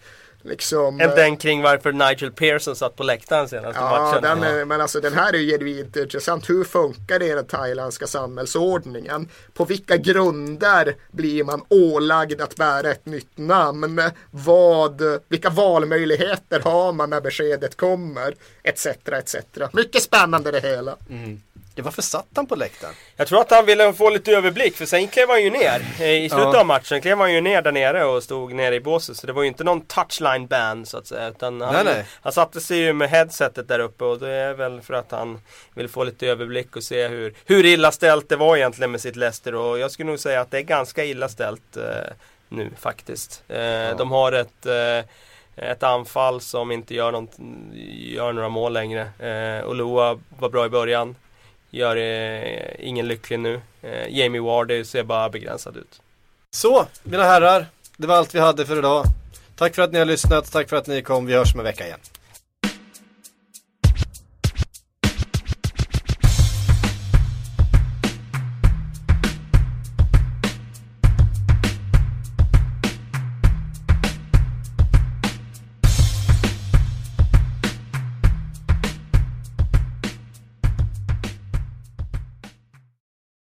Liksom, 0.46 1.00
Än 1.02 1.10
eh, 1.10 1.16
den 1.16 1.38
kring 1.38 1.62
varför 1.62 1.92
Nigel 1.92 2.32
Pearson 2.32 2.76
satt 2.76 2.96
på 2.96 3.04
läktaren 3.04 3.50
senaste 3.50 3.82
Ja, 3.82 3.90
matchen. 3.90 4.22
den 4.24 4.44
är, 4.44 4.66
men 4.66 4.82
alltså 4.82 5.00
den 5.00 5.14
här 5.14 5.34
är 5.34 5.38
ju 5.38 5.52
genuint 5.52 5.96
intressant. 5.96 6.50
Hur 6.50 6.64
funkar 6.64 7.20
det 7.20 7.26
i 7.26 7.30
den 7.34 7.46
thailändska 7.46 8.08
samhällsordningen? 8.08 9.30
På 9.54 9.66
vilka 9.66 9.98
grunder 9.98 10.96
blir 11.12 11.44
man 11.44 11.62
ålagd 11.70 12.42
att 12.42 12.56
bära 12.56 12.92
ett 12.92 13.06
nytt 13.06 13.38
namn? 13.38 14.02
Vad, 14.32 15.02
vilka 15.30 15.50
valmöjligheter 15.50 16.60
har 16.60 16.94
man 16.94 17.10
när 17.10 17.22
beskedet 17.22 17.78
kommer? 17.78 18.36
Etc, 18.64 18.86
etc. 19.12 19.36
Mycket 19.74 20.02
spännande 20.04 20.52
det 20.52 20.60
hela. 20.60 20.96
Ja, 21.76 21.84
varför 21.84 22.02
satt 22.02 22.28
han 22.36 22.46
på 22.48 22.56
läktaren? 22.56 22.94
Jag 23.16 23.28
tror 23.28 23.42
att 23.42 23.52
han 23.52 23.66
ville 23.66 23.94
få 23.94 24.10
lite 24.10 24.32
överblick 24.32 24.76
för 24.76 24.86
sen 24.86 25.08
klev 25.08 25.30
han 25.30 25.44
ju 25.44 25.50
ner. 25.50 25.82
Eh, 26.00 26.10
I 26.24 26.30
slutet 26.30 26.50
Ja. 26.54 26.60
av 26.60 26.66
matchen 26.66 27.02
klev 27.02 27.18
han 27.18 27.34
ju 27.34 27.42
ner 27.42 27.62
där 27.62 27.72
nere 27.72 28.06
och 28.06 28.24
stod 28.24 28.54
nere 28.54 28.76
i 28.76 28.80
båset. 28.80 29.18
Så 29.18 29.28
det 29.28 29.34
var 29.34 29.42
ju 29.42 29.48
inte 29.48 29.64
någon 29.64 29.82
touchline 29.82 30.48
ban 30.48 30.86
så 30.86 30.98
att 30.98 31.08
säga. 31.08 31.28
Utan 31.28 31.62
han, 31.62 31.74
Nej, 31.74 31.84
nej. 31.84 32.06
han 32.22 32.34
satte 32.34 32.62
sig 32.62 32.78
ju 32.78 32.94
med 32.94 33.10
headsetet 33.10 33.68
där 33.68 33.80
uppe 33.80 34.04
och 34.04 34.20
det 34.20 34.30
är 34.32 34.54
väl 34.54 34.82
för 34.82 34.94
att 34.94 35.12
han 35.12 35.42
vill 35.74 35.90
få 35.90 36.04
lite 36.04 36.28
överblick 36.28 36.76
och 36.76 36.84
se 36.84 37.08
hur, 37.08 37.34
hur 37.46 37.66
illa 37.66 37.92
ställt 37.92 38.30
det 38.30 38.36
var 38.36 38.58
egentligen 38.58 38.92
med 38.92 39.02
sitt 39.02 39.16
Leicester. 39.16 39.56
Och 39.56 39.80
jag 39.80 39.92
skulle 39.92 40.10
nog 40.10 40.20
säga 40.20 40.42
att 40.42 40.52
det 40.52 40.58
är 40.58 40.62
ganska 40.62 41.06
illa 41.06 41.30
ställt 41.30 41.78
eh, 41.78 41.84
nu 42.50 42.70
faktiskt. 42.80 43.44
Eh, 43.48 43.98
De 43.98 44.12
har 44.12 44.32
ett 44.32 44.66
eh, 44.66 45.06
ett 45.56 45.84
anfall 45.84 46.42
som 46.42 46.72
inte 46.72 46.96
gör, 46.96 47.12
något, 47.12 47.32
gör 47.94 48.34
några 48.34 48.50
mål 48.50 48.74
längre. 48.74 49.02
Eh, 49.20 49.70
Olua 49.70 50.20
var 50.40 50.50
bra 50.50 50.66
i 50.66 50.70
början. 50.70 51.16
Gör 51.74 51.96
eh, 51.96 52.88
ingen 52.88 53.08
lycklig 53.08 53.40
nu. 53.40 53.62
Eh, 53.82 54.08
Jamie 54.10 54.42
Wardy 54.42 54.84
ser 54.84 55.04
bara 55.04 55.30
begränsad 55.30 55.78
ut. 55.78 56.02
Så, 56.52 56.86
mina 57.04 57.24
herrar. 57.24 57.66
Det 57.98 58.08
var 58.08 58.16
allt 58.16 58.36
vi 58.36 58.40
hade 58.40 58.66
för 58.66 58.78
idag. 58.78 59.06
Tack 59.56 59.76
för 59.76 59.82
att 59.82 59.92
ni 59.92 60.00
har 60.00 60.06
lyssnat. 60.06 60.52
Tack 60.52 60.70
för 60.70 60.76
att 60.76 60.88
ni 60.88 61.02
kom. 61.02 61.26
Vi 61.26 61.34
hörs 61.34 61.54
om 61.54 61.60
en 61.60 61.64
vecka 61.64 61.86
igen. 61.86 62.00